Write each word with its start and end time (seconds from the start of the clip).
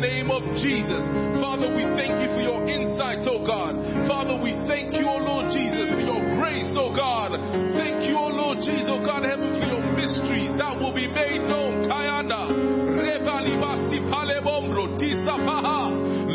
name 0.00 0.30
of 0.30 0.44
Jesus. 0.56 1.02
Father, 1.40 1.68
we 1.72 1.84
thank 1.96 2.14
you 2.20 2.28
for 2.36 2.42
your 2.42 2.62
insight, 2.68 3.24
oh 3.26 3.40
God. 3.44 3.76
Father, 4.06 4.36
we 4.36 4.52
thank 4.68 4.92
you, 4.92 5.08
oh 5.08 5.18
Lord 5.18 5.50
Jesus, 5.50 5.90
for 5.90 6.04
your 6.04 6.22
grace, 6.36 6.70
oh 6.76 6.92
God. 6.94 7.34
Thank 7.74 8.04
you, 8.04 8.16
oh 8.16 8.28
Lord 8.30 8.60
Jesus, 8.60 8.86
oh 8.92 9.00
God, 9.00 9.24
heaven, 9.24 9.56
for 9.56 9.66
your 9.66 9.84
mysteries 9.96 10.52
that 10.60 10.76
will 10.76 10.94
be 10.94 11.08
made 11.08 11.40
known. 11.48 11.88
Kayanda. 11.88 12.86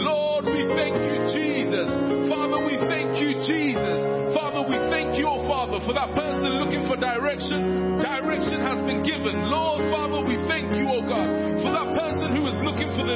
Lord, 0.02 0.46
we 0.46 0.66
thank 0.74 0.98
you, 0.98 1.18
Jesus. 1.32 1.88
Father, 2.28 2.60
we 2.66 2.76
thank 2.90 3.16
you, 3.22 3.38
Jesus. 3.46 4.34
Father, 4.34 4.66
we 4.66 4.78
thank 4.90 5.16
you, 5.16 5.28
oh 5.30 5.46
Father, 5.48 5.80
for 5.86 5.94
that 5.94 6.12
person 6.18 6.58
looking 6.58 6.84
for 6.90 6.98
direction. 6.98 8.02
Direction 8.02 8.60
has 8.66 8.82
been 8.84 9.06
given. 9.06 9.48
Lord, 9.48 9.86
Father, 9.94 10.11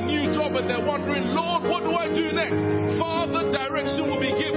new 0.06 0.32
job 0.34 0.56
and 0.56 0.70
they're 0.70 0.86
wondering, 0.86 1.34
Lord, 1.34 1.64
what 1.66 1.84
do 1.84 1.92
I 1.92 2.08
do 2.08 2.32
next? 2.32 2.62
Father, 2.98 3.52
direction 3.52 4.08
will 4.10 4.22
be 4.22 4.32
given. 4.32 4.56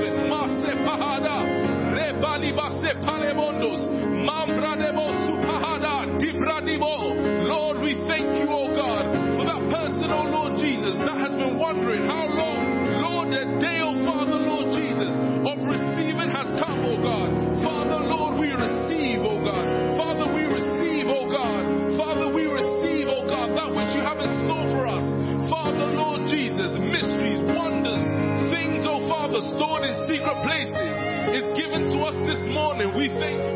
Lord, 7.48 7.80
we 7.80 7.94
thank 8.08 8.28
you, 8.40 8.48
oh 8.48 8.68
God, 8.74 9.08
for 9.36 9.44
that 9.44 9.62
person, 9.72 10.10
oh 10.10 10.28
Lord 10.28 10.60
Jesus, 10.60 10.96
that 11.04 11.16
has 11.16 11.32
been 11.32 11.58
wondering 11.58 12.04
how 12.04 12.26
long, 12.28 12.60
Lord, 13.00 13.28
the 13.28 13.60
day, 13.60 13.80
oh 13.80 14.07
morning. 33.14 33.47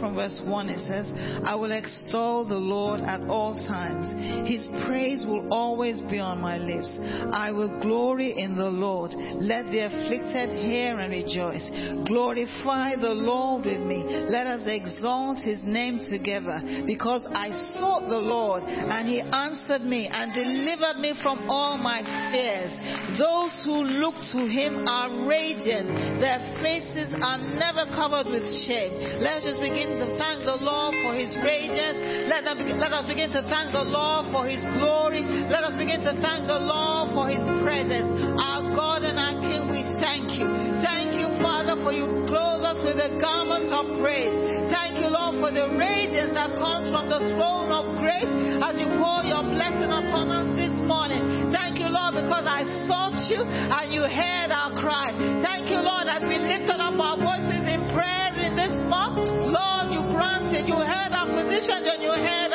From 0.00 0.14
verse 0.14 0.40
1 0.44 0.68
it 0.70 0.86
says, 0.86 1.06
I 1.44 1.54
will 1.54 1.72
extol 1.72 2.44
the 2.44 2.58
Lord 2.58 3.00
at 3.00 3.20
all 3.22 3.54
times. 3.66 4.06
His 4.48 4.66
praise 4.86 5.24
will 5.26 5.52
always 5.52 6.00
be 6.10 6.18
on 6.18 6.40
my 6.40 6.58
lips. 6.58 6.88
I 7.32 7.50
will 7.52 7.80
glory 7.80 8.38
in 8.38 8.56
the 8.56 8.70
Lord. 8.70 9.12
Let 9.14 9.66
the 9.70 9.86
afflicted 9.86 10.50
hear 10.50 10.98
and 10.98 11.12
rejoice. 11.12 11.64
Glorify 12.06 12.96
the 12.96 13.14
Lord 13.14 13.64
with 13.66 13.80
me. 13.80 14.04
Let 14.28 14.46
us 14.46 14.62
exalt 14.66 15.38
his 15.38 15.62
name 15.62 15.98
together. 16.10 16.60
Because 16.86 17.26
I 17.30 17.50
sought 17.78 18.08
the 18.08 18.18
Lord 18.18 18.62
and 18.64 19.08
he 19.08 19.20
answered 19.20 19.82
me 19.82 20.08
and 20.10 20.32
delivered 20.32 21.00
me 21.00 21.14
from 21.22 21.48
all 21.48 21.76
my 21.78 22.02
fears. 22.32 22.72
Those 23.18 23.50
who 23.66 23.82
look 23.98 24.14
to 24.30 24.46
him 24.46 24.86
are 24.86 25.10
radiant. 25.26 25.90
Their 26.22 26.38
faces 26.62 27.10
are 27.18 27.42
never 27.58 27.90
covered 27.90 28.30
with 28.30 28.46
shame. 28.62 29.18
Let 29.18 29.42
us 29.42 29.58
just 29.58 29.60
begin 29.60 29.98
to 29.98 30.06
thank 30.14 30.46
the 30.46 30.54
Lord 30.62 30.94
for 31.02 31.18
his 31.18 31.34
radiance. 31.42 32.30
Let, 32.30 32.46
them, 32.46 32.62
let 32.62 32.94
us 32.94 33.10
begin 33.10 33.34
to 33.34 33.42
thank 33.50 33.74
the 33.74 33.82
Lord 33.82 34.30
for 34.30 34.46
his 34.46 34.62
glory. 34.78 35.26
Let 35.50 35.66
us 35.66 35.74
begin 35.74 35.98
to 36.06 36.14
thank 36.22 36.46
the 36.46 36.62
Lord 36.62 37.10
for 37.10 37.26
his 37.26 37.42
presence. 37.66 38.06
Our 38.38 38.70
God 38.70 39.02
and 39.02 39.18
our 39.18 39.34
King, 39.42 39.66
we 39.66 39.82
thank 39.98 40.38
you. 40.38 40.46
Thank 40.78 41.18
you, 41.18 41.26
Father, 41.42 41.74
for 41.82 41.90
you 41.90 42.22
clothe 42.30 42.62
us 42.62 42.78
with 42.86 43.02
the 43.02 43.18
garments 43.18 43.74
of 43.74 43.98
praise. 43.98 44.30
Thank 44.70 44.94
you, 45.02 45.10
Lord, 45.10 45.42
for 45.42 45.50
the 45.50 45.74
radiance 45.74 46.38
that 46.38 46.54
comes 46.54 46.86
from 46.94 47.10
the 47.10 47.34
throne 47.34 47.74
of 47.74 47.98
grace 47.98 48.30
as 48.62 48.78
you 48.78 48.86
pour 49.02 49.26
your 49.26 49.42
blessing 49.42 49.90
upon 49.90 50.30
us 50.30 50.46
this 50.54 50.74
morning. 50.86 51.50
Thank 51.50 51.82
you, 51.82 51.90
Lord, 51.90 52.14
because 52.14 52.46
I 52.46 52.62
sought 52.86 53.07
you 53.28 53.44
and 53.44 53.92
you 53.92 54.02
heard 54.02 54.50
our 54.50 54.72
cry. 54.74 55.12
Thank 55.44 55.68
you, 55.68 55.80
Lord, 55.84 56.08
as 56.08 56.22
we 56.24 56.38
lifted 56.38 56.80
up 56.80 56.96
our 56.96 57.16
voices 57.16 57.64
in 57.68 57.88
prayer 57.92 58.32
in 58.40 58.56
this 58.56 58.72
month. 58.88 59.28
Lord, 59.28 59.92
you 59.92 60.00
granted, 60.12 60.66
you 60.66 60.76
heard 60.76 61.12
our 61.12 61.28
petition 61.28 61.84
and 61.84 62.02
you 62.02 62.12
heard 62.12 62.47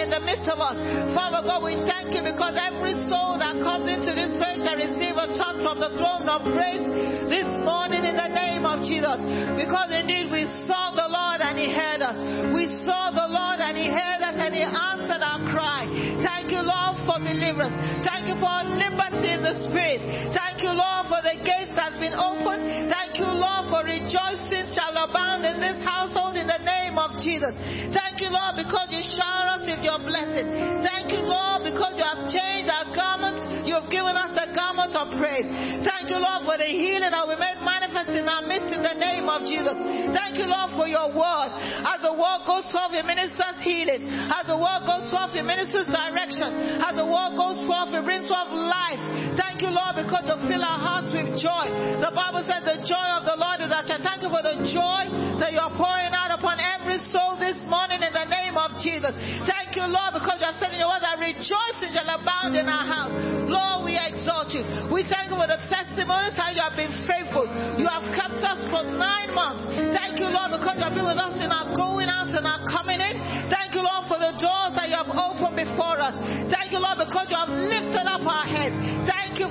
in 0.00 0.08
the 0.08 0.20
midst 0.24 0.48
of 0.48 0.56
us. 0.58 0.76
Father 1.12 1.44
God, 1.44 1.60
we 1.60 1.76
thank 1.84 2.16
you 2.16 2.24
because 2.24 2.56
every 2.56 2.96
soul 3.12 3.36
that 3.36 3.60
comes 3.60 3.84
into 3.84 4.16
this 4.16 4.32
place 4.40 4.64
shall 4.64 4.80
receive 4.80 5.12
a 5.20 5.28
touch 5.36 5.60
from 5.60 5.76
the 5.76 5.92
throne 6.00 6.24
of 6.24 6.40
grace 6.56 6.88
this 7.28 7.48
morning 7.60 8.00
in 8.08 8.16
the 8.16 8.30
name 8.32 8.64
of 8.64 8.80
Jesus. 8.80 9.20
Because 9.60 9.92
indeed 9.92 10.32
we 10.32 10.48
saw 10.64 10.96
the 10.96 11.04
Lord 11.04 11.44
and 11.44 11.60
he 11.60 11.68
heard 11.68 12.00
us. 12.00 12.16
We 12.56 12.64
saw 12.88 13.12
the 13.12 13.28
Lord 13.28 13.60
and 13.60 13.76
he 13.76 13.92
heard 13.92 14.24
us 14.24 14.36
and 14.40 14.56
he 14.56 14.64
answered 14.64 15.20
our 15.20 15.44
cry. 15.52 15.84
Thank 16.24 16.48
you, 16.48 16.64
Lord, 16.64 16.96
for 17.04 17.20
deliverance. 17.20 17.76
Thank 18.00 18.24
you 18.32 18.40
for 18.40 18.56
liberty 18.72 19.36
in 19.36 19.44
the 19.44 19.52
spirit. 19.68 20.00
Thank 20.32 20.64
you, 20.64 20.72
Lord, 20.72 21.12
for 21.12 21.20
the 21.20 21.36
gates 21.44 21.76
that's 21.76 22.00
been 22.00 22.16
opened. 22.16 22.88
Thank 22.88 23.19
you, 23.19 23.19
rejoicing 24.10 24.66
shall 24.74 24.90
abound 24.98 25.46
in 25.46 25.62
this 25.62 25.78
household 25.86 26.34
in 26.34 26.50
the 26.50 26.58
name 26.66 26.98
of 26.98 27.14
Jesus. 27.22 27.54
Thank 27.94 28.18
you, 28.18 28.34
Lord, 28.34 28.58
because 28.58 28.90
you 28.90 29.02
shower 29.06 29.54
us 29.54 29.62
with 29.62 29.86
your 29.86 30.02
blessing. 30.02 30.50
Thank 30.82 31.14
you, 31.14 31.22
Lord, 31.22 31.62
because 31.62 31.94
you 31.94 32.02
have 32.02 32.26
changed 32.26 32.66
our 32.66 32.90
garments. 32.90 33.46
You 33.62 33.78
have 33.78 33.86
given 33.86 34.18
us 34.18 34.34
a 34.34 34.50
garment 34.50 34.98
of 34.98 35.14
praise. 35.14 35.46
Thank 35.86 36.10
you, 36.10 36.18
Lord, 36.18 36.42
for 36.42 36.58
the 36.58 36.66
healing 36.66 37.14
that 37.14 37.22
we 37.22 37.38
made 37.38 37.62
manifest 37.62 38.10
in 38.10 38.26
our 38.26 38.42
midst 38.42 38.74
in 38.74 38.82
the 38.82 38.98
name 38.98 39.30
of 39.30 39.46
Jesus. 39.46 39.78
Thank 40.10 40.42
you, 40.42 40.50
Lord, 40.50 40.74
for 40.74 40.90
your 40.90 41.14
word. 41.14 41.50
As 41.86 42.02
the 42.02 42.10
word 42.10 42.42
goes 42.50 42.66
forth, 42.74 42.90
it 42.90 43.06
ministers 43.06 43.62
healing. 43.62 44.10
As 44.10 44.50
the 44.50 44.58
word 44.58 44.82
goes 44.90 45.06
forth, 45.14 45.38
it 45.38 45.46
ministers 45.46 45.86
direction. 45.86 46.82
As 46.82 46.98
the 46.98 47.06
word 47.06 47.38
goes 47.38 47.62
forth, 47.62 47.94
it 47.94 48.02
brings 48.02 48.26
forth 48.26 48.50
life. 48.50 49.38
Thank 49.38 49.49
you, 49.60 49.70
Lord, 49.72 49.96
because 49.96 50.24
you 50.24 50.36
fill 50.48 50.64
our 50.64 50.80
hearts 50.80 51.12
with 51.12 51.36
joy. 51.36 51.68
The 52.00 52.12
Bible 52.12 52.44
says 52.44 52.64
the 52.64 52.80
joy 52.84 53.08
of 53.16 53.28
the 53.28 53.36
Lord 53.36 53.60
is 53.60 53.70
our 53.72 53.84
strength. 53.84 54.04
Thank 54.04 54.20
you 54.24 54.30
for 54.32 54.42
the 54.44 54.56
joy 54.68 55.08
that 55.40 55.52
you 55.52 55.60
are 55.60 55.72
pouring 55.72 56.12
out 56.12 56.32
upon 56.32 56.60
every 56.60 57.00
soul 57.12 57.36
this 57.36 57.56
morning 57.68 58.00
in 58.00 58.12
the 58.12 58.26
name 58.28 58.56
of 58.56 58.76
Jesus. 58.80 59.12
Thank 59.44 59.76
you, 59.76 59.86
Lord, 59.86 60.16
because 60.16 60.40
you 60.40 60.48
have 60.48 60.58
said 60.60 60.72
in 60.72 60.80
your 60.80 60.92
word 60.92 61.04
that 61.04 61.20
rejoicing 61.20 61.92
shall 61.92 62.08
abound 62.08 62.56
in 62.56 62.66
our 62.68 62.86
house. 62.86 63.12
Lord, 63.48 63.88
we 63.88 63.98
exalt 63.98 64.54
you. 64.54 64.62
We 64.88 65.04
thank 65.06 65.32
you 65.32 65.36
for 65.38 65.48
the 65.48 65.60
testimonies 65.68 66.36
how 66.38 66.50
you 66.54 66.62
have 66.62 66.78
been 66.78 66.92
faithful. 67.04 67.48
You 67.76 67.86
have 67.90 68.06
kept 68.14 68.40
us 68.40 68.60
for 68.70 68.82
nine 68.86 69.34
months. 69.34 69.66
Thank 69.94 70.22
you, 70.22 70.30
Lord, 70.30 70.54
because 70.54 70.78
you 70.78 70.86
have 70.86 70.96
been 70.96 71.06
with 71.06 71.18
us 71.18 71.36
in 71.42 71.50
our 71.50 71.74
going 71.74 72.08
out 72.08 72.30
and 72.30 72.46
our 72.46 72.62
coming 72.66 73.02
in. 73.02 73.18
Thank 73.50 73.74
you, 73.74 73.82
Lord, 73.82 74.06
for 74.06 74.18
the 74.18 74.34
doors 74.38 74.72
that 74.78 74.86
you 74.88 74.96
have 74.98 75.10
opened 75.10 75.58
before 75.58 75.98
us. 75.98 76.14
Thank 76.50 76.70
you, 76.70 76.78
Lord, 76.78 76.98
because 77.02 77.26
you 77.30 77.38
have 77.38 77.50
lifted 77.50 78.06
up 78.06 78.22
our 78.22 78.46
heads. 78.46 78.74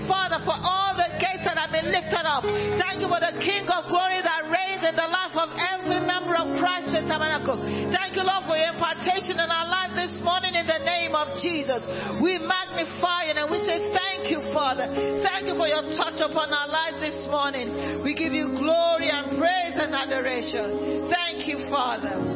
Father, 0.09 0.41
for 0.41 0.57
all 0.57 0.97
the 0.97 1.05
gates 1.21 1.45
that 1.45 1.53
have 1.53 1.69
been 1.69 1.93
lifted 1.93 2.25
up. 2.25 2.41
Thank 2.81 3.05
you 3.05 3.07
for 3.07 3.21
the 3.21 3.37
King 3.37 3.69
of 3.69 3.85
glory 3.85 4.17
that 4.25 4.49
reigns 4.49 4.81
in 4.81 4.97
the 4.97 5.05
life 5.05 5.37
of 5.37 5.53
every 5.53 6.01
member 6.01 6.33
of 6.33 6.57
Christ 6.57 6.89
Faith 6.89 7.05
Tabernacle. 7.05 7.61
Thank 7.93 8.17
you, 8.17 8.25
Lord, 8.25 8.49
for 8.49 8.57
your 8.57 8.73
impartation 8.73 9.37
in 9.37 9.49
our 9.53 9.69
life 9.69 9.93
this 9.93 10.17
morning 10.25 10.57
in 10.57 10.65
the 10.65 10.81
name 10.81 11.13
of 11.13 11.37
Jesus. 11.37 11.85
We 12.17 12.41
magnify 12.41 13.29
you 13.29 13.37
and 13.37 13.47
we 13.53 13.61
say 13.69 13.93
thank 13.93 14.33
you, 14.33 14.41
Father. 14.49 14.89
Thank 15.21 15.45
you 15.45 15.55
for 15.55 15.69
your 15.69 15.85
touch 15.93 16.17
upon 16.17 16.49
our 16.49 16.67
lives 16.67 16.99
this 16.99 17.29
morning. 17.29 18.01
We 18.01 18.17
give 18.17 18.33
you 18.33 18.57
glory 18.57 19.13
and 19.13 19.37
praise 19.37 19.77
and 19.77 19.93
adoration. 19.93 21.05
Thank 21.13 21.45
you, 21.45 21.69
Father. 21.69 22.28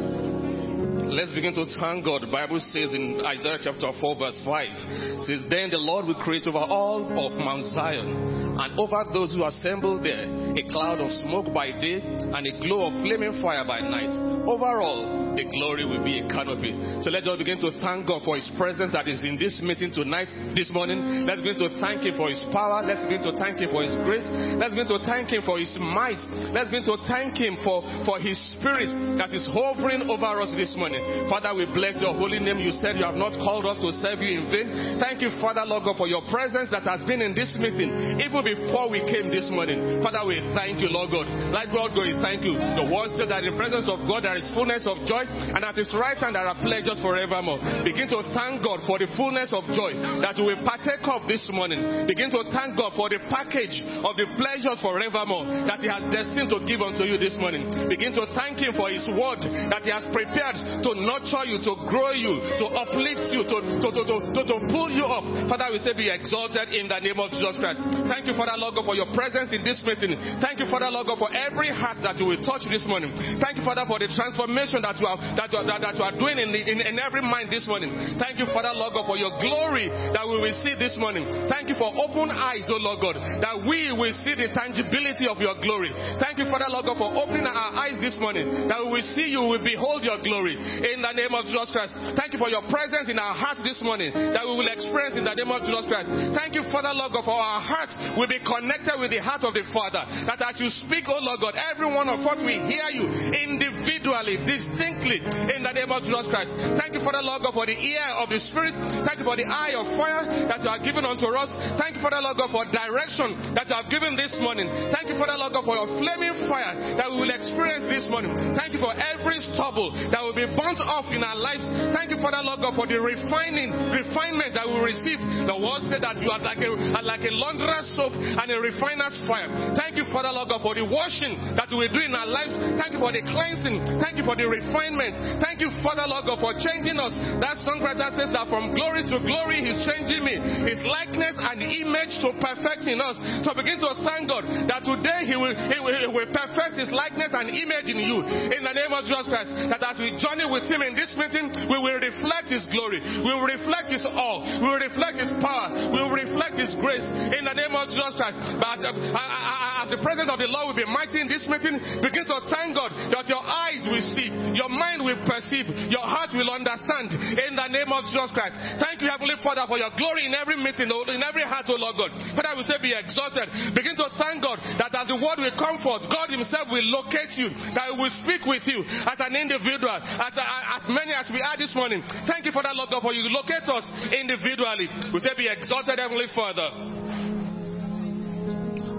Let's 1.13 1.31
begin 1.31 1.53
to 1.53 1.65
thank 1.79 2.05
God. 2.05 2.23
The 2.23 2.31
Bible 2.33 2.59
says 2.59 2.91
in 2.91 3.21
Isaiah 3.23 3.61
chapter 3.61 3.91
4 4.01 4.17
verse 4.17 4.41
5, 4.43 4.65
it 4.65 5.25
says, 5.29 5.39
Then 5.45 5.69
the 5.69 5.77
Lord 5.77 6.07
will 6.07 6.17
create 6.25 6.47
over 6.47 6.57
all 6.57 7.05
of 7.05 7.37
Mount 7.37 7.69
Zion 7.69 8.33
and 8.57 8.79
over 8.79 9.05
those 9.13 9.33
who 9.33 9.45
assemble 9.45 10.01
there 10.01 10.25
a 10.25 10.63
cloud 10.73 10.97
of 11.01 11.13
smoke 11.21 11.53
by 11.53 11.69
day 11.69 12.01
and 12.01 12.41
a 12.41 12.53
glow 12.65 12.89
of 12.89 12.93
flaming 13.05 13.37
fire 13.41 13.65
by 13.65 13.81
night. 13.81 14.09
Overall, 14.49 15.23
the 15.35 15.45
glory 15.49 15.85
will 15.85 16.03
be 16.05 16.21
a 16.21 16.25
canopy. 16.29 16.73
So 17.01 17.09
let's 17.09 17.25
just 17.25 17.41
begin 17.41 17.57
to 17.61 17.73
thank 17.81 18.05
God 18.05 18.21
for 18.21 18.37
His 18.37 18.49
presence 18.57 18.93
that 18.93 19.09
is 19.09 19.25
in 19.25 19.37
this 19.37 19.61
meeting 19.65 19.89
tonight, 19.89 20.29
this 20.53 20.69
morning. 20.69 21.25
Let's 21.25 21.41
begin 21.41 21.57
to 21.65 21.69
thank 21.81 22.05
Him 22.05 22.13
for 22.17 22.29
His 22.29 22.41
power. 22.53 22.85
Let's 22.85 23.01
begin 23.09 23.25
to 23.25 23.33
thank 23.37 23.57
Him 23.57 23.73
for 23.73 23.81
His 23.81 23.97
grace. 24.05 24.25
Let's 24.61 24.77
begin 24.77 24.89
to 24.93 25.01
thank 25.05 25.33
Him 25.33 25.41
for 25.41 25.57
His 25.57 25.73
might. 25.81 26.21
Let's 26.53 26.69
begin 26.69 26.85
to 26.93 26.97
thank 27.09 27.37
Him 27.37 27.57
for, 27.65 27.81
for 28.05 28.21
His 28.21 28.37
Spirit 28.53 28.93
that 29.17 29.33
is 29.33 29.49
hovering 29.49 30.05
over 30.05 30.41
us 30.41 30.53
this 30.53 30.77
morning. 30.77 31.01
Father, 31.29 31.53
we 31.55 31.65
bless 31.65 31.99
your 32.01 32.13
holy 32.13 32.39
name. 32.39 32.59
You 32.59 32.71
said 32.79 32.97
you 32.97 33.05
have 33.05 33.19
not 33.19 33.33
called 33.39 33.65
us 33.65 33.79
to 33.81 33.89
serve 33.99 34.21
you 34.21 34.39
in 34.39 34.45
vain. 34.51 34.99
Thank 34.99 35.21
you, 35.21 35.31
Father, 35.39 35.63
Lord 35.65 35.83
God, 35.83 35.97
for 35.97 36.07
your 36.07 36.23
presence 36.29 36.69
that 36.71 36.83
has 36.83 37.03
been 37.05 37.21
in 37.21 37.35
this 37.35 37.55
meeting 37.59 38.19
even 38.21 38.41
before 38.43 38.89
we 38.89 39.03
came 39.05 39.29
this 39.29 39.49
morning. 39.51 40.01
Father, 40.01 40.23
we 40.23 40.39
thank 40.55 40.79
you, 40.79 40.87
Lord 40.89 41.11
God. 41.11 41.27
Like 41.51 41.73
God, 41.73 41.95
we 41.97 42.15
thank 42.21 42.45
you. 42.45 42.55
The 42.55 42.85
word 42.87 43.11
said 43.17 43.29
that 43.33 43.43
in 43.43 43.53
the 43.53 43.57
presence 43.59 43.89
of 43.89 44.05
God 44.07 44.23
there 44.23 44.37
is 44.37 44.47
fullness 44.53 44.85
of 44.87 45.01
joy, 45.09 45.25
and 45.27 45.61
at 45.63 45.75
his 45.75 45.91
right 45.93 46.17
hand 46.17 46.35
there 46.35 46.47
are 46.47 46.57
pleasures 46.61 47.01
forevermore. 47.01 47.59
Begin 47.83 48.07
to 48.13 48.21
thank 48.33 48.63
God 48.63 48.85
for 48.85 49.01
the 49.01 49.09
fullness 49.17 49.51
of 49.51 49.65
joy 49.73 49.97
that 50.23 50.37
we 50.39 50.55
partake 50.63 51.03
of 51.09 51.27
this 51.27 51.43
morning. 51.51 52.07
Begin 52.07 52.31
to 52.31 52.45
thank 52.53 52.77
God 52.77 52.93
for 52.95 53.09
the 53.09 53.19
package 53.27 53.81
of 54.05 54.15
the 54.15 54.29
pleasures 54.37 54.79
forevermore 54.79 55.45
that 55.67 55.81
he 55.81 55.89
has 55.89 56.05
destined 56.13 56.49
to 56.53 56.61
give 56.63 56.79
unto 56.81 57.03
you 57.03 57.17
this 57.17 57.35
morning. 57.41 57.67
Begin 57.89 58.13
to 58.15 58.29
thank 58.37 58.61
him 58.61 58.77
for 58.77 58.89
his 58.89 59.05
word 59.11 59.41
that 59.43 59.83
he 59.83 59.91
has 59.91 60.05
prepared 60.13 60.55
to 60.55 60.91
nurture 60.95 61.45
you, 61.45 61.59
to 61.61 61.73
grow 61.89 62.11
you, 62.13 62.39
to 62.61 62.65
uplift 62.73 63.29
you, 63.33 63.43
to, 63.45 63.57
to, 63.81 63.89
to, 63.89 64.01
to, 64.33 64.41
to 64.45 64.55
pull 64.69 64.89
you 64.89 65.05
up. 65.05 65.25
Father, 65.49 65.69
we 65.71 65.79
say 65.81 65.93
be 65.93 66.09
exalted 66.09 66.71
in 66.73 66.87
the 66.87 66.99
name 66.99 67.19
of 67.19 67.29
Jesus 67.31 67.55
Christ. 67.59 67.81
Thank 68.09 68.25
you, 68.29 68.35
Father 68.37 68.55
Lord 68.57 68.75
God, 68.75 68.85
for 68.85 68.95
your 68.95 69.09
presence 69.13 69.53
in 69.53 69.61
this 69.65 69.81
meeting. 69.85 70.15
Thank 70.39 70.59
you, 70.59 70.67
Father 70.69 70.89
Lord 70.89 71.07
God, 71.07 71.19
for 71.19 71.31
every 71.31 71.69
heart 71.73 71.99
that 72.03 72.17
you 72.17 72.29
will 72.29 72.41
touch 72.41 72.65
this 72.69 72.85
morning. 72.89 73.13
Thank 73.39 73.59
you, 73.59 73.65
Father, 73.65 73.85
for 73.85 73.99
the 73.99 74.09
transformation 74.09 74.81
that 74.83 74.97
you 74.99 75.07
are 75.07 75.17
that 75.37 75.49
you 75.51 75.59
that, 75.63 75.79
that 75.81 75.95
you 75.97 76.03
are 76.05 76.15
doing 76.15 76.37
in, 76.39 76.49
the, 76.51 76.61
in, 76.61 76.77
in 76.83 76.95
every 76.99 77.21
mind 77.21 77.49
this 77.49 77.65
morning. 77.65 77.91
Thank 78.19 78.39
you, 78.39 78.47
Father 78.51 78.73
Lord 78.73 78.93
God, 78.93 79.05
for 79.07 79.17
your 79.17 79.33
glory 79.39 79.89
that 79.89 80.25
we 80.25 80.37
will 80.39 80.57
see 80.63 80.75
this 80.75 80.95
morning. 80.99 81.25
Thank 81.49 81.69
you 81.69 81.77
for 81.77 81.89
open 81.89 82.31
eyes, 82.31 82.65
oh 82.69 82.79
Lord 82.79 82.99
God, 83.01 83.15
that 83.41 83.55
we 83.63 83.91
will 83.93 84.13
see 84.23 84.35
the 84.35 84.51
tangibility 84.51 85.27
of 85.29 85.39
your 85.39 85.55
glory. 85.61 85.91
Thank 86.19 86.39
you, 86.39 86.47
Father 86.49 86.69
Lord 86.69 86.85
God, 86.85 86.97
for 86.99 87.09
opening 87.11 87.47
our 87.47 87.71
eyes 87.79 87.97
this 88.01 88.17
morning, 88.19 88.67
that 88.67 88.79
we 88.81 88.89
will 88.99 89.07
see 89.15 89.29
you, 89.31 89.41
we 89.45 89.57
will 89.57 89.65
behold 89.65 90.03
your 90.03 90.19
glory 90.21 90.55
in 90.83 90.99
the 90.99 91.13
name 91.15 91.31
of 91.31 91.47
Jesus 91.47 91.71
Christ. 91.71 91.95
Thank 92.19 92.35
you 92.35 92.39
for 92.39 92.51
your 92.51 92.63
presence 92.67 93.07
in 93.07 93.15
our 93.15 93.31
hearts 93.31 93.63
this 93.63 93.79
morning, 93.79 94.11
that 94.11 94.43
we 94.43 94.53
will 94.59 94.67
experience 94.67 95.15
in 95.15 95.23
the 95.23 95.31
name 95.31 95.47
of 95.47 95.63
Jesus 95.63 95.87
Christ. 95.87 96.11
Thank 96.35 96.59
you, 96.59 96.67
Father 96.67 96.91
Lord 96.91 97.15
God, 97.15 97.23
for 97.23 97.39
our 97.39 97.63
hearts 97.63 97.95
will 98.19 98.27
be 98.27 98.43
connected 98.43 98.99
with 98.99 99.15
the 99.15 99.23
heart 99.23 99.47
of 99.47 99.55
the 99.55 99.63
Father. 99.71 100.03
That 100.27 100.43
as 100.43 100.59
you 100.59 100.67
speak, 100.83 101.07
oh 101.07 101.23
Lord 101.23 101.39
God, 101.39 101.55
every 101.55 101.87
one 101.87 102.11
of 102.11 102.19
us 102.19 102.39
will 102.43 102.63
hear 102.67 102.91
you 102.91 103.07
individually, 103.31 104.43
distinctly, 104.43 105.23
in 105.23 105.63
the 105.63 105.71
name 105.71 105.87
of 105.87 106.03
Jesus 106.03 106.27
Christ. 106.27 106.51
Thank 106.75 106.99
you, 106.99 107.01
Father 107.01 107.23
Lord 107.23 107.47
God, 107.47 107.55
for 107.55 107.63
the 107.63 107.75
ear 107.79 108.03
of 108.19 108.27
the 108.27 108.43
Spirit. 108.51 108.75
Thank 109.07 109.23
you 109.23 109.27
for 109.27 109.39
the 109.39 109.47
eye 109.47 109.79
of 109.79 109.87
fire 109.95 110.27
that 110.51 110.59
you 110.59 110.69
have 110.69 110.83
given 110.83 111.07
unto 111.07 111.31
us. 111.31 111.51
Thank 111.79 111.95
you, 111.95 112.03
Father 112.03 112.19
Lord 112.19 112.35
God, 112.35 112.51
for 112.51 112.67
direction 112.67 113.55
that 113.55 113.71
you 113.71 113.75
have 113.79 113.87
given 113.87 114.19
this 114.19 114.35
morning. 114.43 114.67
Thank 114.91 115.07
you, 115.07 115.15
Father 115.15 115.39
Lord 115.39 115.55
God, 115.55 115.63
for 115.63 115.79
your 115.79 115.87
flaming 115.95 116.43
fire 116.51 116.75
that 116.99 117.07
we 117.07 117.23
will 117.23 117.33
experience 117.33 117.87
this 117.87 118.03
morning. 118.11 118.35
Thank 118.51 118.75
you 118.75 118.81
for 118.83 118.91
every 118.91 119.39
stubble 119.55 119.95
that 120.11 120.19
will 120.19 120.35
be 120.35 120.43
burnt 120.43 120.72
off 120.81 121.09
in 121.11 121.21
our 121.21 121.37
lives. 121.37 121.65
Thank 121.93 122.09
you, 122.09 122.19
Father 122.21 122.41
Lord 122.41 122.61
God, 122.61 122.73
for 122.73 122.87
the 122.87 122.97
refining, 122.97 123.73
refinement 123.91 124.55
that 124.57 124.65
we 124.65 124.77
receive. 124.81 125.19
The 125.19 125.57
word 125.57 125.85
said 125.91 126.01
that 126.01 126.17
you 126.21 126.31
are 126.31 126.41
like 126.41 126.61
a, 126.61 126.71
like 127.03 127.25
a 127.25 127.33
launderer's 127.33 127.89
soap 127.93 128.13
and 128.15 128.47
a 128.47 128.57
refiner's 128.57 129.17
fire. 129.27 129.49
Thank 129.75 129.99
you, 129.99 130.05
Father 130.09 130.31
Lord 130.31 130.49
God, 130.49 130.61
for 130.63 130.73
the 130.73 130.85
washing 130.85 131.35
that 131.57 131.69
we 131.73 131.89
do 131.89 132.01
in 132.01 132.13
our 132.15 132.29
lives. 132.29 132.55
Thank 132.79 132.95
you 132.95 133.01
for 133.01 133.11
the 133.11 133.21
cleansing. 133.25 133.99
Thank 133.99 134.17
you 134.17 134.25
for 134.25 134.37
the 134.37 134.47
refinement. 134.47 135.43
Thank 135.43 135.59
you, 135.59 135.69
Father 135.83 136.07
Lord 136.07 136.25
God, 136.29 136.39
for 136.39 136.53
changing 136.55 136.97
us. 136.97 137.13
That 137.41 137.59
songwriter 137.65 138.09
says 138.15 138.31
that 138.31 138.47
from 138.47 138.71
glory 138.73 139.03
to 139.09 139.17
glory, 139.23 139.65
He's 139.65 139.81
changing 139.83 140.23
me. 140.23 140.39
His 140.69 140.81
likeness 140.85 141.35
and 141.37 141.59
image 141.59 142.19
to 142.23 142.31
perfect 142.39 142.87
in 142.87 143.01
us. 143.01 143.17
So 143.43 143.51
begin 143.53 143.81
to 143.83 143.91
thank 144.05 144.29
God 144.31 144.47
that 144.69 144.85
today 144.85 145.27
He 145.27 145.35
will, 145.35 145.53
he 145.53 145.77
will, 145.81 145.97
he 145.97 146.09
will 146.09 146.29
perfect 146.31 146.79
His 146.79 146.91
likeness 146.93 147.31
and 147.33 147.49
image 147.49 147.87
in 147.89 147.99
you. 147.99 148.23
In 148.23 148.61
the 148.63 148.73
name 148.73 148.93
of 148.93 149.03
Jesus 149.05 149.27
Christ. 149.27 149.51
That 149.69 149.81
as 149.83 149.97
we 149.99 150.13
journey 150.19 150.45
with 150.53 150.69
Him 150.69 150.85
in 150.85 150.93
this 150.93 151.09
meeting, 151.17 151.49
we 151.65 151.77
will 151.81 151.97
reflect 151.97 152.53
His 152.53 152.63
glory. 152.69 153.01
We 153.01 153.31
will 153.33 153.49
reflect 153.49 153.89
His 153.89 154.05
awe. 154.05 154.37
We 154.61 154.67
will 154.69 154.81
reflect 154.81 155.17
His 155.17 155.33
power. 155.41 155.73
We 155.73 155.97
will 155.97 156.13
reflect 156.13 156.61
His 156.61 156.77
grace. 156.77 157.05
In 157.33 157.49
the 157.49 157.57
name 157.57 157.73
of 157.73 157.89
Jesus 157.89 158.13
Christ. 158.13 158.37
But 158.61 158.85
uh, 158.85 158.93
uh, 158.93 159.17
uh, 159.17 159.17
uh, 159.17 159.83
as 159.83 159.91
the 159.91 159.99
presence 159.99 160.29
of 160.31 160.39
the 160.39 160.47
Lord 160.47 160.71
will 160.71 160.79
be 160.79 160.87
mighty 160.87 161.19
in 161.19 161.27
this 161.27 161.43
meeting, 161.49 161.75
begin 161.99 162.23
to 162.29 162.37
thank 162.47 162.77
God 162.77 162.93
that 163.11 163.27
your 163.27 163.41
eyes 163.41 163.83
will 163.83 164.05
see, 164.15 164.31
your 164.55 164.71
mind 164.71 165.03
will 165.03 165.19
perceive, 165.27 165.67
your 165.91 166.05
heart 166.05 166.31
will 166.31 166.47
understand. 166.47 167.11
In 167.35 167.57
the 167.57 167.67
name 167.67 167.91
of 167.91 168.07
Jesus 168.07 168.31
Christ. 168.31 168.55
Thank 168.79 169.03
you, 169.03 169.09
Heavenly 169.11 169.35
Father, 169.43 169.67
for 169.67 169.75
your 169.75 169.91
glory 169.99 170.29
in 170.29 170.37
every 170.37 170.55
meeting, 170.55 170.87
in 170.87 171.19
every 171.19 171.43
heart, 171.43 171.67
O 171.67 171.75
Lord 171.75 171.99
God. 171.99 172.11
Father, 172.37 172.55
we 172.55 172.63
say 172.63 172.79
be 172.79 172.95
exalted. 172.95 173.49
Begin 173.75 173.97
to 173.99 174.07
thank 174.15 174.39
God 174.39 174.61
that 174.79 174.93
as 174.93 175.09
the 175.09 175.19
word 175.19 175.41
will 175.41 175.57
come 175.59 175.81
forth, 175.83 176.07
God 176.07 176.31
Himself 176.31 176.71
will 176.71 176.85
locate 176.87 177.35
you, 177.35 177.51
that 177.75 177.91
He 177.91 177.95
will 177.99 178.13
speak 178.23 178.47
with 178.47 178.63
you 178.69 178.85
as 178.87 179.19
an 179.19 179.35
individual, 179.35 179.99
as, 179.99 180.35
as 180.43 180.85
many 180.89 181.13
as 181.13 181.29
we 181.31 181.41
are 181.41 181.57
this 181.57 181.73
morning. 181.75 182.03
Thank 182.27 182.45
you 182.45 182.51
for 182.51 182.61
that, 182.63 182.75
Lord 182.75 182.89
God, 182.91 183.01
for 183.01 183.13
you 183.13 183.23
locate 183.31 183.67
us 183.67 183.85
individually. 184.11 184.87
We 185.13 185.19
say 185.19 185.31
be 185.37 185.47
exalted, 185.47 185.99
Heavenly 185.99 186.27
Father. 186.35 186.69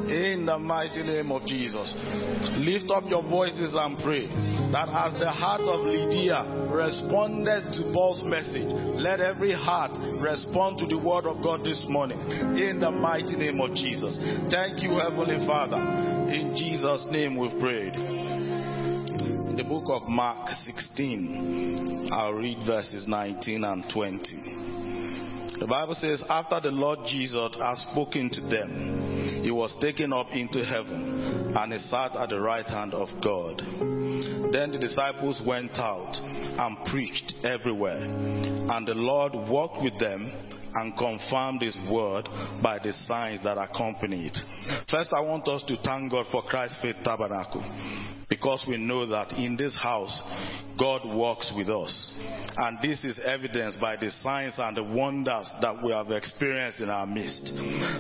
In 0.05 0.45
the 0.45 0.59
mighty 0.59 1.03
name 1.03 1.33
of 1.33 1.47
Jesus. 1.47 1.95
Lift 2.59 2.91
up 2.91 3.05
your 3.09 3.23
voices 3.23 3.73
and 3.75 3.99
pray 3.99 4.29
that 4.71 4.89
as 4.89 5.19
the 5.19 5.31
heart 5.31 5.63
of 5.63 5.81
Lydia 5.81 6.69
responded 6.71 7.73
to 7.73 7.91
Paul's 7.93 8.23
message, 8.23 8.69
let 9.01 9.21
every 9.21 9.53
heart 9.53 9.93
respond 10.21 10.79
to 10.79 10.87
the 10.87 10.99
word 10.99 11.25
of 11.25 11.43
God 11.43 11.65
this 11.65 11.81
morning. 11.89 12.21
In 12.21 12.81
the 12.81 12.91
mighty 12.91 13.35
name 13.37 13.61
of 13.61 13.75
Jesus. 13.75 14.19
Thank 14.51 14.83
you, 14.83 15.01
Heavenly 15.01 15.45
Father. 15.47 15.81
In 16.31 16.55
Jesus' 16.55 17.07
name 17.11 17.37
we've 17.37 17.59
prayed. 17.59 18.54
In 19.55 19.59
the 19.59 19.69
book 19.69 19.85
of 19.87 20.09
Mark 20.09 20.49
16, 20.65 22.09
I'll 22.11 22.33
read 22.33 22.67
verses 22.67 23.07
19 23.07 23.63
and 23.63 23.85
20. 23.89 25.61
The 25.61 25.67
Bible 25.69 25.95
says, 25.95 26.21
after 26.29 26.59
the 26.59 26.73
Lord 26.73 26.99
Jesus 27.07 27.55
had 27.57 27.77
spoken 27.93 28.31
to 28.31 28.41
them, 28.41 29.45
he 29.45 29.53
was 29.53 29.73
taken 29.81 30.13
up 30.13 30.27
into 30.33 30.65
heaven 30.65 31.55
and 31.55 31.73
he 31.73 31.79
sat 31.79 32.17
at 32.17 32.31
the 32.31 32.41
right 32.41 32.67
hand 32.67 32.95
of 32.95 33.07
God. 33.23 33.63
Then 34.51 34.73
the 34.73 34.79
disciples 34.81 35.41
went 35.47 35.79
out 35.79 36.17
and 36.19 36.91
preached 36.91 37.35
everywhere, 37.45 38.03
and 38.03 38.85
the 38.85 38.95
Lord 38.95 39.35
walked 39.49 39.85
with 39.85 39.97
them 40.01 40.33
and 40.75 40.99
confirmed 40.99 41.63
his 41.63 41.79
word 41.89 42.29
by 42.61 42.81
the 42.83 42.93
signs 43.07 43.41
that 43.45 43.57
accompanied. 43.57 44.33
it. 44.35 44.91
First, 44.91 45.13
I 45.17 45.21
want 45.21 45.47
us 45.47 45.63
to 45.69 45.77
thank 45.85 46.11
God 46.11 46.27
for 46.33 46.43
Christ's 46.43 46.83
Faith 46.83 46.97
Tabernacle 47.05 47.63
because 48.35 48.65
we 48.67 48.77
know 48.77 49.07
that 49.07 49.31
in 49.39 49.57
this 49.57 49.77
house, 49.81 50.21
God 50.77 51.03
works 51.17 51.53
with 51.57 51.69
us. 51.69 52.13
And 52.57 52.79
this 52.83 53.05
is 53.05 53.21
evidenced 53.25 53.81
by 53.81 53.95
the 53.97 54.11
signs 54.11 54.55
and 54.59 54.77
the 54.77 54.83
wonders 54.83 55.49
that 55.61 55.77
we 55.85 55.93
have 55.93 56.11
experienced 56.11 56.81
in 56.81 56.91
our 56.91 57.07
midst. 57.07 57.47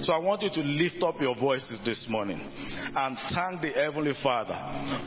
So 0.05 0.13
I 0.13 0.19
want 0.19 0.43
you 0.43 0.51
to 0.51 0.61
lift 0.61 1.03
up 1.05 1.21
your 1.21 1.37
voices 1.37 1.79
this 1.85 2.05
morning 2.09 2.41
and 2.41 3.17
thank 3.33 3.63
the 3.63 3.81
Heavenly 3.81 4.15
Father 4.23 4.59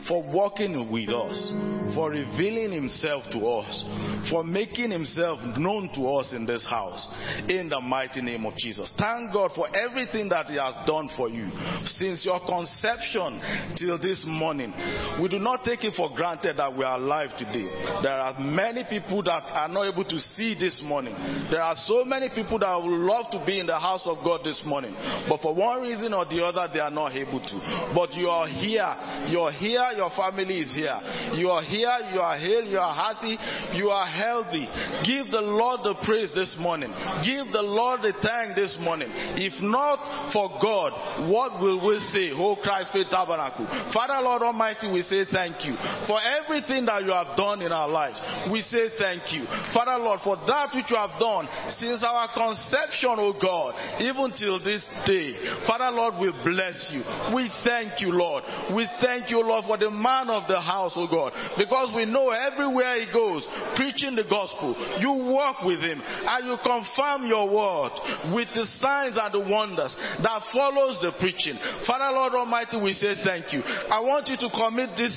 for 0.08 0.22
working 0.22 0.90
with 0.90 1.10
us, 1.10 1.52
for 1.94 2.08
revealing 2.10 2.72
Himself 2.72 3.24
to 3.32 3.46
us, 3.48 3.84
for 4.30 4.42
making 4.44 4.90
Himself 4.90 5.40
known 5.58 5.90
to 5.94 6.08
us 6.16 6.32
in 6.32 6.46
this 6.46 6.64
house. 6.64 7.06
In 7.48 7.68
the 7.68 7.80
mighty 7.82 8.22
name 8.22 8.46
of 8.46 8.56
Jesus. 8.56 8.90
Thank 8.98 9.32
God 9.32 9.52
for 9.54 9.68
everything 9.76 10.30
that 10.30 10.46
He 10.46 10.56
has 10.56 10.74
done 10.86 11.10
for 11.16 11.28
you 11.28 11.50
since 11.84 12.24
your 12.24 12.40
conception 12.40 13.76
till 13.76 13.98
this 13.98 14.24
morning. 14.26 14.72
We 15.20 15.28
do 15.28 15.38
not 15.38 15.64
take 15.64 15.84
it 15.84 15.94
for 15.96 16.10
granted 16.14 16.56
that 16.58 16.76
we 16.76 16.84
are 16.84 16.98
alive 16.98 17.30
today. 17.36 17.66
There 18.02 18.12
are 18.12 18.38
many 18.38 18.84
people 18.88 19.22
that 19.24 19.42
are 19.50 19.68
not 19.68 19.92
able 19.92 20.04
to 20.04 20.18
see 20.36 20.54
this 20.58 20.80
morning. 20.84 21.14
There 21.50 21.62
are 21.62 21.74
so 21.76 22.04
many 22.04 22.28
people 22.28 22.58
that 22.60 22.74
would 22.76 23.00
love 23.00 23.26
to 23.32 23.42
be 23.44 23.58
in 23.58 23.66
the 23.66 23.78
house 23.78 24.06
of 24.06 24.18
God 24.22 24.40
this 24.44 24.62
morning, 24.64 24.94
but 25.28 25.40
for 25.40 25.54
one 25.54 25.82
reason 25.82 26.14
or 26.14 26.24
the 26.24 26.44
other, 26.44 26.68
they 26.72 26.80
are 26.80 26.90
not 26.90 27.12
able 27.16 27.40
to. 27.40 27.56
But 27.94 28.14
you 28.14 28.28
are 28.28 28.46
here. 28.46 28.86
You 29.28 29.40
are 29.42 29.52
here. 29.52 29.90
Your 29.96 30.10
family 30.14 30.60
is 30.60 30.70
here. 30.70 30.94
You 31.34 31.50
are 31.50 31.62
here. 31.62 31.98
You 32.14 32.20
are 32.20 32.38
healed. 32.38 32.68
You 32.68 32.78
are 32.78 32.94
happy. 32.94 33.36
You 33.74 33.90
are 33.90 34.06
healthy. 34.06 34.68
Give 35.02 35.30
the 35.32 35.42
Lord 35.42 35.80
the 35.82 35.94
praise 36.04 36.30
this 36.34 36.56
morning. 36.58 36.90
Give 37.26 37.50
the 37.50 37.62
Lord 37.62 38.02
the 38.02 38.14
thank 38.22 38.54
this 38.54 38.76
morning. 38.80 39.08
If 39.34 39.58
not 39.62 40.32
for 40.32 40.58
God, 40.62 41.28
what 41.28 41.60
will 41.60 41.82
we 41.82 41.98
say? 42.14 42.30
Oh 42.34 42.56
Christ 42.62 42.92
Faith 42.92 43.08
Tabernacle. 43.10 43.66
Father 43.92 44.22
Lord 44.22 44.42
Almighty, 44.42 44.90
we 44.92 44.97
say 45.02 45.24
thank 45.30 45.64
you. 45.64 45.74
For 46.06 46.18
everything 46.20 46.86
that 46.86 47.04
you 47.04 47.12
have 47.12 47.36
done 47.36 47.62
in 47.62 47.72
our 47.72 47.88
lives, 47.88 48.20
we 48.50 48.60
say 48.62 48.90
thank 48.98 49.32
you. 49.32 49.44
Father 49.74 49.98
Lord, 50.02 50.20
for 50.24 50.36
that 50.46 50.70
which 50.74 50.90
you 50.90 50.96
have 50.96 51.18
done 51.18 51.48
since 51.78 52.02
our 52.02 52.28
conception, 52.32 53.16
oh 53.18 53.34
God, 53.36 53.74
even 54.00 54.32
till 54.32 54.58
this 54.62 54.82
day. 55.06 55.36
Father 55.66 55.90
Lord, 55.90 56.20
we 56.20 56.32
bless 56.44 56.78
you. 56.92 57.02
We 57.34 57.50
thank 57.64 58.00
you, 58.00 58.12
Lord. 58.12 58.44
We 58.74 58.88
thank 59.00 59.30
you, 59.30 59.40
Lord, 59.42 59.64
for 59.66 59.76
the 59.76 59.90
man 59.90 60.30
of 60.30 60.48
the 60.48 60.60
house, 60.60 60.92
oh 60.96 61.08
God, 61.08 61.32
because 61.56 61.92
we 61.94 62.04
know 62.04 62.30
everywhere 62.30 63.00
he 63.00 63.12
goes, 63.12 63.46
preaching 63.76 64.16
the 64.16 64.24
gospel, 64.24 64.74
you 65.00 65.12
walk 65.12 65.64
with 65.64 65.80
him 65.80 66.00
and 66.02 66.40
you 66.46 66.56
confirm 66.62 67.26
your 67.26 67.46
word 67.46 67.92
with 68.34 68.48
the 68.54 68.66
signs 68.80 69.16
and 69.18 69.32
the 69.34 69.44
wonders 69.48 69.94
that 70.22 70.42
follows 70.52 70.98
the 71.02 71.12
preaching. 71.20 71.58
Father 71.86 72.12
Lord 72.14 72.34
Almighty, 72.34 72.80
we 72.80 72.92
say 72.92 73.14
thank 73.24 73.52
you. 73.52 73.62
I 73.62 74.00
want 74.00 74.28
you 74.28 74.36
to 74.36 74.48
commit 74.50 74.87
this 74.96 75.12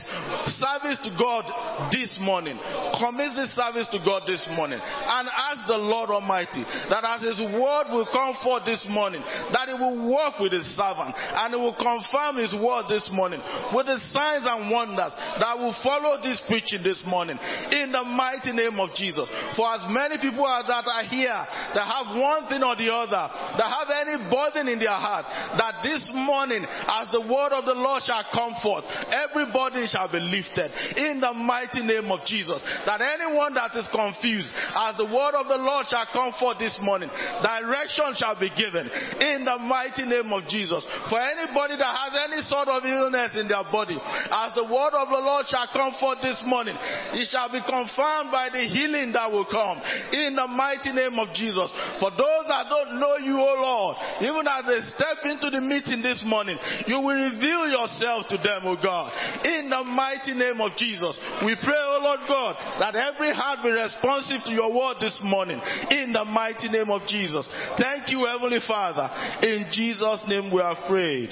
service 0.58 1.00
to 1.06 1.12
God 1.16 1.46
this 1.92 2.12
morning. 2.20 2.58
Commit 3.00 3.36
this 3.36 3.54
service 3.56 3.88
to 3.92 4.00
God 4.04 4.24
this 4.28 4.44
morning 4.56 4.80
and 4.82 5.26
ask 5.30 5.68
the 5.68 5.78
Lord 5.78 6.10
Almighty 6.10 6.64
that 6.90 7.04
as 7.06 7.22
His 7.22 7.40
word 7.40 7.94
will 7.94 8.08
come 8.12 8.36
forth 8.44 8.66
this 8.66 8.86
morning, 8.90 9.22
that 9.54 9.70
He 9.70 9.76
will 9.76 10.12
work 10.12 10.40
with 10.40 10.54
His 10.54 10.66
servant 10.76 11.16
and 11.16 11.54
He 11.54 11.60
will 11.60 11.78
confirm 11.78 12.38
His 12.38 12.54
word 12.58 12.90
this 12.90 13.08
morning 13.12 13.42
with 13.74 13.86
the 13.88 14.00
signs 14.12 14.46
and 14.48 14.72
wonders 14.72 15.14
that 15.40 15.56
will 15.58 15.76
follow 15.84 16.22
this 16.22 16.42
preaching 16.48 16.84
this 16.84 17.02
morning 17.06 17.38
in 17.72 17.92
the 17.92 18.04
mighty 18.04 18.52
name 18.52 18.80
of 18.80 18.94
Jesus. 18.96 19.26
For 19.56 19.66
as 19.72 19.86
many 19.90 20.18
people 20.18 20.46
as 20.48 20.68
that 20.68 20.86
are 20.88 21.08
here 21.08 21.40
that 21.76 21.86
have 21.86 22.14
one 22.16 22.48
thing 22.48 22.64
or 22.64 22.76
the 22.76 22.92
other, 22.92 23.26
that 23.58 23.68
have 23.68 23.90
any 24.06 24.18
burden 24.30 24.68
in 24.68 24.80
their 24.80 24.96
heart, 24.96 25.26
that 25.58 25.82
this 25.84 26.04
morning 26.14 26.64
as 26.64 27.12
the 27.12 27.22
word 27.22 27.54
of 27.54 27.66
the 27.66 27.76
Lord 27.76 28.04
shall 28.04 28.24
come 28.32 28.56
forth, 28.62 28.86
every 29.10 29.50
burden 29.62 29.86
shall 29.86 30.10
be 30.10 30.18
lifted 30.18 30.74
in 30.98 31.22
the 31.22 31.34
mighty 31.34 31.86
name 31.86 32.10
of 32.10 32.26
Jesus. 32.26 32.58
That 32.90 32.98
anyone 33.02 33.54
that 33.54 33.78
is 33.78 33.86
confused, 33.94 34.50
as 34.74 34.98
the 34.98 35.06
word 35.06 35.38
of 35.38 35.46
the 35.46 35.62
Lord 35.62 35.86
shall 35.86 36.10
come 36.10 36.34
forth 36.42 36.58
this 36.58 36.74
morning, 36.82 37.10
direction 37.46 38.18
shall 38.18 38.34
be 38.40 38.50
given 38.58 38.90
in 39.22 39.46
the 39.46 39.62
mighty 39.62 40.10
name 40.10 40.34
of 40.34 40.50
Jesus. 40.50 40.82
For 41.14 41.22
anybody 41.22 41.78
that 41.78 41.94
has 41.94 42.14
any 42.26 42.42
sort 42.50 42.74
of 42.74 42.82
illness 42.82 43.38
in 43.38 43.46
their 43.46 43.64
body, 43.70 44.02
as 44.02 44.50
the 44.58 44.66
word 44.66 44.98
of 44.98 45.14
the 45.14 45.22
Lord 45.22 45.46
shall 45.46 45.70
come 45.70 45.94
forth 46.02 46.26
this 46.26 46.42
morning, 46.50 46.74
it 47.14 47.30
shall 47.30 47.54
be 47.54 47.62
confirmed 47.62 48.34
by 48.34 48.50
the 48.50 48.66
healing 48.66 49.14
that 49.14 49.30
will 49.30 49.46
come 49.46 49.78
in 50.10 50.34
the 50.34 50.48
mighty 50.50 50.90
name 50.90 51.22
of 51.22 51.30
Jesus. 51.38 51.70
For 52.02 52.10
those 52.10 52.46
that 52.50 52.66
don't 52.66 52.98
know 52.98 53.22
you, 53.22 53.38
O 53.38 53.54
Lord, 53.62 53.94
even 54.26 54.42
as 54.50 54.66
they 54.66 54.82
step 54.90 55.22
into 55.30 55.54
the 55.54 55.62
meeting 55.62 56.02
this 56.02 56.24
morning, 56.26 56.58
you 56.88 56.98
will 56.98 57.20
reveal 57.30 57.70
yourself 57.70 58.26
to 58.34 58.38
them, 58.42 58.66
O 58.66 58.74
God. 58.80 59.14
In 59.60 59.70
the 59.70 59.84
mighty 59.84 60.34
name 60.34 60.62
of 60.62 60.72
Jesus, 60.78 61.20
we 61.44 61.56
pray, 61.62 61.76
O 61.76 62.00
Lord 62.02 62.20
God, 62.28 62.56
that 62.80 62.96
every 62.96 63.34
heart 63.34 63.60
be 63.64 63.70
responsive 63.70 64.46
to 64.46 64.52
your 64.54 64.72
word 64.72 64.98
this 65.02 65.18
morning. 65.24 65.60
In 65.90 66.14
the 66.14 66.24
mighty 66.24 66.70
name 66.70 66.90
of 66.90 67.06
Jesus. 67.08 67.48
Thank 67.78 68.10
you, 68.10 68.26
Heavenly 68.26 68.60
Father. 68.66 69.10
In 69.46 69.66
Jesus' 69.72 70.24
name 70.28 70.52
we 70.54 70.62
have 70.62 70.78
prayed. 70.88 71.32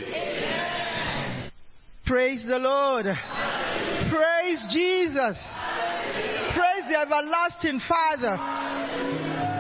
Praise 2.06 2.44
the 2.46 2.58
Lord. 2.58 3.06
Praise 3.06 4.68
Jesus. 4.72 5.38
Praise 6.54 6.84
the 6.90 7.00
everlasting 7.00 7.80
Father. 7.88 8.36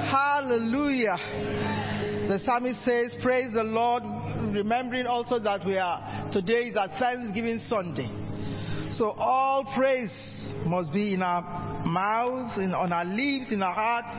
Hallelujah. 0.09 1.15
The 2.27 2.39
psalmist 2.43 2.83
says, 2.83 3.13
Praise 3.21 3.53
the 3.53 3.63
Lord, 3.63 4.03
remembering 4.53 5.05
also 5.05 5.39
that 5.39 5.65
we 5.65 5.77
are 5.77 6.29
today 6.33 6.69
is 6.69 6.75
a 6.75 6.89
Thanksgiving 6.99 7.59
Sunday. 7.67 8.28
So 8.99 9.11
all 9.11 9.63
praise 9.77 10.11
must 10.65 10.91
be 10.91 11.13
in 11.13 11.21
our 11.21 11.85
mouths, 11.85 12.57
in, 12.57 12.73
on 12.73 12.91
our 12.91 13.05
lips, 13.05 13.45
in 13.49 13.63
our 13.63 13.73
hearts, 13.73 14.09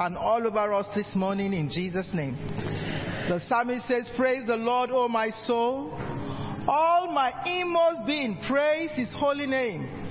and 0.00 0.16
all 0.16 0.46
over 0.46 0.72
us 0.72 0.86
this 0.96 1.14
morning 1.14 1.52
in 1.52 1.70
Jesus' 1.70 2.08
name. 2.14 2.38
The 3.28 3.42
psalmist 3.46 3.86
says, 3.86 4.08
Praise 4.16 4.46
the 4.46 4.56
Lord, 4.56 4.88
O 4.90 5.06
my 5.06 5.32
soul. 5.46 5.92
All 6.66 7.12
my 7.12 7.30
inmost 7.44 8.06
being, 8.06 8.38
praise 8.48 8.88
his 8.94 9.10
holy 9.16 9.46
name. 9.46 10.08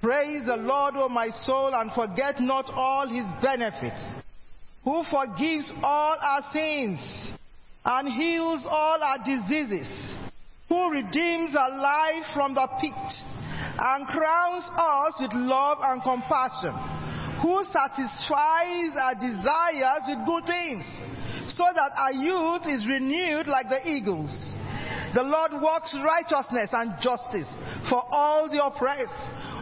Praise 0.00 0.46
the 0.46 0.54
Lord, 0.54 0.94
O 0.96 1.08
my 1.08 1.30
soul, 1.44 1.74
and 1.74 1.90
forget 1.90 2.40
not 2.40 2.70
all 2.72 3.08
his 3.08 3.26
benefits, 3.42 4.04
who 4.84 5.02
forgives 5.10 5.68
all 5.82 6.16
our 6.20 6.44
sins 6.52 7.32
and 7.84 8.08
heals 8.12 8.60
all 8.68 9.02
our 9.02 9.18
diseases, 9.18 10.14
who 10.68 10.92
redeems 10.92 11.56
our 11.56 11.76
life 11.76 12.24
from 12.36 12.54
the 12.54 12.68
pit 12.80 13.24
and 13.78 14.06
crowns 14.06 14.64
us 14.76 15.14
with 15.20 15.32
love 15.34 15.78
and 15.82 16.02
compassion, 16.02 16.74
who 17.42 17.62
satisfies 17.72 18.92
our 18.98 19.14
desires 19.14 20.02
with 20.08 20.26
good 20.26 20.44
things, 20.46 20.84
so 21.54 21.64
that 21.74 21.92
our 21.96 22.12
youth 22.12 22.66
is 22.66 22.86
renewed 22.86 23.46
like 23.46 23.68
the 23.68 23.86
eagles. 23.88 24.30
The 25.14 25.22
Lord 25.22 25.52
works 25.62 25.94
righteousness 26.04 26.70
and 26.72 26.94
justice 27.00 27.48
for 27.88 28.02
all 28.10 28.48
the 28.50 28.64
oppressed. 28.64 29.16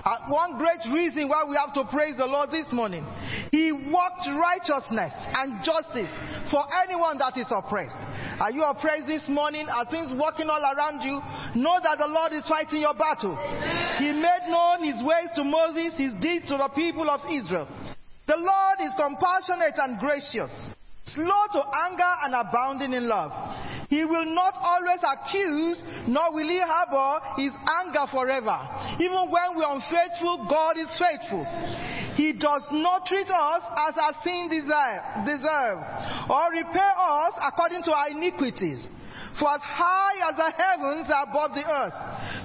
Uh, 0.07 0.31
one 0.31 0.57
great 0.57 0.83
reason 0.95 1.29
why 1.29 1.43
we 1.49 1.59
have 1.59 1.75
to 1.75 1.83
praise 1.91 2.17
the 2.17 2.26
Lord 2.26 2.50
this 2.50 2.71
morning. 2.71 3.05
He 3.50 3.73
worked 3.73 4.26
righteousness 4.38 5.11
and 5.35 5.59
justice 5.67 6.11
for 6.50 6.62
anyone 6.87 7.19
that 7.19 7.35
is 7.37 7.50
oppressed. 7.50 7.99
Are 8.38 8.50
you 8.50 8.62
oppressed 8.62 9.07
this 9.07 9.26
morning? 9.26 9.67
Are 9.69 9.85
things 9.91 10.15
working 10.15 10.47
all 10.49 10.62
around 10.62 11.03
you? 11.03 11.19
Know 11.59 11.79
that 11.83 11.99
the 11.99 12.07
Lord 12.07 12.33
is 12.33 12.47
fighting 12.47 12.83
your 12.83 12.95
battle. 12.95 13.35
He 13.99 14.12
made 14.15 14.47
known 14.47 14.87
his 14.87 15.03
ways 15.03 15.31
to 15.35 15.43
Moses, 15.43 15.99
his 15.99 16.15
deeds 16.23 16.47
to 16.50 16.57
the 16.57 16.71
people 16.75 17.11
of 17.11 17.26
Israel. 17.26 17.67
The 18.26 18.38
Lord 18.38 18.79
is 18.83 18.95
compassionate 18.95 19.79
and 19.79 19.99
gracious, 19.99 20.50
slow 21.07 21.43
to 21.53 21.63
anger 21.87 22.13
and 22.25 22.35
abounding 22.35 22.93
in 22.93 23.09
love. 23.09 23.33
He 23.89 24.05
will 24.05 24.27
not 24.27 24.55
always 24.59 24.99
accuse, 25.07 25.83
nor 26.09 26.33
will 26.35 26.49
he 26.49 26.61
harbor 26.61 27.25
his 27.41 27.53
anger 27.85 28.07
forever. 28.11 28.59
Even 28.99 29.31
when 29.31 29.57
we 29.57 29.63
are 29.63 29.77
unfaithful, 29.77 30.47
God 30.51 30.77
is 30.77 30.91
faithful. 30.99 31.47
He 32.17 32.33
does 32.33 32.65
not 32.73 33.07
treat 33.07 33.31
us 33.31 33.63
as 33.89 33.95
our 33.97 34.15
sin 34.25 34.49
desire, 34.51 35.23
deserve, 35.25 35.79
or 36.31 36.51
repay 36.51 36.91
us 36.99 37.35
according 37.43 37.83
to 37.85 37.93
our 37.93 38.11
iniquities. 38.11 38.81
For 39.38 39.52
as 39.52 39.61
high 39.61 40.31
as 40.31 40.37
the 40.37 40.50
heavens 40.57 41.11
are 41.12 41.25
above 41.28 41.52
the 41.52 41.66
earth, 41.69 41.97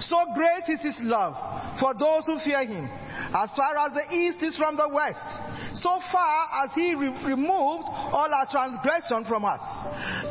so 0.04 0.18
great 0.36 0.68
is 0.68 0.82
his 0.82 1.00
love 1.02 1.36
for 1.80 1.94
those 1.96 2.26
who 2.28 2.40
fear 2.44 2.66
him. 2.66 2.90
As 3.32 3.50
far 3.56 3.78
as 3.88 3.94
the 3.94 4.14
east 4.14 4.44
is 4.44 4.58
from 4.58 4.76
the 4.76 4.90
west, 4.90 5.24
so 5.80 6.02
far 6.12 6.66
as 6.66 6.72
he 6.76 6.94
re- 6.96 7.16
removed 7.24 7.88
all 7.88 8.28
our 8.28 8.48
transgression 8.52 9.24
from 9.24 9.46
us. 9.46 9.64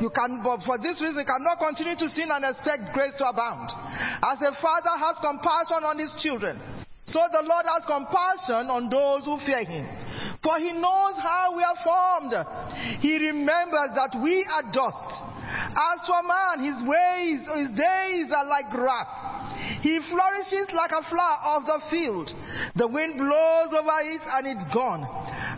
You 0.01 0.11
can, 0.11 0.43
but 0.45 0.61
for 0.63 0.77
this 0.77 1.01
reason, 1.01 1.25
cannot 1.25 1.59
continue 1.59 1.97
to 1.97 2.09
sin 2.09 2.29
and 2.31 2.45
expect 2.45 2.93
grace 2.93 3.17
to 3.19 3.29
abound. 3.29 3.73
As 4.21 4.37
a 4.45 4.53
father 4.61 4.95
has 5.01 5.17
compassion 5.25 5.81
on 5.85 5.99
his 5.99 6.13
children, 6.21 6.61
so 7.11 7.21
the 7.33 7.43
Lord 7.43 7.67
has 7.67 7.83
compassion 7.91 8.71
on 8.71 8.87
those 8.87 9.27
who 9.27 9.39
fear 9.43 9.67
him. 9.67 9.87
For 10.43 10.59
he 10.59 10.73
knows 10.73 11.19
how 11.19 11.53
we 11.57 11.63
are 11.63 11.81
formed. 11.83 12.35
He 13.03 13.19
remembers 13.19 13.91
that 13.99 14.15
we 14.23 14.47
are 14.47 14.71
dust. 14.71 15.09
As 15.51 15.99
for 16.07 16.23
man, 16.23 16.63
his 16.63 16.79
ways, 16.87 17.43
his 17.43 17.71
days 17.75 18.31
are 18.31 18.47
like 18.47 18.71
grass. 18.71 19.11
He 19.83 19.99
flourishes 20.07 20.71
like 20.73 20.95
a 20.95 21.03
flower 21.11 21.59
of 21.59 21.67
the 21.67 21.81
field. 21.91 22.31
The 22.77 22.87
wind 22.87 23.19
blows 23.19 23.71
over 23.75 24.01
it 24.07 24.23
and 24.25 24.47
it's 24.47 24.67
gone. 24.73 25.03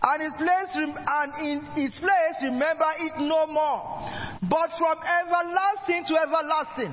And 0.03 0.19
its 0.25 0.35
place, 0.35 0.73
and 0.75 1.31
in 1.45 1.59
its 1.79 1.95
place, 2.01 2.37
remember 2.43 2.91
it 2.99 3.15
no 3.23 3.47
more. 3.47 4.03
But 4.43 4.75
from 4.75 4.99
everlasting 4.99 6.09
to 6.11 6.15
everlasting. 6.19 6.93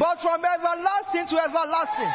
But 0.00 0.18
from 0.24 0.42
everlasting 0.42 1.28
to 1.30 1.36
everlasting. 1.38 2.12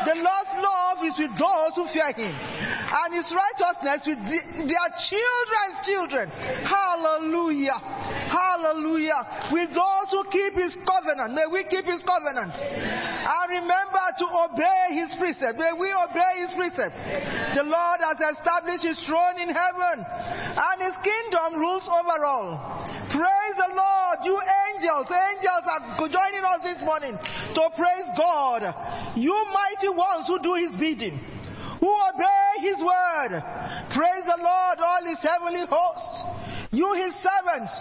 The 0.00 0.16
Lord's 0.16 0.54
love 0.58 0.98
is 1.04 1.09
with 1.18 1.34
those 1.38 1.72
who 1.74 1.86
fear 1.90 2.12
Him, 2.12 2.34
and 2.34 3.10
His 3.14 3.28
righteousness 3.32 4.04
with 4.06 4.20
the, 4.22 4.40
their 4.66 4.88
children's 5.08 5.78
children. 5.86 6.26
Hallelujah. 6.66 7.78
Hallelujah. 8.30 9.50
With 9.50 9.70
those 9.70 10.08
who 10.10 10.22
keep 10.30 10.54
His 10.54 10.74
covenant. 10.86 11.34
May 11.34 11.46
we 11.50 11.64
keep 11.66 11.86
His 11.86 12.02
covenant. 12.02 12.54
And 12.60 13.46
remember 13.50 14.04
to 14.18 14.26
obey 14.26 14.84
His 14.94 15.10
precept. 15.18 15.58
May 15.58 15.72
we 15.74 15.88
obey 15.90 16.46
His 16.46 16.52
precept. 16.54 16.94
The 17.56 17.66
Lord 17.66 17.98
has 18.02 18.18
established 18.36 18.84
His 18.86 18.98
throne 19.06 19.38
in 19.42 19.50
heaven, 19.50 19.96
and 20.04 20.76
His 20.82 20.96
kingdom 21.02 21.58
rules 21.58 21.86
over 21.86 22.24
all. 22.24 22.86
Praise 23.10 23.56
the 23.58 23.74
Lord, 23.74 24.18
you 24.22 24.38
angels. 24.38 25.10
Angels 25.10 25.64
are 25.66 25.98
joining 25.98 26.44
us 26.46 26.62
this 26.62 26.78
morning 26.86 27.18
to 27.18 27.62
praise 27.74 28.08
God. 28.16 28.62
You 29.16 29.34
mighty 29.50 29.90
ones 29.90 30.26
who 30.30 30.38
do 30.38 30.54
his 30.54 30.70
bidding, 30.78 30.89
who 30.98 31.86
obey 31.86 32.52
his 32.60 32.78
word. 32.80 33.42
Praise 33.90 34.24
the 34.26 34.38
Lord, 34.42 34.78
all 34.80 35.04
his 35.06 35.18
heavenly 35.22 35.66
hosts. 35.68 36.24
You 36.70 36.86
his 36.94 37.14
servants, 37.18 37.74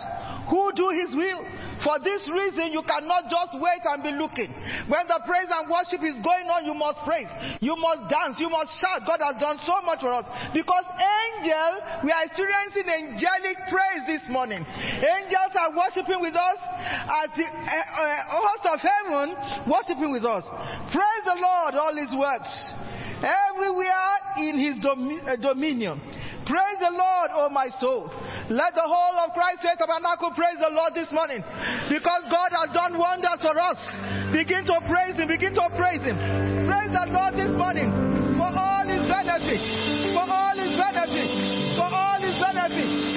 who 0.49 0.73
do 0.73 0.89
his 0.89 1.13
will. 1.13 1.45
For 1.85 2.01
this 2.01 2.27
reason, 2.27 2.73
you 2.73 2.81
cannot 2.83 3.29
just 3.29 3.55
wait 3.61 3.85
and 3.85 4.01
be 4.03 4.11
looking. 4.11 4.49
When 4.89 5.05
the 5.07 5.21
praise 5.23 5.47
and 5.47 5.69
worship 5.69 6.01
is 6.03 6.17
going 6.25 6.49
on, 6.49 6.65
you 6.65 6.73
must 6.73 6.99
praise. 7.05 7.29
You 7.61 7.77
must 7.77 8.09
dance. 8.09 8.35
You 8.41 8.49
must 8.49 8.73
shout. 8.81 9.05
God 9.05 9.21
has 9.21 9.37
done 9.39 9.61
so 9.63 9.79
much 9.85 10.01
for 10.01 10.11
us. 10.11 10.25
Because 10.51 10.83
angel, 10.97 12.03
we 12.03 12.09
are 12.11 12.25
experiencing 12.25 12.89
angelic 12.89 13.57
praise 13.69 14.03
this 14.09 14.25
morning. 14.27 14.65
Angels 14.65 15.53
are 15.53 15.71
worshiping 15.71 16.19
with 16.19 16.35
us 16.35 16.59
as 17.23 17.29
the 17.37 17.45
uh, 17.45 17.53
uh, 17.53 18.41
host 18.41 18.65
of 18.73 18.77
heaven 18.81 19.37
worshiping 19.69 20.11
with 20.11 20.25
us. 20.25 20.43
Praise 20.91 21.23
the 21.29 21.37
Lord, 21.37 21.77
all 21.77 21.95
his 21.95 22.11
works. 22.17 22.51
Everywhere 23.21 24.15
in 24.41 24.57
his 24.57 24.81
domi- 24.83 25.21
uh, 25.23 25.37
dominion. 25.37 26.01
Praise 26.49 26.81
the 26.81 26.89
Lord, 26.89 27.29
oh 27.37 27.49
my 27.53 27.69
soul. 27.77 28.09
Let 28.49 28.73
the 28.73 28.81
whole 28.81 29.21
of 29.21 29.37
Christ 29.37 29.61
Church 29.61 29.77
Tabernacle 29.77 30.33
praise 30.33 30.57
the 30.57 30.73
Lord 30.73 30.97
this 30.97 31.05
morning. 31.13 31.45
Because 31.93 32.25
God 32.25 32.49
has 32.57 32.73
done 32.73 32.97
wonders 32.97 33.37
for 33.37 33.53
us. 33.53 33.77
Begin 34.33 34.65
to 34.65 34.81
praise 34.89 35.13
Him. 35.13 35.29
Begin 35.29 35.53
to 35.53 35.69
praise 35.77 36.01
Him. 36.01 36.17
Praise 36.65 36.89
the 36.89 37.05
Lord 37.13 37.37
this 37.37 37.53
morning 37.53 37.93
for 38.33 38.49
all 38.49 38.81
His 38.81 39.05
benefits. 39.05 39.69
For 40.17 40.25
all 40.25 40.57
His 40.57 40.73
benefits. 40.73 41.33
For 41.77 41.85
all 41.85 42.17
His 42.17 42.33
benefits. 42.41 43.09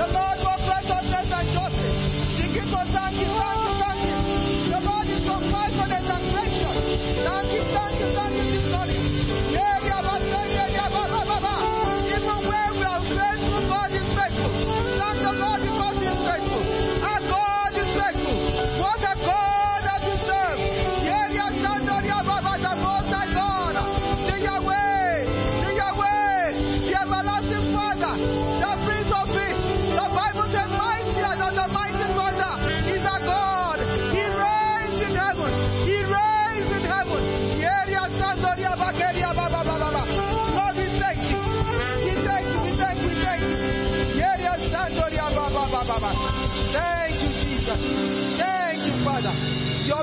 The 0.00 0.06
Lord 0.06 0.38
works 0.40 0.64
righteousness 0.64 1.28
and 1.28 1.48
justice. 1.52 2.40
To 2.40 2.48
thank 2.48 2.72
Him, 2.72 2.88
thank 2.88 3.16
Him, 3.20 3.59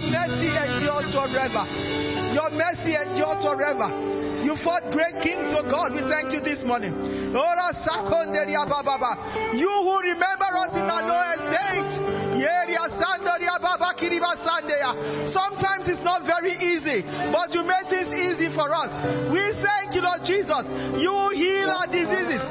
mercy 0.10 0.52
endures 0.56 1.12
forever. 1.14 1.64
Your 2.34 2.50
mercy 2.52 2.96
endures 2.96 3.40
forever. 3.44 3.90
You 4.44 4.56
fought 4.64 4.90
great 4.94 5.20
kings, 5.20 5.52
oh 5.58 5.64
God. 5.66 5.94
We 5.94 6.02
thank 6.08 6.32
you 6.32 6.40
this 6.40 6.64
morning. 6.64 6.94
You 6.94 7.36
who 9.70 9.96
remember 10.02 10.50
us 10.56 10.72
in 10.72 10.88
our 10.88 11.04
lowest 11.04 11.48
sandeya. 14.48 15.28
Sometimes 15.30 15.88
it's 15.88 16.04
not 16.04 16.24
very 16.26 16.56
easy, 16.56 17.04
but 17.32 17.52
you 17.54 17.64
made 17.64 17.90
this 17.90 18.08
easy 18.08 18.48
for 18.56 18.72
us. 18.72 18.90
We 19.32 19.42
thank 19.60 19.96
you, 19.96 20.02
Lord 20.02 20.24
Jesus. 20.24 20.64
You 21.02 21.14
heal 21.36 21.70
our 21.70 21.88
diseases. 21.88 22.42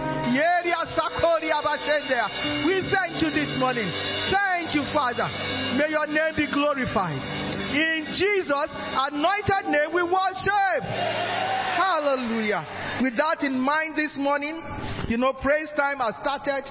We 2.66 2.76
thank 2.92 3.22
you 3.22 3.30
this 3.30 3.58
morning. 3.58 3.88
Thank 4.28 4.74
you, 4.74 4.84
Father. 4.92 5.28
May 5.78 5.90
your 5.90 6.06
name 6.06 6.34
be 6.36 6.46
glorified. 6.52 7.45
In 7.72 8.06
Jesus' 8.16 8.70
anointed 8.70 9.66
name 9.66 9.94
we 9.94 10.02
worship. 10.02 10.82
Hallelujah. 11.76 12.64
With 13.02 13.16
that 13.16 13.42
in 13.42 13.58
mind 13.58 13.96
this 13.96 14.16
morning, 14.16 14.62
you 15.08 15.16
know, 15.16 15.32
praise 15.34 15.68
time 15.76 15.98
has 15.98 16.14
started. 16.20 16.64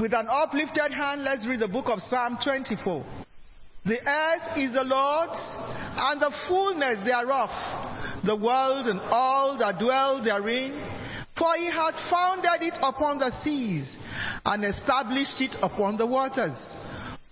With 0.00 0.12
an 0.12 0.28
uplifted 0.30 0.92
hand, 0.92 1.24
let's 1.24 1.46
read 1.46 1.60
the 1.60 1.68
book 1.68 1.86
of 1.88 2.00
Psalm 2.08 2.38
24. 2.44 3.04
The 3.84 3.98
earth 4.06 4.58
is 4.58 4.74
the 4.74 4.84
Lord's 4.84 5.38
and 5.96 6.20
the 6.20 6.32
fullness 6.46 7.00
thereof, 7.04 7.50
the 8.24 8.36
world 8.36 8.86
and 8.86 9.00
all 9.10 9.56
that 9.58 9.78
dwell 9.78 10.22
therein. 10.22 10.72
For 11.38 11.54
he 11.56 11.66
hath 11.66 11.94
founded 12.10 12.62
it 12.62 12.74
upon 12.82 13.18
the 13.18 13.32
seas 13.42 13.88
and 14.44 14.64
established 14.64 15.40
it 15.40 15.56
upon 15.62 15.96
the 15.96 16.06
waters. 16.06 16.56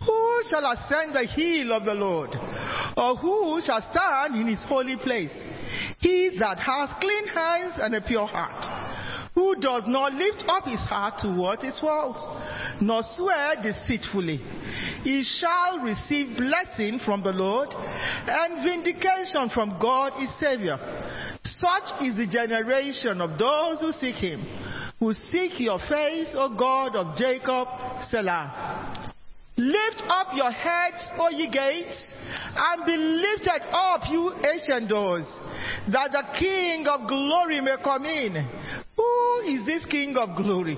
Who 0.06 0.42
shall 0.48 0.70
ascend 0.70 1.14
the 1.14 1.26
hill 1.26 1.72
of 1.72 1.84
the 1.84 1.94
Lord? 1.94 2.34
Or 2.96 3.16
who 3.16 3.60
shall 3.64 3.82
stand 3.90 4.36
in 4.36 4.46
his 4.48 4.62
holy 4.68 4.96
place? 4.96 5.32
He 5.98 6.36
that 6.38 6.58
has 6.58 6.90
clean 7.00 7.26
hands 7.28 7.74
and 7.78 7.94
a 7.94 8.00
pure 8.00 8.26
heart, 8.26 9.32
who 9.34 9.56
does 9.56 9.82
not 9.86 10.12
lift 10.14 10.44
up 10.46 10.64
his 10.64 10.80
heart 10.80 11.14
toward 11.20 11.62
his 11.62 11.78
faults, 11.80 12.24
nor 12.80 13.02
swear 13.16 13.56
deceitfully. 13.62 14.40
He 15.02 15.22
shall 15.24 15.80
receive 15.80 16.36
blessing 16.36 17.00
from 17.04 17.22
the 17.22 17.32
Lord 17.32 17.68
and 17.72 18.62
vindication 18.62 19.50
from 19.52 19.78
God 19.80 20.12
his 20.20 20.30
Savior. 20.38 20.78
Such 21.44 22.02
is 22.02 22.16
the 22.16 22.26
generation 22.26 23.20
of 23.20 23.38
those 23.38 23.80
who 23.80 23.92
seek 23.92 24.16
him, 24.16 24.44
who 24.98 25.12
seek 25.30 25.58
your 25.60 25.78
face, 25.78 26.28
O 26.34 26.54
God 26.56 26.96
of 26.96 27.16
Jacob, 27.16 27.68
Selah. 28.10 29.14
Lift 29.58 30.02
up 30.08 30.28
your 30.34 30.50
heads, 30.50 31.02
O 31.18 31.30
ye 31.30 31.48
gates, 31.48 31.96
and 32.54 32.84
be 32.84 32.94
lifted 32.94 33.62
up, 33.72 34.02
you 34.10 34.32
ancient 34.44 34.90
doors, 34.90 35.26
that 35.90 36.12
the 36.12 36.22
King 36.38 36.86
of 36.86 37.08
glory 37.08 37.62
may 37.62 37.76
come 37.82 38.04
in. 38.04 38.34
Who 38.96 39.40
is 39.46 39.64
this 39.64 39.84
King 39.86 40.14
of 40.18 40.36
glory? 40.36 40.76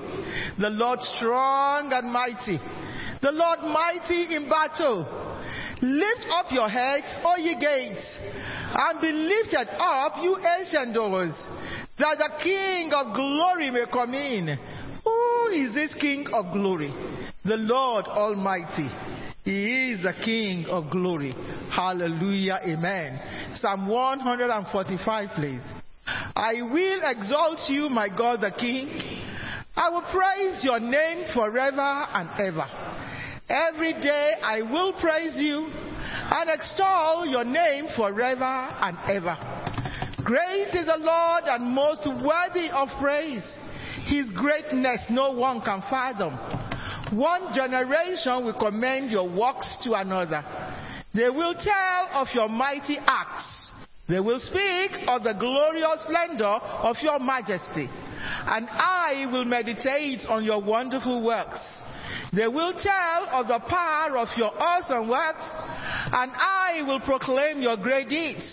The 0.59 0.71
Lord 0.71 1.01
strong 1.17 1.93
and 1.93 2.13
mighty, 2.13 2.61
the 3.21 3.33
Lord 3.33 3.61
mighty 3.63 4.37
in 4.37 4.49
battle. 4.49 5.25
Lift 5.83 6.27
up 6.31 6.47
your 6.53 6.69
heads, 6.69 7.17
O 7.25 7.37
ye 7.37 7.59
gates, 7.59 8.05
and 8.75 9.01
be 9.01 9.11
lifted 9.11 9.69
up, 9.81 10.23
you 10.23 10.37
ancient 10.39 10.95
doors, 10.95 11.35
that 11.99 12.19
the 12.19 12.31
King 12.45 12.93
of 12.93 13.13
glory 13.13 13.73
may 13.73 13.87
come 13.93 14.15
in. 14.15 14.57
Who 15.09 15.49
is 15.53 15.75
this 15.75 15.95
King 16.01 16.27
of 16.33 16.53
glory? 16.53 16.93
The 17.45 17.57
Lord 17.57 18.05
Almighty. 18.07 18.91
He 19.45 19.93
is 19.93 20.03
the 20.03 20.13
King 20.23 20.67
of 20.67 20.91
glory. 20.91 21.35
Hallelujah. 21.71 22.61
Amen. 22.67 23.55
Psalm 23.55 23.89
145, 23.89 25.29
please. 25.37 25.63
I 26.37 26.61
will 26.61 27.01
exalt 27.05 27.61
you, 27.69 27.89
my 27.89 28.09
God 28.09 28.43
the 28.43 28.51
King. 28.51 28.91
I 29.77 29.89
will 29.89 30.05
praise 30.13 30.63
your 30.63 30.81
name 30.81 31.25
forever 31.35 31.81
and 31.81 32.29
ever. 32.41 32.67
Every 33.49 33.95
day 33.95 34.33
I 34.43 34.61
will 34.61 34.93
praise 34.95 35.35
you 35.37 35.71
and 35.73 36.51
extol 36.51 37.25
your 37.27 37.45
name 37.45 37.87
forever 37.97 38.45
and 38.45 38.99
ever. 39.09 39.37
Great 40.25 40.75
is 40.75 40.85
the 40.85 40.99
Lord 40.99 41.45
and 41.47 41.65
most 41.65 42.07
worthy 42.07 42.69
of 42.71 42.89
praise. 43.01 43.45
His 44.07 44.31
greatness 44.31 45.03
no 45.11 45.33
one 45.33 45.61
can 45.61 45.81
fathom. 45.91 46.39
One 47.17 47.55
generation 47.55 48.45
will 48.45 48.59
commend 48.59 49.11
your 49.11 49.29
works 49.29 49.77
to 49.83 49.95
another. 49.95 50.45
They 51.15 51.31
will 51.31 51.55
tell 51.55 52.09
of 52.13 52.29
your 52.35 52.49
mighty 52.49 52.99
acts. 52.99 53.71
They 54.09 54.21
will 54.21 54.41
speak 54.41 54.93
of 55.07 55.23
the 55.23 55.35
glorious 55.35 56.01
splendor 56.05 56.45
of 56.45 56.97
your 57.03 57.19
majesty. 57.19 57.89
And 58.47 58.69
I 58.71 59.27
will 59.31 59.45
meditate 59.45 60.27
on 60.29 60.45
your 60.45 60.63
wonderful 60.63 61.23
works. 61.23 61.61
They 62.33 62.49
will 62.49 62.73
tell 62.75 63.29
of 63.33 63.49
the 63.49 63.61
power 63.61 64.17
of 64.19 64.29
your 64.37 64.53
awesome 64.59 65.09
works. 65.09 65.45
And 66.13 66.33
I 66.35 66.83
will 66.87 67.01
proclaim 67.01 67.61
your 67.61 67.77
great 67.77 68.09
deeds. 68.09 68.45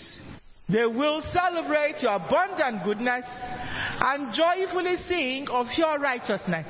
They 0.68 0.86
will 0.86 1.22
celebrate 1.32 2.02
your 2.02 2.16
abundant 2.16 2.84
goodness 2.84 3.24
and 3.28 4.34
joyfully 4.34 4.96
sing 5.08 5.48
of 5.48 5.66
your 5.76 5.98
righteousness. 5.98 6.66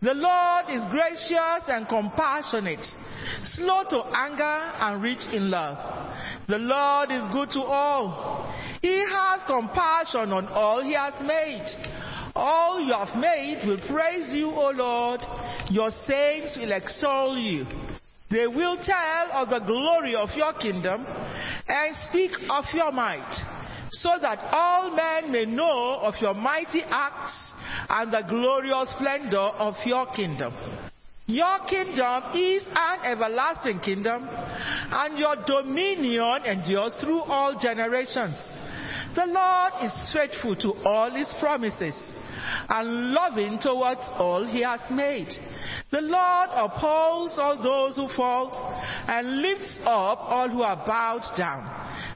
The 0.00 0.14
Lord 0.14 0.66
is 0.70 0.82
gracious 0.90 1.64
and 1.68 1.88
compassionate, 1.88 2.86
slow 3.54 3.82
to 3.90 4.02
anger 4.14 4.44
and 4.44 5.02
rich 5.02 5.26
in 5.32 5.50
love. 5.50 5.78
The 6.46 6.58
Lord 6.58 7.10
is 7.10 7.32
good 7.32 7.50
to 7.54 7.62
all. 7.62 8.54
He 8.82 8.98
has 8.98 9.40
compassion 9.46 10.32
on 10.32 10.46
all 10.48 10.82
he 10.82 10.92
has 10.92 11.14
made. 11.22 11.66
All 12.36 12.78
you 12.78 12.92
have 12.92 13.16
made 13.16 13.66
will 13.66 13.80
praise 13.88 14.32
you, 14.32 14.50
O 14.50 14.70
Lord. 14.70 15.20
Your 15.70 15.90
saints 16.06 16.56
will 16.60 16.72
extol 16.72 17.36
you. 17.36 17.64
They 18.30 18.46
will 18.46 18.76
tell 18.82 19.32
of 19.32 19.50
the 19.50 19.60
glory 19.60 20.16
of 20.16 20.30
your 20.36 20.52
kingdom 20.54 21.06
and 21.68 21.96
speak 22.08 22.32
of 22.50 22.64
your 22.74 22.90
might, 22.90 23.32
so 23.92 24.10
that 24.20 24.38
all 24.52 24.90
men 24.94 25.30
may 25.30 25.44
know 25.46 26.00
of 26.02 26.14
your 26.20 26.34
mighty 26.34 26.82
acts 26.82 27.32
and 27.88 28.12
the 28.12 28.22
glorious 28.28 28.90
splendor 28.98 29.38
of 29.38 29.74
your 29.84 30.06
kingdom. 30.06 30.52
Your 31.26 31.58
kingdom 31.68 32.22
is 32.34 32.64
an 32.74 33.00
everlasting 33.04 33.80
kingdom, 33.80 34.28
and 34.28 35.18
your 35.18 35.36
dominion 35.46 36.44
endures 36.44 36.94
through 37.00 37.20
all 37.22 37.58
generations. 37.60 38.36
The 39.14 39.26
Lord 39.26 39.72
is 39.82 39.92
faithful 40.12 40.56
to 40.56 40.74
all 40.84 41.10
his 41.14 41.32
promises 41.40 41.94
and 42.68 43.12
loving 43.12 43.58
towards 43.58 44.02
all 44.14 44.46
he 44.46 44.62
has 44.62 44.80
made. 44.90 45.30
The 45.90 46.00
Lord 46.00 46.50
upholds 46.52 47.38
all 47.38 47.62
those 47.62 47.96
who 47.96 48.08
fall 48.16 48.50
and 49.08 49.40
lifts 49.42 49.78
up 49.84 50.18
all 50.20 50.48
who 50.48 50.62
are 50.62 50.84
bowed 50.86 51.24
down. 51.36 51.64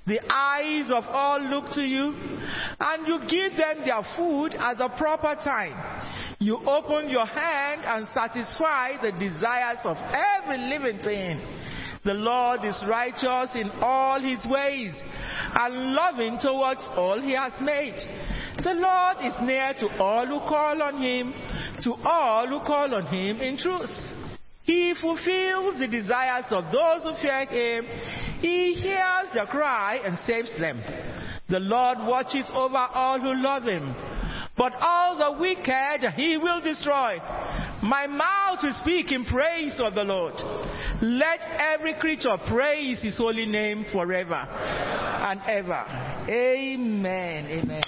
The 0.07 0.21
eyes 0.33 0.91
of 0.91 1.05
all 1.09 1.41
look 1.41 1.73
to 1.75 1.83
you, 1.83 2.15
and 2.81 3.07
you 3.07 3.21
give 3.29 3.57
them 3.57 3.85
their 3.85 4.03
food 4.17 4.55
at 4.55 4.79
the 4.79 4.89
proper 4.97 5.35
time. 5.37 5.75
You 6.39 6.57
open 6.67 7.11
your 7.11 7.27
hand 7.27 7.85
and 7.85 8.07
satisfy 8.15 9.01
the 9.03 9.13
desires 9.13 9.79
of 9.85 9.97
every 9.99 10.59
living 10.59 11.03
thing. 11.03 11.41
The 12.03 12.15
Lord 12.15 12.65
is 12.65 12.83
righteous 12.89 13.51
in 13.55 13.71
all 13.83 14.21
his 14.21 14.45
ways 14.51 14.93
and 15.55 15.93
loving 15.93 16.39
towards 16.41 16.81
all 16.97 17.21
he 17.21 17.33
has 17.33 17.53
made. 17.61 17.97
The 18.63 18.73
Lord 18.73 19.19
is 19.23 19.35
near 19.43 19.75
to 19.81 19.89
all 19.99 20.27
who 20.27 20.39
call 20.41 20.83
on 20.83 21.03
him, 21.03 21.35
to 21.83 21.95
all 22.05 22.47
who 22.47 22.61
call 22.61 22.95
on 22.95 23.07
him 23.07 23.41
in 23.41 23.59
truth. 23.59 23.91
He 24.63 24.95
fulfills 25.01 25.79
the 25.79 25.89
desires 25.89 26.47
of 26.51 26.65
those 26.73 27.03
who 27.03 27.15
fear 27.21 27.45
him. 27.47 27.85
He 28.41 28.75
hears 28.75 29.29
their 29.35 29.47
cry 29.47 30.01
and 30.05 30.19
saves 30.21 30.53
them. 30.59 30.83
The 31.49 31.61
Lord 31.61 31.99
watches 31.99 32.47
over 32.55 32.77
all 32.77 33.19
who 33.21 33.35
love 33.35 33.65
him, 33.65 33.95
but 34.61 34.75
all 34.79 35.17
the 35.17 35.41
wicked 35.41 36.11
he 36.17 36.37
will 36.37 36.61
destroy. 36.61 37.17
My 37.83 38.07
mouth 38.07 38.59
will 38.63 38.77
speak 38.83 39.11
in 39.11 39.25
praise 39.25 39.75
of 39.79 39.95
the 39.95 40.05
Lord. 40.05 40.35
Let 41.01 41.41
every 41.59 41.95
creature 41.95 42.37
praise 42.47 43.01
his 43.01 43.17
holy 43.17 43.47
name 43.47 43.87
forever 43.91 44.35
and 44.35 45.41
ever. 45.47 45.87
Amen. 46.29 47.47
Amen. 47.47 47.83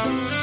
Presence, 0.00 0.39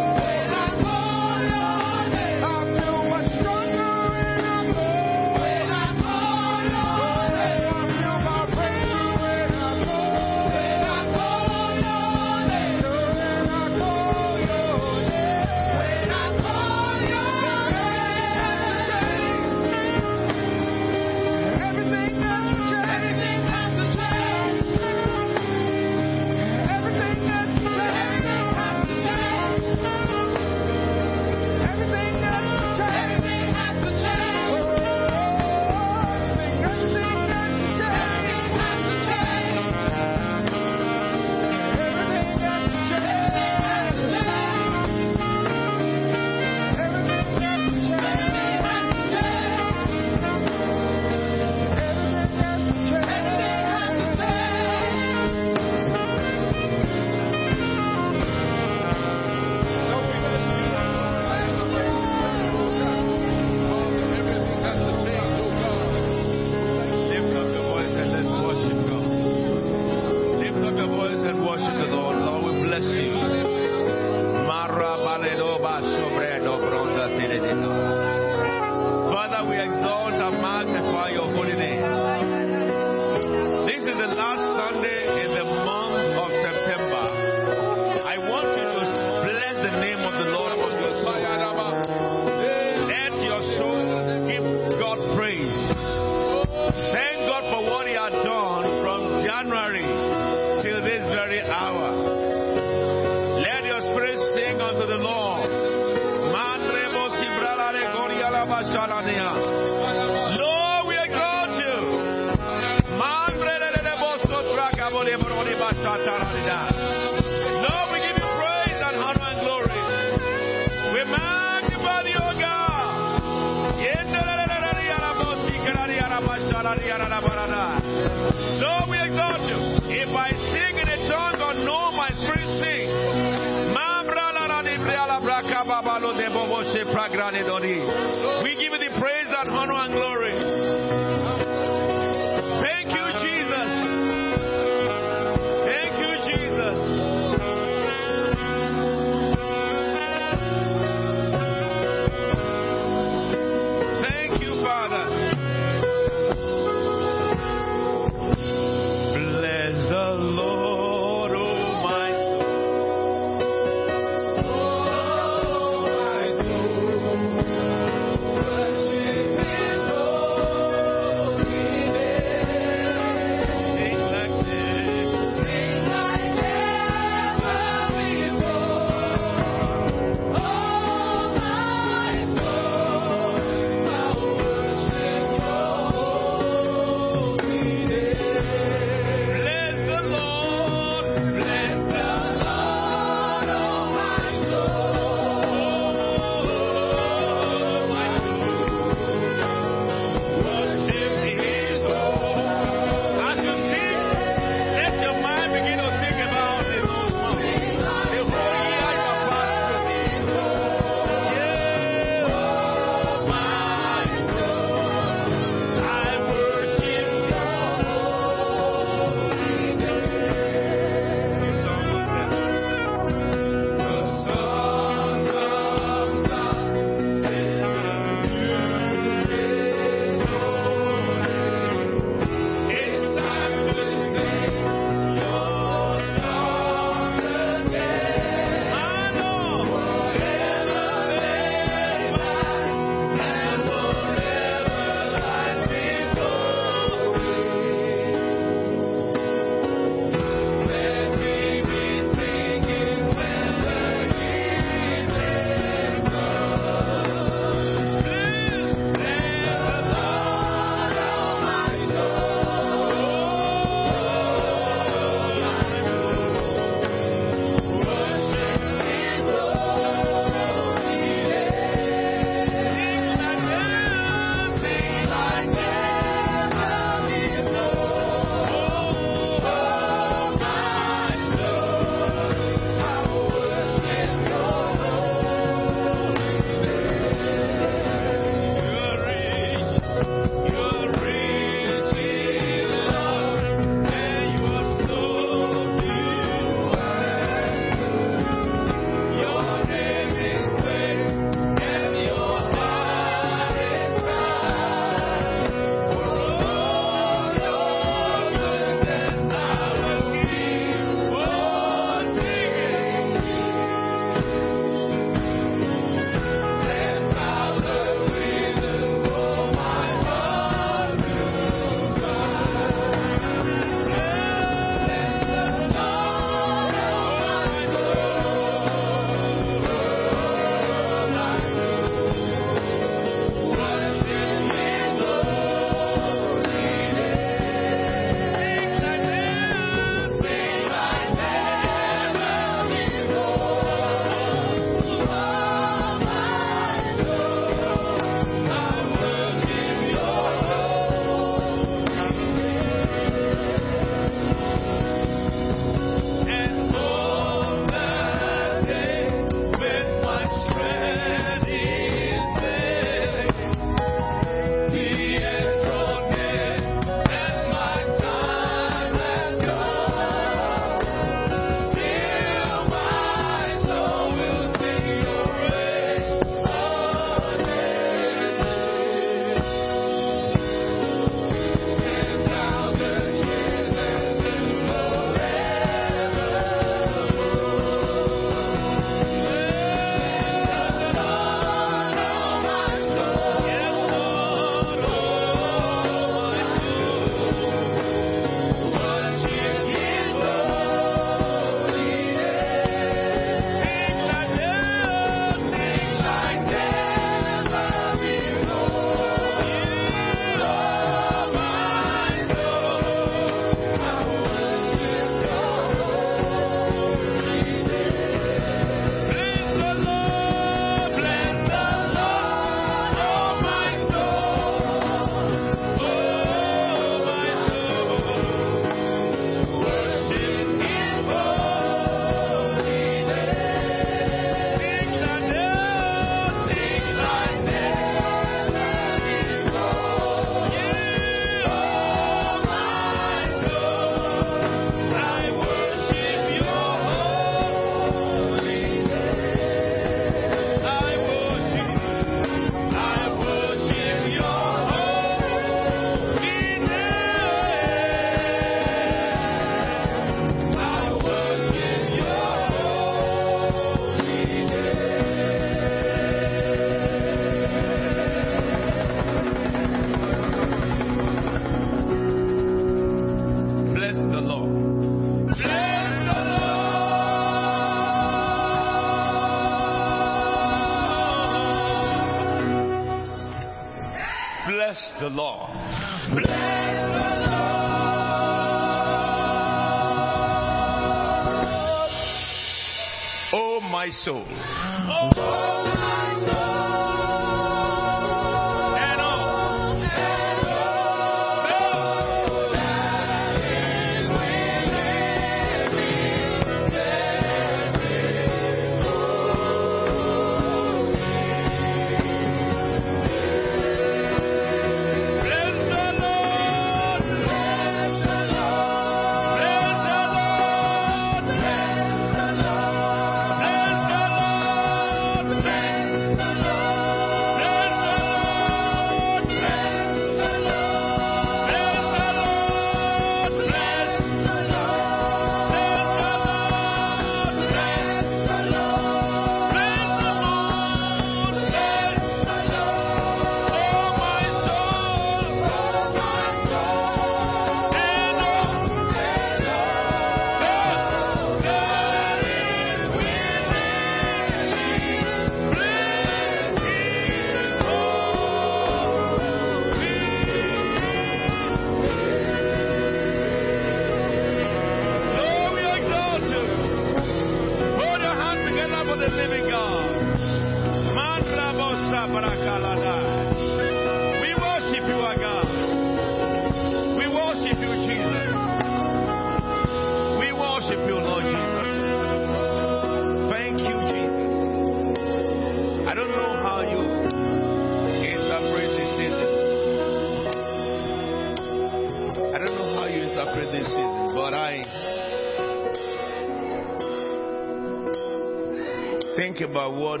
about 599.54 599.78
what 599.78 600.00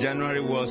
January 0.00 0.40
was. 0.40 0.70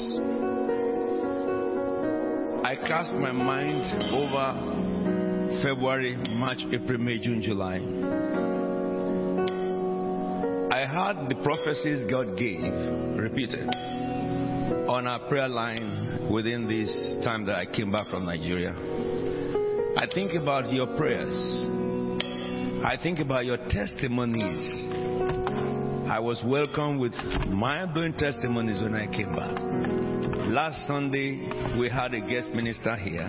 I 2.64 2.78
cast 2.78 3.12
my 3.12 3.34
mind 3.34 3.84
over 4.14 5.60
February, 5.62 6.16
March, 6.30 6.60
April, 6.72 6.98
May, 6.98 7.20
June, 7.20 7.42
July. 7.42 7.76
I 10.72 10.86
heard 10.86 11.28
the 11.28 11.36
prophecies 11.44 12.10
God 12.10 12.38
gave 12.38 12.64
repeated 13.20 13.68
on 14.88 15.08
our 15.08 15.28
prayer 15.28 15.50
line 15.50 16.32
within 16.32 16.70
this 16.70 17.18
time 17.26 17.46
that 17.48 17.58
I 17.58 17.66
came 17.66 17.92
back 17.92 18.08
from 18.08 18.26
Nigeria. 18.26 18.72
I 19.98 20.08
think 20.14 20.42
about 20.42 20.72
your 20.72 20.88
prayers. 20.96 21.36
I 22.82 22.96
think 22.96 23.20
about 23.20 23.44
your 23.44 23.58
testimonies. 23.68 25.35
I 26.16 26.20
was 26.20 26.42
welcomed 26.46 27.02
with 27.02 27.12
mind 27.50 27.94
blowing 27.94 28.14
testimonies 28.14 28.82
when 28.82 28.96
I 28.96 29.06
came 29.06 29.36
back. 29.36 29.52
Last 30.48 30.88
Sunday, 30.88 31.46
we 31.78 31.90
had 31.90 32.14
a 32.14 32.22
guest 32.22 32.54
minister 32.54 32.96
here 32.96 33.28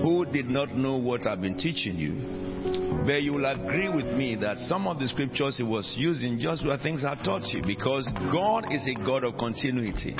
who 0.00 0.24
did 0.32 0.48
not 0.48 0.74
know 0.74 0.96
what 0.96 1.26
I've 1.26 1.42
been 1.42 1.58
teaching 1.58 1.96
you. 1.96 3.04
But 3.04 3.22
you 3.22 3.34
will 3.34 3.44
agree 3.44 3.90
with 3.90 4.06
me 4.16 4.34
that 4.36 4.56
some 4.60 4.86
of 4.88 4.98
the 4.98 5.08
scriptures 5.08 5.58
he 5.58 5.62
was 5.62 5.94
using 5.98 6.38
just 6.38 6.64
were 6.64 6.78
things 6.78 7.04
I 7.04 7.22
taught 7.22 7.44
you 7.52 7.60
because 7.62 8.08
God 8.32 8.72
is 8.72 8.86
a 8.86 8.94
God 9.04 9.22
of 9.22 9.36
continuity. 9.36 10.16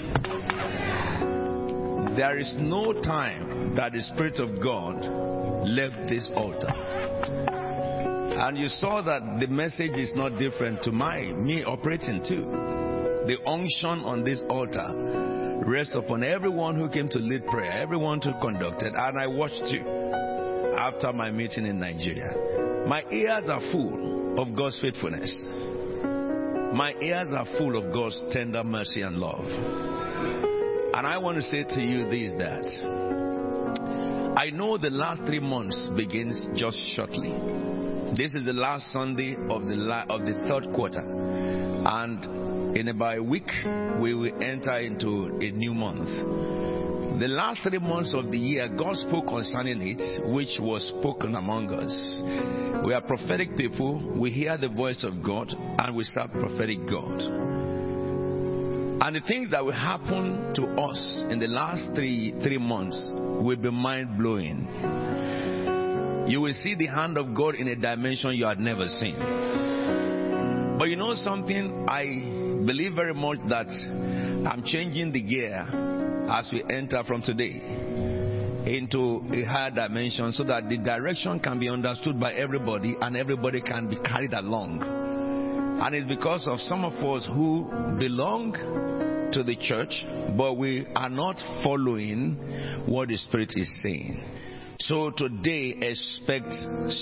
There 2.15 2.39
is 2.39 2.53
no 2.59 2.93
time 3.01 3.75
that 3.75 3.93
the 3.93 4.03
Spirit 4.03 4.39
of 4.39 4.63
God 4.63 5.01
left 5.67 6.11
this 6.11 6.29
altar. 6.37 6.84
And 8.45 8.59
you 8.59 8.69
saw 8.69 9.01
that 9.01 9.41
the 9.41 9.47
message 9.47 9.97
is 9.97 10.13
not 10.15 10.37
different 10.37 10.83
to 10.83 10.93
my 10.93 11.23
me 11.33 11.65
operating 11.65 12.23
too. 12.29 12.45
The 13.25 13.39
unction 13.47 14.05
on 14.05 14.23
this 14.23 14.43
altar 14.51 15.63
rests 15.65 15.95
upon 15.95 16.23
everyone 16.23 16.77
who 16.77 16.91
came 16.91 17.09
to 17.09 17.19
lead 17.19 17.47
prayer, 17.47 17.73
everyone 17.73 18.21
who 18.21 18.33
conducted, 18.43 18.93
and 18.95 19.19
I 19.19 19.27
watched 19.29 19.65
you 19.73 19.81
after 20.77 21.11
my 21.15 21.31
meeting 21.31 21.65
in 21.65 21.81
Nigeria. 21.81 22.85
My 22.87 23.03
ears 23.11 23.49
are 23.49 23.63
full 23.73 24.39
of 24.39 24.55
God's 24.55 24.79
faithfulness. 24.79 25.47
My 26.77 26.95
ears 27.01 27.29
are 27.31 27.47
full 27.57 27.79
of 27.79 27.95
God's 27.95 28.23
tender 28.31 28.63
mercy 28.63 29.01
and 29.01 29.17
love. 29.17 29.47
And 29.47 31.07
I 31.07 31.17
want 31.17 31.39
to 31.39 31.43
say 31.43 31.65
to 31.65 31.81
you 31.81 32.11
this 32.11 32.35
that 32.37 32.67
I 34.37 34.51
know 34.51 34.77
the 34.77 34.91
last 34.91 35.23
three 35.25 35.41
months 35.41 35.89
begins 35.97 36.47
just 36.55 36.77
shortly. 36.95 37.74
This 38.17 38.33
is 38.33 38.45
the 38.45 38.53
last 38.53 38.93
Sunday 38.93 39.35
of 39.51 39.67
the 39.67 39.75
la- 39.75 40.05
of 40.09 40.25
the 40.25 40.35
third 40.47 40.73
quarter, 40.73 41.01
and 41.01 42.77
in 42.77 42.87
about 42.87 43.19
a 43.19 43.23
week 43.23 43.51
we 44.01 44.15
will 44.15 44.41
enter 44.41 44.79
into 44.79 45.37
a 45.41 45.51
new 45.51 45.75
month. 45.75 46.09
The 47.21 47.27
last 47.27 47.63
three 47.65 47.81
months 47.81 48.15
of 48.15 48.31
the 48.31 48.39
year, 48.39 48.69
God 48.69 48.95
spoke 48.97 49.27
concerning 49.27 49.83
it, 49.83 50.33
which 50.33 50.59
was 50.61 50.87
spoken 50.97 51.35
among 51.35 51.71
us. 51.73 52.85
We 52.87 52.95
are 52.95 53.01
prophetic 53.01 53.57
people. 53.57 54.13
We 54.17 54.31
hear 54.31 54.57
the 54.59 54.69
voice 54.69 55.03
of 55.03 55.21
God, 55.21 55.53
and 55.53 55.97
we 55.97 56.05
serve 56.05 56.31
prophetic 56.31 56.87
God. 56.89 57.21
And 59.03 59.17
the 59.17 59.23
things 59.27 59.51
that 59.51 59.65
will 59.65 59.73
happen 59.73 60.55
to 60.55 60.63
us 60.81 61.25
in 61.31 61.41
the 61.41 61.49
last 61.49 61.93
three 61.97 62.33
three 62.45 62.59
months 62.59 63.11
will 63.13 63.57
be 63.57 63.73
mind 63.73 64.17
blowing. 64.19 64.69
You 66.27 66.41
will 66.41 66.55
see 66.55 66.75
the 66.75 66.87
hand 66.87 67.19
of 67.19 67.35
God 67.35 67.55
in 67.55 67.69
a 67.69 67.77
dimension 67.77 68.35
you 68.35 68.47
had 68.47 68.59
never 68.59 68.89
seen. 68.89 69.17
But 70.79 70.89
you 70.89 70.97
know 70.97 71.15
something? 71.15 71.87
I 71.89 72.05
believe 72.65 72.95
very 72.95 73.13
much 73.13 73.39
that 73.49 73.67
I'm 74.49 74.63
changing 74.65 75.13
the 75.13 75.23
gear 75.23 75.67
as 76.31 76.51
we 76.51 76.65
enter 76.65 77.05
from 77.05 77.21
today 77.21 77.61
into 78.67 79.23
a 79.33 79.45
higher 79.45 79.71
dimension 79.71 80.33
so 80.33 80.45
that 80.45 80.69
the 80.71 80.79
direction 80.79 81.39
can 81.41 81.59
be 81.59 81.69
understood 81.69 82.19
by 82.19 82.33
everybody 82.33 82.97
and 82.99 83.17
everybody 83.17 83.61
can 83.61 83.89
be 83.91 83.97
carried 83.97 84.33
along. 84.33 84.83
And 84.83 85.95
it's 85.95 86.09
because 86.09 86.47
of 86.49 86.59
some 86.61 86.85
of 86.87 86.95
us 87.05 87.27
who 87.27 87.69
belong 87.99 88.53
to 89.35 89.43
the 89.43 89.57
church, 89.57 90.05
but 90.39 90.57
we 90.57 90.87
are 90.97 91.11
not 91.11 91.37
following 91.63 92.37
what 92.87 93.09
the 93.09 93.19
Spirit 93.19 93.53
is 93.57 93.71
saying. 93.83 94.23
So 94.81 95.11
today, 95.11 95.77
expect 95.81 96.53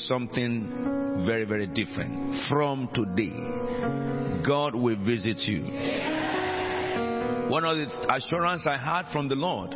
something 0.06 1.24
very, 1.26 1.44
very 1.44 1.66
different. 1.66 2.46
From 2.48 2.88
today, 2.92 4.42
God 4.46 4.74
will 4.74 5.02
visit 5.04 5.38
you. 5.38 5.64
One 7.48 7.64
of 7.64 7.76
the 7.76 8.14
assurance 8.14 8.66
I 8.66 8.76
had 8.76 9.10
from 9.12 9.28
the 9.28 9.34
Lord 9.34 9.74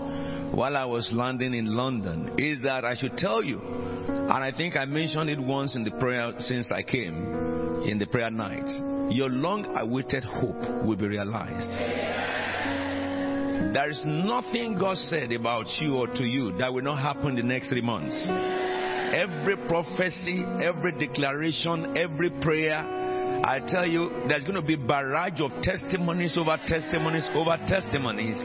while 0.55 0.77
I 0.77 0.85
was 0.85 1.11
landing 1.13 1.55
in 1.55 1.75
London 1.75 2.35
is 2.39 2.63
that 2.63 2.85
I 2.85 2.97
should 2.97 3.17
tell 3.17 3.43
you, 3.43 3.61
and 3.61 4.31
I 4.31 4.53
think 4.55 4.77
I 4.77 4.85
mentioned 4.85 5.31
it 5.31 5.41
once 5.41 5.75
in 5.75 5.83
the 5.83 5.91
prayer 5.93 6.33
since 6.39 6.71
I 6.71 6.83
came 6.83 7.83
in 7.85 7.99
the 7.99 8.07
prayer 8.07 8.31
night. 8.31 8.69
Your 9.11 9.31
long 9.31 9.77
awaited 9.77 10.25
hope 10.25 10.85
will 10.85 10.97
be 10.97 11.07
realized. 11.07 11.71
There 13.73 13.91
is 13.91 14.01
nothing 14.05 14.79
God 14.79 14.97
said 14.97 15.33
about 15.33 15.67
you 15.81 15.97
or 15.97 16.07
to 16.07 16.25
you 16.25 16.57
that 16.59 16.73
will 16.73 16.83
not 16.83 16.99
happen 16.99 17.35
the 17.37 17.43
next 17.43 17.69
three 17.69 17.83
months. 17.83 18.15
Every 18.29 19.57
prophecy, 19.69 20.45
every 20.63 20.93
declaration, 20.99 21.97
every 21.97 22.31
prayer 22.43 23.07
I 23.45 23.61
tell 23.61 23.87
you, 23.87 24.11
there's 24.29 24.43
going 24.43 24.55
to 24.55 24.63
be 24.63 24.77
barrage 24.77 25.41
of 25.41 25.51
testimonies 25.63 26.37
over 26.37 26.59
testimonies 26.67 27.29
over 27.35 27.57
testimonies. 27.69 28.43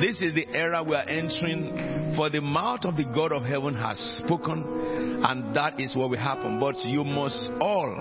This 0.00 0.20
is 0.20 0.34
the 0.34 0.46
era 0.52 0.82
we 0.82 0.94
are 0.94 1.08
entering. 1.08 2.14
For 2.16 2.28
the 2.28 2.42
mouth 2.42 2.84
of 2.84 2.96
the 2.96 3.04
God 3.04 3.32
of 3.32 3.44
heaven 3.44 3.74
has 3.74 3.98
spoken, 4.22 5.22
and 5.24 5.56
that 5.56 5.80
is 5.80 5.96
what 5.96 6.10
will 6.10 6.18
happen. 6.18 6.60
But 6.60 6.76
you 6.84 7.04
must 7.04 7.50
all 7.60 7.94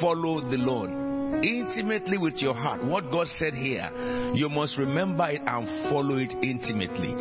follow 0.00 0.40
the 0.40 0.56
Lord 0.58 1.05
intimately 1.42 2.18
with 2.18 2.36
your 2.36 2.54
heart. 2.54 2.84
What 2.84 3.10
God 3.10 3.26
said 3.36 3.54
here, 3.54 3.90
you 4.34 4.48
must 4.48 4.78
remember 4.78 5.28
it 5.28 5.42
and 5.46 5.90
follow 5.90 6.16
it 6.16 6.32
intimately. 6.42 7.14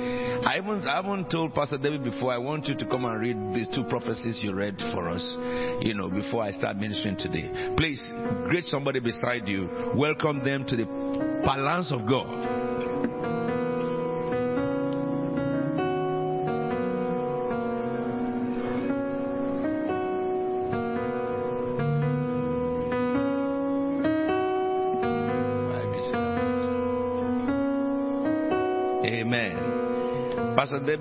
I 0.46 0.56
haven't, 0.56 0.88
I 0.88 0.96
haven't 0.98 1.30
told 1.30 1.54
Pastor 1.54 1.78
David 1.78 2.04
before. 2.04 2.32
I 2.32 2.38
want 2.38 2.66
you 2.66 2.76
to 2.76 2.86
come 2.86 3.06
and 3.06 3.20
read 3.20 3.38
these 3.54 3.68
two 3.76 3.84
prophecies 3.86 4.40
you 4.42 4.54
read 4.54 4.78
for 4.92 5.10
us, 5.10 5.24
you 5.82 5.94
know, 5.94 6.10
before 6.10 6.44
I 6.44 6.52
start 6.52 6.78
ministering 6.78 7.18
today. 7.18 7.74
Please 7.78 8.02
greet 8.48 8.66
somebody 8.66 9.00
beside 9.00 9.48
you. 9.48 9.70
Welcome 9.96 10.44
them 10.44 10.66
to 10.68 10.76
the 10.76 10.86
balance 11.46 11.92
of 11.92 12.08
God. 12.08 12.65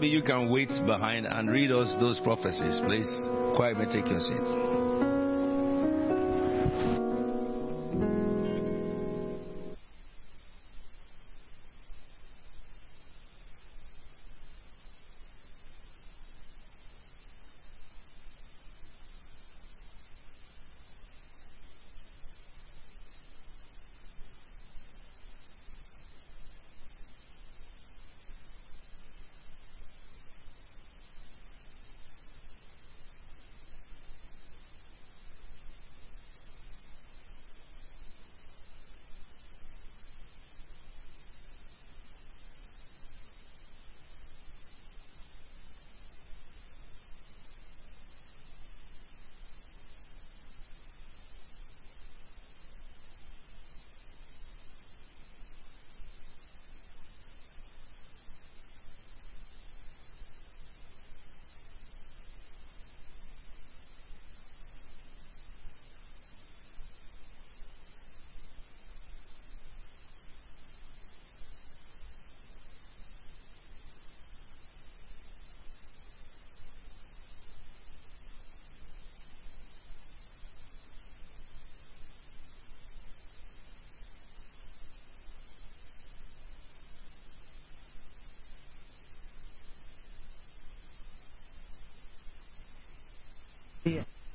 You 0.04 0.22
can 0.22 0.50
wait 0.50 0.68
behind 0.86 1.26
and 1.26 1.50
read 1.50 1.70
us 1.70 1.96
those 1.98 2.20
prophecies, 2.20 2.80
please. 2.86 3.10
Quietly 3.56 3.86
take 3.90 4.08
your 4.08 4.20
seat. 4.20 4.83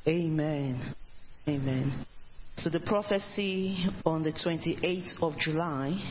Amen. 0.10 0.96
Amen. 1.48 2.06
So 2.58 2.72
the 2.72 2.80
prophecy 2.80 3.78
on 4.04 4.24
the 4.24 4.32
28th 4.32 5.22
of 5.22 5.38
July 5.38 6.02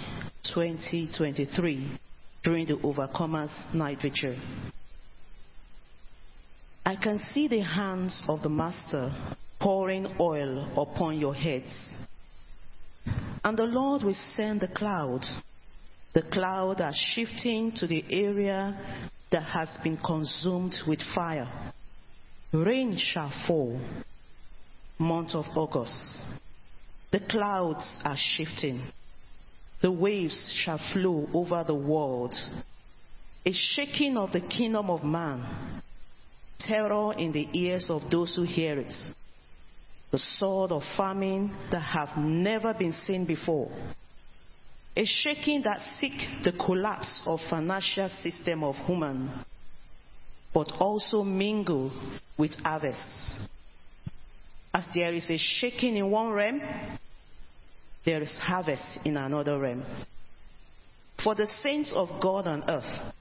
2023 0.54 1.98
during 2.44 2.66
the 2.66 2.74
Overcomers 2.76 3.74
Night 3.74 3.98
Vigil. 4.00 4.36
I 6.86 6.94
can 6.94 7.18
see 7.32 7.48
the 7.48 7.60
hands 7.60 8.22
of 8.28 8.42
the 8.42 8.48
Master 8.48 9.12
pouring 9.60 10.06
oil 10.20 10.80
upon 10.80 11.18
your 11.18 11.34
heads. 11.34 11.74
And 13.42 13.58
the 13.58 13.64
Lord 13.64 14.04
will 14.04 14.16
send 14.36 14.60
the 14.60 14.68
cloud. 14.68 15.24
The 16.14 16.22
cloud 16.22 16.80
are 16.80 16.94
shifting 16.94 17.72
to 17.78 17.88
the 17.88 18.04
area 18.08 19.10
that 19.32 19.42
has 19.42 19.68
been 19.82 19.96
consumed 19.96 20.76
with 20.86 21.00
fire. 21.16 21.67
Rain 22.52 22.96
shall 22.96 23.30
fall. 23.46 23.78
Month 24.98 25.34
of 25.34 25.44
August. 25.54 26.02
The 27.12 27.20
clouds 27.20 27.84
are 28.02 28.16
shifting. 28.16 28.82
The 29.82 29.92
waves 29.92 30.52
shall 30.64 30.80
flow 30.92 31.28
over 31.34 31.62
the 31.66 31.74
world. 31.74 32.34
A 33.44 33.52
shaking 33.52 34.16
of 34.16 34.32
the 34.32 34.40
kingdom 34.40 34.88
of 34.88 35.04
man. 35.04 35.82
Terror 36.58 37.12
in 37.18 37.32
the 37.32 37.48
ears 37.52 37.86
of 37.90 38.10
those 38.10 38.34
who 38.34 38.44
hear 38.44 38.78
it. 38.78 38.94
The 40.10 40.18
sword 40.18 40.72
of 40.72 40.82
famine 40.96 41.54
that 41.70 41.80
have 41.80 42.16
never 42.16 42.72
been 42.72 42.94
seen 43.06 43.26
before. 43.26 43.70
A 44.96 45.04
shaking 45.04 45.62
that 45.62 45.80
seek 46.00 46.42
the 46.42 46.52
collapse 46.52 47.22
of 47.26 47.40
financial 47.50 48.08
system 48.22 48.64
of 48.64 48.74
human 48.86 49.44
but 50.52 50.72
also 50.78 51.22
mingle 51.22 51.92
with 52.38 52.52
others. 52.64 52.96
As 54.72 54.84
there 54.94 55.12
is 55.12 55.28
a 55.30 55.38
shaking 55.38 55.96
in 55.96 56.10
one 56.10 56.30
realm, 56.30 56.60
there 58.04 58.22
is 58.22 58.30
harvest 58.40 59.00
in 59.04 59.16
another 59.16 59.58
realm. 59.58 59.84
For 61.22 61.34
the 61.34 61.48
saints 61.62 61.92
of 61.94 62.08
God 62.22 62.46
on 62.46 62.68
earth, 62.68 63.12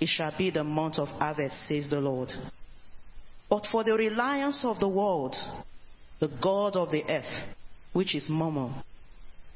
it 0.00 0.08
shall 0.08 0.36
be 0.36 0.50
the 0.50 0.64
month 0.64 0.98
of 0.98 1.08
harvest, 1.08 1.54
says 1.68 1.88
the 1.88 2.00
Lord. 2.00 2.30
But 3.48 3.66
for 3.70 3.84
the 3.84 3.92
reliance 3.94 4.64
of 4.64 4.80
the 4.80 4.88
world, 4.88 5.36
the 6.20 6.30
God 6.42 6.74
of 6.74 6.90
the 6.90 7.04
earth, 7.08 7.54
which 7.92 8.14
is 8.14 8.26
Mammon, 8.28 8.74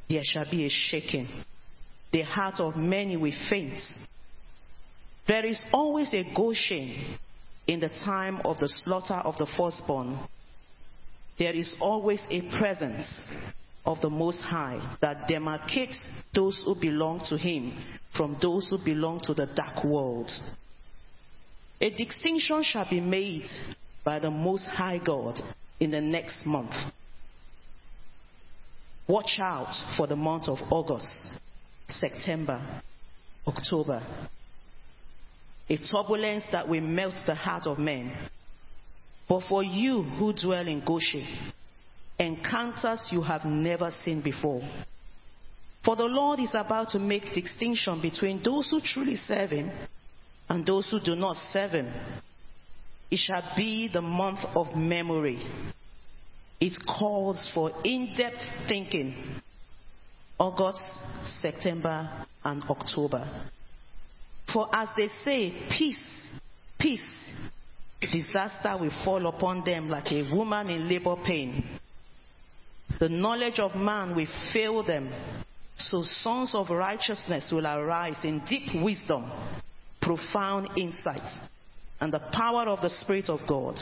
there 0.08 0.22
shall 0.22 0.48
be 0.48 0.66
a 0.66 0.70
shaking. 0.70 1.28
The 2.12 2.22
heart 2.22 2.60
of 2.60 2.76
many 2.76 3.16
will 3.16 3.32
faint, 3.50 3.80
there 5.26 5.44
is 5.44 5.60
always 5.72 6.12
a 6.14 6.24
Goshen 6.34 7.18
in 7.66 7.80
the 7.80 7.88
time 8.04 8.40
of 8.44 8.58
the 8.58 8.68
slaughter 8.68 9.14
of 9.14 9.36
the 9.38 9.46
firstborn. 9.56 10.18
There 11.38 11.52
is 11.52 11.74
always 11.80 12.24
a 12.30 12.42
presence 12.58 13.06
of 13.84 14.00
the 14.00 14.10
Most 14.10 14.40
High 14.40 14.96
that 15.00 15.28
demarcates 15.28 15.96
those 16.34 16.58
who 16.64 16.74
belong 16.74 17.24
to 17.28 17.36
Him 17.36 17.72
from 18.16 18.36
those 18.40 18.68
who 18.70 18.78
belong 18.82 19.20
to 19.24 19.34
the 19.34 19.46
dark 19.46 19.84
world. 19.84 20.30
A 21.80 21.90
distinction 21.90 22.62
shall 22.62 22.88
be 22.88 23.00
made 23.00 23.46
by 24.04 24.18
the 24.18 24.30
Most 24.30 24.66
High 24.66 25.00
God 25.04 25.40
in 25.78 25.90
the 25.90 26.00
next 26.00 26.46
month. 26.46 26.72
Watch 29.08 29.38
out 29.40 29.72
for 29.96 30.06
the 30.06 30.16
month 30.16 30.48
of 30.48 30.58
August, 30.70 31.38
September, 31.88 32.82
October, 33.46 34.02
a 35.68 35.76
turbulence 35.76 36.44
that 36.52 36.68
will 36.68 36.80
melt 36.80 37.14
the 37.26 37.34
heart 37.34 37.66
of 37.66 37.78
men. 37.78 38.12
But 39.28 39.42
for 39.48 39.64
you 39.64 40.02
who 40.02 40.32
dwell 40.32 40.66
in 40.66 40.84
Goshen, 40.84 41.26
encounters 42.18 43.08
you 43.10 43.22
have 43.22 43.44
never 43.44 43.90
seen 44.04 44.22
before. 44.22 44.62
For 45.84 45.96
the 45.96 46.04
Lord 46.04 46.40
is 46.40 46.54
about 46.54 46.88
to 46.90 46.98
make 46.98 47.34
distinction 47.34 48.00
between 48.00 48.42
those 48.42 48.70
who 48.70 48.80
truly 48.80 49.16
serve 49.16 49.50
Him 49.50 49.70
and 50.48 50.64
those 50.64 50.88
who 50.88 51.00
do 51.00 51.14
not 51.14 51.36
serve 51.52 51.72
Him. 51.72 51.92
It 53.10 53.18
shall 53.18 53.52
be 53.56 53.88
the 53.92 54.02
month 54.02 54.40
of 54.54 54.76
memory. 54.76 55.38
It 56.60 56.74
calls 56.86 57.50
for 57.54 57.70
in 57.84 58.14
depth 58.16 58.42
thinking. 58.68 59.40
August, 60.38 60.84
September, 61.40 62.26
and 62.44 62.62
October. 62.64 63.50
For 64.52 64.68
as 64.74 64.88
they 64.96 65.08
say, 65.24 65.68
peace, 65.76 66.30
peace, 66.78 67.00
disaster 68.00 68.76
will 68.80 68.92
fall 69.04 69.26
upon 69.26 69.64
them 69.64 69.88
like 69.88 70.10
a 70.12 70.30
woman 70.34 70.68
in 70.68 70.88
labor 70.88 71.16
pain. 71.24 71.78
The 73.00 73.08
knowledge 73.08 73.58
of 73.58 73.74
man 73.74 74.14
will 74.14 74.28
fail 74.52 74.82
them. 74.82 75.12
So 75.78 76.02
sons 76.02 76.54
of 76.54 76.70
righteousness 76.70 77.50
will 77.52 77.66
arise 77.66 78.16
in 78.24 78.42
deep 78.48 78.82
wisdom, 78.82 79.30
profound 80.00 80.70
insights, 80.76 81.38
and 82.00 82.12
the 82.12 82.22
power 82.32 82.62
of 82.62 82.80
the 82.80 82.90
Spirit 82.90 83.28
of 83.28 83.40
God. 83.46 83.76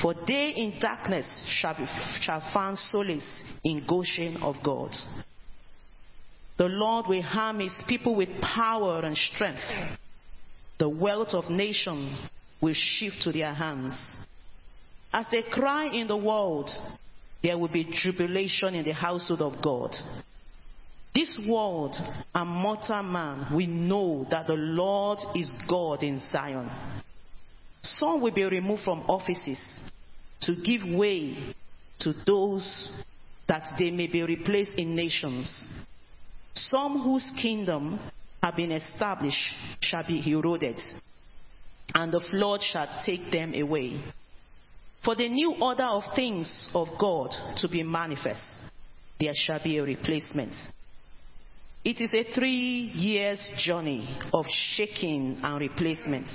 For 0.00 0.14
they 0.26 0.54
in 0.56 0.78
darkness 0.80 1.26
shall, 1.60 1.76
be, 1.76 1.84
shall 2.22 2.40
find 2.54 2.78
solace 2.78 3.42
in 3.64 3.84
Goshen 3.86 4.38
of 4.38 4.56
God. 4.64 4.94
The 6.60 6.68
Lord 6.68 7.06
will 7.06 7.22
harm 7.22 7.60
his 7.60 7.72
people 7.88 8.14
with 8.14 8.28
power 8.42 9.00
and 9.02 9.16
strength. 9.16 9.62
The 10.78 10.90
wealth 10.90 11.32
of 11.32 11.48
nations 11.48 12.20
will 12.60 12.74
shift 12.74 13.22
to 13.22 13.32
their 13.32 13.54
hands. 13.54 13.94
As 15.10 15.24
they 15.32 15.40
cry 15.50 15.86
in 15.86 16.06
the 16.06 16.18
world, 16.18 16.68
there 17.42 17.56
will 17.56 17.72
be 17.72 17.88
jubilation 17.90 18.74
in 18.74 18.84
the 18.84 18.92
household 18.92 19.40
of 19.40 19.62
God. 19.62 19.96
This 21.14 21.40
world 21.48 21.96
and 22.34 22.50
mortal 22.50 23.04
man 23.04 23.56
will 23.56 23.66
know 23.66 24.26
that 24.30 24.46
the 24.46 24.52
Lord 24.52 25.18
is 25.34 25.50
God 25.66 26.02
in 26.02 26.20
Zion. 26.30 26.70
Some 27.80 28.20
will 28.20 28.34
be 28.34 28.44
removed 28.44 28.82
from 28.82 29.00
offices 29.08 29.58
to 30.42 30.56
give 30.56 30.82
way 30.84 31.54
to 32.00 32.12
those 32.26 32.92
that 33.48 33.76
they 33.78 33.90
may 33.90 34.08
be 34.08 34.22
replaced 34.22 34.74
in 34.74 34.94
nations. 34.94 35.58
Some 36.54 37.00
whose 37.02 37.30
kingdom 37.40 37.98
have 38.42 38.56
been 38.56 38.72
established 38.72 39.54
shall 39.80 40.06
be 40.06 40.22
eroded, 40.30 40.80
and 41.94 42.12
the 42.12 42.20
flood 42.20 42.60
shall 42.62 43.02
take 43.04 43.30
them 43.30 43.54
away. 43.54 44.00
For 45.04 45.14
the 45.14 45.28
new 45.28 45.54
order 45.60 45.84
of 45.84 46.02
things 46.14 46.68
of 46.74 46.88
God 46.98 47.30
to 47.58 47.68
be 47.68 47.82
manifest, 47.82 48.42
there 49.18 49.32
shall 49.34 49.62
be 49.62 49.78
a 49.78 49.82
replacement. 49.82 50.52
It 51.82 52.00
is 52.00 52.12
a 52.12 52.34
three 52.34 52.92
years 52.94 53.38
journey 53.56 54.18
of 54.34 54.44
shaking 54.48 55.38
and 55.42 55.60
replacement. 55.60 56.26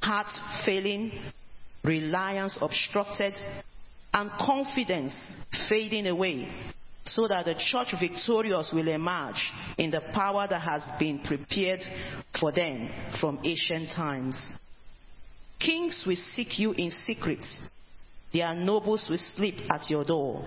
Heart 0.00 0.28
failing, 0.64 1.12
reliance 1.84 2.56
obstructed, 2.60 3.34
and 4.14 4.30
confidence 4.30 5.12
fading 5.68 6.06
away, 6.06 6.48
so 7.08 7.26
that 7.28 7.44
the 7.44 7.54
church 7.54 7.94
victorious 7.98 8.70
will 8.72 8.88
emerge 8.88 9.50
in 9.76 9.90
the 9.90 10.00
power 10.12 10.46
that 10.48 10.60
has 10.60 10.82
been 10.98 11.20
prepared 11.20 11.80
for 12.38 12.52
them 12.52 12.90
from 13.20 13.38
ancient 13.44 13.90
times. 13.94 14.36
Kings 15.58 16.04
will 16.06 16.16
seek 16.34 16.58
you 16.58 16.72
in 16.72 16.90
secret. 17.04 17.44
Their 18.32 18.54
nobles 18.54 19.06
will 19.08 19.18
sleep 19.36 19.54
at 19.70 19.88
your 19.90 20.04
door, 20.04 20.44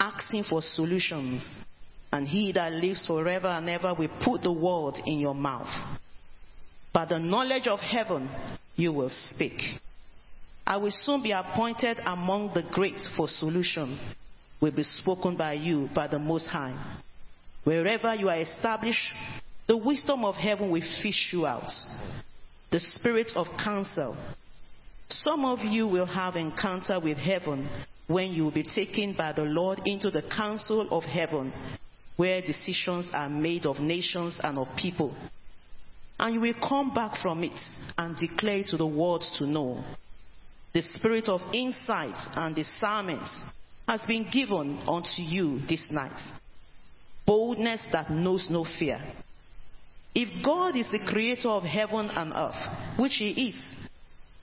asking 0.00 0.44
for 0.44 0.62
solutions. 0.62 1.48
And 2.12 2.28
he 2.28 2.52
that 2.52 2.72
lives 2.72 3.06
forever 3.06 3.48
and 3.48 3.68
ever 3.68 3.94
will 3.98 4.20
put 4.24 4.42
the 4.42 4.52
word 4.52 4.94
in 5.04 5.18
your 5.18 5.34
mouth. 5.34 5.98
By 6.92 7.06
the 7.06 7.18
knowledge 7.18 7.66
of 7.66 7.80
heaven, 7.80 8.30
you 8.76 8.92
will 8.92 9.10
speak. 9.10 9.60
I 10.66 10.76
will 10.76 10.92
soon 10.92 11.22
be 11.22 11.32
appointed 11.32 12.00
among 12.04 12.54
the 12.54 12.62
great 12.72 12.98
for 13.16 13.28
solution, 13.28 13.98
will 14.60 14.72
be 14.72 14.82
spoken 14.82 15.36
by 15.36 15.54
you 15.54 15.88
by 15.94 16.06
the 16.06 16.18
Most 16.18 16.46
High. 16.46 16.98
Wherever 17.64 18.14
you 18.14 18.28
are 18.28 18.40
established, 18.40 19.08
the 19.66 19.76
wisdom 19.76 20.24
of 20.24 20.34
heaven 20.34 20.70
will 20.70 20.82
fish 21.02 21.30
you 21.32 21.46
out 21.46 21.70
the 22.74 22.80
spirit 22.80 23.30
of 23.36 23.46
counsel. 23.62 24.16
Some 25.08 25.44
of 25.44 25.60
you 25.60 25.86
will 25.86 26.06
have 26.06 26.34
encounter 26.34 26.98
with 26.98 27.18
heaven 27.18 27.68
when 28.08 28.32
you 28.32 28.42
will 28.42 28.50
be 28.50 28.64
taken 28.64 29.14
by 29.16 29.32
the 29.32 29.44
Lord 29.44 29.80
into 29.84 30.10
the 30.10 30.22
council 30.22 30.88
of 30.90 31.04
heaven, 31.04 31.52
where 32.16 32.40
decisions 32.40 33.08
are 33.12 33.28
made 33.28 33.64
of 33.64 33.78
nations 33.78 34.40
and 34.42 34.58
of 34.58 34.66
people. 34.76 35.14
And 36.18 36.34
you 36.34 36.40
will 36.40 36.68
come 36.68 36.92
back 36.92 37.22
from 37.22 37.44
it 37.44 37.60
and 37.96 38.16
declare 38.16 38.64
to 38.70 38.76
the 38.76 38.88
world 38.88 39.22
to 39.38 39.46
know. 39.46 39.84
The 40.72 40.82
spirit 40.82 41.28
of 41.28 41.42
insight 41.52 42.16
and 42.34 42.56
discernment 42.56 43.22
has 43.86 44.00
been 44.06 44.26
given 44.32 44.78
unto 44.86 45.22
you 45.22 45.60
this 45.68 45.84
night. 45.90 46.18
Boldness 47.26 47.80
that 47.92 48.10
knows 48.10 48.46
no 48.50 48.66
fear. 48.78 49.00
If 50.14 50.44
God 50.44 50.76
is 50.76 50.86
the 50.92 51.04
creator 51.06 51.48
of 51.48 51.64
heaven 51.64 52.08
and 52.08 52.32
earth, 52.32 52.98
which 52.98 53.14
He 53.18 53.50
is, 53.50 53.56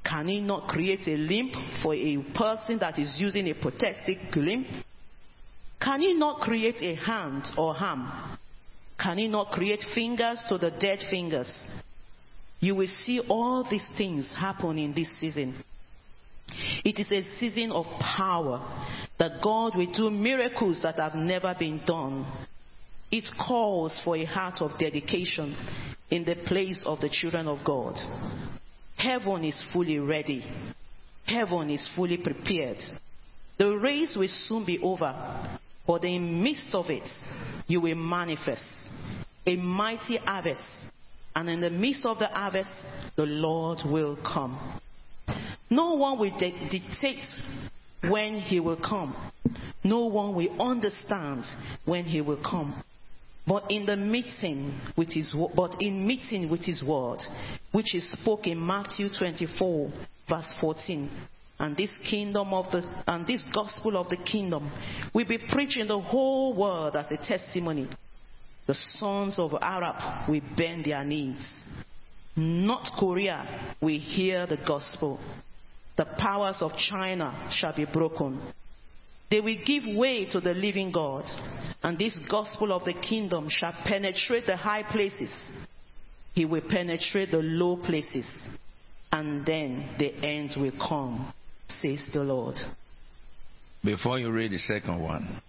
can 0.04 0.28
He 0.28 0.42
not 0.42 0.68
create 0.68 1.08
a 1.08 1.16
limb 1.16 1.52
for 1.82 1.94
a 1.94 2.18
person 2.36 2.80
that 2.80 3.00
is 3.00 3.16
using 3.18 3.48
a 3.48 3.54
protective 3.54 4.18
limb? 4.36 4.66
Can 5.82 6.02
He 6.02 6.14
not 6.14 6.42
create 6.42 6.76
a 6.82 6.96
hand 6.96 7.44
or 7.58 7.76
arm? 7.76 8.38
Can 9.02 9.18
He 9.18 9.28
not 9.28 9.52
create 9.52 9.84
fingers 9.96 10.42
to 10.50 10.58
the 10.58 10.72
dead 10.72 11.00
fingers? 11.10 11.52
You 12.60 12.76
will 12.76 12.90
see 13.06 13.22
all 13.28 13.66
these 13.70 13.88
things 13.98 14.32
happen 14.38 14.78
in 14.78 14.94
this 14.94 15.10
season. 15.20 15.64
It 16.84 17.00
is 17.00 17.08
a 17.12 17.40
season 17.40 17.72
of 17.72 17.86
power 18.00 19.01
that 19.22 19.42
God 19.44 19.76
will 19.78 19.94
do 19.94 20.10
miracles 20.10 20.80
that 20.82 20.98
have 20.98 21.14
never 21.14 21.56
been 21.58 21.82
done 21.86 22.26
it 23.12 23.26
calls 23.38 24.00
for 24.06 24.16
a 24.16 24.24
heart 24.24 24.62
of 24.62 24.80
dedication 24.80 25.54
in 26.10 26.24
the 26.24 26.36
place 26.48 26.82
of 26.86 27.02
the 27.02 27.10
children 27.10 27.46
of 27.46 27.60
God. 27.66 27.98
Heaven 28.96 29.44
is 29.44 29.62
fully 29.74 30.00
ready. 30.00 30.42
Heaven 31.26 31.70
is 31.70 31.90
fully 31.94 32.18
prepared. 32.18 32.78
The 33.58 33.78
race 33.78 34.16
will 34.18 34.30
soon 34.30 34.66
be 34.66 34.80
over, 34.80 35.60
but 35.86 36.06
in 36.06 36.26
the 36.26 36.42
midst 36.42 36.74
of 36.74 36.86
it, 36.90 37.08
you 37.68 37.82
will 37.82 37.96
manifest 37.96 38.66
a 39.46 39.58
mighty 39.58 40.18
harvest. 40.18 40.62
And 41.36 41.50
in 41.50 41.60
the 41.60 41.70
midst 41.70 42.06
of 42.06 42.18
the 42.18 42.28
harvest, 42.28 42.70
the 43.18 43.26
Lord 43.26 43.80
will 43.86 44.16
come. 44.16 44.80
No 45.70 45.96
one 45.96 46.18
will 46.18 46.38
dictate 46.38 47.24
when 48.08 48.36
he 48.40 48.60
will 48.60 48.78
come. 48.78 49.16
No 49.84 50.06
one 50.06 50.36
will 50.36 50.62
understand 50.62 51.44
when 51.86 52.06
he 52.06 52.22
will 52.22 52.42
come. 52.42 52.84
But 53.48 53.72
in 53.72 53.86
the 53.86 53.96
meeting 53.96 54.80
with 54.96 55.12
his 55.12 55.34
but 55.56 55.82
in 55.82 56.06
meeting 56.06 56.50
with 56.50 56.62
his 56.62 56.84
word, 56.84 57.20
which 57.72 57.96
is 57.96 58.10
spoke 58.12 58.46
in 58.46 58.64
Matthew 58.66 59.10
24, 59.18 59.92
verse 60.30 60.54
14. 60.62 61.10
And 61.60 61.78
this 61.78 61.92
kingdom 62.10 62.54
of 62.54 62.72
the 62.72 62.84
and 63.08 63.26
this 63.26 63.44
gospel 63.54 63.98
of 63.98 64.10
the 64.10 64.18
kingdom 64.18 64.72
will 65.14 65.28
be 65.28 65.38
preached 65.38 65.78
in 65.78 65.88
the 65.88 66.00
whole 66.00 66.56
world 66.56 66.96
as 66.96 67.08
a 67.12 67.18
testimony. 67.18 67.90
The 68.68 68.76
sons 68.76 69.38
of 69.38 69.52
Arab 69.60 70.30
will 70.30 70.42
bend 70.56 70.86
their 70.86 71.04
knees. 71.04 71.44
North 72.36 72.90
Korea 72.98 73.76
will 73.82 74.00
hear 74.00 74.46
the 74.46 74.58
gospel. 74.66 75.20
The 75.98 76.06
powers 76.06 76.62
of 76.62 76.72
China 76.78 77.50
shall 77.52 77.76
be 77.76 77.86
broken. 77.86 78.42
They 79.30 79.40
will 79.40 79.58
give 79.66 79.84
way 79.96 80.30
to 80.32 80.42
the 80.42 80.54
living 80.54 80.92
God, 80.92 81.26
and 81.84 81.98
this 81.98 82.18
gospel 82.30 82.74
of 82.74 82.84
the 82.84 82.94
kingdom 82.94 83.48
shall 83.50 83.74
penetrate 83.86 84.46
the 84.46 84.58
high 84.58 84.84
places. 84.84 85.32
He 86.34 86.46
will 86.46 86.62
penetrate 86.70 87.32
the 87.32 87.42
low 87.42 87.78
places, 87.78 88.26
and 89.12 89.46
then 89.46 89.96
the 89.98 90.14
end 90.26 90.52
will 90.58 90.72
come, 90.72 91.34
says 91.82 92.10
the 92.14 92.24
Lord. 92.24 92.56
Before 93.84 94.20
you 94.20 94.32
read 94.32 94.52
the 94.52 94.60
second 94.60 95.02
one, 95.02 95.42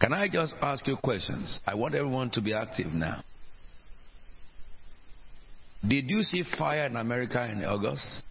can 0.00 0.12
I 0.12 0.28
just 0.28 0.54
ask 0.60 0.86
you 0.86 0.96
questions? 0.96 1.60
I 1.66 1.74
want 1.74 1.94
everyone 1.94 2.30
to 2.32 2.42
be 2.42 2.52
active 2.52 2.92
now. 2.92 3.22
Did 5.86 6.08
you 6.08 6.22
see 6.22 6.42
fire 6.56 6.86
in 6.86 6.96
America 6.96 7.44
in 7.44 7.62
August? 7.62 8.22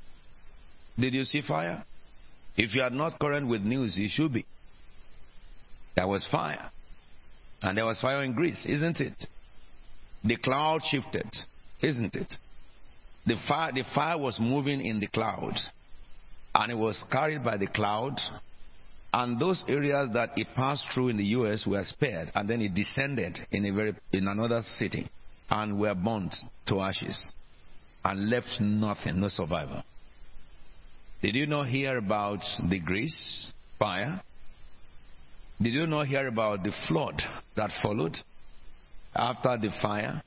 Did 0.97 1.13
you 1.13 1.23
see 1.23 1.41
fire? 1.47 1.83
If 2.57 2.73
you 2.73 2.81
are 2.81 2.89
not 2.89 3.19
current 3.19 3.47
with 3.47 3.61
news, 3.61 3.95
you 3.97 4.07
should 4.09 4.33
be. 4.33 4.45
There 5.95 6.07
was 6.07 6.25
fire. 6.31 6.71
And 7.61 7.77
there 7.77 7.85
was 7.85 8.01
fire 8.01 8.23
in 8.23 8.33
Greece, 8.33 8.65
isn't 8.67 8.99
it? 8.99 9.13
The 10.23 10.37
cloud 10.37 10.81
shifted, 10.89 11.27
isn't 11.81 12.15
it? 12.15 12.33
The 13.27 13.35
fire, 13.47 13.71
the 13.71 13.83
fire 13.93 14.17
was 14.17 14.39
moving 14.39 14.83
in 14.83 14.99
the 14.99 15.07
clouds. 15.07 15.69
And 16.55 16.71
it 16.71 16.77
was 16.77 17.03
carried 17.11 17.43
by 17.43 17.57
the 17.57 17.67
cloud. 17.67 18.19
And 19.13 19.39
those 19.39 19.63
areas 19.67 20.09
that 20.13 20.31
it 20.37 20.47
passed 20.55 20.85
through 20.93 21.09
in 21.09 21.17
the 21.17 21.25
US 21.25 21.67
were 21.67 21.83
spared. 21.83 22.31
And 22.33 22.49
then 22.49 22.61
it 22.61 22.73
descended 22.73 23.37
in, 23.51 23.65
a 23.65 23.71
very, 23.71 23.95
in 24.11 24.27
another 24.27 24.63
city 24.77 25.07
and 25.49 25.79
were 25.79 25.93
burnt 25.93 26.35
to 26.67 26.81
ashes 26.81 27.31
and 28.03 28.29
left 28.29 28.59
nothing, 28.59 29.19
no 29.19 29.29
survivor. 29.29 29.83
Did 31.21 31.35
you 31.35 31.45
not 31.45 31.67
hear 31.67 31.97
about 31.97 32.41
the 32.69 32.79
Greece 32.79 33.51
fire? 33.79 34.21
Did 35.61 35.73
you 35.73 35.85
not 35.85 36.07
hear 36.07 36.27
about 36.27 36.63
the 36.63 36.73
flood 36.87 37.21
that 37.55 37.71
followed 37.81 38.17
after 39.15 39.57
the 39.57 39.69
fire? 39.81 40.21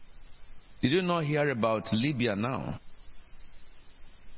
Did 0.80 0.92
you 0.92 1.02
not 1.02 1.24
hear 1.24 1.50
about 1.50 1.92
Libya 1.92 2.34
now? 2.34 2.80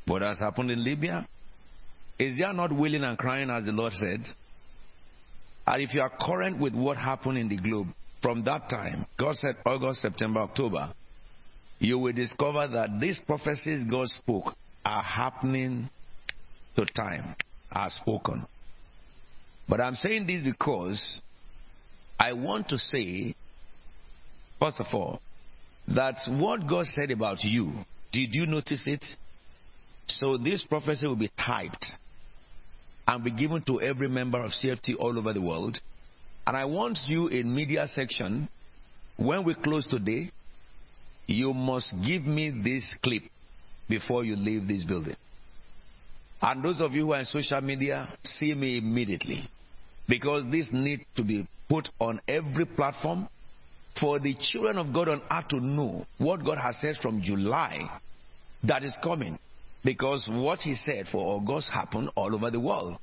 What 0.07 0.23
has 0.23 0.39
happened 0.39 0.71
in 0.71 0.83
Libya? 0.83 1.29
Is 2.19 2.39
there 2.39 2.53
not 2.53 2.73
wailing 2.73 3.05
and 3.05 3.17
crying 3.17 3.51
as 3.51 3.65
the 3.65 3.73
Lord 3.73 3.93
said? 3.93 4.25
And 5.67 5.83
if 5.83 5.95
you 5.95 6.01
are 6.01 6.11
current 6.21 6.59
with 6.59 6.75
what 6.75 6.97
happened 6.97 7.39
in 7.39 7.49
the 7.49 7.59
globe 7.59 7.89
from 8.23 8.43
that 8.45 8.69
time, 8.69 9.07
God 9.19 9.37
said 9.37 9.57
August, 9.65 10.01
September, 10.01 10.41
October, 10.41 10.93
you 11.79 11.99
will 11.99 12.13
discover 12.13 12.67
that 12.69 12.99
these 13.01 13.21
prophecies 13.27 13.85
God 13.89 14.09
spoke 14.09 14.55
are 14.85 15.03
happening 15.03 15.89
to 16.77 16.85
time, 16.87 17.35
are 17.71 17.91
spoken. 17.91 18.47
But 19.69 19.81
I'm 19.81 19.95
saying 19.95 20.27
this 20.27 20.43
because 20.43 21.21
I 22.19 22.33
want 22.33 22.69
to 22.69 22.79
say, 22.79 23.35
first 24.59 24.81
of 24.81 24.87
all, 24.93 25.21
that 25.89 26.17
what 26.29 26.67
God 26.67 26.87
said 26.87 27.11
about 27.11 27.43
you, 27.43 27.73
did 28.13 28.35
you 28.35 28.47
notice 28.47 28.83
it? 28.87 29.05
So 30.07 30.37
this 30.37 30.65
prophecy 30.65 31.07
will 31.07 31.17
be 31.17 31.31
typed 31.39 31.85
and 33.07 33.25
be 33.25 33.31
given 33.31 33.63
to 33.67 33.81
every 33.81 34.09
member 34.09 34.43
of 34.43 34.53
CFT 34.53 34.97
all 34.99 35.19
over 35.19 35.33
the 35.33 35.41
world. 35.41 35.79
And 36.47 36.57
I 36.57 36.65
want 36.65 36.99
you 37.07 37.29
in 37.29 37.55
media 37.55 37.87
section, 37.89 38.49
when 39.17 39.45
we 39.45 39.55
close 39.55 39.87
today, 39.87 40.31
you 41.29 41.53
must 41.53 41.95
give 42.05 42.25
me 42.25 42.51
this 42.51 42.85
clip 43.03 43.23
before 43.89 44.25
you 44.25 44.35
leave 44.35 44.67
this 44.67 44.83
building. 44.83 45.17
And 46.41 46.65
those 46.65 46.81
of 46.81 46.93
you 46.93 47.07
who 47.07 47.13
are 47.13 47.21
in 47.21 47.27
social 47.27 47.61
media, 47.61 48.09
see 48.25 48.55
me 48.55 48.79
immediately. 48.79 49.49
Because 50.09 50.45
this 50.51 50.69
needs 50.73 51.03
to 51.17 51.23
be 51.23 51.47
put 51.69 51.89
on 52.01 52.21
every 52.27 52.65
platform 52.65 53.29
for 54.01 54.19
the 54.19 54.35
children 54.41 54.79
of 54.79 54.93
God 54.95 55.09
on 55.09 55.23
earth 55.31 55.49
to 55.49 55.61
know 55.61 56.07
what 56.17 56.45
God 56.45 56.59
has 56.59 56.81
said 56.81 56.97
from 57.03 57.21
July 57.21 58.01
that 58.65 58.83
is 58.83 58.97
coming. 59.03 59.39
Because 59.85 60.27
what 60.31 60.61
He 60.61 60.77
said 60.77 61.07
for 61.13 61.19
August 61.19 61.71
happened 61.71 62.11
all 62.15 62.35
over 62.35 62.51
the 62.51 62.61
world. 62.61 62.97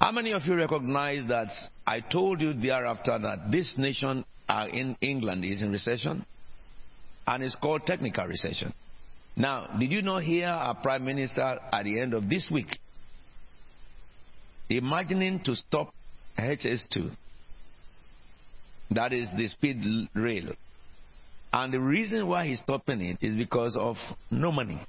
How 0.00 0.10
many 0.10 0.32
of 0.32 0.42
you 0.46 0.54
recognize 0.54 1.28
that 1.28 1.48
I 1.86 2.00
told 2.00 2.40
you 2.40 2.54
thereafter 2.54 3.18
that 3.18 3.50
this 3.50 3.74
nation 3.76 4.24
in 4.72 4.96
England 5.00 5.44
is 5.44 5.62
in 5.62 5.70
recession? 5.70 6.24
And 7.30 7.44
it's 7.44 7.54
called 7.54 7.86
technical 7.86 8.26
recession. 8.26 8.74
Now, 9.36 9.76
did 9.78 9.92
you 9.92 10.02
not 10.02 10.24
hear 10.24 10.48
our 10.48 10.74
Prime 10.74 11.04
Minister 11.04 11.60
at 11.72 11.84
the 11.84 12.00
end 12.00 12.12
of 12.12 12.28
this 12.28 12.48
week 12.50 12.76
imagining 14.68 15.38
to 15.44 15.54
stop 15.54 15.94
HS2? 16.36 17.12
That 18.90 19.12
is 19.12 19.28
the 19.36 19.46
speed 19.46 20.08
rail. 20.12 20.54
And 21.52 21.72
the 21.72 21.78
reason 21.78 22.26
why 22.26 22.48
he's 22.48 22.58
stopping 22.58 23.00
it 23.00 23.18
is 23.20 23.36
because 23.36 23.76
of 23.76 23.94
no 24.32 24.50
money 24.50 24.84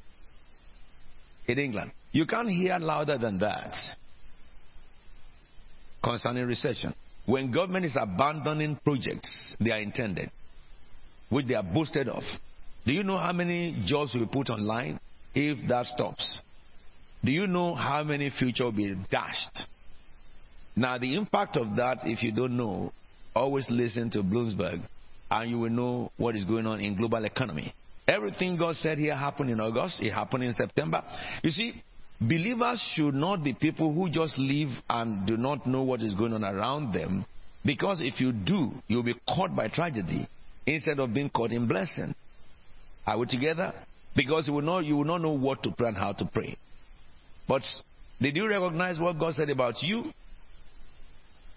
in 1.45 1.59
England. 1.59 1.91
You 2.11 2.26
can't 2.26 2.49
hear 2.49 2.80
louder 2.80 3.19
than 3.19 3.38
that 3.38 3.76
concerning 6.03 6.47
recession. 6.47 6.95
When 7.27 7.51
government 7.51 7.85
is 7.85 7.95
abandoning 7.95 8.80
projects 8.84 9.55
they 9.59 9.69
are 9.69 9.80
intended, 9.80 10.31
which 11.31 11.47
they 11.47 11.55
are 11.55 11.63
boosted 11.63 12.09
of, 12.09 12.23
do 12.85 12.91
you 12.91 13.03
know 13.03 13.17
how 13.17 13.31
many 13.31 13.81
jobs 13.85 14.13
will 14.13 14.25
be 14.25 14.31
put 14.31 14.49
online 14.49 14.99
if 15.33 15.57
that 15.69 15.85
stops? 15.87 16.41
Do 17.23 17.31
you 17.31 17.47
know 17.47 17.73
how 17.73 18.03
many 18.03 18.29
future 18.29 18.65
will 18.65 18.71
be 18.73 18.95
dashed? 19.09 19.67
Now, 20.75 20.97
the 20.97 21.15
impact 21.15 21.57
of 21.57 21.75
that, 21.77 21.99
if 22.03 22.21
you 22.21 22.31
don't 22.31 22.57
know, 22.57 22.91
always 23.35 23.65
listen 23.69 24.09
to 24.11 24.23
Bloomberg 24.23 24.81
and 25.29 25.49
you 25.49 25.59
will 25.59 25.69
know 25.69 26.11
what 26.17 26.35
is 26.35 26.43
going 26.43 26.65
on 26.65 26.81
in 26.81 26.97
global 26.97 27.23
economy. 27.23 27.73
Everything 28.07 28.57
God 28.57 28.75
said 28.75 28.97
here 28.97 29.15
happened 29.15 29.51
in 29.51 29.61
August, 29.61 30.01
it 30.01 30.11
happened 30.11 30.43
in 30.43 30.53
September. 30.53 31.01
You 31.43 31.51
see, 31.51 31.81
believers 32.19 32.81
should 32.93 33.13
not 33.13 33.41
be 33.41 33.53
people 33.53 33.93
who 33.93 34.09
just 34.09 34.37
live 34.37 34.69
and 34.89 35.25
do 35.25 35.37
not 35.37 35.65
know 35.65 35.83
what 35.83 36.01
is 36.01 36.13
going 36.15 36.33
on 36.33 36.43
around 36.43 36.93
them. 36.93 37.25
Because 37.63 38.01
if 38.01 38.19
you 38.19 38.33
do, 38.33 38.71
you'll 38.87 39.03
be 39.03 39.15
caught 39.29 39.55
by 39.55 39.69
tragedy 39.69 40.27
instead 40.65 40.99
of 40.99 41.13
being 41.13 41.29
caught 41.29 41.51
in 41.51 41.67
blessing. 41.67 42.13
Are 43.05 43.17
we 43.17 43.25
together? 43.25 43.73
Because 44.15 44.47
you 44.47 44.53
will 44.53 44.61
not, 44.61 44.85
you 44.85 44.97
will 44.97 45.05
not 45.05 45.21
know 45.21 45.31
what 45.31 45.63
to 45.63 45.71
pray 45.71 45.89
and 45.89 45.97
how 45.97 46.13
to 46.13 46.25
pray. 46.25 46.57
But 47.47 47.63
did 48.21 48.35
you 48.35 48.47
recognize 48.47 48.99
what 48.99 49.17
God 49.17 49.33
said 49.33 49.49
about 49.49 49.81
you? 49.81 50.11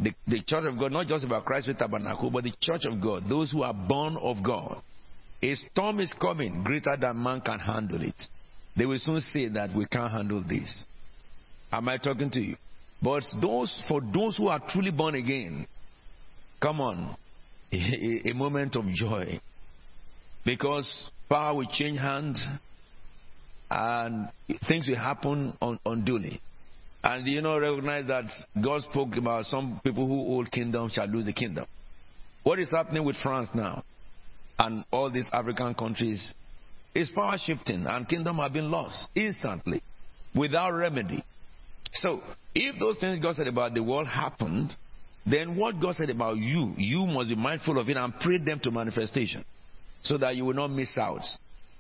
The, 0.01 0.13
the 0.27 0.43
church 0.43 0.65
of 0.67 0.79
God, 0.79 0.93
not 0.93 1.07
just 1.07 1.25
about 1.25 1.45
Christ 1.45 1.67
Faith 1.67 1.79
Tabernacle, 1.79 2.31
but 2.31 2.45
the 2.45 2.55
church 2.61 2.85
of 2.85 3.01
God, 3.01 3.25
those 3.29 3.53
who 3.53 3.63
are 3.63 3.75
born 3.75 4.17
of 4.17 4.43
God. 4.43 4.83
A 5.43 5.55
storm 5.55 6.01
is 6.01 6.13
coming 6.21 6.65
greater 6.65 6.97
than 6.99 7.23
man 7.23 7.41
can 7.43 7.59
handle 7.59 8.03
it. 8.03 8.21
They 8.77 8.87
will 8.87 8.99
soon 8.99 9.21
say 9.21 9.49
that 9.49 9.75
we 9.75 9.87
can't 9.87 10.11
handle 10.11 10.43
this. 10.43 10.87
Am 11.71 11.89
I 11.89 11.99
talking 11.99 12.31
to 12.31 12.41
you? 12.41 12.57
But 13.03 13.23
those 13.41 13.83
for 13.87 14.01
those 14.01 14.37
who 14.37 14.49
are 14.49 14.61
truly 14.71 14.91
born 14.91 15.15
again, 15.15 15.67
come 16.61 16.81
on, 16.81 17.17
a, 17.75 18.31
a 18.31 18.35
moment 18.35 18.77
of 18.77 18.87
joy. 18.95 19.41
Because 20.45 21.11
power 21.29 21.57
will 21.57 21.67
change 21.71 21.99
hands 21.99 22.45
and 23.71 24.29
things 24.69 24.87
will 24.89 24.97
happen 24.97 25.57
un- 25.61 25.79
unduly. 25.87 26.41
And 27.03 27.27
you 27.27 27.43
know, 27.43 27.59
recognize 27.59 28.07
that 28.07 28.25
God 28.63 28.83
spoke 28.83 29.17
about 29.17 29.47
some 29.47 29.81
people 29.85 30.07
who 30.07 30.17
hold 30.27 30.51
kingdom 30.51 30.89
shall 30.91 31.07
lose 31.07 31.27
the 31.27 31.33
kingdom. 31.33 31.67
What 32.43 32.59
is 32.59 32.71
happening 32.71 33.05
with 33.05 33.17
France 33.17 33.49
now 33.55 33.85
and 34.59 34.85
all 34.91 35.11
these 35.11 35.27
African 35.33 35.75
countries 35.75 36.33
is 36.95 37.11
power 37.11 37.37
shifting 37.39 37.87
and 37.87 38.09
kingdom 38.09 38.37
have 38.37 38.53
been 38.53 38.71
lost 38.71 39.09
instantly 39.15 39.83
without 40.35 40.71
remedy. 40.71 41.25
So, 41.95 42.23
if 42.55 42.79
those 42.79 42.99
things 42.99 43.23
God 43.23 43.37
said 43.37 43.49
about 43.49 43.75
the 43.75 43.83
world 43.83 44.07
happened, 44.07 44.75
then 45.27 45.57
what 45.57 45.81
God 45.81 45.95
said 45.97 46.11
about 46.11 46.37
you, 46.37 46.75
you 46.77 47.07
must 47.07 47.31
be 47.31 47.35
mindful 47.35 47.79
of 47.79 47.89
it 47.89 47.97
and 47.97 48.13
pray 48.21 48.39
them 48.39 48.61
to 48.63 48.71
manifestation 48.71 49.45
so 50.03 50.19
that 50.19 50.37
you 50.37 50.45
will 50.45 50.55
not 50.55 50.69
miss 50.71 50.97
out 50.99 51.23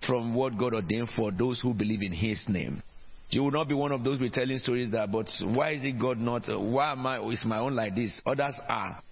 from 0.06 0.34
what 0.34 0.56
God 0.58 0.74
ordained 0.74 1.10
for 1.16 1.30
those 1.30 1.60
who 1.60 1.74
believe 1.74 2.02
in 2.02 2.12
His 2.12 2.44
name. 2.48 2.82
You 3.30 3.42
will 3.42 3.50
not 3.50 3.68
be 3.68 3.74
one 3.74 3.92
of 3.92 4.04
those 4.04 4.18
who 4.18 4.28
telling 4.30 4.58
stories 4.58 4.92
that, 4.92 5.10
but 5.10 5.26
why 5.42 5.72
is 5.72 5.84
it 5.84 5.98
God 5.98 6.18
not? 6.18 6.42
Why 6.48 6.92
am 6.92 7.06
I? 7.06 7.20
Is 7.28 7.44
my 7.44 7.58
own 7.58 7.74
like 7.74 7.94
this? 7.94 8.18
Others 8.24 8.54
are. 8.68 9.02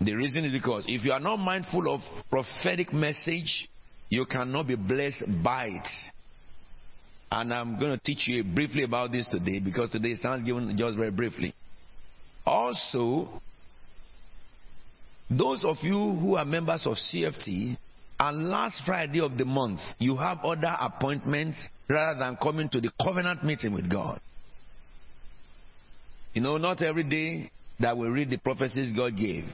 The 0.00 0.14
reason 0.14 0.44
is 0.44 0.52
because 0.52 0.84
if 0.88 1.04
you 1.04 1.12
are 1.12 1.20
not 1.20 1.36
mindful 1.36 1.92
of 1.92 2.00
prophetic 2.30 2.92
message, 2.92 3.68
you 4.08 4.24
cannot 4.24 4.66
be 4.66 4.76
blessed 4.76 5.24
by 5.42 5.66
it. 5.66 5.88
And 7.30 7.52
I'm 7.52 7.78
going 7.78 7.92
to 7.92 8.02
teach 8.02 8.26
you 8.26 8.42
briefly 8.42 8.82
about 8.82 9.12
this 9.12 9.28
today 9.28 9.60
because 9.60 9.90
today 9.90 10.12
is 10.12 10.20
Thanksgiving 10.20 10.74
just 10.76 10.96
very 10.96 11.10
briefly. 11.10 11.54
Also, 12.46 13.28
those 15.30 15.64
of 15.64 15.76
you 15.82 16.14
who 16.16 16.36
are 16.36 16.44
members 16.44 16.86
of 16.86 16.96
CFT, 16.96 17.76
and 18.18 18.50
last 18.50 18.82
Friday 18.84 19.20
of 19.20 19.38
the 19.38 19.46
month, 19.46 19.80
you 19.98 20.16
have 20.16 20.40
other 20.44 20.76
appointments 20.78 21.56
rather 21.88 22.18
than 22.18 22.36
coming 22.36 22.68
to 22.68 22.80
the 22.80 22.90
covenant 23.02 23.42
meeting 23.44 23.72
with 23.72 23.90
God. 23.90 24.20
You 26.34 26.42
know, 26.42 26.58
not 26.58 26.82
every 26.82 27.04
day 27.04 27.50
that 27.80 27.96
we 27.96 28.08
read 28.08 28.28
the 28.28 28.36
prophecies 28.36 28.94
God 28.94 29.16
gave, 29.16 29.44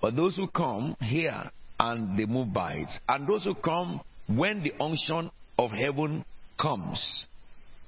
but 0.00 0.16
those 0.16 0.36
who 0.36 0.48
come 0.48 0.96
here 1.00 1.50
and 1.78 2.18
they 2.18 2.26
move 2.26 2.52
by 2.52 2.74
it, 2.74 2.90
and 3.08 3.28
those 3.28 3.44
who 3.44 3.54
come 3.54 4.00
when 4.26 4.62
the 4.62 4.72
unction 4.80 5.30
of 5.56 5.70
heaven 5.70 6.24
comes, 6.60 7.27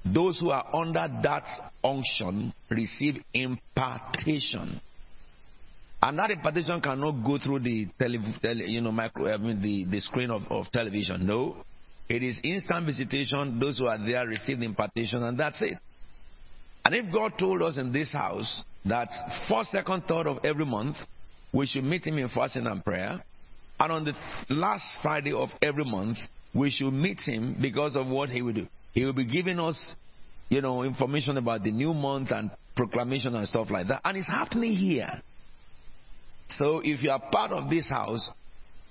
those 0.05 0.39
who 0.39 0.49
are 0.49 0.67
under 0.73 1.07
that 1.23 1.45
unction 1.83 2.53
receive 2.69 3.23
impartation. 3.33 4.81
And 6.01 6.17
that 6.17 6.31
impartation 6.31 6.81
cannot 6.81 7.23
go 7.23 7.37
through 7.37 7.59
the 7.59 7.87
tele, 7.99 8.17
tele, 8.41 8.65
you 8.65 8.81
know, 8.81 8.91
micro, 8.91 9.31
I 9.31 9.37
mean 9.37 9.61
the, 9.61 9.85
the 9.85 10.01
screen 10.01 10.31
of, 10.31 10.43
of 10.49 10.71
television. 10.71 11.27
No. 11.27 11.57
It 12.09 12.23
is 12.23 12.39
instant 12.43 12.87
visitation. 12.87 13.59
Those 13.59 13.77
who 13.77 13.85
are 13.87 14.03
there 14.03 14.25
receive 14.25 14.59
the 14.59 14.65
impartation, 14.65 15.23
and 15.23 15.39
that's 15.39 15.61
it. 15.61 15.77
And 16.83 16.95
if 16.95 17.13
God 17.13 17.33
told 17.37 17.61
us 17.61 17.77
in 17.77 17.93
this 17.93 18.11
house 18.11 18.63
that 18.85 19.09
first, 19.47 19.71
second, 19.71 20.03
third 20.07 20.27
of 20.27 20.43
every 20.43 20.65
month 20.65 20.97
we 21.53 21.67
should 21.67 21.83
meet 21.83 22.05
Him 22.05 22.17
in 22.17 22.29
fasting 22.29 22.65
and 22.65 22.83
prayer, 22.83 23.23
and 23.79 23.91
on 23.91 24.03
the 24.03 24.13
last 24.49 24.83
Friday 25.03 25.33
of 25.33 25.49
every 25.61 25.85
month 25.85 26.17
we 26.53 26.71
should 26.71 26.91
meet 26.91 27.19
Him 27.21 27.57
because 27.61 27.95
of 27.95 28.07
what 28.07 28.29
He 28.29 28.41
will 28.41 28.53
do. 28.53 28.67
He 28.93 29.05
will 29.05 29.13
be 29.13 29.25
giving 29.25 29.59
us, 29.59 29.79
you 30.49 30.61
know, 30.61 30.83
information 30.83 31.37
about 31.37 31.63
the 31.63 31.71
new 31.71 31.93
month 31.93 32.31
and 32.31 32.51
proclamation 32.75 33.35
and 33.35 33.47
stuff 33.47 33.69
like 33.69 33.87
that, 33.87 34.01
and 34.03 34.17
it's 34.17 34.27
happening 34.27 34.73
here. 34.73 35.21
So 36.49 36.81
if 36.83 37.01
you 37.01 37.11
are 37.11 37.21
part 37.31 37.51
of 37.51 37.69
this 37.69 37.89
house, 37.89 38.29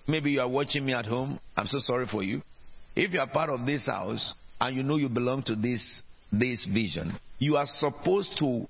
maybe 0.07 0.31
you 0.33 0.41
are 0.41 0.49
watching 0.49 0.85
me 0.85 0.95
at 0.95 1.07
home. 1.07 1.39
I'm 1.57 1.67
so 1.67 1.79
sorry 1.81 2.07
for 2.11 2.23
you. 2.23 2.43
If 2.97 3.13
you 3.13 3.21
are 3.21 3.29
part 3.29 3.51
of 3.51 3.67
this 3.67 3.87
house 3.87 4.35
and 4.61 4.77
you 4.77 4.83
know 4.83 4.97
you 4.97 5.09
belong 5.09 5.43
to 5.45 5.55
this 5.55 6.03
this 6.33 6.65
vision, 6.73 7.19
you 7.39 7.57
are 7.57 7.67
supposed 7.67 8.37
to, 8.39 8.67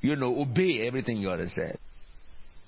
you 0.00 0.16
know, 0.16 0.40
obey 0.40 0.86
everything 0.86 1.22
God 1.22 1.40
has 1.40 1.54
said. 1.54 1.78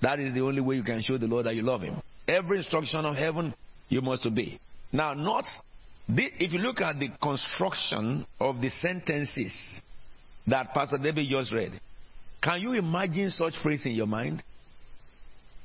That 0.01 0.19
is 0.19 0.33
the 0.33 0.41
only 0.41 0.61
way 0.61 0.75
you 0.75 0.83
can 0.83 1.01
show 1.01 1.17
the 1.17 1.27
Lord 1.27 1.45
that 1.45 1.55
you 1.55 1.61
love 1.61 1.81
Him. 1.81 2.01
Every 2.27 2.57
instruction 2.57 3.05
of 3.05 3.15
heaven, 3.15 3.53
you 3.87 4.01
must 4.01 4.25
obey. 4.25 4.59
Now, 4.91 5.13
not 5.13 5.45
if 6.07 6.53
you 6.53 6.59
look 6.59 6.81
at 6.81 6.99
the 6.99 7.09
construction 7.21 8.25
of 8.39 8.61
the 8.61 8.69
sentences 8.69 9.53
that 10.47 10.73
Pastor 10.73 10.97
David 10.97 11.27
just 11.29 11.51
read. 11.51 11.79
Can 12.41 12.61
you 12.61 12.73
imagine 12.73 13.31
such 13.31 13.53
phrase 13.63 13.85
in 13.85 13.93
your 13.93 14.05
mind? 14.05 14.43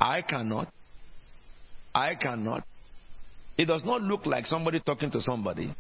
I 0.00 0.22
cannot. 0.22 0.72
I 1.94 2.14
cannot. 2.14 2.64
It 3.58 3.66
does 3.66 3.84
not 3.84 4.00
look 4.00 4.24
like 4.24 4.46
somebody 4.46 4.80
talking 4.80 5.10
to 5.10 5.20
somebody. 5.20 5.74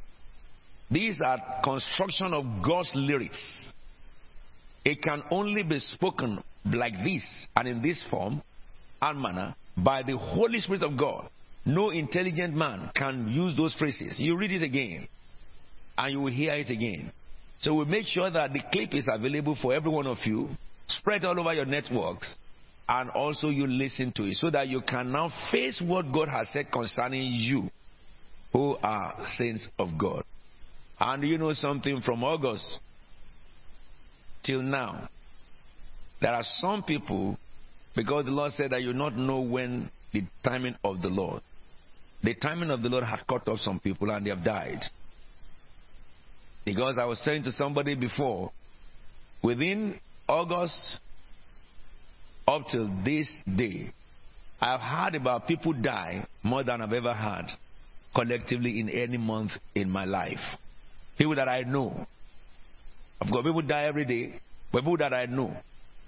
These 0.90 1.20
are 1.24 1.62
construction 1.64 2.34
of 2.34 2.44
God's 2.62 2.90
lyrics. 2.94 3.38
It 4.84 5.00
can 5.02 5.22
only 5.30 5.62
be 5.62 5.78
spoken 5.78 6.42
like 6.64 6.94
this 7.04 7.24
and 7.56 7.68
in 7.68 7.80
this 7.80 8.04
form 8.10 8.42
and 9.00 9.20
manner 9.20 9.54
by 9.76 10.02
the 10.02 10.18
Holy 10.18 10.60
Spirit 10.60 10.82
of 10.82 10.98
God. 10.98 11.30
No 11.64 11.90
intelligent 11.90 12.54
man 12.54 12.90
can 12.94 13.28
use 13.28 13.56
those 13.56 13.74
phrases. 13.74 14.18
You 14.18 14.36
read 14.36 14.52
it 14.52 14.62
again 14.62 15.06
and 15.98 16.12
you 16.12 16.20
will 16.20 16.32
hear 16.32 16.54
it 16.54 16.70
again. 16.70 17.12
So 17.60 17.74
we 17.74 17.84
make 17.84 18.06
sure 18.06 18.30
that 18.30 18.52
the 18.52 18.62
clip 18.72 18.94
is 18.94 19.06
available 19.12 19.56
for 19.60 19.74
every 19.74 19.90
one 19.90 20.06
of 20.06 20.16
you, 20.24 20.48
spread 20.88 21.24
all 21.24 21.38
over 21.38 21.52
your 21.52 21.66
networks, 21.66 22.34
and 22.88 23.10
also 23.10 23.48
you 23.48 23.66
listen 23.66 24.12
to 24.16 24.24
it 24.24 24.36
so 24.36 24.50
that 24.50 24.68
you 24.68 24.80
can 24.80 25.12
now 25.12 25.30
face 25.52 25.82
what 25.84 26.10
God 26.10 26.28
has 26.28 26.48
said 26.52 26.72
concerning 26.72 27.24
you 27.24 27.70
who 28.52 28.76
are 28.82 29.14
saints 29.36 29.68
of 29.78 29.90
God. 29.98 30.24
And 30.98 31.22
you 31.22 31.38
know 31.38 31.52
something 31.52 32.00
from 32.00 32.24
August 32.24 32.78
till 34.42 34.62
now, 34.62 35.08
there 36.20 36.32
are 36.32 36.44
some 36.58 36.82
people, 36.82 37.38
because 37.94 38.24
the 38.24 38.30
Lord 38.30 38.52
said 38.52 38.70
that 38.72 38.82
you 38.82 38.92
not 38.92 39.16
know 39.16 39.40
when 39.40 39.90
the 40.12 40.24
timing 40.42 40.76
of 40.82 41.00
the 41.00 41.08
Lord. 41.08 41.42
The 42.22 42.34
timing 42.34 42.70
of 42.70 42.82
the 42.82 42.88
Lord 42.88 43.04
had 43.04 43.26
cut 43.26 43.48
off 43.48 43.60
some 43.60 43.80
people 43.80 44.10
and 44.10 44.24
they 44.24 44.30
have 44.30 44.44
died. 44.44 44.80
Because 46.64 46.98
I 46.98 47.04
was 47.04 47.18
saying 47.20 47.44
to 47.44 47.52
somebody 47.52 47.94
before, 47.94 48.52
within 49.42 49.98
August 50.28 50.98
up 52.46 52.66
till 52.70 52.90
this 53.04 53.28
day, 53.56 53.92
I've 54.60 54.80
heard 54.80 55.14
about 55.14 55.46
people 55.46 55.72
die 55.72 56.26
more 56.42 56.62
than 56.62 56.82
I've 56.82 56.92
ever 56.92 57.14
had 57.14 57.46
collectively 58.14 58.80
in 58.80 58.90
any 58.90 59.16
month 59.16 59.52
in 59.74 59.88
my 59.88 60.04
life. 60.04 60.40
People 61.16 61.36
that 61.36 61.48
I 61.48 61.62
know. 61.62 62.06
I've 63.20 63.32
got 63.32 63.44
people 63.44 63.62
die 63.62 63.84
every 63.84 64.04
day, 64.04 64.40
but 64.72 64.80
people 64.80 64.98
that 64.98 65.14
I 65.14 65.26
know. 65.26 65.56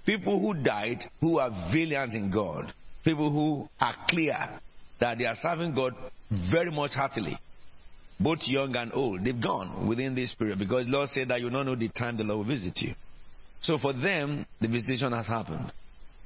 People 0.05 0.39
who 0.39 0.53
died 0.61 1.03
who 1.21 1.39
are 1.39 1.49
valiant 1.73 2.13
in 2.13 2.29
God. 2.29 2.71
People 3.03 3.31
who 3.31 3.67
are 3.79 3.95
clear 4.07 4.59
that 4.99 5.17
they 5.17 5.25
are 5.25 5.35
serving 5.35 5.75
God 5.75 5.93
very 6.51 6.71
much 6.71 6.91
heartily. 6.91 7.37
Both 8.19 8.39
young 8.43 8.75
and 8.75 8.91
old. 8.93 9.23
They've 9.23 9.41
gone 9.41 9.87
within 9.87 10.15
this 10.15 10.33
period 10.35 10.59
because 10.59 10.87
Lord 10.87 11.09
said 11.13 11.29
that 11.29 11.41
you 11.41 11.49
don't 11.49 11.65
know 11.65 11.75
the 11.75 11.89
time 11.89 12.17
the 12.17 12.23
Lord 12.23 12.47
will 12.47 12.55
visit 12.55 12.77
you. 12.77 12.93
So 13.61 13.77
for 13.77 13.93
them, 13.93 14.45
the 14.61 14.67
visitation 14.67 15.11
has 15.13 15.27
happened. 15.27 15.71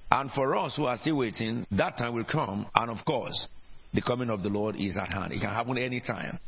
And 0.10 0.31
for 0.31 0.56
us 0.56 0.76
who 0.76 0.85
are 0.85 0.98
still 0.98 1.18
waiting, 1.18 1.65
that 1.72 1.98
time 1.98 2.15
will 2.15 2.26
come. 2.26 2.68
And 2.76 2.91
of 2.91 3.03
course, 3.06 3.48
the 3.94 4.02
coming 4.02 4.30
of 4.30 4.44
the 4.44 4.49
Lord 4.49 4.76
is 4.77 4.98
at 4.98 5.10
hand. 5.10 5.34
It 5.34 5.41
can 5.41 5.49
happen 5.49 5.77
any 5.77 6.02
time. 6.02 6.39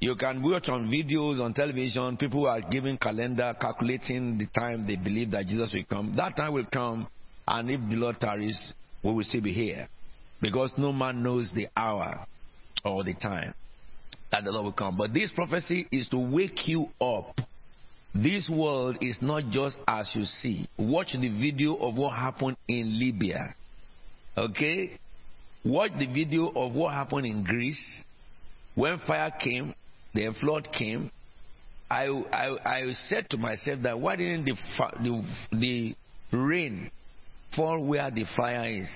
You 0.00 0.14
can 0.14 0.42
watch 0.42 0.68
on 0.68 0.88
videos 0.88 1.40
on 1.42 1.54
television, 1.54 2.16
people 2.16 2.46
are 2.46 2.60
giving 2.60 2.98
calendar, 2.98 3.52
calculating 3.60 4.38
the 4.38 4.46
time 4.46 4.86
they 4.86 4.94
believe 4.94 5.32
that 5.32 5.46
Jesus 5.46 5.72
will 5.72 5.84
come. 5.90 6.14
That 6.16 6.36
time 6.36 6.52
will 6.52 6.66
come, 6.72 7.08
and 7.48 7.68
if 7.68 7.80
the 7.80 7.96
Lord 7.96 8.20
tarries, 8.20 8.74
we 9.02 9.12
will 9.12 9.24
still 9.24 9.40
be 9.40 9.52
here. 9.52 9.88
Because 10.40 10.72
no 10.76 10.92
man 10.92 11.22
knows 11.22 11.52
the 11.54 11.68
hour 11.76 12.26
or 12.84 13.04
the 13.04 13.14
time 13.14 13.54
that 14.30 14.44
the 14.44 14.50
Lord 14.50 14.64
will 14.64 14.72
come. 14.72 14.96
But 14.96 15.12
this 15.12 15.32
prophecy 15.32 15.88
is 15.90 16.06
to 16.08 16.18
wake 16.18 16.68
you 16.68 16.88
up. 17.00 17.38
This 18.14 18.50
world 18.52 18.98
is 19.00 19.18
not 19.20 19.50
just 19.50 19.76
as 19.86 20.10
you 20.14 20.24
see. 20.24 20.68
Watch 20.78 21.12
the 21.12 21.28
video 21.28 21.76
of 21.76 21.94
what 21.96 22.16
happened 22.16 22.56
in 22.66 22.98
Libya. 22.98 23.54
Okay? 24.36 24.98
Watch 25.64 25.92
the 25.98 26.06
video 26.06 26.48
of 26.54 26.74
what 26.74 26.94
happened 26.94 27.26
in 27.26 27.44
Greece 27.44 28.02
when 28.74 28.98
fire 29.00 29.32
came 29.40 29.74
the 30.14 30.32
flood 30.40 30.68
came, 30.76 31.10
I, 31.90 32.06
I, 32.06 32.78
I 32.80 32.92
said 33.08 33.30
to 33.30 33.36
myself 33.38 33.82
that 33.82 33.98
why 33.98 34.16
didn't 34.16 34.44
the, 34.44 34.54
the, 35.02 35.24
the 35.56 36.36
rain 36.36 36.90
fall 37.54 37.84
where 37.84 38.10
the 38.10 38.24
fire 38.36 38.68
is? 38.68 38.90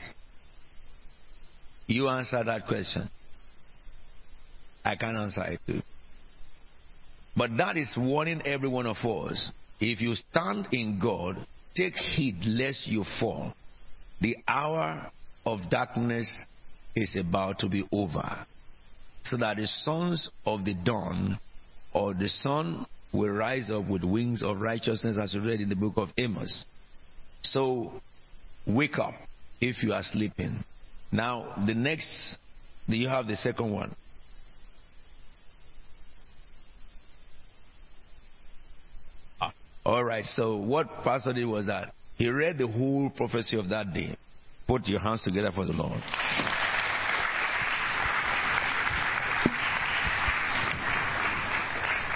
You 1.93 2.09
answer 2.09 2.43
that 2.43 2.67
question. 2.67 3.11
I 4.83 4.97
can't 4.97 5.17
answer 5.17 5.59
it. 5.67 5.85
But 7.37 7.51
that 7.59 7.77
is 7.77 7.93
warning 7.97 8.41
every 8.47 8.69
one 8.69 8.87
of 8.87 8.97
us. 9.05 9.51
If 9.79 10.01
you 10.01 10.15
stand 10.15 10.69
in 10.73 10.99
God, 10.99 11.47
take 11.77 11.95
heed 11.95 12.37
lest 12.45 12.87
you 12.87 13.05
fall. 13.21 13.53
The 14.23 14.37
hour 14.49 15.11
of 15.45 15.59
darkness 15.71 16.29
is 16.97 17.15
about 17.15 17.59
to 17.59 17.69
be 17.69 17.87
over 17.93 18.47
so 19.25 19.37
that 19.37 19.59
the 19.59 19.67
sons 19.67 20.31
of 20.47 20.65
the 20.65 20.75
dawn 20.75 21.39
or 21.93 22.15
the 22.15 22.29
sun 22.29 22.87
will 23.13 23.31
rise 23.31 23.71
up 23.71 23.87
with 23.87 24.03
wings 24.03 24.43
of 24.43 24.61
righteousness 24.61 25.19
as 25.21 25.37
read 25.37 25.61
in 25.61 25.69
the 25.69 25.77
book 25.77 25.95
of 25.97 26.09
Amos. 26.17 26.65
So 27.43 27.93
wake 28.67 28.99
up 28.99 29.15
if 29.61 29.83
you 29.83 29.93
are 29.93 30.03
sleeping. 30.03 30.65
Now 31.13 31.63
the 31.67 31.75
next 31.75 32.09
do 32.89 32.97
you 32.97 33.09
have 33.09 33.27
the 33.27 33.37
second 33.37 33.71
one? 33.71 33.95
Ah, 39.41 39.53
all 39.85 40.03
right, 40.03 40.25
so 40.25 40.57
what 40.57 40.89
Pastor 41.05 41.33
did 41.33 41.45
was 41.47 41.67
that 41.67 41.93
he 42.17 42.29
read 42.29 42.59
the 42.59 42.67
whole 42.67 43.11
prophecy 43.11 43.59
of 43.59 43.69
that 43.69 43.93
day. 43.93 44.17
Put 44.67 44.87
your 44.89 45.01
hands 45.01 45.23
together 45.23 45.51
for 45.55 45.65
the 45.67 45.73
Lord. 45.73 46.01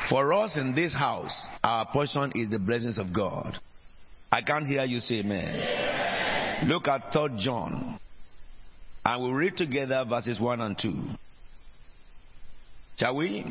For 0.09 0.33
us 0.33 0.57
in 0.57 0.75
this 0.75 0.95
house, 0.95 1.47
our 1.65 1.87
portion 1.93 2.33
is 2.37 2.51
the 2.51 2.61
blessings 2.61 2.99
of 2.99 3.13
God. 3.13 3.59
I 4.31 4.41
can't 4.43 4.67
hear 4.67 4.85
you 4.85 5.01
say 5.01 5.17
amen. 5.17 5.55
amen. 5.57 6.69
Look 6.69 6.87
at 6.87 7.13
3 7.13 7.39
John. 7.39 7.99
And 9.07 9.23
we'll 9.23 9.35
read 9.35 9.57
together 9.57 10.05
verses 10.09 10.41
1 10.41 10.61
and 10.61 10.77
2. 10.77 10.93
Shall 12.97 13.15
we? 13.15 13.47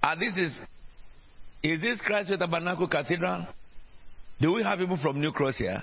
And 0.00 0.22
this 0.22 0.38
is, 0.38 0.52
is 1.64 1.80
this 1.80 2.00
Christ 2.00 2.28
Faith 2.28 2.38
Tabernacle 2.38 2.86
Cathedral? 2.86 3.44
Do 4.40 4.52
we 4.52 4.62
have 4.62 4.78
people 4.78 4.98
from 5.02 5.20
New 5.20 5.32
Cross 5.32 5.56
here? 5.58 5.82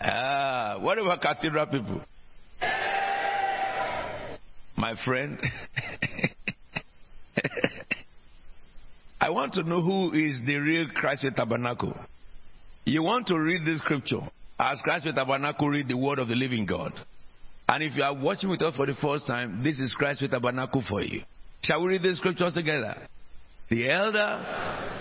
Ah, 0.00 0.78
what 0.80 0.96
about 0.96 1.20
cathedral 1.20 1.66
people? 1.66 2.00
my 4.78 4.94
friend. 5.04 5.38
I 9.20 9.28
want 9.28 9.52
to 9.52 9.64
know 9.64 9.82
who 9.82 10.12
is 10.12 10.38
the 10.46 10.56
real 10.56 10.86
Christ 10.94 11.20
Faith 11.22 11.34
Tabernacle. 11.36 11.94
You 12.88 13.02
want 13.02 13.26
to 13.26 13.36
read 13.36 13.66
this 13.66 13.80
scripture 13.80 14.20
as 14.60 14.78
Christ 14.84 15.06
Faith 15.06 15.16
Tabernacle 15.16 15.68
read 15.68 15.88
the 15.88 15.96
word 15.96 16.20
of 16.20 16.28
the 16.28 16.36
living 16.36 16.66
God. 16.66 16.92
And 17.68 17.82
if 17.82 17.96
you 17.96 18.04
are 18.04 18.14
watching 18.14 18.48
with 18.48 18.62
us 18.62 18.76
for 18.76 18.86
the 18.86 18.94
first 19.02 19.26
time, 19.26 19.60
this 19.64 19.80
is 19.80 19.92
Christ 19.92 20.20
Faith 20.20 20.30
Tabernacle 20.30 20.84
for 20.88 21.02
you. 21.02 21.22
Shall 21.62 21.82
we 21.82 21.88
read 21.88 22.04
the 22.04 22.14
scriptures 22.14 22.52
together? 22.52 22.96
The 23.70 23.90
elder 23.90 24.95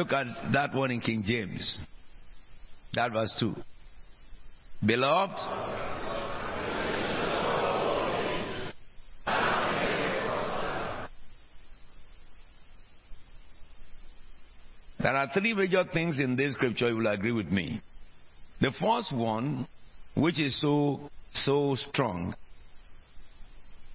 look 0.00 0.12
at 0.12 0.52
that 0.54 0.74
one 0.74 0.90
in 0.90 1.00
King 1.00 1.22
James. 1.26 1.78
That 2.94 3.12
verse 3.12 3.34
2. 3.38 3.54
Beloved, 4.84 5.36
There 15.02 15.16
are 15.16 15.30
three 15.32 15.54
major 15.54 15.82
things 15.92 16.18
in 16.18 16.36
this 16.36 16.52
scripture 16.52 16.90
you 16.90 16.96
will 16.96 17.06
agree 17.06 17.32
with 17.32 17.46
me. 17.46 17.80
The 18.60 18.70
first 18.78 19.16
one, 19.16 19.66
which 20.14 20.38
is 20.38 20.60
so 20.60 21.10
so 21.32 21.74
strong, 21.74 22.34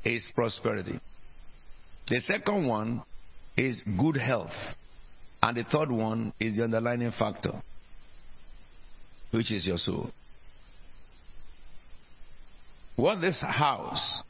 is 0.04 0.28
prosperity. 0.34 1.00
The 2.08 2.22
second 2.22 2.68
one 2.68 3.04
is 3.56 3.84
good 4.00 4.18
health. 4.18 4.50
And 5.46 5.56
the 5.56 5.64
third 5.64 5.92
one 5.92 6.34
is 6.40 6.58
the 6.58 6.64
underlying 6.64 7.12
factor, 7.12 7.52
which 9.30 9.52
is 9.52 9.68
your 9.68 9.78
soul. 9.78 10.10
What 12.96 13.22
this 13.22 13.40
house 13.42 14.24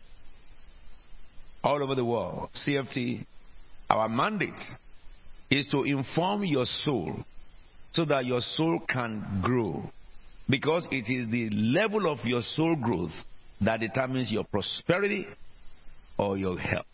all 1.63 1.81
over 1.81 1.95
the 1.95 2.03
world, 2.03 2.49
CFT, 2.53 3.25
Our 3.89 4.09
mandate 4.09 4.59
is 5.49 5.69
to 5.69 5.83
inform 5.83 6.43
your 6.43 6.65
soul 6.65 7.23
so 7.93 8.03
that 8.03 8.25
your 8.25 8.41
soul 8.41 8.81
can 8.85 9.39
grow. 9.41 9.89
Because 10.49 10.85
it 10.91 11.09
is 11.09 11.31
the 11.31 11.49
level 11.49 12.11
of 12.11 12.25
your 12.25 12.41
soul 12.41 12.75
growth 12.75 13.13
that 13.61 13.79
determines 13.79 14.29
your 14.29 14.43
prosperity 14.43 15.27
or 16.17 16.37
your 16.37 16.59
health. 16.59 16.85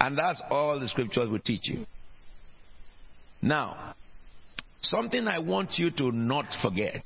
And 0.00 0.16
that's 0.16 0.40
all 0.50 0.78
the 0.78 0.88
scriptures 0.88 1.28
will 1.28 1.40
teach 1.40 1.68
you. 1.68 1.86
Now, 3.42 3.94
something 4.82 5.26
I 5.26 5.38
want 5.38 5.70
you 5.76 5.90
to 5.92 6.12
not 6.12 6.46
forget 6.62 7.02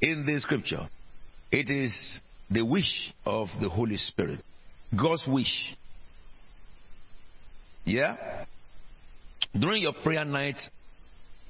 in 0.00 0.26
this 0.26 0.42
scripture 0.42 0.88
it 1.50 1.70
is 1.70 1.92
the 2.50 2.62
wish 2.64 3.12
of 3.24 3.48
the 3.60 3.68
Holy 3.68 3.96
Spirit, 3.96 4.40
God's 4.96 5.24
wish. 5.26 5.76
Yeah? 7.84 8.44
During 9.56 9.82
your 9.82 9.92
prayer 9.92 10.24
night, 10.24 10.58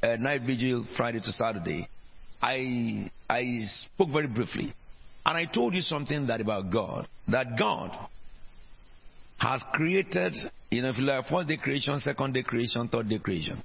uh, 0.02 0.16
night 0.16 0.42
vigil, 0.42 0.86
Friday 0.96 1.20
to 1.20 1.32
Saturday, 1.32 1.88
I 2.42 3.10
I 3.30 3.60
spoke 3.94 4.10
very 4.10 4.26
briefly, 4.26 4.74
and 5.24 5.38
I 5.38 5.46
told 5.46 5.74
you 5.74 5.80
something 5.80 6.26
that 6.26 6.42
about 6.42 6.70
God. 6.70 7.08
That 7.28 7.58
God 7.58 7.96
has 9.38 9.62
created, 9.72 10.34
you 10.70 10.82
know, 10.82 10.90
if 10.90 10.98
you 10.98 11.04
like 11.04 11.26
first 11.26 11.48
day 11.48 11.56
creation, 11.56 11.98
second 12.00 12.34
day 12.34 12.42
creation, 12.42 12.88
third 12.88 13.08
day 13.08 13.18
creation. 13.18 13.62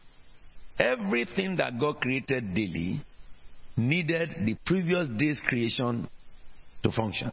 Everything 0.78 1.58
that 1.58 1.80
God 1.80 2.00
created 2.00 2.54
daily 2.54 3.02
needed 3.76 4.30
the 4.46 4.56
previous 4.66 5.08
day's 5.18 5.40
creation 5.48 6.10
to 6.84 6.92
function. 6.92 7.32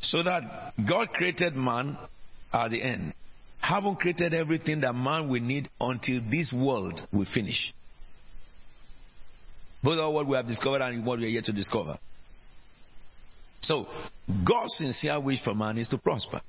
So 0.00 0.22
that 0.22 0.72
God 0.88 1.10
created 1.12 1.54
man 1.54 1.96
at 2.52 2.70
the 2.70 2.82
end, 2.82 3.12
haven't 3.60 3.96
created 3.96 4.34
everything 4.34 4.80
that 4.80 4.94
man 4.94 5.28
will 5.28 5.42
need 5.42 5.68
until 5.80 6.20
this 6.30 6.52
world 6.52 7.00
will 7.12 7.26
finish. 7.32 7.72
Both 9.82 9.98
are 9.98 10.10
what 10.10 10.26
we 10.26 10.36
have 10.36 10.46
discovered 10.46 10.82
and 10.82 11.04
what 11.04 11.18
we 11.18 11.26
are 11.26 11.28
yet 11.28 11.44
to 11.44 11.52
discover. 11.52 11.98
So, 13.62 13.86
God's 14.46 14.74
sincere 14.76 15.20
wish 15.20 15.42
for 15.42 15.54
man 15.54 15.78
is 15.78 15.88
to 15.88 15.98
prosper. 15.98 16.40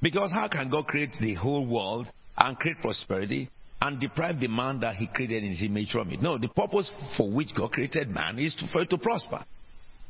Because 0.00 0.32
how 0.32 0.48
can 0.48 0.68
God 0.68 0.86
create 0.86 1.16
the 1.20 1.34
whole 1.34 1.66
world 1.66 2.06
and 2.36 2.56
create 2.56 2.80
prosperity 2.80 3.48
and 3.80 4.00
deprive 4.00 4.40
the 4.40 4.48
man 4.48 4.80
that 4.80 4.96
he 4.96 5.06
created 5.06 5.44
in 5.44 5.50
his 5.50 5.62
image 5.62 5.90
from 5.90 6.10
it? 6.10 6.20
No, 6.20 6.38
the 6.38 6.48
purpose 6.48 6.90
for 7.16 7.30
which 7.30 7.54
God 7.56 7.72
created 7.72 8.08
man 8.08 8.38
is 8.38 8.54
to, 8.56 8.66
for 8.72 8.82
it 8.82 8.90
to 8.90 8.98
prosper. 8.98 9.44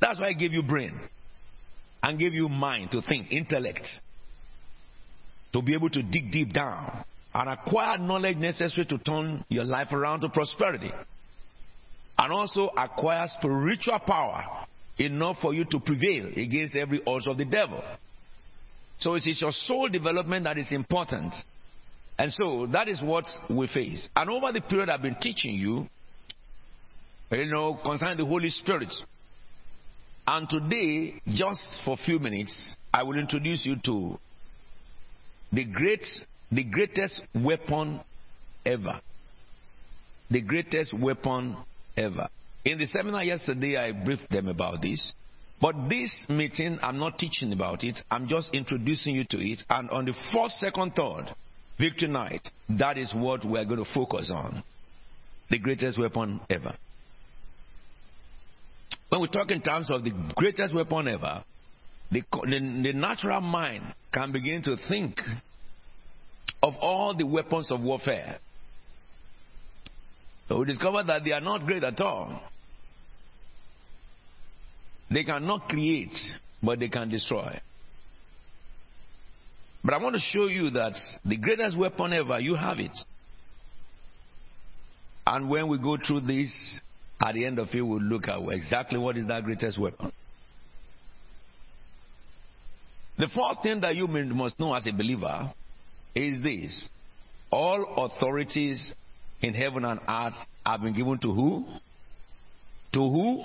That's 0.01 0.19
why 0.21 0.29
I 0.29 0.33
gave 0.33 0.53
you 0.53 0.63
brain 0.63 0.99
and 2.03 2.19
gave 2.19 2.35
you 2.35 2.49
mind 2.49 2.91
to 2.91 3.03
think, 3.03 3.31
intellect, 3.31 3.87
to 5.53 5.63
be 5.63 5.75
able 5.75 5.91
to 5.91 6.03
dig 6.03 6.33
deep 6.33 6.53
down 6.53 7.05
and 7.35 7.49
acquire 7.49 7.99
knowledge 7.99 8.37
necessary 8.37 8.87
to 8.87 8.99
turn 8.99 9.45
your 9.49 9.65
life 9.65 9.93
around 9.93 10.21
to 10.21 10.29
prosperity. 10.29 10.91
And 12.19 12.33
also 12.33 12.69
acquire 12.77 13.27
spiritual 13.39 13.99
power 14.01 14.67
enough 14.99 15.37
for 15.41 15.55
you 15.55 15.65
to 15.71 15.81
prevail 15.81 16.27
against 16.37 16.77
every 16.77 17.03
odds 17.07 17.27
of 17.27 17.39
the 17.39 17.45
devil. 17.45 17.83
So 18.99 19.15
it 19.15 19.27
is 19.27 19.41
your 19.41 19.53
soul 19.53 19.89
development 19.89 20.45
that 20.45 20.59
is 20.59 20.71
important. 20.71 21.35
And 22.19 22.33
so 22.33 22.67
that 22.73 22.89
is 22.89 23.03
what 23.03 23.25
we 23.51 23.67
face. 23.69 24.09
And 24.15 24.31
over 24.31 24.53
the 24.53 24.61
period 24.61 24.89
I've 24.89 25.03
been 25.03 25.17
teaching 25.21 25.55
you, 25.55 25.87
you 27.31 27.47
know, 27.47 27.81
concerning 27.83 28.19
the 28.19 28.27
Holy 28.27 28.51
Spirit, 28.51 28.93
and 30.27 30.49
today, 30.49 31.21
just 31.27 31.63
for 31.85 31.95
a 31.95 32.05
few 32.05 32.19
minutes, 32.19 32.77
I 32.93 33.03
will 33.03 33.19
introduce 33.19 33.67
you 33.67 33.77
to 33.87 34.19
the 35.53 35.65
great, 35.65 36.07
the 36.53 36.63
greatest 36.65 37.21
weapon 37.35 38.01
ever. 38.65 39.01
The 40.31 40.43
greatest 40.43 40.95
weapon 40.97 41.57
ever. 41.97 42.29
In 42.65 42.79
the 42.79 42.87
seminar 42.87 43.25
yesterday, 43.25 43.77
I 43.77 43.93
briefed 43.93 44.31
them 44.31 44.49
about 44.49 44.83
this. 44.83 45.13
But 45.61 45.89
this 45.89 46.13
meeting, 46.29 46.79
I'm 46.83 46.99
not 46.99 47.19
teaching 47.19 47.53
about 47.53 47.85
it. 47.85 47.99
I'm 48.11 48.29
just 48.29 48.55
introducing 48.55 49.15
you 49.15 49.25
to 49.31 49.37
it. 49.37 49.63
And 49.71 49.91
on 49.91 50.05
the 50.05 50.15
first, 50.33 50.59
second, 50.59 50.93
third, 50.97 51.27
victory 51.79 52.09
night, 52.09 52.47
that 52.79 52.99
is 52.99 53.13
what 53.15 53.45
we're 53.45 53.65
going 53.65 53.85
to 53.85 53.95
focus 53.95 54.31
on. 54.35 54.63
The 55.51 55.59
greatest 55.59 55.99
weapon 55.99 56.41
ever. 56.51 56.75
When 59.09 59.21
we 59.21 59.29
talk 59.29 59.51
in 59.51 59.61
terms 59.61 59.91
of 59.91 60.05
the 60.05 60.13
greatest 60.35 60.75
weapon 60.75 61.07
ever, 61.09 61.45
the, 62.11 62.23
the, 62.33 62.83
the 62.83 62.93
natural 62.93 63.41
mind 63.41 63.85
can 64.13 64.33
begin 64.33 64.63
to 64.63 64.77
think 64.89 65.21
of 66.63 66.75
all 66.81 67.15
the 67.15 67.27
weapons 67.27 67.71
of 67.71 67.81
warfare. 67.81 68.39
We 70.51 70.65
discover 70.67 71.03
that 71.05 71.25
they 71.25 71.33
are 71.33 71.41
not 71.41 71.67
great 71.67 71.85
at 71.85 72.01
all. 72.01 72.43
They 75.13 75.25
cannot 75.25 75.69
create, 75.69 76.17
but 76.63 76.79
they 76.79 76.89
can 76.89 77.09
destroy. 77.09 77.61
But 79.85 79.95
I 79.95 80.03
want 80.03 80.15
to 80.15 80.21
show 80.21 80.47
you 80.47 80.71
that 80.71 80.95
the 81.25 81.37
greatest 81.37 81.77
weapon 81.77 82.13
ever, 82.13 82.39
you 82.39 82.55
have 82.55 82.79
it. 82.79 82.97
And 85.27 85.51
when 85.51 85.69
we 85.69 85.79
go 85.79 85.97
through 85.97 86.21
this, 86.21 86.53
at 87.21 87.35
the 87.35 87.45
end 87.45 87.59
of 87.59 87.69
it, 87.73 87.81
we'll 87.81 88.01
look 88.01 88.29
at 88.29 88.41
exactly 88.51 88.99
what 88.99 89.17
is 89.17 89.27
that 89.29 89.45
greatest 89.45 89.79
weapon. 89.79 90.13
The 93.19 93.29
first 93.29 93.63
thing 93.63 93.81
that 93.83 93.95
you 93.95 94.07
must 94.07 94.59
know 94.59 94.75
as 94.75 94.87
a 94.87 94.93
believer 94.93 95.53
is 96.15 96.43
this 96.43 96.89
all 97.51 98.07
authorities 98.07 98.93
in 99.43 99.53
heaven 99.53 99.85
and 99.85 100.01
earth 100.09 100.35
have 100.65 100.81
been 100.81 100.95
given 100.95 101.19
to 101.19 101.33
who? 101.33 101.67
To 102.95 102.99
who? 103.01 103.45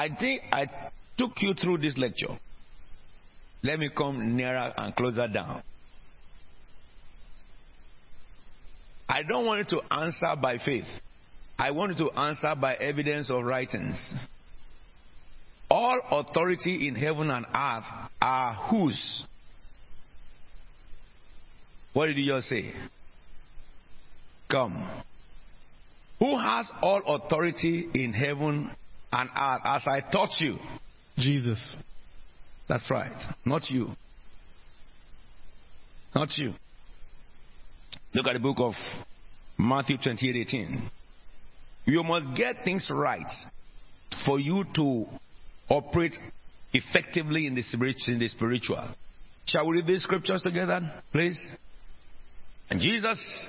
I 0.00 0.08
think 0.08 0.40
I 0.50 0.66
took 1.18 1.32
you 1.42 1.52
through 1.52 1.76
this 1.76 1.98
lecture. 1.98 2.38
Let 3.62 3.78
me 3.78 3.90
come 3.94 4.34
nearer 4.34 4.72
and 4.74 4.96
closer 4.96 5.28
down. 5.28 5.62
I 9.06 9.22
don't 9.24 9.44
want 9.44 9.70
you 9.70 9.78
to 9.78 9.94
answer 9.94 10.40
by 10.40 10.56
faith. 10.56 10.86
I 11.58 11.72
want 11.72 11.98
you 11.98 12.08
to 12.08 12.18
answer 12.18 12.54
by 12.58 12.76
evidence 12.76 13.30
of 13.30 13.42
writings. 13.44 13.98
All 15.70 16.00
authority 16.10 16.88
in 16.88 16.94
heaven 16.94 17.30
and 17.30 17.44
earth 17.44 18.08
are 18.22 18.54
whose? 18.70 19.24
What 21.92 22.06
did 22.06 22.16
you 22.16 22.26
just 22.26 22.48
say? 22.48 22.72
Come. 24.50 24.82
Who 26.20 26.38
has 26.38 26.72
all 26.80 27.02
authority 27.06 27.86
in 27.92 28.14
heaven 28.14 28.74
and 29.12 29.30
earth 29.30 29.60
as 29.64 29.82
I 29.86 30.00
taught 30.10 30.30
you? 30.40 30.58
Jesus. 31.18 31.76
That's 32.68 32.90
right. 32.90 33.12
Not 33.44 33.68
you. 33.70 33.88
Not 36.14 36.28
you. 36.36 36.54
Look 38.14 38.26
at 38.26 38.34
the 38.34 38.40
book 38.40 38.58
of 38.58 38.74
Matthew 39.58 39.96
28 40.02 40.36
18. 40.36 40.90
You 41.86 42.02
must 42.02 42.36
get 42.36 42.64
things 42.64 42.86
right 42.90 43.26
for 44.24 44.38
you 44.38 44.64
to 44.74 45.06
operate 45.68 46.16
effectively 46.72 47.46
in 47.46 47.54
the, 47.54 47.62
in 48.08 48.18
the 48.18 48.28
spiritual. 48.28 48.88
Shall 49.46 49.66
we 49.68 49.76
read 49.76 49.86
these 49.86 50.02
scriptures 50.02 50.42
together, 50.42 50.80
please? 51.12 51.44
And 52.68 52.80
Jesus. 52.80 53.48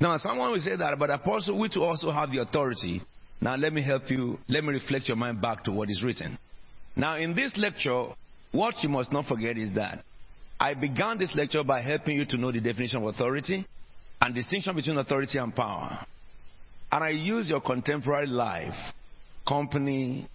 Now, 0.00 0.16
someone 0.18 0.52
will 0.52 0.60
say 0.60 0.76
that, 0.76 0.98
but 0.98 1.10
apostle, 1.10 1.58
we 1.58 1.68
too 1.68 1.82
also 1.82 2.10
have 2.10 2.30
the 2.30 2.38
authority. 2.38 3.02
Now, 3.40 3.56
let 3.56 3.72
me 3.72 3.82
help 3.82 4.10
you. 4.10 4.38
Let 4.48 4.64
me 4.64 4.70
reflect 4.70 5.08
your 5.08 5.16
mind 5.16 5.40
back 5.40 5.64
to 5.64 5.72
what 5.72 5.90
is 5.90 6.02
written. 6.04 6.38
Now, 6.96 7.16
in 7.16 7.34
this 7.34 7.52
lecture, 7.56 8.06
what 8.52 8.74
you 8.82 8.88
must 8.88 9.12
not 9.12 9.26
forget 9.26 9.56
is 9.56 9.74
that 9.74 10.04
I 10.60 10.74
began 10.74 11.18
this 11.18 11.34
lecture 11.34 11.62
by 11.62 11.82
helping 11.82 12.16
you 12.16 12.24
to 12.26 12.36
know 12.36 12.50
the 12.52 12.60
definition 12.60 13.02
of 13.02 13.14
authority 13.14 13.64
and 14.20 14.34
distinction 14.34 14.74
between 14.74 14.98
authority 14.98 15.38
and 15.38 15.54
power. 15.54 16.04
And 16.90 17.04
I 17.04 17.10
use 17.10 17.48
your 17.48 17.60
contemporary 17.60 18.26
life, 18.26 18.74
company, 19.46 20.28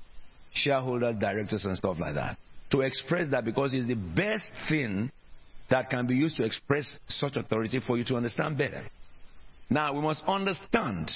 shareholders, 0.53 1.17
directors, 1.19 1.65
and 1.65 1.77
stuff 1.77 1.97
like 1.99 2.15
that 2.15 2.37
to 2.73 2.81
express 2.81 3.29
that 3.29 3.45
because 3.45 3.71
it's 3.71 3.87
the 3.87 3.95
best 3.95 4.49
thing 4.67 5.11
that 5.69 5.89
can 5.89 6.07
be 6.07 6.15
used 6.15 6.35
to 6.37 6.43
express 6.43 6.95
such 7.07 7.35
authority 7.35 7.79
for 7.85 7.97
you 7.97 8.03
to 8.03 8.15
understand 8.15 8.57
better. 8.57 8.83
Now, 9.69 9.93
we 9.93 10.01
must 10.01 10.23
understand 10.27 11.11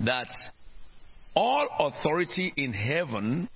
that 0.00 0.28
all 1.34 1.68
authority 1.78 2.52
in 2.56 2.72
heaven 2.72 3.48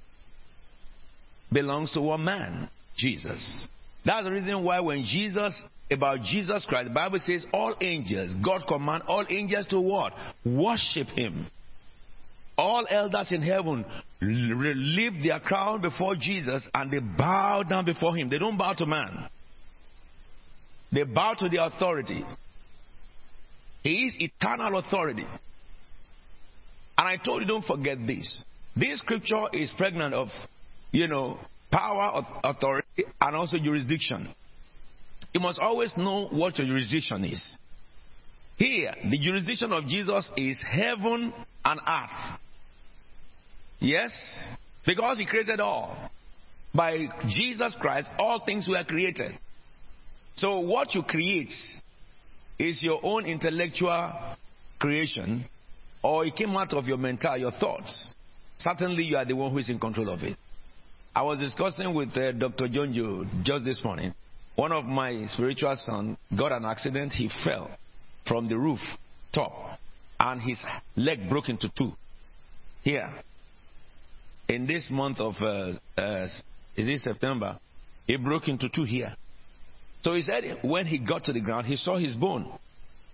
belongs 1.52 1.92
to 1.92 2.00
one 2.00 2.24
man, 2.24 2.70
Jesus. 2.96 3.66
That's 4.04 4.24
the 4.24 4.30
reason 4.30 4.64
why 4.64 4.80
when 4.80 5.04
Jesus 5.04 5.62
about 5.90 6.22
Jesus 6.22 6.64
Christ, 6.68 6.88
the 6.88 6.94
Bible 6.94 7.18
says 7.26 7.44
all 7.52 7.74
angels, 7.80 8.34
God 8.44 8.62
command 8.68 9.02
all 9.08 9.24
angels 9.28 9.66
to 9.68 9.80
what? 9.80 10.12
Worship 10.44 11.08
him. 11.08 11.46
All 12.56 12.86
elders 12.88 13.28
in 13.30 13.42
heaven 13.42 13.84
leave 14.20 15.22
their 15.24 15.40
crown 15.40 15.80
before 15.80 16.14
Jesus 16.14 16.68
and 16.74 16.90
they 16.90 17.00
bow 17.00 17.62
down 17.62 17.86
before 17.86 18.16
him. 18.16 18.28
They 18.28 18.38
don't 18.38 18.58
bow 18.58 18.74
to 18.74 18.86
man. 18.86 19.28
They 20.92 21.04
bow 21.04 21.34
to 21.38 21.48
the 21.48 21.64
authority. 21.64 22.24
He 23.82 24.06
is 24.06 24.14
eternal 24.18 24.78
authority. 24.78 25.26
And 26.98 27.08
I 27.08 27.16
told 27.16 27.42
you, 27.42 27.48
don't 27.48 27.64
forget 27.64 27.98
this. 28.06 28.44
This 28.76 28.98
scripture 28.98 29.46
is 29.52 29.72
pregnant 29.76 30.14
of, 30.14 30.28
you 30.92 31.08
know, 31.08 31.38
power, 31.70 32.22
authority, 32.44 33.04
and 33.20 33.36
also 33.36 33.58
jurisdiction. 33.58 34.28
You 35.32 35.40
must 35.40 35.58
always 35.58 35.92
know 35.96 36.28
what 36.30 36.58
your 36.58 36.66
jurisdiction 36.66 37.24
is. 37.24 37.56
Here, 38.56 38.94
the 39.10 39.18
jurisdiction 39.18 39.72
of 39.72 39.86
Jesus 39.86 40.28
is 40.36 40.60
heaven 40.66 41.32
and 41.64 41.80
earth. 41.80 42.40
Yes? 43.78 44.12
Because 44.84 45.18
he 45.18 45.24
created 45.24 45.60
all. 45.60 46.10
By 46.74 47.06
Jesus 47.28 47.76
Christ, 47.80 48.10
all 48.18 48.42
things 48.44 48.68
were 48.68 48.84
created. 48.84 49.38
So 50.36 50.60
what 50.60 50.94
you 50.94 51.02
create 51.02 51.50
is 52.60 52.82
your 52.82 53.00
own 53.02 53.24
intellectual 53.24 54.12
creation, 54.78 55.46
or 56.02 56.26
it 56.26 56.36
came 56.36 56.50
out 56.50 56.74
of 56.74 56.84
your 56.84 56.98
mental, 56.98 57.36
your 57.38 57.52
thoughts. 57.52 58.14
Certainly, 58.58 59.04
you 59.04 59.16
are 59.16 59.24
the 59.24 59.34
one 59.34 59.50
who 59.50 59.58
is 59.58 59.70
in 59.70 59.78
control 59.78 60.10
of 60.10 60.22
it. 60.22 60.36
I 61.14 61.22
was 61.22 61.40
discussing 61.40 61.94
with 61.94 62.14
uh, 62.16 62.32
Dr. 62.32 62.68
John 62.68 62.92
Joe 62.92 63.24
just 63.42 63.64
this 63.64 63.82
morning. 63.82 64.14
One 64.56 64.72
of 64.72 64.84
my 64.84 65.24
spiritual 65.28 65.74
sons 65.76 66.18
got 66.36 66.52
an 66.52 66.66
accident. 66.66 67.12
He 67.12 67.30
fell 67.42 67.70
from 68.28 68.46
the 68.46 68.58
roof 68.58 68.80
top, 69.32 69.78
and 70.18 70.42
his 70.42 70.62
leg 70.96 71.30
broke 71.30 71.48
into 71.48 71.70
two. 71.76 71.92
Here, 72.82 73.10
in 74.48 74.66
this 74.66 74.88
month 74.90 75.18
of 75.18 75.34
uh, 75.40 75.72
uh, 75.98 76.28
is 76.76 76.88
it 76.88 77.00
September, 77.00 77.58
he 78.06 78.16
broke 78.16 78.48
into 78.48 78.68
two 78.68 78.84
here. 78.84 79.14
So 80.02 80.14
he 80.14 80.22
said 80.22 80.58
when 80.62 80.86
he 80.86 80.98
got 80.98 81.24
to 81.24 81.32
the 81.32 81.40
ground, 81.40 81.66
he 81.66 81.76
saw 81.76 81.98
his 81.98 82.14
bone 82.16 82.50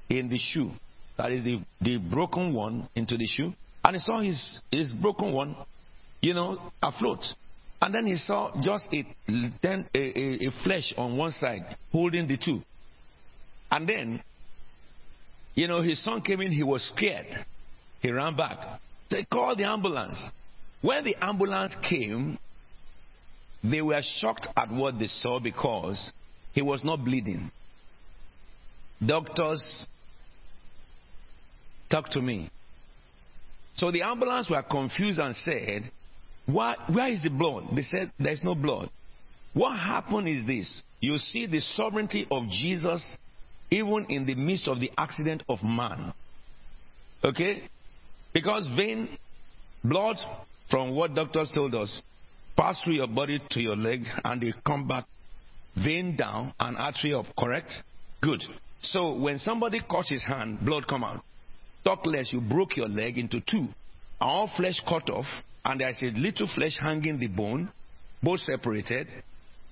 in 0.09 0.29
the 0.29 0.39
shoe. 0.39 0.71
That 1.19 1.33
is 1.33 1.45
the, 1.45 1.61
the 1.81 1.97
broken 1.99 2.53
one 2.53 2.89
into 2.95 3.17
the 3.17 3.27
shoe. 3.27 3.53
And 3.83 3.97
he 3.97 4.01
saw 4.01 4.21
his, 4.21 4.61
his 4.71 4.93
broken 4.93 5.33
one, 5.33 5.57
you 6.21 6.35
know, 6.35 6.61
afloat. 6.83 7.25
And 7.81 7.95
then 7.95 8.07
he 8.07 8.17
saw 8.17 8.53
just 8.63 8.87
a, 8.93 9.07
then 9.63 9.89
a, 9.95 9.99
a, 9.99 10.49
a 10.49 10.51
flesh 10.65 10.95
on 10.97 11.17
one 11.17 11.33
side 11.33 11.77
holding 11.93 12.27
the 12.27 12.37
two. 12.37 12.63
And 13.71 13.89
then, 13.89 14.23
you 15.55 15.69
know, 15.69 15.83
his 15.83 16.03
son 16.03 16.21
came 16.21 16.41
in, 16.41 16.53
he 16.53 16.63
was 16.63 16.83
scared. 16.95 17.27
He 18.01 18.11
ran 18.11 18.37
back. 18.37 18.81
They 19.11 19.25
called 19.25 19.59
the 19.59 19.65
ambulance. 19.65 20.19
When 20.83 21.05
the 21.05 21.17
ambulance 21.21 21.75
came, 21.89 22.39
they 23.63 23.83
were 23.83 24.03
shocked 24.19 24.49
at 24.57 24.71
what 24.71 24.99
they 24.99 25.07
saw 25.07 25.41
because 25.41 26.13
he 26.57 26.63
was 26.63 26.83
not 26.83 27.05
bleeding. 27.05 27.51
Doctors 29.05 29.87
talked 31.91 32.13
to 32.13 32.23
me. 32.23 32.51
So 33.75 33.91
the 33.91 34.01
ambulance 34.01 34.49
were 34.49 34.63
confused 34.63 35.19
and 35.19 35.37
said, 35.37 35.91
Why, 36.47 36.77
Where 36.91 37.11
is 37.11 37.23
the 37.23 37.29
blood? 37.29 37.65
They 37.77 37.83
said, 37.83 38.11
There's 38.19 38.43
no 38.43 38.55
blood. 38.55 38.89
What 39.53 39.79
happened 39.79 40.29
is 40.29 40.47
this 40.47 40.83
you 40.99 41.19
see 41.19 41.47
the 41.47 41.61
sovereignty 41.61 42.27
of 42.31 42.49
Jesus 42.49 43.05
even 43.71 44.07
in 44.09 44.25
the 44.25 44.35
midst 44.35 44.67
of 44.67 44.81
the 44.81 44.91
accident 44.97 45.43
of 45.51 45.63
man. 45.63 46.15
Okay? 47.23 47.69
Because 48.33 48.67
vein, 48.75 49.11
blood, 49.85 50.17
from 50.71 50.97
what 50.97 51.15
doctors 51.15 51.51
told 51.55 51.75
us, 51.75 52.01
pass 52.57 52.81
through 52.83 52.95
your 52.95 53.09
body 53.09 53.43
to 53.51 53.61
your 53.61 53.77
leg 53.77 54.05
and 54.25 54.41
they 54.41 54.55
come 54.65 54.89
back 54.89 55.05
vein 55.77 56.17
down 56.17 56.55
and 56.59 56.77
artery 56.77 57.15
up, 57.15 57.27
correct? 57.39 57.73
Good. 58.23 58.43
So 58.81 59.15
when 59.15 59.39
somebody 59.39 59.81
cuts 59.89 60.11
his 60.11 60.25
hand, 60.25 60.61
blood 60.65 60.87
come 60.87 61.05
out. 61.05 61.23
Talk 61.85 62.05
less, 62.07 62.33
you 62.33 62.41
broke 62.41 62.77
your 62.77 62.89
leg 62.89 63.19
into 63.19 63.41
two. 63.41 63.69
All 64.21 64.51
flesh 64.57 64.81
cut 64.89 65.09
off, 65.11 65.27
and 65.65 65.81
there's 65.81 66.03
a 66.03 66.11
little 66.17 66.49
flesh 66.55 66.79
hanging 66.81 67.19
the 67.19 67.29
bone, 67.29 67.71
both 68.23 68.41
separated. 68.41 69.09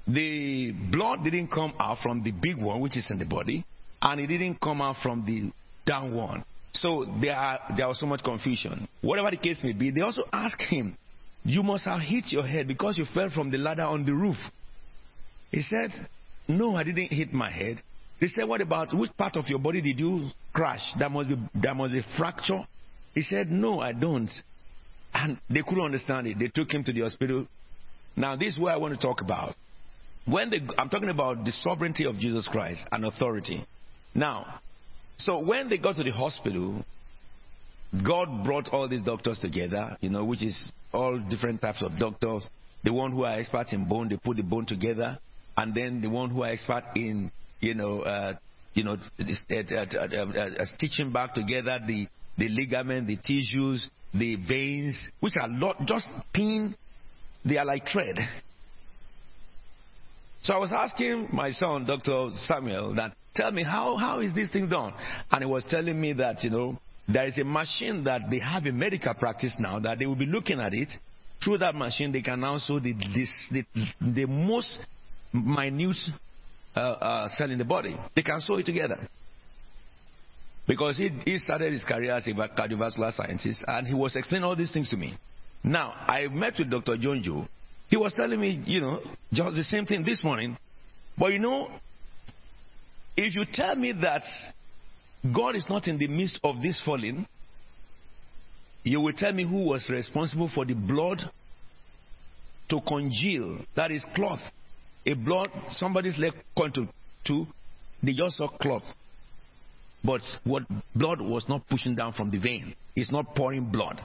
The 0.07 0.73
blood 0.93 1.25
didn't 1.25 1.49
come 1.49 1.73
out 1.79 1.99
from 2.03 2.23
the 2.23 2.31
big 2.31 2.57
one, 2.57 2.81
which 2.81 2.97
is 2.97 3.11
in 3.11 3.19
the 3.19 3.25
body, 3.25 3.65
and 4.03 4.21
it 4.21 4.27
didn't 4.27 4.61
come 4.61 4.83
out 4.83 4.97
from 5.03 5.25
the 5.25 5.51
down 5.91 6.15
one. 6.15 6.45
So 6.73 7.07
there, 7.21 7.37
are, 7.37 7.61
there 7.77 7.89
was 7.89 8.01
so 8.01 8.07
much 8.07 8.23
confusion. 8.23 8.87
Whatever 9.01 9.31
the 9.31 9.37
case 9.37 9.61
may 9.63 9.73
be, 9.73 9.91
they 9.91 10.03
also 10.03 10.25
asked 10.33 10.63
him, 10.63 10.97
You 11.45 11.63
must 11.63 11.85
have 11.85 12.01
hit 12.01 12.25
your 12.29 12.47
head 12.47 12.69
because 12.69 12.99
you 12.99 13.07
fell 13.15 13.31
from 13.31 13.51
the 13.51 13.59
ladder 13.59 13.85
on 13.85 14.05
the 14.05 14.13
roof. 14.13 14.37
He 15.55 15.63
said, 15.63 15.93
No, 16.49 16.75
I 16.75 16.83
didn't 16.83 17.13
hit 17.13 17.33
my 17.33 17.49
head. 17.49 17.81
They 18.21 18.27
said, 18.27 18.49
What 18.49 18.61
about 18.61 18.93
which 18.93 19.17
part 19.17 19.37
of 19.37 19.47
your 19.47 19.61
body 19.61 19.81
did 19.81 20.01
you 20.01 20.31
crash? 20.53 20.83
That 20.99 21.13
must 21.13 21.29
be 21.29 21.37
that 21.63 21.77
must 21.77 21.93
be 21.93 22.03
fracture. 22.19 22.67
He 23.15 23.23
said, 23.23 23.53
No, 23.53 23.79
I 23.79 23.93
don't. 23.93 24.31
And 25.15 25.39
they 25.49 25.63
couldn't 25.63 25.85
understand 25.85 26.27
it. 26.27 26.41
They 26.41 26.49
took 26.49 26.73
him 26.73 26.83
to 26.83 26.93
the 26.93 27.03
hospital. 27.03 27.47
Now, 28.17 28.35
this 28.35 28.55
is 28.55 28.59
what 28.59 28.75
I 28.75 28.79
want 28.79 28.95
to 28.95 29.01
talk 29.01 29.21
about. 29.21 29.55
When 30.25 30.51
they, 30.51 30.61
I'm 30.77 30.89
talking 30.89 31.09
about 31.09 31.45
the 31.45 31.53
sovereignty 31.53 32.05
of 32.05 32.19
Jesus 32.19 32.49
Christ 32.51 32.85
and 32.91 33.05
authority. 33.05 33.65
Now, 34.13 34.61
so 35.19 35.39
when 35.39 35.69
they 35.69 35.79
got 35.79 35.95
to 35.97 36.03
the 36.03 36.11
hospital, 36.11 36.85
God 38.05 38.45
brought 38.45 38.71
all 38.71 38.89
these 38.89 39.03
doctors 39.03 39.39
together, 39.39 39.97
you 40.01 40.11
know, 40.11 40.25
which 40.25 40.43
is 40.43 40.73
all 40.93 41.17
different 41.31 41.61
types 41.61 41.81
of 41.81 41.97
doctors. 41.97 42.49
The 42.83 42.93
one 42.93 43.13
who 43.13 43.25
are 43.25 43.39
experts 43.39 43.73
in 43.73 43.89
bone, 43.89 44.09
they 44.09 44.17
put 44.17 44.37
the 44.37 44.43
bone 44.43 44.67
together 44.67 45.19
and 45.57 45.75
then 45.75 46.01
the 46.01 46.11
one 46.11 46.31
who 46.31 46.43
are 46.43 46.51
expert 46.51 46.85
in, 46.97 47.31
you 47.61 47.75
know, 47.75 48.01
uh, 48.01 48.35
you 48.75 48.83
know, 48.83 48.97
uh, 49.21 49.55
uh, 49.55 50.65
stitching 50.75 51.13
back 51.13 51.35
together 51.35 51.79
the, 51.87 52.09
the 52.37 52.49
ligament, 52.49 53.07
the 53.07 53.17
tissues, 53.17 53.89
the 54.13 54.37
veins, 54.49 55.09
which 55.21 55.35
are 55.41 55.49
not 55.49 55.85
just 55.87 56.07
pin, 56.33 56.75
they 57.45 57.57
are 57.57 57.65
like 57.65 57.87
thread. 57.87 58.19
So 60.43 60.55
I 60.55 60.59
was 60.59 60.73
asking 60.73 61.29
my 61.33 61.53
son, 61.53 61.87
Dr. 61.87 62.31
Samuel, 62.43 62.95
that 62.97 63.15
tell 63.35 63.51
me 63.51 63.65
how, 63.65 63.97
how 63.97 64.21
is 64.21 64.35
this 64.35 64.51
thing 64.51 64.69
done? 64.69 64.93
And 65.31 65.45
he 65.45 65.51
was 65.51 65.65
telling 65.71 65.99
me 65.99 66.13
that, 66.15 66.43
you 66.45 66.51
know, 66.51 66.79
there 67.09 67.27
is 67.27 67.39
a 67.39 67.45
machine 67.45 68.05
that 68.05 68.23
they 68.31 68.41
have 68.41 68.67
in 68.67 68.79
medical 68.79 69.15
practice 69.15 69.55
now 69.59 69.79
that 69.81 69.99
they 69.99 70.07
will 70.07 70.17
be 70.17 70.27
looking 70.27 70.61
at 70.61 70.75
it. 70.75 70.91
Through 71.43 71.59
that 71.59 71.75
machine, 71.75 72.13
they 72.13 72.23
can 72.23 72.41
now 72.41 72.53
also 72.53 72.79
the, 72.79 72.93
this, 72.93 73.31
the, 73.51 73.65
the 74.01 74.27
most 74.27 74.81
minute 75.35 75.97
uh, 76.77 76.81
uh, 76.81 77.29
cell 77.37 77.51
in 77.51 77.59
the 77.59 77.65
body. 77.65 77.97
They 78.15 78.23
can 78.23 78.41
sew 78.41 78.57
it 78.57 78.67
together. 78.67 79.09
Because 80.67 80.97
he, 80.97 81.11
he 81.25 81.39
started 81.39 81.73
his 81.73 81.85
career 81.85 82.13
as 82.13 82.27
a 82.27 82.31
cardiovascular 82.31 83.13
scientist 83.13 83.63
and 83.67 83.87
he 83.87 83.95
was 83.95 84.17
explaining 84.17 84.45
all 84.45 84.57
these 84.57 84.73
things 84.73 84.89
to 84.91 84.97
me. 84.97 85.19
Now, 85.63 85.93
I 85.93 86.29
met 86.29 86.55
with 86.59 86.71
Dr. 86.71 86.97
John 86.97 87.23
Joe. 87.23 87.47
He 87.89 87.97
was 87.97 88.13
telling 88.15 88.41
me, 88.41 88.63
you 88.67 88.81
know, 88.81 89.01
just 89.33 89.57
the 89.57 89.65
same 89.65 89.85
thing 89.85 90.05
this 90.05 90.25
morning. 90.25 90.57
But 91.19 91.33
you 91.33 91.39
know, 91.39 91.69
if 93.17 93.35
you 93.35 93.45
tell 93.53 93.77
me 93.77 93.93
that 94.01 94.23
God 95.35 95.55
is 95.55 95.67
not 95.69 95.87
in 95.87 95.99
the 95.99 96.09
midst 96.09 96.41
of 96.43 96.61
this 96.63 96.83
falling, 96.85 97.27
you 98.83 99.01
will 99.01 99.13
tell 99.13 99.33
me 99.33 99.45
who 99.45 99.67
was 99.69 99.89
responsible 99.89 100.51
for 100.55 100.65
the 100.65 100.75
blood 100.75 101.23
to 102.71 102.81
congeal, 102.87 103.59
that 103.77 103.91
is 103.91 104.05
cloth, 104.15 104.41
a 105.07 105.15
blood, 105.15 105.51
somebody's 105.69 106.19
leg 106.19 106.33
cut 106.57 106.75
to 106.75 106.89
two, 107.27 107.47
they 108.03 108.13
just 108.13 108.37
saw 108.37 108.49
cloth. 108.49 108.83
But 110.03 110.21
what 110.45 110.65
blood 110.95 111.21
was 111.21 111.47
not 111.49 111.67
pushing 111.69 111.95
down 111.95 112.13
from 112.13 112.31
the 112.31 112.39
vein. 112.39 112.75
It's 112.95 113.11
not 113.11 113.35
pouring 113.35 113.71
blood. 113.71 114.05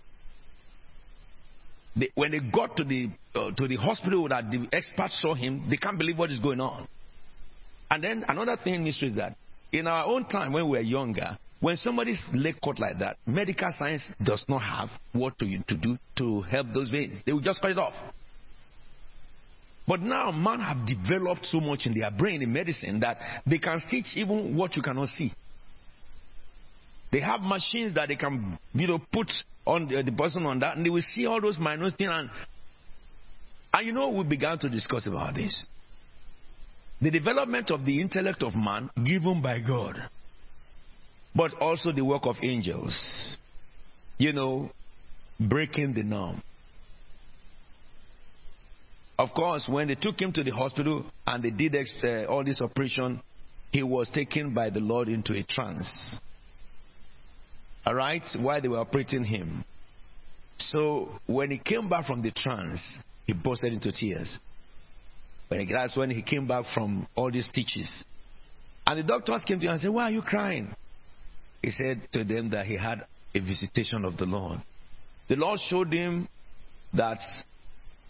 They, 1.96 2.10
when 2.16 2.32
they 2.32 2.40
got 2.40 2.78
to 2.78 2.84
the 2.84 3.10
uh, 3.36 3.52
to 3.52 3.68
the 3.68 3.76
hospital 3.76 4.28
that 4.30 4.50
the 4.52 4.68
experts 4.72 5.20
saw 5.22 5.34
him, 5.34 5.66
they 5.70 5.78
can't 5.78 5.98
believe 5.98 6.18
what 6.18 6.32
is 6.32 6.40
going 6.40 6.62
on. 6.62 6.88
And 7.92 8.04
then 8.04 8.24
another 8.28 8.58
thing 8.64 8.84
mystery, 8.84 9.10
is 9.10 9.16
that 9.16 9.36
in 9.72 9.88
our 9.88 10.06
own 10.06 10.26
time 10.26 10.54
when 10.54 10.66
we 10.66 10.72
were 10.78 10.82
younger, 10.82 11.38
when 11.60 11.76
somebody's 11.78 12.24
leg 12.34 12.56
cut 12.64 12.80
like 12.80 13.00
that, 13.00 13.18
medical 13.26 13.70
science 13.78 14.04
does 14.24 14.44
not 14.48 14.60
have 14.60 14.90
what 15.12 15.38
to, 15.40 15.64
to 15.64 15.76
do 15.76 15.98
to 16.18 16.42
help 16.44 16.68
those 16.74 16.90
veins. 16.90 17.22
They 17.26 17.34
will 17.34 17.42
just 17.42 17.62
cut 17.62 17.72
it 17.72 17.78
off. 17.78 17.94
But 19.90 20.02
now 20.02 20.32
man 20.32 20.60
have 20.60 20.86
developed 20.86 21.48
so 21.48 21.60
much 21.60 21.88
in 21.88 22.00
their 22.00 22.12
brain 22.12 22.44
in 22.44 22.54
medicine 22.54 23.00
that 23.00 23.18
they 23.48 23.58
can 23.58 23.82
stitch 23.88 24.16
even 24.16 24.56
what 24.56 24.76
you 24.76 24.84
cannot 24.84 25.10
see. 25.10 25.34
They 27.12 27.22
have 27.22 27.42
machines 27.42 27.96
that 27.96 28.08
they 28.08 28.16
can, 28.16 28.60
you 28.74 28.88
know, 28.88 29.00
put 29.12 29.32
on 29.66 29.88
the, 29.88 30.04
the 30.04 30.12
person 30.12 30.46
on 30.46 30.60
that, 30.60 30.78
and 30.78 30.86
they 30.86 30.92
will 30.92 31.02
see 31.16 31.26
all 31.26 31.42
those 31.42 31.58
minute 31.58 31.96
things. 31.98 32.12
And, 32.14 32.30
and 33.74 33.88
you 33.88 33.92
know, 33.92 34.10
we 34.10 34.24
began 34.26 34.60
to 34.60 34.70
discuss 34.70 35.08
about 35.08 35.34
this. 35.34 35.66
the 37.02 37.12
development 37.12 37.72
of 37.72 37.86
the 37.86 38.02
intellect 38.02 38.44
of 38.44 38.56
man 38.56 38.90
given 39.04 39.42
by 39.42 39.60
God, 39.60 39.96
but 41.36 41.54
also 41.60 41.92
the 41.92 42.04
work 42.04 42.24
of 42.26 42.36
angels. 42.44 43.38
You 44.18 44.34
know, 44.34 44.70
breaking 45.40 45.94
the 45.94 46.04
norm. 46.04 46.42
Of 49.20 49.34
course, 49.34 49.68
when 49.68 49.90
they 49.90 49.96
took 49.96 50.20
him 50.20 50.32
to 50.32 50.44
the 50.46 50.52
hospital 50.52 51.06
and 51.28 51.44
they 51.44 51.50
did 51.50 51.76
uh, 51.76 52.24
all 52.32 52.42
this 52.42 52.62
operation, 52.62 53.22
he 53.70 53.84
was 53.84 54.10
taken 54.14 54.54
by 54.54 54.70
the 54.70 54.80
Lord 54.80 55.10
into 55.10 55.34
a 55.34 55.44
trance. 55.44 56.18
All 57.86 57.96
right, 57.96 58.24
while 58.40 58.62
they 58.62 58.70
were 58.70 58.80
operating 58.80 59.26
him. 59.26 59.66
So 60.58 61.10
when 61.26 61.52
he 61.52 61.60
came 61.60 61.90
back 61.90 62.06
from 62.06 62.22
the 62.22 62.32
trance, 62.32 62.80
he 63.28 63.34
bursted 63.34 63.74
into 63.74 63.92
tears. 63.92 64.40
When 65.50 65.68
he, 65.68 65.74
that's 65.74 65.98
when 65.98 66.12
he 66.12 66.22
came 66.22 66.48
back 66.48 66.64
from 66.74 67.06
all 67.14 67.30
these 67.30 67.48
stitches. 67.48 68.06
And 68.88 69.00
the 69.00 69.04
doctors 69.04 69.44
came 69.46 69.60
to 69.60 69.66
him 69.66 69.74
and 69.74 69.82
said, 69.82 69.92
Why 69.92 70.04
are 70.04 70.12
you 70.12 70.22
crying? 70.22 70.74
He 71.62 71.72
said 71.72 72.08
to 72.14 72.24
them 72.24 72.52
that 72.52 72.68
he 72.68 72.78
had 72.78 73.06
a 73.36 73.40
visitation 73.42 74.06
of 74.06 74.16
the 74.16 74.26
Lord. 74.26 74.62
The 75.28 75.36
Lord 75.36 75.60
showed 75.68 75.92
him 75.92 76.30
that 76.94 77.20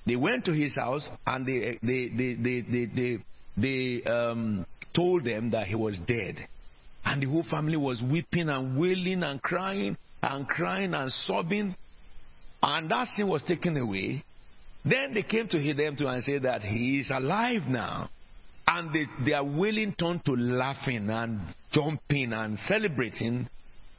they 0.09 0.15
went 0.15 0.45
to 0.45 0.51
his 0.51 0.75
house 0.75 1.07
and 1.25 1.45
they, 1.45 1.77
they, 1.83 2.09
they, 2.09 2.33
they, 2.35 2.61
they, 2.61 2.85
they, 2.95 3.23
they 3.57 4.09
um, 4.09 4.65
told 4.95 5.23
them 5.23 5.51
that 5.51 5.67
he 5.67 5.75
was 5.75 5.97
dead. 6.07 6.37
And 7.05 7.21
the 7.21 7.27
whole 7.27 7.45
family 7.49 7.77
was 7.77 8.01
weeping 8.01 8.49
and 8.49 8.79
wailing 8.79 9.23
and 9.23 9.41
crying 9.41 9.97
and 10.21 10.47
crying 10.47 10.93
and 10.93 11.11
sobbing. 11.11 11.75
And 12.61 12.91
that 12.91 13.07
sin 13.15 13.27
was 13.27 13.43
taken 13.43 13.77
away. 13.77 14.23
Then 14.83 15.13
they 15.13 15.23
came 15.23 15.47
to 15.49 15.73
them 15.73 15.95
to 15.97 16.07
and 16.07 16.23
said 16.23 16.43
that 16.43 16.61
he 16.61 16.99
is 16.99 17.11
alive 17.13 17.63
now. 17.67 18.09
And 18.67 18.93
they, 18.93 19.05
their 19.25 19.43
wailing 19.43 19.95
turned 19.97 20.23
to 20.25 20.31
laughing 20.33 21.09
and 21.09 21.41
jumping 21.71 22.33
and 22.33 22.57
celebrating. 22.67 23.49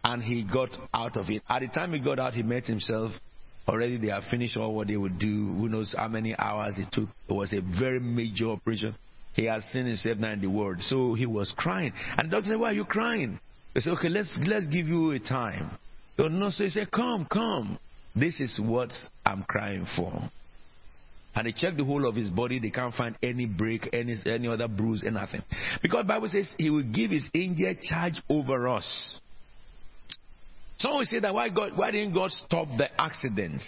And 0.02 0.22
he 0.22 0.44
got 0.50 0.70
out 0.94 1.16
of 1.16 1.28
it. 1.28 1.42
At 1.48 1.60
the 1.60 1.68
time 1.68 1.92
he 1.92 2.00
got 2.00 2.18
out, 2.18 2.34
he 2.34 2.42
met 2.42 2.64
himself. 2.64 3.12
Already 3.70 3.98
they 3.98 4.08
have 4.08 4.24
finished 4.24 4.56
all 4.56 4.74
what 4.74 4.88
they 4.88 4.96
would 4.96 5.20
do. 5.20 5.28
Who 5.28 5.68
knows 5.68 5.94
how 5.96 6.08
many 6.08 6.34
hours 6.36 6.76
it 6.76 6.88
took. 6.90 7.08
It 7.28 7.32
was 7.32 7.52
a 7.52 7.60
very 7.78 8.00
major 8.00 8.48
operation. 8.48 8.96
He 9.34 9.44
has 9.44 9.62
seen 9.66 9.86
himself 9.86 10.18
now 10.18 10.32
in 10.32 10.40
the 10.40 10.48
world. 10.48 10.78
So 10.80 11.14
he 11.14 11.24
was 11.24 11.54
crying. 11.56 11.92
And 12.18 12.26
the 12.26 12.32
doctor 12.32 12.48
said, 12.48 12.58
Why 12.58 12.70
are 12.70 12.74
you 12.74 12.84
crying? 12.84 13.38
They 13.72 13.80
said, 13.80 13.92
Okay, 13.92 14.08
let's 14.08 14.36
let's 14.44 14.66
give 14.66 14.88
you 14.88 15.12
a 15.12 15.20
time. 15.20 15.70
The 16.16 16.28
nurse 16.28 16.60
said, 16.66 16.90
Come, 16.90 17.28
come. 17.30 17.78
This 18.16 18.40
is 18.40 18.58
what 18.60 18.90
I'm 19.24 19.44
crying 19.44 19.86
for. 19.94 20.20
And 21.36 21.46
they 21.46 21.52
checked 21.52 21.76
the 21.76 21.84
whole 21.84 22.08
of 22.08 22.16
his 22.16 22.28
body. 22.28 22.58
They 22.58 22.70
can't 22.70 22.92
find 22.92 23.16
any 23.22 23.46
break, 23.46 23.88
any 23.92 24.16
any 24.26 24.48
other 24.48 24.66
bruise, 24.66 25.04
anything. 25.06 25.42
Because 25.80 26.06
Bible 26.06 26.28
says 26.28 26.52
he 26.58 26.70
will 26.70 26.82
give 26.82 27.12
his 27.12 27.22
angel 27.34 27.72
charge 27.80 28.20
over 28.28 28.66
us. 28.66 29.20
Some 30.80 30.92
will 30.96 31.04
say 31.04 31.20
that 31.20 31.34
why 31.34 31.48
God 31.50 31.76
why 31.76 31.90
didn't 31.90 32.14
God 32.14 32.30
stop 32.32 32.66
the 32.76 32.88
accidents? 33.00 33.64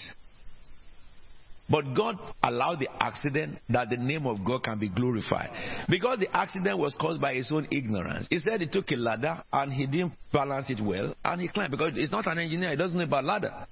But 1.70 1.94
God 1.94 2.16
allowed 2.42 2.80
the 2.80 2.88
accident 3.00 3.58
that 3.68 3.88
the 3.88 3.96
name 3.96 4.26
of 4.26 4.44
God 4.44 4.64
can 4.64 4.78
be 4.78 4.88
glorified. 4.88 5.50
Because 5.88 6.18
the 6.18 6.34
accident 6.36 6.76
was 6.76 6.94
caused 7.00 7.20
by 7.20 7.34
his 7.34 7.50
own 7.52 7.66
ignorance. 7.70 8.26
He 8.28 8.40
said 8.40 8.60
he 8.60 8.66
took 8.66 8.90
a 8.90 8.96
ladder 8.96 9.42
and 9.52 9.72
he 9.72 9.86
didn't 9.86 10.12
balance 10.32 10.68
it 10.68 10.82
well 10.84 11.14
and 11.24 11.40
he 11.40 11.48
climbed. 11.48 11.70
Because 11.70 11.94
he's 11.94 12.10
not 12.10 12.26
an 12.26 12.38
engineer, 12.38 12.70
he 12.70 12.76
doesn't 12.76 12.98
know 12.98 13.04
about 13.04 13.24
ladder. 13.24 13.66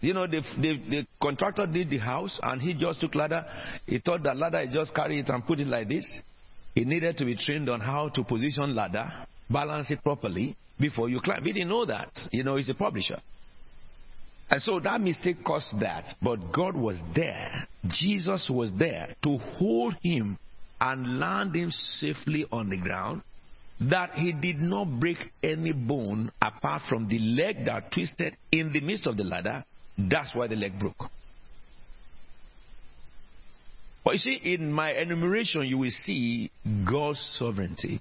You 0.00 0.12
know, 0.12 0.26
the, 0.26 0.42
the, 0.60 0.76
the 0.90 1.06
contractor 1.22 1.66
did 1.66 1.88
the 1.88 1.98
house 1.98 2.38
and 2.42 2.60
he 2.60 2.74
just 2.74 3.00
took 3.00 3.14
ladder. 3.14 3.46
He 3.86 3.98
thought 3.98 4.24
that 4.24 4.36
ladder, 4.36 4.66
he 4.66 4.74
just 4.74 4.94
carry 4.94 5.20
it 5.20 5.28
and 5.28 5.46
put 5.46 5.60
it 5.60 5.68
like 5.68 5.88
this. 5.88 6.12
He 6.74 6.84
needed 6.84 7.16
to 7.18 7.24
be 7.24 7.36
trained 7.36 7.68
on 7.68 7.80
how 7.80 8.08
to 8.08 8.24
position 8.24 8.74
ladder, 8.74 9.10
balance 9.52 9.90
it 9.90 10.02
properly 10.02 10.56
before 10.80 11.08
you 11.08 11.20
climb. 11.20 11.44
We 11.44 11.52
didn't 11.52 11.68
know 11.68 11.84
that. 11.86 12.10
You 12.30 12.44
know, 12.44 12.56
he's 12.56 12.68
a 12.68 12.74
publisher. 12.74 13.20
And 14.50 14.60
so 14.60 14.80
that 14.80 15.00
mistake 15.00 15.44
caused 15.44 15.80
that. 15.80 16.04
But 16.20 16.52
God 16.52 16.76
was 16.76 16.98
there. 17.14 17.66
Jesus 17.88 18.50
was 18.52 18.70
there 18.78 19.14
to 19.22 19.38
hold 19.38 19.94
him 20.02 20.38
and 20.80 21.18
land 21.18 21.54
him 21.54 21.70
safely 21.70 22.46
on 22.52 22.68
the 22.68 22.78
ground. 22.78 23.22
That 23.80 24.12
he 24.12 24.32
did 24.32 24.58
not 24.58 25.00
break 25.00 25.18
any 25.42 25.72
bone 25.72 26.30
apart 26.40 26.82
from 26.88 27.08
the 27.08 27.18
leg 27.18 27.64
that 27.66 27.90
twisted 27.92 28.36
in 28.52 28.72
the 28.72 28.80
midst 28.80 29.06
of 29.06 29.16
the 29.16 29.24
ladder. 29.24 29.64
That's 29.98 30.34
why 30.34 30.46
the 30.46 30.56
leg 30.56 30.78
broke. 30.78 31.10
But 34.04 34.14
you 34.14 34.18
see, 34.18 34.54
in 34.54 34.72
my 34.72 34.92
enumeration, 34.92 35.62
you 35.62 35.78
will 35.78 35.90
see 35.90 36.50
God's 36.88 37.20
sovereignty. 37.38 38.00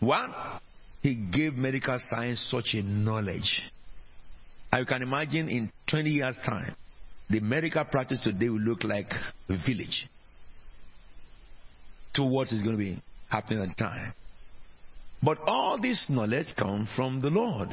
One, 0.00 0.32
He 1.06 1.14
gave 1.14 1.54
medical 1.54 1.98
science 2.10 2.44
such 2.50 2.74
a 2.74 2.82
knowledge 2.82 3.60
you 4.78 4.84
can 4.84 5.02
imagine 5.02 5.48
in 5.48 5.70
20 5.88 6.10
years' 6.10 6.36
time, 6.44 6.74
the 7.30 7.40
medical 7.40 7.84
practice 7.84 8.20
today 8.20 8.48
will 8.48 8.60
look 8.60 8.84
like 8.84 9.10
a 9.48 9.56
village 9.66 10.06
to 12.14 12.24
what 12.24 12.52
is 12.52 12.62
going 12.62 12.72
to 12.72 12.78
be 12.78 13.02
happening 13.28 13.62
at 13.62 13.68
the 13.68 13.74
time. 13.74 14.12
But 15.22 15.38
all 15.46 15.80
this 15.80 16.06
knowledge 16.08 16.54
comes 16.56 16.88
from 16.94 17.20
the 17.20 17.30
Lord. 17.30 17.68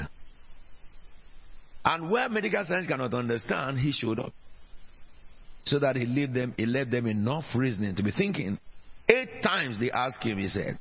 And 1.86 2.10
where 2.10 2.30
medical 2.30 2.64
science 2.66 2.88
cannot 2.88 3.14
understand, 3.14 3.80
he 3.80 3.92
showed 3.92 4.20
up. 4.20 4.34
So 5.66 5.80
that 5.80 5.96
he 5.96 6.06
left 6.06 6.34
them, 6.34 6.54
he 6.58 6.66
left 6.66 6.92
them 6.92 7.08
enough 7.08 7.46
reasoning 7.56 7.96
to 7.96 8.04
be 8.04 8.12
thinking. 8.12 8.58
Eight 9.10 9.44
times 9.44 9.80
they 9.80 9.92
asked 9.92 10.24
him, 10.24 10.38
he 10.38 10.48
said. 10.48 10.80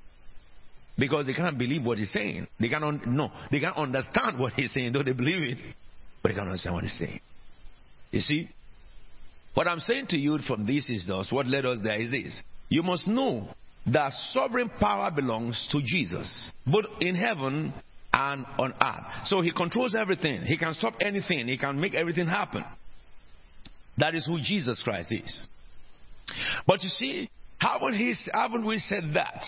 Because 0.98 1.26
they 1.26 1.32
can't 1.32 1.58
believe 1.58 1.84
what 1.84 1.98
he's 1.98 2.12
saying. 2.12 2.46
They 2.60 2.68
cannot 2.68 3.06
no, 3.06 3.30
they 3.50 3.60
can't 3.60 3.76
understand 3.76 4.38
what 4.38 4.52
he's 4.52 4.72
saying, 4.72 4.92
though 4.92 5.02
they 5.02 5.12
believe 5.12 5.56
it. 5.56 5.58
But 6.22 6.30
they 6.30 6.34
can't 6.34 6.48
understand 6.48 6.74
what 6.74 6.84
he's 6.84 6.98
saying. 6.98 7.20
You 8.10 8.20
see? 8.20 8.48
What 9.54 9.68
I'm 9.68 9.80
saying 9.80 10.06
to 10.08 10.16
you 10.16 10.38
from 10.46 10.66
this 10.66 10.88
is 10.88 11.06
thus, 11.06 11.32
what 11.32 11.46
led 11.46 11.66
us 11.66 11.78
there 11.82 12.00
is 12.00 12.10
this. 12.10 12.40
You 12.68 12.82
must 12.82 13.06
know 13.06 13.48
that 13.86 14.12
sovereign 14.32 14.70
power 14.80 15.10
belongs 15.10 15.68
to 15.72 15.82
Jesus, 15.82 16.52
both 16.66 16.84
in 17.00 17.14
heaven 17.14 17.72
and 18.12 18.46
on 18.58 18.72
earth. 18.80 19.26
So 19.26 19.40
he 19.40 19.52
controls 19.52 19.94
everything. 19.98 20.42
He 20.42 20.56
can 20.56 20.74
stop 20.74 20.94
anything. 21.00 21.48
He 21.48 21.58
can 21.58 21.80
make 21.80 21.94
everything 21.94 22.26
happen. 22.26 22.64
That 23.98 24.14
is 24.14 24.26
who 24.26 24.38
Jesus 24.42 24.80
Christ 24.82 25.12
is. 25.12 25.46
But 26.66 26.82
you 26.82 26.88
see, 26.88 27.30
haven't, 27.58 27.94
he, 27.94 28.14
haven't 28.32 28.66
we 28.66 28.78
said 28.78 29.04
that? 29.14 29.42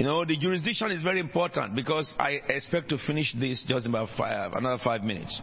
You 0.00 0.06
know, 0.06 0.24
the 0.24 0.34
jurisdiction 0.34 0.92
is 0.92 1.02
very 1.02 1.20
important 1.20 1.74
because 1.74 2.10
I 2.18 2.40
expect 2.48 2.88
to 2.88 2.96
finish 3.06 3.34
this 3.38 3.62
just 3.68 3.84
in 3.84 3.90
about 3.90 4.08
five, 4.16 4.52
another 4.54 4.82
five 4.82 5.02
minutes. 5.02 5.38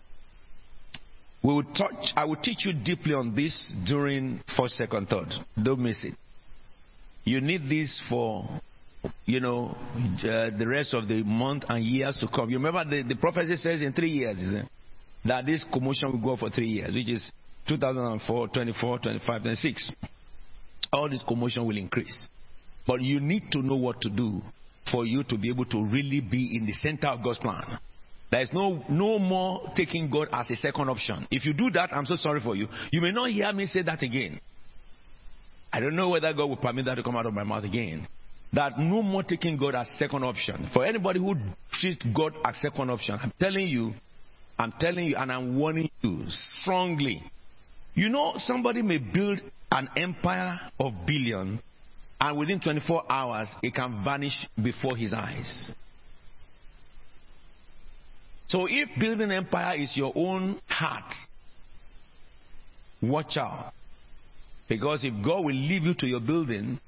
We 1.43 1.53
will 1.53 1.63
touch, 1.63 2.11
I 2.15 2.25
will 2.25 2.38
teach 2.38 2.65
you 2.65 2.73
deeply 2.73 3.13
on 3.13 3.35
this 3.35 3.71
during 3.85 4.41
first, 4.57 4.77
second, 4.77 5.09
third. 5.09 5.27
Don't 5.61 5.79
miss 5.79 6.03
it. 6.03 6.15
You 7.23 7.39
need 7.39 7.69
this 7.69 8.01
for, 8.09 8.49
you 9.25 9.41
know, 9.41 9.77
uh, 10.23 10.49
the 10.57 10.65
rest 10.67 10.95
of 10.95 11.07
the 11.07 11.21
month 11.21 11.65
and 11.69 11.85
years 11.85 12.17
to 12.21 12.27
come. 12.27 12.49
You 12.49 12.57
remember 12.57 12.84
the, 12.84 13.07
the 13.07 13.15
prophecy 13.15 13.57
says 13.57 13.84
in 13.84 13.93
three 13.93 14.09
years 14.09 14.39
that 15.23 15.45
this 15.45 15.63
commotion 15.71 16.13
will 16.13 16.35
go 16.35 16.35
for 16.35 16.49
three 16.49 16.69
years, 16.69 16.95
which 16.95 17.09
is 17.09 17.31
2004, 17.69 18.47
24, 18.47 18.97
25, 18.97 19.41
26. 19.43 19.91
All 20.91 21.07
this 21.07 21.23
commotion 21.27 21.63
will 21.63 21.77
increase. 21.77 22.27
But 22.88 23.01
you 23.01 23.19
need 23.19 23.51
to 23.51 23.59
know 23.59 23.76
what 23.76 24.01
to 24.01 24.09
do 24.09 24.41
for 24.91 25.05
you 25.05 25.23
to 25.26 25.38
be 25.38 25.49
able 25.49 25.65
to 25.65 25.85
really 25.85 26.22
be 26.22 26.57
in 26.57 26.65
the 26.65 26.73
center 26.73 27.09
of 27.09 27.23
God's 27.23 27.39
plan. 27.39 27.77
There 28.31 28.41
is 28.41 28.49
no, 28.53 28.84
no 28.89 29.19
more 29.19 29.72
taking 29.76 30.09
God 30.09 30.30
as 30.31 30.49
a 30.49 30.55
second 30.55 30.89
option. 30.89 31.27
If 31.31 31.45
you 31.45 31.53
do 31.53 31.69
that, 31.72 31.89
I'm 31.93 32.05
so 32.05 32.15
sorry 32.15 32.41
for 32.41 32.55
you. 32.55 32.68
You 32.91 33.01
may 33.01 33.11
not 33.11 33.30
hear 33.30 33.51
me 33.53 33.68
say 33.68 33.84
that 33.84 34.01
again. 34.03 34.39
I 35.72 35.80
don't 35.80 35.95
know 35.95 36.09
whether 36.09 36.34
God 36.34 36.47
will 36.47 36.57
permit 36.57 36.85
that 36.85 36.95
to 36.95 37.03
come 37.03 37.15
out 37.15 37.26
of 37.26 37.34
my 37.34 37.43
mouth 37.43 37.64
again. 37.64 38.07
That 38.53 38.80
no 38.80 39.01
more 39.01 39.23
taking 39.23 39.57
God 39.57 39.76
as 39.76 39.88
second 39.97 40.23
option. 40.23 40.69
For 40.73 40.85
anybody 40.85 41.19
who 41.19 41.35
treats 41.72 42.03
God 42.15 42.34
as 42.43 42.55
second 42.61 42.89
option, 42.89 43.18
I'm 43.22 43.34
telling 43.39 43.68
you, 43.68 43.93
I'm 44.57 44.73
telling 44.80 45.05
you, 45.05 45.15
and 45.18 45.31
I'm 45.31 45.57
warning 45.57 45.89
you 46.01 46.23
strongly. 46.27 47.22
You 47.93 48.09
know, 48.09 48.34
somebody 48.38 48.81
may 48.81 48.97
build 48.97 49.39
an 49.72 49.89
empire 49.97 50.59
of 50.80 50.93
billion, 51.05 51.59
and 52.19 52.38
within 52.38 52.60
24 52.60 53.03
hours, 53.11 53.48
it 53.61 53.73
can 53.73 54.03
vanish 54.03 54.45
before 54.61 54.95
his 54.95 55.14
eyes. 55.14 55.72
So 58.48 58.65
if 58.69 58.89
building 58.99 59.31
empire 59.31 59.76
is 59.76 59.95
your 59.95 60.14
own 60.15 60.60
heart, 60.68 61.14
watch 63.02 63.38
out. 63.38 63.73
Because 64.68 65.03
if 65.03 65.14
God 65.23 65.45
will 65.45 65.56
leave 65.56 65.84
you 65.84 65.94
to 65.95 66.07
your 66.07 66.19
building, 66.19 66.80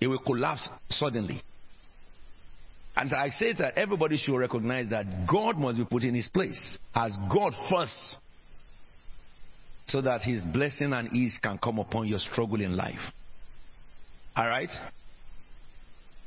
it 0.00 0.06
will 0.06 0.18
collapse 0.18 0.68
suddenly. 0.90 1.42
And 2.96 3.12
I 3.14 3.28
say 3.28 3.52
that 3.58 3.78
everybody 3.78 4.16
should 4.16 4.36
recognize 4.36 4.90
that 4.90 5.26
God 5.30 5.56
must 5.56 5.78
be 5.78 5.84
put 5.84 6.02
in 6.02 6.14
his 6.14 6.28
place 6.28 6.60
as 6.94 7.16
God 7.32 7.52
first. 7.70 8.16
So 9.86 10.02
that 10.02 10.22
his 10.22 10.42
blessing 10.42 10.92
and 10.92 11.12
ease 11.14 11.38
can 11.42 11.58
come 11.58 11.78
upon 11.78 12.08
your 12.08 12.18
struggle 12.18 12.60
in 12.60 12.76
life. 12.76 12.98
Alright? 14.38 14.70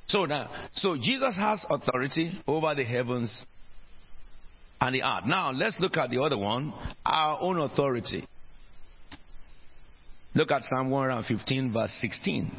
So 0.07 0.25
now, 0.25 0.49
so 0.75 0.97
Jesus 1.01 1.37
has 1.37 1.63
authority 1.69 2.41
over 2.45 2.75
the 2.75 2.83
heavens 2.83 3.45
and 4.81 4.95
the 4.95 5.03
earth. 5.03 5.23
Now 5.25 5.51
let's 5.51 5.79
look 5.79 5.95
at 5.95 6.09
the 6.09 6.21
other 6.21 6.37
one, 6.37 6.73
our 7.05 7.39
own 7.39 7.57
authority. 7.57 8.27
Look 10.35 10.51
at 10.51 10.63
Psalm 10.63 10.89
115, 10.89 11.71
verse 11.71 11.95
16. 12.01 12.51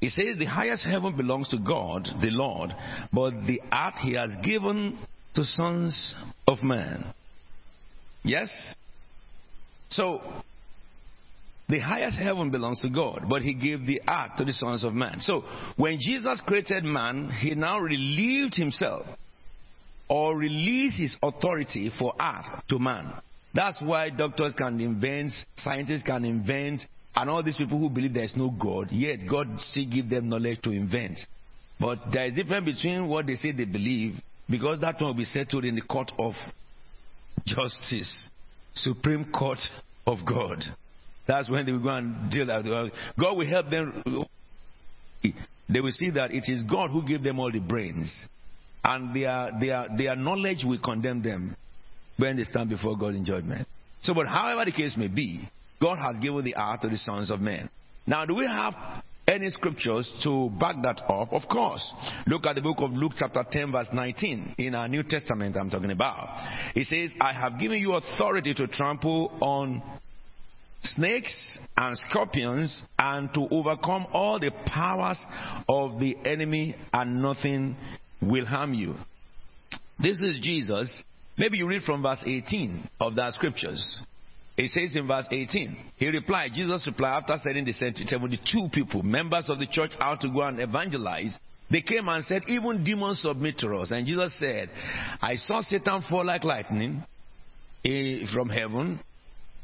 It 0.00 0.10
says, 0.10 0.38
The 0.38 0.46
highest 0.46 0.86
heaven 0.86 1.16
belongs 1.16 1.48
to 1.50 1.58
God, 1.58 2.04
the 2.20 2.30
Lord, 2.30 2.70
but 3.12 3.32
the 3.46 3.60
earth 3.72 3.94
he 4.00 4.14
has 4.14 4.30
given 4.44 4.98
to 5.34 5.44
sons 5.44 6.14
of 6.46 6.62
man. 6.62 7.12
Yes? 8.22 8.48
So, 9.90 10.22
the 11.70 11.78
highest 11.78 12.18
heaven 12.18 12.50
belongs 12.50 12.80
to 12.80 12.90
God, 12.90 13.24
but 13.28 13.42
he 13.42 13.54
gave 13.54 13.86
the 13.86 14.00
earth 14.08 14.36
to 14.38 14.44
the 14.44 14.52
sons 14.52 14.84
of 14.84 14.92
man. 14.92 15.20
So, 15.20 15.44
when 15.76 15.98
Jesus 16.00 16.40
created 16.46 16.84
man, 16.84 17.30
he 17.30 17.54
now 17.54 17.78
relieved 17.78 18.54
himself 18.56 19.06
or 20.08 20.36
released 20.36 20.98
his 20.98 21.16
authority 21.22 21.90
for 21.98 22.14
earth 22.20 22.64
to 22.68 22.78
man. 22.78 23.12
That's 23.54 23.80
why 23.80 24.10
doctors 24.10 24.54
can 24.54 24.80
invent, 24.80 25.32
scientists 25.56 26.02
can 26.02 26.24
invent, 26.24 26.82
and 27.14 27.30
all 27.30 27.42
these 27.42 27.56
people 27.56 27.78
who 27.78 27.90
believe 27.90 28.14
there 28.14 28.24
is 28.24 28.36
no 28.36 28.50
God, 28.50 28.88
yet 28.90 29.20
God 29.28 29.48
still 29.58 29.86
give 29.86 30.08
them 30.08 30.28
knowledge 30.28 30.62
to 30.62 30.70
invent. 30.70 31.18
But 31.78 31.98
there 32.12 32.26
is 32.26 32.32
a 32.32 32.36
difference 32.36 32.76
between 32.76 33.08
what 33.08 33.26
they 33.26 33.36
say 33.36 33.52
they 33.52 33.64
believe, 33.64 34.14
because 34.48 34.80
that 34.80 35.00
one 35.00 35.10
will 35.10 35.14
be 35.14 35.24
settled 35.24 35.64
in 35.64 35.74
the 35.74 35.82
court 35.82 36.12
of 36.18 36.34
justice, 37.46 38.28
Supreme 38.74 39.30
Court 39.32 39.58
of 40.06 40.18
God. 40.26 40.58
That's 41.30 41.48
when 41.48 41.64
they 41.64 41.70
will 41.70 41.78
go 41.78 41.90
and 41.90 42.28
deal 42.28 42.48
with 42.48 42.92
God 43.16 43.36
will 43.36 43.46
help 43.46 43.70
them. 43.70 44.02
They 45.22 45.80
will 45.80 45.92
see 45.92 46.10
that 46.10 46.32
it 46.32 46.48
is 46.48 46.64
God 46.64 46.90
who 46.90 47.06
gave 47.06 47.22
them 47.22 47.38
all 47.38 47.52
the 47.52 47.60
brains, 47.60 48.12
and 48.82 49.14
their 49.14 49.52
their 49.60 49.86
their 49.96 50.16
knowledge 50.16 50.64
will 50.64 50.80
condemn 50.80 51.22
them 51.22 51.56
when 52.16 52.36
they 52.36 52.42
stand 52.42 52.70
before 52.70 52.98
God 52.98 53.14
in 53.14 53.24
judgment. 53.24 53.68
So, 54.02 54.12
but 54.12 54.26
however 54.26 54.64
the 54.64 54.72
case 54.72 54.96
may 54.96 55.06
be, 55.06 55.48
God 55.80 55.98
has 55.98 56.20
given 56.20 56.44
the 56.44 56.56
earth 56.56 56.80
to 56.80 56.88
the 56.88 56.96
sons 56.96 57.30
of 57.30 57.40
men. 57.40 57.70
Now, 58.08 58.26
do 58.26 58.34
we 58.34 58.46
have 58.46 58.74
any 59.28 59.50
scriptures 59.50 60.12
to 60.24 60.50
back 60.58 60.82
that 60.82 61.00
up? 61.08 61.32
Of 61.32 61.42
course. 61.48 61.92
Look 62.26 62.44
at 62.46 62.56
the 62.56 62.62
book 62.62 62.78
of 62.80 62.90
Luke, 62.90 63.12
chapter 63.16 63.44
10, 63.48 63.70
verse 63.70 63.88
19, 63.92 64.56
in 64.58 64.74
our 64.74 64.88
New 64.88 65.04
Testament, 65.04 65.56
I'm 65.56 65.70
talking 65.70 65.92
about. 65.92 66.74
It 66.74 66.88
says, 66.88 67.14
I 67.20 67.32
have 67.32 67.60
given 67.60 67.78
you 67.78 67.92
authority 67.92 68.52
to 68.54 68.66
trample 68.66 69.30
on 69.40 69.80
snakes 70.82 71.58
and 71.76 71.96
scorpions 72.08 72.82
and 72.98 73.32
to 73.34 73.46
overcome 73.50 74.06
all 74.12 74.38
the 74.40 74.50
powers 74.66 75.18
of 75.68 76.00
the 76.00 76.16
enemy, 76.24 76.74
and 76.92 77.22
nothing 77.22 77.76
will 78.22 78.46
harm 78.46 78.74
you. 78.74 78.94
This 79.98 80.20
is 80.20 80.40
Jesus. 80.42 81.02
Maybe 81.36 81.58
you 81.58 81.68
read 81.68 81.82
from 81.82 82.02
verse 82.02 82.22
18 82.24 82.88
of 83.00 83.16
that 83.16 83.34
scriptures. 83.34 84.02
It 84.56 84.70
says 84.70 84.94
in 84.94 85.06
verse 85.06 85.26
18, 85.30 85.76
he 85.96 86.08
replied, 86.08 86.50
Jesus 86.54 86.86
replied 86.86 87.22
after 87.22 87.36
sending 87.42 87.64
the 87.64 87.72
72 87.72 88.68
people, 88.72 89.02
members 89.02 89.48
of 89.48 89.58
the 89.58 89.66
church, 89.66 89.92
out 89.98 90.20
to 90.20 90.28
go 90.28 90.42
and 90.42 90.60
evangelize. 90.60 91.34
They 91.70 91.82
came 91.82 92.08
and 92.08 92.24
said, 92.24 92.42
even 92.48 92.84
demons 92.84 93.22
submit 93.22 93.58
to 93.58 93.70
us. 93.76 93.90
And 93.90 94.06
Jesus 94.06 94.34
said, 94.38 94.68
I 95.22 95.36
saw 95.36 95.62
Satan 95.62 96.02
fall 96.10 96.26
like 96.26 96.44
lightning 96.44 97.04
eh, 97.84 98.26
from 98.34 98.48
heaven. 98.48 99.00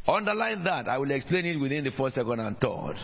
Underline 0.08 0.62
that. 0.64 0.88
I 0.88 0.98
will 0.98 1.10
explain 1.10 1.46
it 1.46 1.58
within 1.58 1.84
the 1.84 1.90
first, 1.90 2.14
second, 2.14 2.40
and 2.40 2.56
third. 2.58 2.94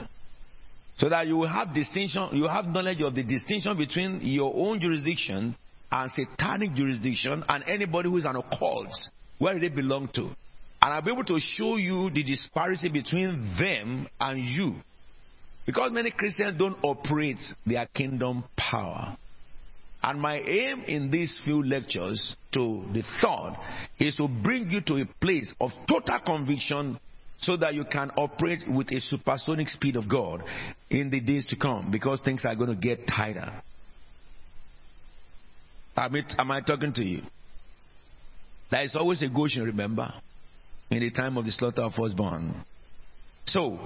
So 0.99 1.09
that 1.09 1.27
you 1.27 1.37
will 1.37 1.49
have 1.49 1.74
distinction, 1.74 2.29
you 2.33 2.47
have 2.47 2.66
knowledge 2.66 3.01
of 3.01 3.15
the 3.15 3.23
distinction 3.23 3.77
between 3.77 4.20
your 4.23 4.53
own 4.55 4.79
jurisdiction 4.79 5.57
and 5.91 6.11
satanic 6.12 6.74
jurisdiction 6.74 7.43
and 7.49 7.65
anybody 7.66 8.09
who 8.09 8.19
is 8.19 8.24
an 8.24 8.37
occult. 8.37 8.89
Where 9.39 9.59
they 9.59 9.69
belong 9.69 10.11
to? 10.15 10.23
And 10.83 10.93
I'll 10.93 11.03
be 11.03 11.12
able 11.12 11.24
to 11.24 11.39
show 11.41 11.77
you 11.77 12.11
the 12.11 12.23
disparity 12.23 12.89
between 12.89 13.55
them 13.59 14.07
and 14.20 14.39
you. 14.39 14.74
Because 15.66 15.93
many 15.93 16.11
Christians 16.11 16.59
don't 16.59 16.77
operate 16.83 17.41
their 17.66 17.87
kingdom 17.87 18.45
power. 18.57 19.16
And 20.03 20.20
my 20.20 20.39
aim 20.39 20.85
in 20.87 21.11
these 21.11 21.33
few 21.45 21.62
lectures 21.62 22.37
to 22.53 22.85
the 22.93 23.03
third 23.20 23.57
is 23.99 24.16
to 24.16 24.29
bring 24.29 24.70
you 24.70 24.81
to 24.83 24.97
a 24.97 25.07
place 25.20 25.53
of 25.61 25.70
total 25.89 26.19
conviction 26.24 26.99
so 27.39 27.57
that 27.57 27.74
you 27.74 27.85
can 27.85 28.11
operate 28.16 28.61
with 28.69 28.91
a 28.91 29.01
supersonic 29.01 29.69
speed 29.69 29.97
of 29.97 30.09
God 30.09 30.43
in 30.91 31.11
the 31.11 31.20
days 31.20 31.47
to 31.47 31.57
come 31.57 31.91
because 31.91 32.20
things 32.20 32.43
are 32.45 32.55
going 32.55 32.70
to 32.70 32.77
get 32.77 33.07
tighter. 33.07 33.62
Am 35.97 36.15
I, 36.15 36.23
am 36.39 36.51
I 36.51 36.61
talking 36.61 36.93
to 36.95 37.05
you? 37.05 37.23
There 38.70 38.83
is 38.83 38.95
always 38.97 39.23
a 39.23 39.29
Goshen, 39.29 39.65
remember? 39.65 40.12
in 40.93 41.01
the 41.01 41.11
time 41.11 41.37
of 41.39 41.45
the 41.45 41.53
slaughter 41.53 41.83
of 41.83 41.95
firstborn. 41.95 42.55
So, 43.47 43.79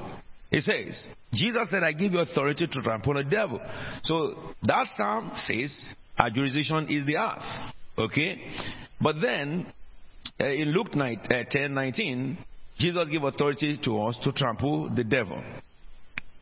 it 0.51 0.63
says, 0.63 1.07
Jesus 1.33 1.71
said, 1.71 1.83
I 1.83 1.93
give 1.93 2.13
you 2.13 2.19
authority 2.19 2.67
to 2.67 2.83
trample 2.83 3.15
the 3.15 3.25
devil. 3.25 3.61
So, 4.03 4.35
that 4.65 4.87
psalm 4.97 5.33
says, 5.47 5.85
our 6.19 6.31
jurisdiction 6.31 6.87
is 6.89 7.07
the 7.07 7.17
earth. 7.17 7.73
Okay? 7.99 8.41
But 9.01 9.17
then, 9.21 9.73
uh, 10.41 10.49
in 10.49 10.73
Luke 10.73 10.95
9, 10.95 11.21
uh, 11.31 11.43
10 11.51 11.75
19, 11.75 12.39
Jesus 12.79 13.09
gave 13.11 13.23
authority 13.23 13.79
to 13.85 14.03
us 14.03 14.19
to 14.23 14.33
trample 14.33 14.91
the 14.95 15.05
devil. 15.05 15.43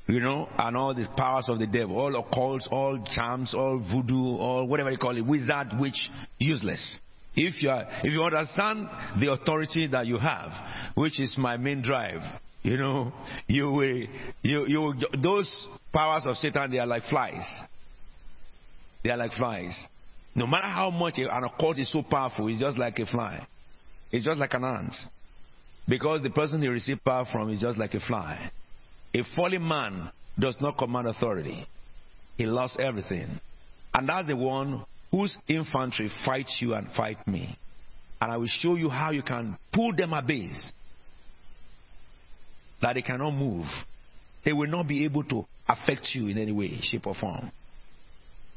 You 0.07 0.21
know, 0.21 0.49
and 0.59 0.77
all 0.77 0.95
these 0.95 1.09
powers 1.17 1.49
of 1.49 1.59
the 1.59 1.67
devil, 1.67 1.99
all 1.99 2.13
occults, 2.23 2.71
all 2.71 3.03
charms, 3.15 3.55
all 3.55 3.79
voodoo, 3.79 4.37
all 4.37 4.67
whatever 4.67 4.91
you 4.91 4.99
call 4.99 5.17
it, 5.17 5.23
wizard, 5.23 5.69
witch, 5.81 6.11
useless. 6.39 6.99
If 7.35 7.63
you, 7.63 7.71
are, 7.71 7.87
if 8.03 8.13
you 8.13 8.23
understand 8.23 8.89
the 9.19 9.33
authority 9.33 9.87
that 9.89 10.07
you 10.07 10.19
have, 10.19 10.53
which 10.95 11.19
is 11.19 11.35
my 11.39 11.57
main 11.57 11.83
drive, 11.83 12.21
you 12.63 12.77
know, 12.77 13.13
you 13.47 13.71
will, 13.71 14.07
you, 14.43 14.67
you, 14.67 14.95
those 15.23 15.69
powers 15.93 16.25
of 16.27 16.37
Satan, 16.37 16.71
they 16.71 16.79
are 16.79 16.87
like 16.87 17.05
flies. 17.05 17.45
They 19.05 19.11
are 19.11 19.17
like 19.19 19.33
flies. 19.33 19.79
No 20.35 20.47
matter 20.47 20.67
how 20.67 20.91
much 20.91 21.19
an 21.19 21.45
occult 21.45 21.79
is 21.79 21.93
so 21.93 22.03
powerful, 22.03 22.49
it's 22.49 22.61
just 22.61 22.79
like 22.79 22.99
a 22.99 23.07
fly. 23.07 23.47
It's 24.11 24.25
just 24.25 24.39
like 24.39 24.55
an 24.55 24.65
ant. 24.65 24.95
Because 25.87 26.23
the 26.23 26.31
person 26.31 26.63
he 26.63 26.69
received 26.69 27.05
power 27.05 27.27
from 27.31 27.51
is 27.51 27.61
just 27.61 27.79
like 27.79 27.95
a 27.95 28.01
fly. 28.01 28.51
A 29.13 29.23
fallen 29.37 29.67
man 29.67 30.11
does 30.39 30.57
not 30.61 30.79
command 30.79 31.07
authority. 31.07 31.67
He 32.37 32.47
lost 32.47 32.81
everything. 32.81 33.39
And 33.93 34.09
that's 34.09 34.27
the 34.27 34.37
one 34.37 34.85
whose 35.11 35.37
infantry 35.47 36.11
fights 36.25 36.59
you 36.61 36.75
and 36.75 36.89
fight 36.97 37.29
me. 37.29 37.57
And 38.21 38.33
I 38.33 38.39
will 38.39 38.49
show 38.49 38.75
you 38.75 38.89
how 38.89 39.11
you 39.11 39.23
can 39.23 39.57
pull 39.73 39.95
them 39.95 40.15
at 40.15 40.27
base. 40.27 40.73
That 42.81 42.95
they 42.95 43.03
cannot 43.03 43.33
move. 43.33 43.67
They 44.45 44.53
will 44.53 44.69
not 44.69 44.89
be 44.89 45.05
able 45.05 45.25
to 45.25 45.47
affect 45.69 46.09
you 46.15 46.29
in 46.29 46.39
any 46.39 46.53
way, 46.53 46.79
shape, 46.81 47.07
or 47.07 47.15
form. 47.15 47.53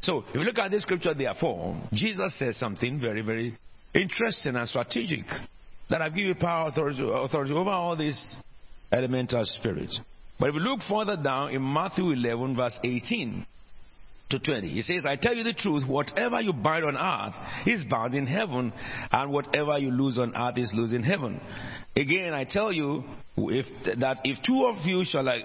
So, 0.01 0.23
if 0.29 0.35
you 0.35 0.41
look 0.41 0.57
at 0.59 0.71
this 0.71 0.83
scripture, 0.83 1.13
therefore, 1.13 1.81
Jesus 1.91 2.37
says 2.37 2.57
something 2.57 2.99
very, 2.99 3.21
very 3.21 3.57
interesting 3.93 4.55
and 4.55 4.69
strategic. 4.69 5.25
That 5.89 6.01
I've 6.01 6.13
given 6.13 6.29
you 6.29 6.35
power, 6.35 6.67
authority, 6.69 7.01
authority 7.01 7.53
over 7.53 7.69
all 7.69 7.95
these 7.95 8.35
elemental 8.91 9.43
spirits. 9.45 9.99
But 10.39 10.49
if 10.49 10.55
you 10.55 10.61
look 10.61 10.81
further 10.87 11.17
down 11.21 11.51
in 11.51 11.73
Matthew 11.73 12.11
11, 12.11 12.55
verse 12.55 12.77
18, 12.83 13.45
to 14.29 14.39
20. 14.39 14.67
He 14.67 14.81
says, 14.81 15.05
I 15.07 15.15
tell 15.15 15.33
you 15.33 15.43
the 15.43 15.53
truth, 15.53 15.87
whatever 15.87 16.41
you 16.41 16.53
bind 16.53 16.85
on 16.85 16.97
earth 16.97 17.35
is 17.65 17.85
bound 17.85 18.13
in 18.13 18.25
heaven, 18.25 18.73
and 19.11 19.31
whatever 19.31 19.77
you 19.77 19.91
lose 19.91 20.17
on 20.17 20.33
earth 20.35 20.57
is 20.57 20.71
loose 20.73 20.93
in 20.93 21.03
heaven. 21.03 21.39
Again, 21.95 22.33
I 22.33 22.43
tell 22.43 22.71
you 22.71 23.03
if, 23.37 23.65
that 23.99 24.19
if 24.23 24.37
two 24.45 24.65
of 24.65 24.85
you 24.85 25.03
shall, 25.05 25.27
uh, 25.27 25.39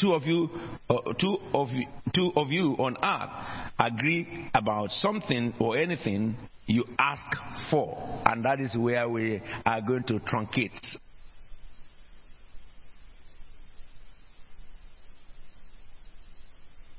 two 0.00 0.14
of 0.14 0.22
you, 0.22 0.48
uh, 0.88 1.12
two 1.20 1.36
of 1.52 1.68
you, 1.70 1.86
two 2.14 2.32
of 2.36 2.48
you 2.48 2.72
on 2.78 2.96
earth 3.02 3.70
agree 3.78 4.50
about 4.54 4.90
something 4.92 5.54
or 5.58 5.76
anything 5.78 6.36
you 6.66 6.84
ask 6.98 7.26
for, 7.70 8.22
and 8.26 8.44
that 8.44 8.60
is 8.60 8.76
where 8.76 9.08
we 9.08 9.42
are 9.66 9.80
going 9.80 10.04
to 10.04 10.20
truncate 10.20 10.70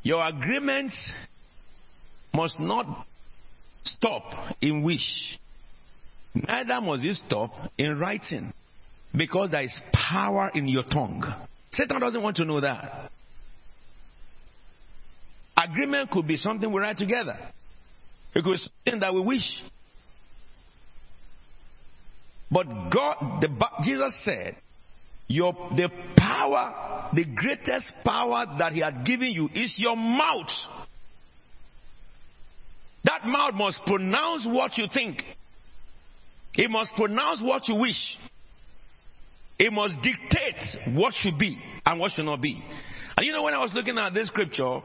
Your 0.04 0.26
agreements 0.26 1.12
must 2.34 2.60
not 2.60 3.06
stop 3.84 4.24
in 4.62 4.84
wish. 4.84 5.38
Neither 6.34 6.82
must 6.82 7.04
it 7.04 7.16
stop 7.28 7.52
in 7.78 8.00
writing. 8.00 8.54
Because 9.16 9.52
there 9.52 9.64
is 9.64 9.82
power 9.94 10.52
in 10.56 10.68
your 10.68 10.84
tongue. 10.84 11.24
Satan 11.72 12.00
doesn't 12.00 12.24
want 12.24 12.38
to 12.38 12.46
know 12.46 12.62
that. 12.62 13.12
Agreement 15.58 16.10
could 16.10 16.28
be 16.28 16.38
something 16.38 16.72
we 16.72 16.80
write 16.80 16.98
together. 16.98 17.38
It 18.34 18.44
could 18.44 18.54
be 18.54 18.58
something 18.58 19.02
that 19.02 19.14
we 19.14 19.22
wish. 19.22 19.64
But 22.50 22.66
God, 22.90 23.42
the, 23.42 23.50
Jesus 23.84 24.14
said, 24.24 24.56
your, 25.32 25.54
the 25.76 25.90
power, 26.18 27.10
the 27.14 27.26
greatest 27.26 27.88
power 28.06 28.46
that 28.60 28.74
He 28.74 28.80
had 28.82 29.06
given 29.06 29.32
you 29.32 29.50
is 29.54 29.74
your 29.78 29.96
mouth. 29.96 30.50
That 33.04 33.26
mouth 33.26 33.56
must 33.56 33.82
pronounce 33.86 34.46
what 34.48 34.78
you 34.78 34.86
think. 34.94 35.24
It 36.56 36.70
must 36.70 36.92
pronounce 36.96 37.42
what 37.42 37.68
you 37.68 37.76
wish. 37.76 38.18
It 39.58 39.72
must 39.72 39.96
dictate 40.02 40.96
what 40.96 41.14
should 41.14 41.38
be 41.38 41.62
and 41.86 42.00
what 42.00 42.12
should 42.12 42.26
not 42.26 42.42
be. 42.42 42.64
And 43.18 43.26
you 43.26 43.32
know, 43.32 43.44
when 43.44 43.54
I 43.54 43.60
was 43.60 43.74
looking 43.74 43.98
at 43.98 44.14
this 44.14 44.28
scripture, 44.28 44.80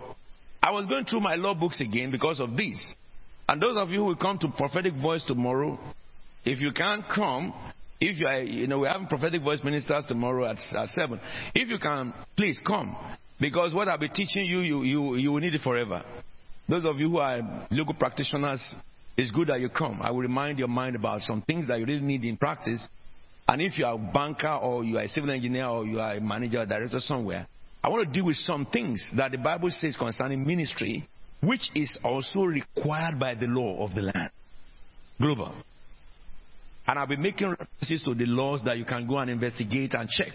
I 0.63 0.73
was 0.73 0.87
going 0.87 1.05
through 1.05 1.21
my 1.21 1.37
law 1.37 1.55
books 1.55 1.81
again 1.81 2.11
because 2.11 2.41
of 2.41 2.57
this. 2.57 2.79
And 3.49 3.63
those 3.63 3.77
of 3.77 3.91
you 3.91 4.01
who 4.01 4.05
will 4.07 4.17
come 4.17 4.39
to 4.39 4.49
prophetic 4.49 4.95
voice 4.95 5.23
tomorrow, 5.25 5.79
if 6.45 6.61
you 6.61 6.73
can't 6.73 7.05
come, 7.09 7.55
if 8.01 8.19
you 8.19 8.27
are, 8.27 8.41
you 8.41 8.67
know, 8.67 8.81
we're 8.81 8.93
having 8.93 9.07
prophetic 9.07 9.43
voice 9.43 9.61
ministers 9.65 10.05
tomorrow 10.07 10.47
at, 10.47 10.59
at 10.77 10.89
7. 10.91 11.19
If 11.55 11.69
you 11.69 11.79
can, 11.79 12.13
please 12.37 12.61
come. 12.67 12.97
Because 13.41 13.75
what 13.75 13.89
I'll 13.89 13.99
be 13.99 14.09
teaching 14.09 14.45
you, 14.45 14.61
you, 14.61 14.83
you, 14.83 15.17
you 15.17 15.33
will 15.33 15.41
need 15.41 15.55
it 15.55 15.63
forever. 15.63 16.05
Those 16.69 16.85
of 16.85 16.97
you 16.99 17.11
who 17.11 17.19
are 17.19 17.67
legal 17.71 17.95
practitioners, 17.95 18.75
it's 19.17 19.31
good 19.31 19.49
that 19.49 19.61
you 19.61 19.69
come. 19.69 20.01
I 20.03 20.11
will 20.11 20.21
remind 20.21 20.59
your 20.59 20.69
mind 20.69 20.97
about 20.97 21.23
some 21.23 21.43
things 21.43 21.69
that 21.69 21.79
you 21.79 21.87
really 21.87 22.01
need 22.01 22.25
in 22.25 22.37
practice. 22.37 22.87
And 23.49 23.63
if 23.63 23.79
you 23.79 23.87
are 23.87 23.95
a 23.95 24.13
banker 24.13 24.53
or 24.53 24.83
you 24.83 24.99
are 24.99 25.05
a 25.05 25.09
civil 25.09 25.31
engineer 25.31 25.67
or 25.67 25.87
you 25.87 26.01
are 26.01 26.15
a 26.15 26.21
manager 26.21 26.61
or 26.61 26.67
director 26.67 27.01
somewhere, 27.01 27.47
I 27.83 27.89
want 27.89 28.07
to 28.07 28.13
deal 28.13 28.27
with 28.27 28.37
some 28.37 28.67
things 28.67 29.05
that 29.17 29.31
the 29.31 29.39
Bible 29.39 29.71
says 29.71 29.97
concerning 29.97 30.45
ministry, 30.45 31.09
which 31.41 31.71
is 31.75 31.91
also 32.03 32.41
required 32.41 33.21
by 33.21 33.37
the 33.37 33.47
law 33.47 33.85
of 33.85 33.95
the 33.95 34.03
land. 34.03 34.31
Global. 35.21 35.55
And 36.87 36.99
I'll 36.99 37.07
be 37.07 37.17
making 37.17 37.51
references 37.51 38.03
to 38.05 38.15
the 38.15 38.27
laws 38.27 38.63
that 38.65 38.79
you 38.79 38.85
can 38.85 39.07
go 39.07 39.19
and 39.19 39.31
investigate 39.31 39.95
and 39.95 40.09
check. 40.09 40.33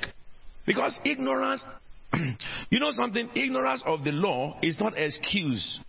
Because 0.66 0.98
ignorance, 1.06 1.64
you 2.70 2.80
know 2.80 2.92
something? 2.92 3.30
Ignorance 3.36 3.84
of 3.86 4.04
the 4.04 4.12
law 4.12 4.60
is 4.62 4.80
not 4.80 4.98
excuse. 4.98 5.80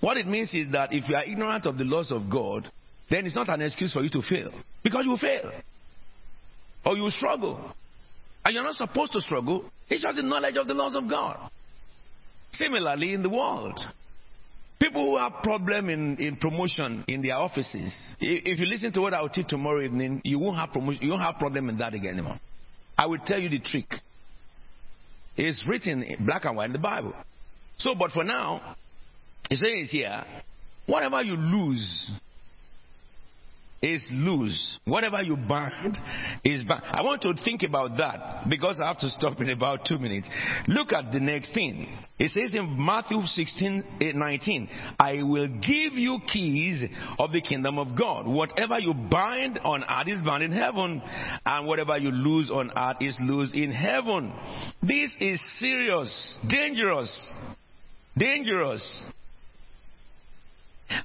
What 0.00 0.16
it 0.16 0.26
means 0.26 0.52
is 0.52 0.72
that 0.72 0.92
if 0.92 1.08
you 1.08 1.14
are 1.14 1.24
ignorant 1.24 1.66
of 1.66 1.78
the 1.78 1.84
laws 1.84 2.10
of 2.10 2.28
God, 2.28 2.70
then 3.08 3.24
it's 3.24 3.36
not 3.36 3.48
an 3.48 3.62
excuse 3.62 3.92
for 3.92 4.02
you 4.02 4.10
to 4.10 4.22
fail. 4.22 4.50
Because 4.82 5.04
you 5.06 5.16
fail. 5.16 5.52
Or 6.84 6.96
you 6.96 7.08
struggle. 7.10 7.72
And 8.44 8.54
you're 8.54 8.64
not 8.64 8.74
supposed 8.74 9.12
to 9.12 9.20
struggle. 9.20 9.64
It's 9.88 10.02
just 10.02 10.16
the 10.16 10.22
knowledge 10.22 10.56
of 10.56 10.66
the 10.66 10.74
laws 10.74 10.96
of 10.96 11.08
God. 11.08 11.38
Similarly, 12.52 13.14
in 13.14 13.22
the 13.22 13.30
world, 13.30 13.78
people 14.82 15.06
who 15.06 15.16
have 15.16 15.42
problem 15.42 15.88
in, 15.88 16.16
in 16.18 16.36
promotion 16.36 17.04
in 17.06 17.22
their 17.22 17.36
offices, 17.36 17.94
if 18.20 18.58
you 18.58 18.66
listen 18.66 18.92
to 18.92 19.00
what 19.00 19.14
I 19.14 19.22
will 19.22 19.28
teach 19.28 19.46
tomorrow 19.46 19.80
evening, 19.80 20.20
you 20.24 20.38
won't 20.38 20.56
have 20.56 20.72
promotion, 20.72 21.02
you 21.02 21.10
won't 21.10 21.22
have 21.22 21.36
problem 21.36 21.68
in 21.68 21.78
that 21.78 21.94
again 21.94 22.14
anymore. 22.14 22.40
I 22.98 23.06
will 23.06 23.18
tell 23.24 23.38
you 23.38 23.48
the 23.48 23.60
trick. 23.60 23.86
It's 25.36 25.62
written 25.68 26.02
in 26.02 26.26
black 26.26 26.44
and 26.44 26.56
white 26.56 26.66
in 26.66 26.72
the 26.72 26.78
Bible. 26.78 27.14
So, 27.76 27.94
but 27.94 28.10
for 28.10 28.24
now, 28.24 28.76
it 29.50 29.56
says 29.56 29.90
here, 29.90 30.24
whatever 30.86 31.22
you 31.22 31.34
lose 31.34 32.10
is 33.82 34.06
lose. 34.12 34.78
Whatever 34.84 35.20
you 35.22 35.36
bind 35.36 35.98
is 36.44 36.62
bind. 36.62 36.82
I 36.84 37.02
want 37.02 37.20
to 37.22 37.34
think 37.44 37.64
about 37.64 37.96
that 37.98 38.48
because 38.48 38.78
I 38.80 38.86
have 38.86 38.98
to 38.98 39.10
stop 39.10 39.40
in 39.40 39.50
about 39.50 39.84
two 39.84 39.98
minutes. 39.98 40.28
Look 40.68 40.92
at 40.92 41.12
the 41.12 41.18
next 41.18 41.52
thing. 41.52 41.88
It 42.16 42.30
says 42.30 42.54
in 42.54 42.76
Matthew 42.78 43.20
16, 43.22 43.84
eh, 44.00 44.12
19, 44.14 44.68
I 45.00 45.22
will 45.24 45.48
give 45.48 45.94
you 45.94 46.18
keys 46.32 46.84
of 47.18 47.32
the 47.32 47.40
kingdom 47.40 47.78
of 47.78 47.98
God. 47.98 48.28
Whatever 48.28 48.78
you 48.78 48.94
bind 48.94 49.58
on 49.64 49.82
earth 49.82 50.06
is 50.08 50.24
bound 50.24 50.44
in 50.44 50.52
heaven, 50.52 51.02
and 51.44 51.66
whatever 51.66 51.98
you 51.98 52.12
lose 52.12 52.50
on 52.50 52.70
earth 52.76 52.98
is 53.00 53.18
loose 53.20 53.52
in 53.52 53.72
heaven. 53.72 54.32
This 54.80 55.12
is 55.18 55.42
serious, 55.58 56.38
dangerous, 56.48 57.32
dangerous. 58.16 59.04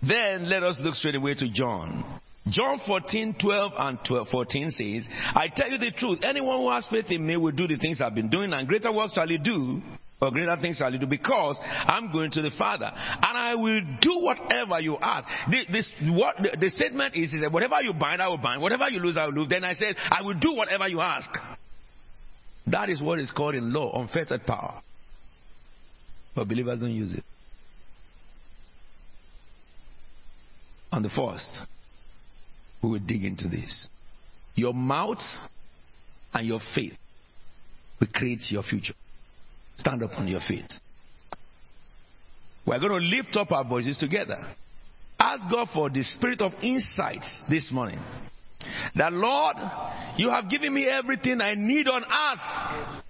Then 0.08 0.48
let 0.48 0.62
us 0.62 0.78
look 0.82 0.94
straight 0.94 1.16
away 1.16 1.34
to 1.36 1.50
John. 1.50 2.20
John 2.50 2.80
14, 2.86 3.36
12 3.42 3.72
and 3.78 4.00
12, 4.08 4.28
14 4.30 4.72
says, 4.72 5.08
I 5.34 5.48
tell 5.56 5.70
you 5.70 5.78
the 5.78 5.92
truth, 5.92 6.20
anyone 6.24 6.58
who 6.58 6.70
has 6.70 6.88
faith 6.90 7.10
in 7.10 7.26
me 7.26 7.38
will 7.38 7.52
do 7.52 7.68
the 7.68 7.78
things 7.78 8.02
I've 8.02 8.16
been 8.16 8.30
doing, 8.30 8.54
and 8.54 8.68
greater 8.68 8.92
works 8.92 9.14
shall 9.14 9.28
he 9.28 9.38
do, 9.38 9.82
or 10.22 10.32
greater 10.32 10.56
things 10.62 10.78
shall 10.78 10.92
he 10.92 10.98
do, 10.98 11.08
because 11.08 11.60
I'm 11.62 12.12
going 12.12 12.32
to 12.32 12.42
the 12.42 12.52
Father, 12.58 12.92
and 12.94 13.38
I 13.38 13.56
will 13.56 13.82
do 14.02 14.20
whatever 14.20 14.80
you 14.80 14.98
ask. 14.98 15.28
The, 15.50 15.62
this, 15.72 15.92
what, 16.10 16.38
the, 16.38 16.58
the 16.60 16.70
statement 16.70 17.16
is, 17.16 17.34
is 17.34 17.42
that 17.42 17.52
whatever 17.52 17.82
you 17.82 17.94
bind, 17.94 18.22
I 18.22 18.28
will 18.28 18.38
bind. 18.38 18.62
Whatever 18.62 18.90
you 18.90 19.00
lose, 19.00 19.18
I 19.18 19.26
will 19.26 19.34
lose. 19.34 19.50
Then 19.50 19.64
I 19.64 19.74
said, 19.74 19.96
I 19.98 20.22
will 20.22 20.40
do 20.40 20.54
whatever 20.54 20.88
you 20.88 21.02
ask. 21.02 21.30
That 22.68 22.90
is 22.90 23.02
what 23.02 23.20
is 23.20 23.32
called 23.32 23.56
in 23.56 23.74
law 23.74 24.00
unfettered 24.02 24.46
power. 24.46 24.82
But 26.36 26.48
believers 26.48 26.82
don't 26.82 26.92
use 26.92 27.14
it. 27.14 27.24
On 30.92 31.02
the 31.02 31.10
first, 31.10 31.62
we 32.82 32.90
will 32.90 33.00
dig 33.00 33.24
into 33.24 33.48
this. 33.48 33.88
Your 34.56 34.74
mouth 34.74 35.22
and 36.34 36.48
your 36.48 36.60
faith 36.76 36.94
will 38.00 38.08
create 38.14 38.40
your 38.50 38.64
future. 38.64 38.94
Stand 39.78 40.04
up 40.04 40.12
on 40.18 40.28
your 40.28 40.42
feet. 40.48 40.72
We're 42.66 42.80
going 42.80 42.92
to 42.92 43.18
lift 43.18 43.36
up 43.38 43.52
our 43.52 43.64
voices 43.64 43.98
together. 43.98 44.44
Ask 45.20 45.44
God 45.50 45.70
for 45.74 45.90
the 45.90 46.04
spirit 46.04 46.42
of 46.42 46.52
insights 46.62 47.44
this 47.50 47.72
morning. 47.72 48.00
That 48.96 49.14
Lord, 49.14 49.56
you 50.18 50.30
have 50.30 50.50
given 50.50 50.74
me 50.74 50.88
everything 50.88 51.40
I 51.42 51.54
need 51.56 51.88
on 51.88 52.04
earth. 52.04 53.04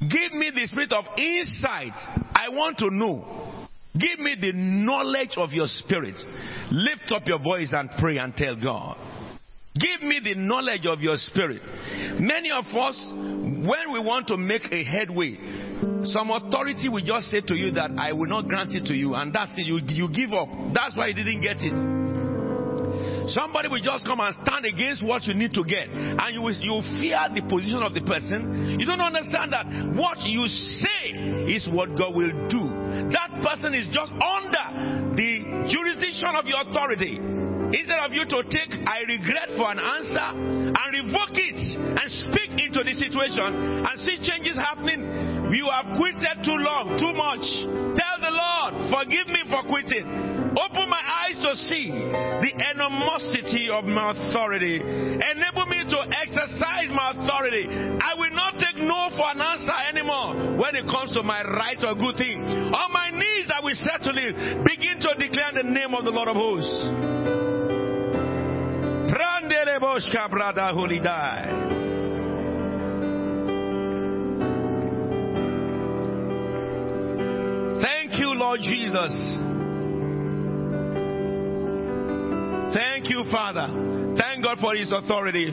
Give 0.00 0.32
me 0.32 0.50
the 0.54 0.66
spirit 0.66 0.92
of 0.92 1.04
insight. 1.16 1.92
I 2.34 2.48
want 2.48 2.78
to 2.78 2.90
know. 2.90 3.68
Give 3.94 4.18
me 4.18 4.36
the 4.40 4.52
knowledge 4.54 5.34
of 5.36 5.52
your 5.52 5.66
spirit. 5.66 6.16
Lift 6.70 7.12
up 7.14 7.26
your 7.26 7.38
voice 7.38 7.72
and 7.72 7.90
pray 7.98 8.18
and 8.18 8.34
tell 8.34 8.56
God. 8.56 8.96
Give 9.74 10.02
me 10.02 10.20
the 10.22 10.34
knowledge 10.36 10.84
of 10.84 11.00
your 11.00 11.16
spirit. 11.16 11.62
Many 12.20 12.50
of 12.50 12.66
us, 12.76 12.96
when 13.16 13.92
we 13.92 14.00
want 14.00 14.28
to 14.28 14.36
make 14.36 14.68
a 14.70 14.84
headway, 14.84 15.38
some 16.04 16.30
authority 16.30 16.88
will 16.88 17.04
just 17.04 17.30
say 17.30 17.40
to 17.40 17.54
you 17.54 17.72
that 17.72 17.90
I 17.96 18.12
will 18.12 18.28
not 18.28 18.48
grant 18.48 18.74
it 18.74 18.84
to 18.86 18.94
you, 18.94 19.14
and 19.14 19.32
that's 19.32 19.52
it. 19.56 19.64
You, 19.64 19.80
you 19.88 20.12
give 20.12 20.32
up. 20.32 20.48
That's 20.74 20.94
why 20.94 21.08
you 21.08 21.14
didn't 21.14 21.40
get 21.40 21.56
it. 21.64 21.72
Somebody 23.32 23.68
will 23.68 23.80
just 23.80 24.04
come 24.04 24.20
and 24.20 24.34
stand 24.44 24.66
against 24.66 25.00
what 25.00 25.24
you 25.24 25.32
need 25.32 25.54
to 25.54 25.64
get, 25.64 25.88
and 25.88 26.34
you 26.34 26.42
will, 26.42 26.52
you 26.52 26.82
fear 27.00 27.22
the 27.32 27.40
position 27.48 27.80
of 27.80 27.94
the 27.94 28.02
person. 28.02 28.76
You 28.78 28.84
don't 28.84 29.00
understand 29.00 29.56
that 29.56 29.64
what 29.96 30.20
you 30.20 30.44
say 30.46 31.48
is 31.48 31.64
what 31.70 31.96
God 31.96 32.12
will 32.12 32.34
do. 32.50 32.62
That 33.14 33.40
person 33.40 33.72
is 33.72 33.88
just 33.88 34.12
under 34.12 35.16
the 35.16 35.64
jurisdiction 35.70 36.34
of 36.36 36.44
your 36.44 36.60
authority. 36.60 37.16
Instead 37.72 38.00
of 38.04 38.12
you 38.12 38.24
to 38.28 38.38
take, 38.52 38.72
I 38.84 39.00
regret 39.08 39.56
for 39.56 39.70
an 39.72 39.80
answer 39.80 40.28
and 40.36 40.88
revoke 40.92 41.36
it 41.40 41.56
and 41.80 42.06
speak 42.28 42.52
into 42.60 42.84
the 42.84 42.92
situation 43.00 43.80
and 43.80 43.94
see 44.04 44.20
changes 44.20 44.60
happening. 44.60 45.52
You 45.52 45.68
have 45.72 45.96
quitted 45.96 46.44
too 46.44 46.56
long, 46.60 46.96
too 47.00 47.12
much. 47.16 47.44
Tell 47.96 48.16
the 48.20 48.32
Lord, 48.32 48.72
forgive 48.92 49.28
me 49.28 49.40
for 49.48 49.64
quitting. 49.68 50.32
Open 50.52 50.84
my 50.88 51.00
eyes 51.00 51.40
to 51.40 51.56
see 51.56 51.88
the 51.88 52.52
enormosity 52.76 53.72
of 53.72 53.84
my 53.84 54.12
authority. 54.12 54.80
Enable 54.80 55.64
me 55.64 55.80
to 55.88 55.98
exercise 56.12 56.92
my 56.92 57.16
authority. 57.16 57.68
I 57.72 58.12
will 58.20 58.36
not 58.36 58.60
take 58.60 58.76
no 58.84 59.08
for 59.16 59.32
an 59.32 59.40
answer 59.40 59.76
anymore 59.88 60.60
when 60.60 60.76
it 60.76 60.84
comes 60.92 61.12
to 61.16 61.22
my 61.22 61.40
right 61.40 61.80
or 61.84 61.96
good 61.96 62.16
thing. 62.20 62.44
On 62.68 62.92
my 62.92 63.08
knees, 63.16 63.48
I 63.48 63.64
will 63.64 63.76
settle 63.80 64.16
it. 64.16 64.64
Begin 64.64 65.00
to 65.00 65.16
declare 65.16 65.56
the 65.56 65.68
name 65.68 65.94
of 65.94 66.04
the 66.04 66.12
Lord 66.12 66.28
of 66.28 66.36
hosts. 66.36 67.51
Prandele 69.12 69.78
boshka 69.78 70.26
brada 70.30 70.72
hulidai. 70.72 71.42
Thank 77.82 78.18
you, 78.18 78.32
Lord 78.32 78.60
Jesus. 78.62 79.12
Thank 82.74 83.10
you, 83.10 83.24
Father. 83.30 83.68
Thank 84.16 84.44
God 84.44 84.58
for 84.60 84.74
His 84.74 84.90
authority. 84.90 85.50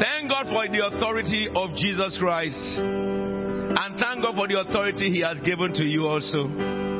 Thank 0.00 0.28
God 0.28 0.48
for 0.52 0.68
the 0.68 0.86
authority 0.92 1.48
of 1.54 1.74
Jesus 1.76 2.18
Christ. 2.20 2.58
And 2.78 3.98
thank 3.98 4.22
God 4.22 4.34
for 4.34 4.48
the 4.48 4.60
authority 4.60 5.10
He 5.10 5.20
has 5.20 5.40
given 5.40 5.72
to 5.72 5.84
you 5.84 6.06
also. 6.08 6.91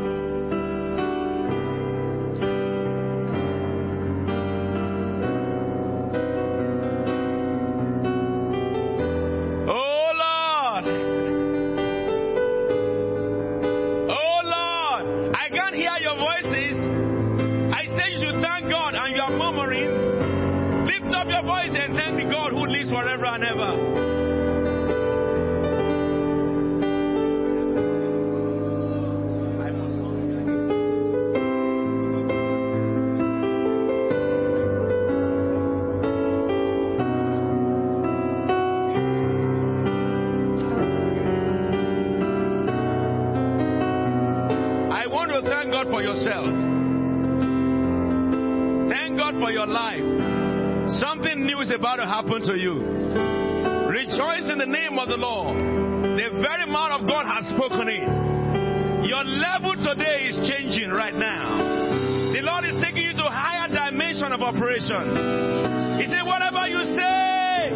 Your 49.63 49.75
life. 49.75 50.03
Something 50.99 51.47
new 51.47 51.61
is 51.61 51.71
about 51.71 51.97
to 51.97 52.07
happen 52.07 52.43
to 52.43 52.55
you. 52.59 52.83
Rejoice 53.87 54.51
in 54.51 54.59
the 54.59 54.67
name 54.67 54.99
of 54.99 55.09
the 55.09 55.17
Lord. 55.17 55.55
The 55.55 56.31
very 56.43 56.67
man 56.67 56.91
of 56.91 57.07
God 57.07 57.27
has 57.31 57.47
spoken 57.55 57.87
it. 57.87 58.03
Your 59.07 59.23
level 59.23 59.79
today 59.79 60.27
is 60.27 60.37
changing 60.51 60.91
right 60.91 61.15
now. 61.15 62.35
The 62.35 62.43
Lord 62.43 62.65
is 62.65 62.75
taking 62.83 63.03
you 63.03 63.13
to 63.13 63.27
a 63.27 63.31
higher 63.31 63.69
dimension 63.69 64.33
of 64.33 64.43
operation. 64.43 66.03
He 66.03 66.11
said, 66.11 66.27
whatever 66.27 66.67
you 66.67 66.83
say, 66.99 67.71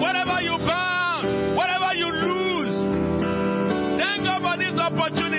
whatever 0.00 0.40
you 0.40 0.56
bound, 0.64 1.56
whatever 1.56 1.92
you 1.92 2.08
lose, 2.08 2.72
thank 4.00 4.24
God 4.24 4.40
for 4.40 4.56
this 4.56 4.72
opportunity. 4.72 5.29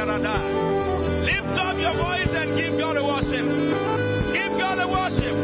Lift 0.00 1.60
up 1.60 1.76
your 1.76 1.92
voice 1.92 2.32
and 2.32 2.56
give 2.56 2.80
God 2.80 2.96
a 2.96 3.04
worship. 3.04 3.44
Give 4.32 4.52
God 4.56 4.80
a 4.80 4.88
worship. 4.88 5.36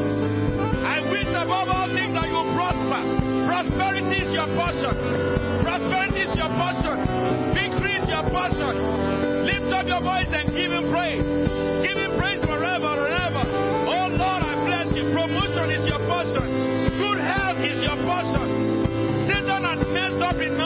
I 0.81 1.05
wish 1.12 1.28
above 1.28 1.69
all 1.69 1.93
things 1.93 2.16
that 2.16 2.24
you 2.33 2.41
prosper. 2.57 3.05
Prosperity 3.45 4.16
is 4.24 4.33
your 4.33 4.49
portion. 4.57 4.97
Prosperity 5.61 6.24
is 6.24 6.33
your 6.41 6.49
portion. 6.57 6.97
Victory 7.53 8.01
is 8.01 8.09
your 8.09 8.24
portion. 8.33 9.45
Lift 9.45 9.69
up 9.77 9.85
your 9.85 10.01
voice 10.01 10.33
and 10.33 10.49
give 10.49 10.73
Him 10.73 10.89
praise. 10.89 11.20
Give 11.85 11.99
Him 12.01 12.16
praise 12.16 12.41
forever 12.41 12.97
and 12.97 13.12
ever. 13.12 13.45
Oh 13.93 14.09
Lord, 14.09 14.41
I 14.41 14.57
bless 14.65 14.89
you. 14.97 15.12
Promotion 15.12 15.69
is 15.69 15.85
your 15.85 16.01
portion. 16.09 16.97
Good 16.97 17.20
health 17.20 17.61
is 17.61 17.77
your 17.85 17.99
portion. 18.09 18.49
Satan 19.28 19.62
has 19.69 19.85
messed 19.93 20.23
up 20.24 20.41
enough. 20.41 20.65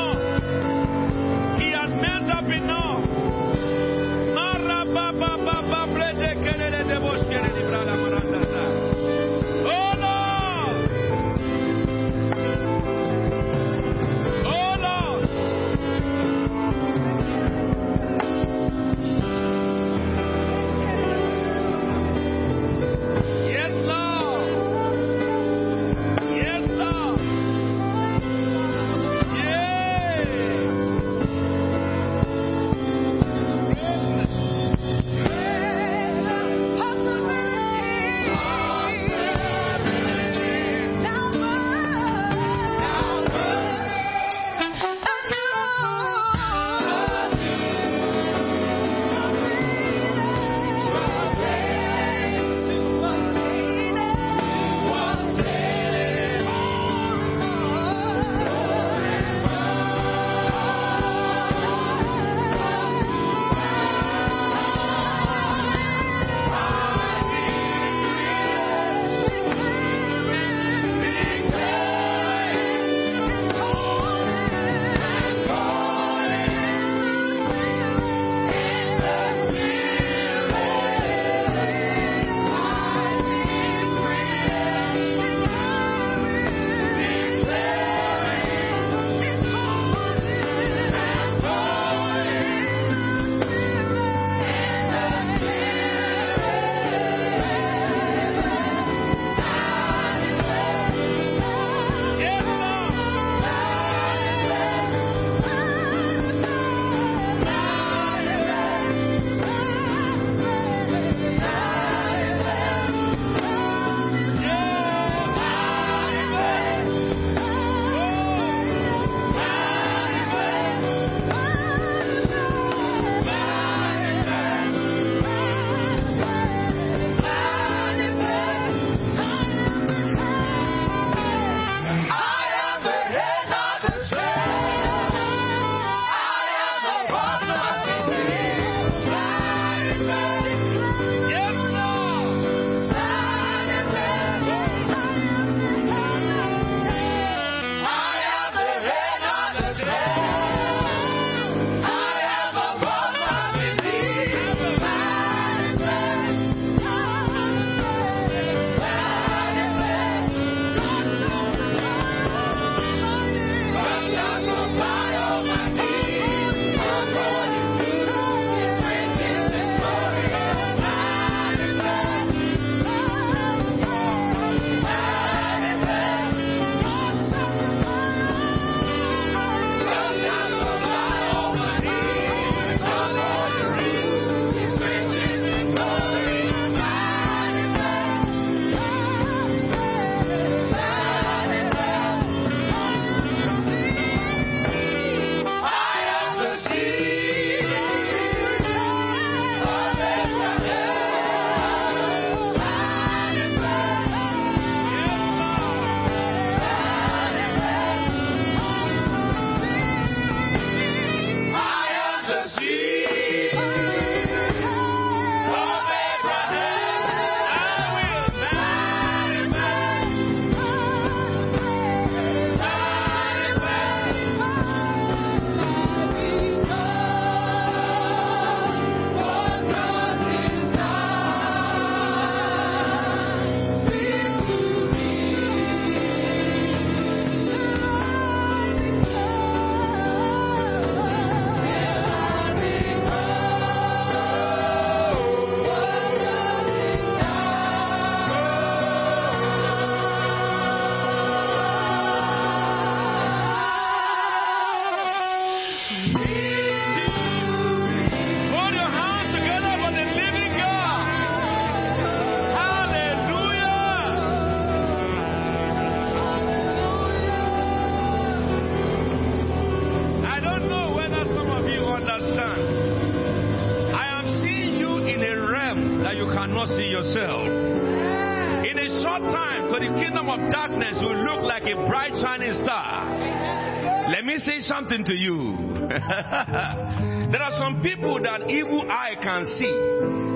Something 284.70 285.02
to 285.02 285.14
you. 285.14 285.58
there 285.90 287.42
are 287.42 287.56
some 287.58 287.82
people 287.82 288.22
that 288.22 288.46
evil 288.46 288.86
eye 288.86 289.18
can 289.18 289.42
see. 289.58 289.74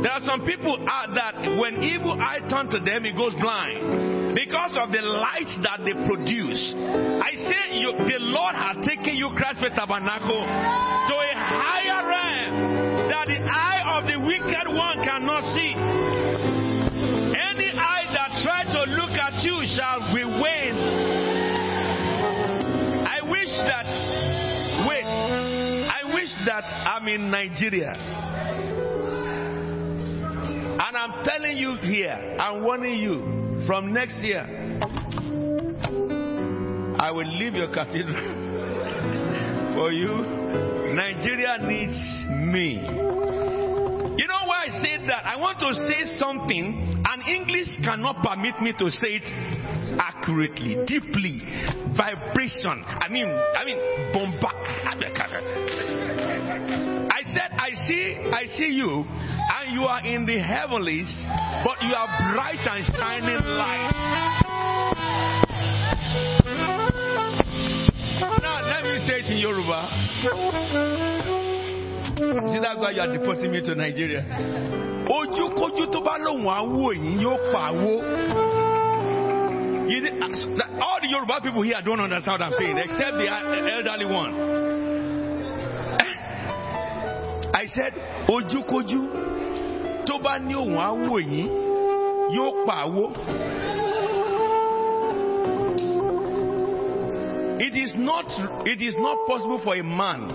There 0.02 0.10
are 0.10 0.26
some 0.26 0.42
people 0.42 0.74
that 0.82 1.38
when 1.54 1.78
evil 1.78 2.18
eye 2.18 2.42
turn 2.50 2.66
to 2.74 2.82
them, 2.82 3.06
it 3.06 3.14
goes 3.14 3.38
blind 3.38 4.34
because 4.34 4.74
of 4.74 4.90
the 4.90 5.06
light 5.06 5.46
that 5.62 5.86
they 5.86 5.94
produce. 6.02 6.74
I 7.22 7.30
say 7.46 7.78
you, 7.78 7.94
the 7.94 8.18
Lord 8.34 8.58
has 8.58 8.82
taken 8.82 9.14
you, 9.14 9.30
Christ 9.38 9.62
Faith 9.62 9.78
Tabernacle, 9.78 10.42
to 10.42 11.14
a 11.14 11.32
higher 11.38 12.02
realm 12.02 13.06
that 13.14 13.30
the 13.30 13.38
eye 13.38 14.02
of 14.02 14.10
the 14.10 14.18
wicked 14.18 14.66
one 14.74 14.98
cannot 15.06 15.46
see. 15.54 15.78
I'm 26.84 27.08
in 27.08 27.30
Nigeria. 27.30 27.94
And 30.76 30.96
I'm 30.96 31.24
telling 31.24 31.56
you 31.56 31.76
here, 31.76 32.36
I'm 32.38 32.62
warning 32.62 32.96
you, 32.98 33.64
from 33.66 33.92
next 33.94 34.16
year, 34.18 34.42
I 36.98 37.10
will 37.10 37.26
leave 37.38 37.54
your 37.54 37.72
cathedral 37.72 38.14
for 39.74 39.90
you. 39.92 40.24
Nigeria 40.94 41.56
needs 41.66 41.96
me. 42.52 42.80
You 44.16 44.26
know 44.28 44.42
why 44.46 44.66
I 44.68 44.82
say 44.82 45.06
that? 45.06 45.24
I 45.24 45.40
want 45.40 45.58
to 45.60 45.74
say 45.88 46.04
something, 46.16 47.02
and 47.04 47.22
English 47.26 47.68
cannot 47.82 48.22
permit 48.22 48.60
me 48.60 48.74
to 48.78 48.90
say 48.90 49.20
it 49.22 49.26
accurately, 49.98 50.84
deeply, 50.86 51.40
vibration. 51.96 52.84
I 52.84 53.08
mean, 53.08 53.26
I 53.26 53.64
mean, 53.64 54.12
bomba. 54.12 54.50
Said, 57.34 57.50
I 57.58 57.70
see, 57.86 58.14
I 58.30 58.46
see 58.56 58.70
you, 58.78 59.02
and 59.02 59.72
you 59.74 59.82
are 59.82 60.06
in 60.06 60.24
the 60.24 60.38
heavenlies, 60.38 61.10
but 61.66 61.82
you 61.82 61.90
are 61.94 62.06
bright 62.32 62.62
and 62.62 62.84
shining 62.94 63.42
light. 63.58 63.90
Now, 68.40 68.62
let 68.62 68.84
me 68.84 69.02
say 69.02 69.18
it 69.18 69.26
in 69.34 69.38
Yoruba. 69.42 69.90
See, 72.54 72.60
that's 72.62 72.78
why 72.78 72.92
you 72.94 73.00
are 73.02 73.10
deporting 73.12 73.50
me 73.50 73.60
to 73.66 73.74
Nigeria. 73.74 74.22
Ojúkójú 75.10 75.90
tó 75.90 76.00
bá 76.06 76.16
lóun 76.22 76.46
àwò 76.46 76.94
yìí 76.94 77.18
yóò 77.20 77.36
pa. 77.52 77.70
You 79.84 80.00
uh, 80.00 80.80
All 80.80 80.98
the 81.02 81.08
Yoruba 81.10 81.40
people 81.42 81.62
here 81.62 81.76
don't 81.84 82.00
understand 82.00 82.40
what 82.40 82.46
I'm 82.46 82.52
saying, 82.56 82.78
except 82.78 83.18
the 83.18 83.28
uh, 83.28 83.74
elderly 83.76 84.06
one. 84.06 84.63
I 87.54 87.66
said, 87.66 87.94
ojúkójú 88.26 89.00
tó 90.06 90.18
bá 90.18 90.38
ní 90.38 90.54
òun 90.54 90.74
yóò 92.34 92.66
pa. 92.66 92.84
It 97.60 97.76
is 97.76 97.94
not 97.96 98.26
it 98.66 98.82
is 98.82 98.94
not 98.98 99.26
possible 99.28 99.60
for 99.62 99.76
a 99.76 99.82
man 99.84 100.28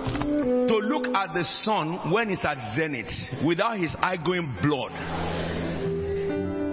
to 0.68 0.76
look 0.78 1.08
at 1.14 1.34
the 1.34 1.44
sun 1.66 2.12
when 2.12 2.30
it's 2.30 2.46
at 2.46 2.58
zenith 2.76 3.12
without 3.46 3.78
his 3.78 3.94
eye 4.02 4.16
going 4.18 4.56
blood. 4.62 4.94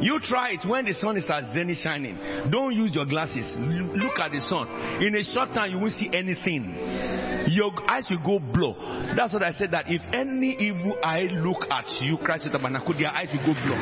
You 0.01 0.20
try 0.23 0.51
it 0.52 0.64
when 0.68 0.85
the 0.85 0.94
sun 0.94 1.16
is 1.16 1.28
at 1.28 1.52
zenith 1.52 1.78
shining. 1.78 2.16
Don't 2.51 2.73
use 2.73 2.94
your 2.94 3.06
glasses. 3.06 3.52
Look 3.59 4.18
at 4.20 4.31
the 4.31 4.40
sun. 4.43 4.68
In 5.02 5.16
a 5.16 5.24
short 5.24 5.48
time, 5.52 5.73
you 5.73 5.81
won't 5.81 5.94
see 5.94 6.09
anything. 6.14 7.26
Your 7.48 7.73
eyes 7.89 8.06
will 8.10 8.23
go 8.24 8.39
blow. 8.39 8.74
That's 9.14 9.32
what 9.32 9.43
I 9.43 9.52
said. 9.52 9.70
That 9.70 9.86
if 9.89 10.02
any 10.12 10.56
evil 10.59 10.98
eye 11.02 11.28
look 11.31 11.62
at 11.70 11.86
you, 12.02 12.18
Christ 12.18 12.48
Tabernacle, 12.51 12.94
their 12.94 13.10
eyes 13.10 13.28
will 13.31 13.47
go 13.47 13.55
blow. 13.55 13.78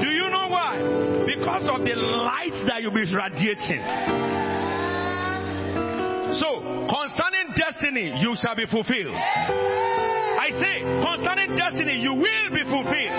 Do 0.00 0.08
you 0.08 0.30
know 0.30 0.46
why? 0.48 0.78
Because 1.26 1.66
of 1.66 1.82
the 1.84 1.96
light 1.96 2.54
that 2.68 2.82
you'll 2.82 2.94
be 2.94 3.02
radiating. 3.02 3.82
So, 6.38 6.86
concerning 6.86 7.50
destiny, 7.56 8.14
you 8.22 8.36
shall 8.38 8.54
be 8.54 8.66
fulfilled. 8.70 9.16
I 9.16 10.54
say, 10.54 10.86
concerning 11.02 11.56
destiny, 11.56 11.98
you 11.98 12.14
will 12.14 12.48
be 12.54 12.62
fulfilled. 12.62 13.16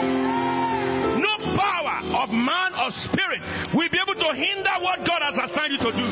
No 1.19 1.33
power 1.57 2.23
of 2.23 2.29
man 2.31 2.71
or 2.79 2.95
spirit 3.11 3.43
will 3.75 3.91
be 3.91 3.99
able 3.99 4.15
to 4.15 4.29
hinder 4.31 4.75
what 4.79 5.03
God 5.03 5.19
has 5.19 5.35
assigned 5.51 5.73
you 5.75 5.81
to 5.83 5.91
do. 5.91 6.07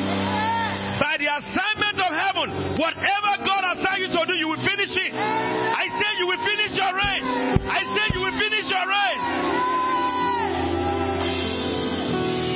By 0.98 1.14
the 1.16 1.30
assignment 1.30 1.77
whatever 2.78 3.32
God 3.42 3.62
assigned 3.74 4.06
you 4.06 4.10
to 4.14 4.22
do, 4.24 4.34
you 4.38 4.48
will 4.48 4.62
finish 4.62 4.94
it. 4.94 5.12
I 5.12 5.84
say 5.90 6.10
you 6.22 6.26
will 6.30 6.42
finish 6.46 6.72
your 6.78 6.94
race. 6.94 7.28
I 7.66 7.80
say 7.82 8.04
you 8.14 8.20
will 8.22 8.38
finish 8.38 8.66
your 8.70 8.86
race. 8.86 9.26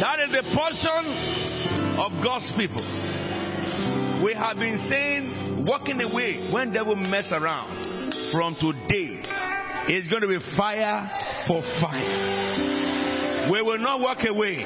That 0.00 0.18
is 0.22 0.30
the 0.30 0.42
portion 0.54 1.02
of 1.98 2.10
God's 2.22 2.50
people. 2.56 2.82
We 4.24 4.34
have 4.34 4.56
been 4.56 4.86
saying, 4.88 5.66
walking 5.66 6.00
away 6.00 6.50
when 6.52 6.72
devil 6.72 6.96
mess 6.96 7.30
around. 7.32 7.92
From 8.32 8.54
today, 8.54 9.22
it's 9.88 10.08
going 10.08 10.22
to 10.22 10.28
be 10.28 10.38
fire 10.56 11.10
for 11.46 11.62
fire. 11.80 12.71
We 13.50 13.62
will 13.62 13.78
not 13.78 13.98
walk 14.00 14.22
away. 14.22 14.62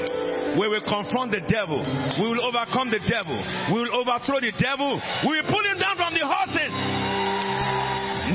We 0.58 0.68
will 0.68 0.84
confront 0.84 1.32
the 1.32 1.40
devil. 1.48 1.80
We 2.20 2.26
will 2.28 2.44
overcome 2.44 2.90
the 2.90 3.00
devil. 3.08 3.36
We 3.72 3.84
will 3.84 3.94
overthrow 4.00 4.40
the 4.40 4.52
devil. 4.56 5.00
We 5.28 5.40
will 5.40 5.48
pull 5.48 5.64
him 5.64 5.78
down 5.80 5.96
from 5.96 6.12
the 6.12 6.24
horses. 6.24 6.72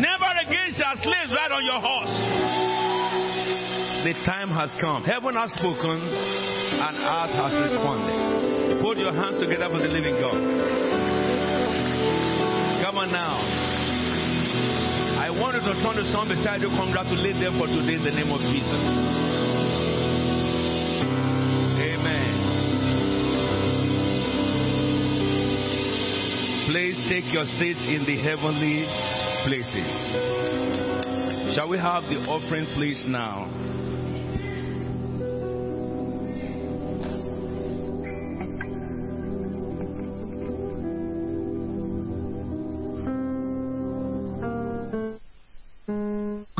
Never 0.01 0.31
again 0.41 0.73
shall 0.73 0.95
slaves 0.97 1.29
ride 1.33 1.51
on 1.51 1.63
your 1.65 1.81
horse. 1.81 2.13
The 4.01 4.13
time 4.25 4.49
has 4.49 4.73
come. 4.81 5.03
Heaven 5.03 5.35
has 5.37 5.51
spoken 5.53 6.01
and 6.01 6.95
earth 6.97 7.33
has 7.37 7.53
responded. 7.69 8.81
Put 8.81 8.97
your 8.97 9.13
hands 9.13 9.37
together 9.37 9.69
for 9.69 9.77
the 9.77 9.91
living 9.93 10.17
God. 10.17 10.41
Come 12.81 12.97
on 12.97 13.11
now. 13.13 13.37
I 15.21 15.29
want 15.29 15.53
you 15.53 15.61
to 15.61 15.73
turn 15.85 16.01
to 16.01 16.05
someone 16.09 16.33
beside 16.33 16.65
you, 16.65 16.73
congratulate 16.73 17.37
them 17.37 17.61
for 17.61 17.69
today 17.69 18.01
in 18.01 18.03
the 18.03 18.09
name 18.09 18.33
of 18.33 18.41
Jesus. 18.49 18.81
Please 26.71 26.95
take 27.09 27.33
your 27.33 27.43
seats 27.59 27.83
in 27.85 28.05
the 28.07 28.15
heavenly 28.23 28.85
places. 29.43 29.91
Shall 31.53 31.67
we 31.67 31.77
have 31.77 32.03
the 32.03 32.15
offering, 32.29 32.65
please, 32.75 33.03
now? 33.05 33.49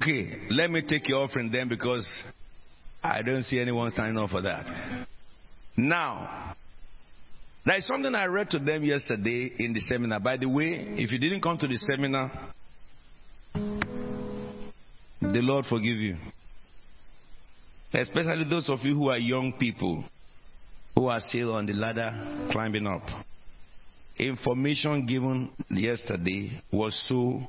Okay, 0.01 0.41
let 0.49 0.69
me 0.71 0.81
take 0.85 1.07
your 1.07 1.23
offering 1.23 1.51
then 1.53 1.69
because 1.69 2.05
I 3.01 3.21
don't 3.21 3.43
see 3.43 3.61
anyone 3.61 3.91
signing 3.91 4.17
up 4.17 4.29
for 4.31 4.41
that. 4.41 4.65
Now, 5.77 6.57
there 7.65 7.77
is 7.77 7.85
something 7.85 8.13
I 8.15 8.25
read 8.25 8.49
to 8.51 8.59
them 8.59 8.83
yesterday 8.83 9.51
in 9.59 9.73
the 9.73 9.81
seminar. 9.81 10.19
By 10.19 10.38
the 10.38 10.49
way, 10.49 10.95
if 10.97 11.11
you 11.11 11.19
didn't 11.19 11.41
come 11.41 11.57
to 11.57 11.67
the 11.67 11.77
seminar, 11.77 12.53
the 15.21 15.41
Lord 15.41 15.65
forgive 15.67 15.97
you. 15.97 16.17
Especially 17.93 18.45
those 18.49 18.69
of 18.69 18.79
you 18.83 18.95
who 18.95 19.09
are 19.09 19.17
young 19.17 19.53
people 19.59 20.03
who 20.95 21.07
are 21.07 21.21
still 21.21 21.53
on 21.53 21.65
the 21.65 21.73
ladder 21.73 22.49
climbing 22.51 22.88
up. 22.88 23.03
Information 24.17 25.05
given 25.05 25.51
yesterday 25.69 26.61
was 26.71 26.99
so 27.07 27.41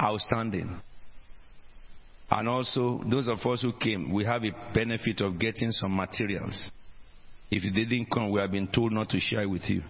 outstanding. 0.00 0.80
And 2.30 2.48
also, 2.48 3.02
those 3.08 3.28
of 3.28 3.38
us 3.46 3.62
who 3.62 3.72
came, 3.72 4.12
we 4.12 4.24
have 4.24 4.42
a 4.42 4.50
benefit 4.74 5.20
of 5.20 5.38
getting 5.38 5.70
some 5.70 5.94
materials. 5.94 6.70
If 7.50 7.62
you 7.64 7.70
didn't 7.70 8.10
come, 8.10 8.30
we 8.30 8.40
have 8.40 8.50
been 8.50 8.68
told 8.68 8.92
not 8.92 9.08
to 9.10 9.20
share 9.20 9.48
with 9.48 9.62
you. 9.68 9.82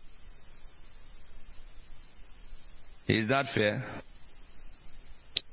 Is 3.09 3.29
that 3.29 3.47
fair? 3.55 3.85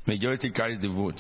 Majority 0.06 0.52
carries 0.52 0.82
the 0.82 0.90
vote. 0.90 1.20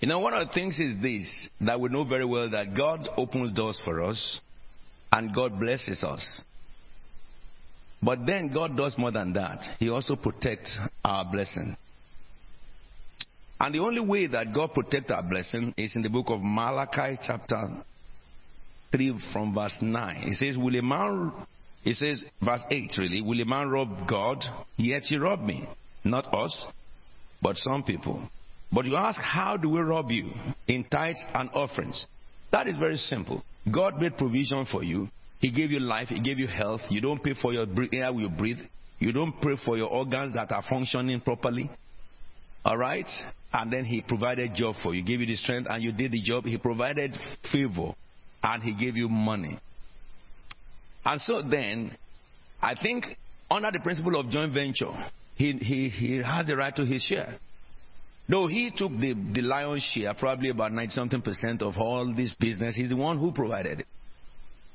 You 0.00 0.08
know, 0.08 0.20
one 0.20 0.34
of 0.34 0.48
the 0.48 0.54
things 0.54 0.78
is 0.78 1.00
this 1.02 1.48
that 1.60 1.80
we 1.80 1.88
know 1.88 2.04
very 2.04 2.24
well 2.24 2.48
that 2.50 2.76
God 2.76 3.08
opens 3.16 3.52
doors 3.52 3.80
for 3.84 4.02
us 4.02 4.40
and 5.12 5.34
God 5.34 5.58
blesses 5.58 6.04
us. 6.04 6.42
But 8.02 8.24
then 8.26 8.50
God 8.52 8.76
does 8.76 8.94
more 8.96 9.10
than 9.10 9.32
that. 9.34 9.76
He 9.78 9.90
also 9.90 10.16
protects 10.16 10.74
our 11.04 11.24
blessing. 11.30 11.76
And 13.58 13.74
the 13.74 13.80
only 13.80 14.00
way 14.00 14.26
that 14.28 14.54
God 14.54 14.72
protects 14.72 15.10
our 15.10 15.22
blessing 15.22 15.74
is 15.76 15.94
in 15.94 16.00
the 16.00 16.08
book 16.08 16.26
of 16.28 16.40
Malachi, 16.42 17.18
chapter 17.26 17.68
3, 18.92 19.20
from 19.32 19.54
verse 19.54 19.76
9. 19.80 20.24
It 20.26 20.36
says, 20.36 20.56
Will 20.56 20.76
a 20.76 20.82
man, 20.82 21.32
it 21.84 21.96
says, 21.96 22.24
verse 22.42 22.62
8 22.70 22.92
really, 22.98 23.22
will 23.22 23.40
a 23.40 23.44
man 23.44 23.68
rob 23.68 24.08
God? 24.08 24.42
Yet 24.76 25.02
he 25.02 25.16
robbed 25.16 25.42
me. 25.42 25.68
Not 26.04 26.32
us, 26.34 26.56
but 27.42 27.56
some 27.56 27.82
people. 27.82 28.28
But 28.72 28.86
you 28.86 28.96
ask, 28.96 29.20
How 29.20 29.56
do 29.56 29.68
we 29.68 29.80
rob 29.80 30.10
you? 30.10 30.30
In 30.66 30.84
tithes 30.84 31.20
and 31.34 31.50
offerings. 31.54 32.06
That 32.52 32.68
is 32.68 32.76
very 32.76 32.96
simple. 32.96 33.42
God 33.72 34.00
made 34.00 34.16
provision 34.16 34.66
for 34.70 34.82
you. 34.82 35.08
He 35.40 35.50
gave 35.50 35.70
you 35.70 35.80
life. 35.80 36.08
He 36.08 36.20
gave 36.20 36.38
you 36.38 36.46
health. 36.46 36.80
You 36.88 37.00
don't 37.00 37.22
pay 37.22 37.34
for 37.40 37.52
your 37.52 37.66
air 37.92 38.12
you 38.12 38.28
breathe. 38.28 38.58
You 38.98 39.12
don't 39.12 39.40
pray 39.40 39.56
for 39.64 39.76
your 39.76 39.88
organs 39.88 40.34
that 40.34 40.52
are 40.52 40.62
functioning 40.68 41.20
properly. 41.20 41.70
All 42.64 42.76
right? 42.76 43.06
And 43.52 43.72
then 43.72 43.84
he 43.84 44.02
provided 44.02 44.54
job 44.54 44.74
for 44.82 44.94
you. 44.94 45.02
He 45.02 45.06
gave 45.06 45.20
you 45.20 45.26
the 45.26 45.36
strength 45.36 45.66
and 45.70 45.82
you 45.82 45.92
did 45.92 46.12
the 46.12 46.20
job. 46.20 46.44
He 46.44 46.58
provided 46.58 47.16
favor 47.50 47.94
and 48.42 48.62
he 48.62 48.74
gave 48.74 48.96
you 48.96 49.08
money. 49.08 49.58
And 51.04 51.20
so 51.20 51.42
then, 51.42 51.96
I 52.60 52.74
think 52.80 53.04
under 53.50 53.70
the 53.72 53.80
principle 53.80 54.18
of 54.18 54.30
joint 54.30 54.52
venture, 54.52 54.92
he, 55.34 55.52
he, 55.52 55.88
he 55.88 56.22
has 56.22 56.46
the 56.46 56.56
right 56.56 56.74
to 56.76 56.84
his 56.84 57.02
share. 57.02 57.38
Though 58.28 58.46
he 58.46 58.70
took 58.70 58.92
the, 58.92 59.14
the 59.14 59.42
lion's 59.42 59.82
share, 59.82 60.14
probably 60.14 60.50
about 60.50 60.72
90 60.72 60.92
something 60.92 61.22
percent 61.22 61.62
of 61.62 61.76
all 61.78 62.14
this 62.14 62.32
business, 62.38 62.76
he's 62.76 62.90
the 62.90 62.96
one 62.96 63.18
who 63.18 63.32
provided 63.32 63.80
it. 63.80 63.86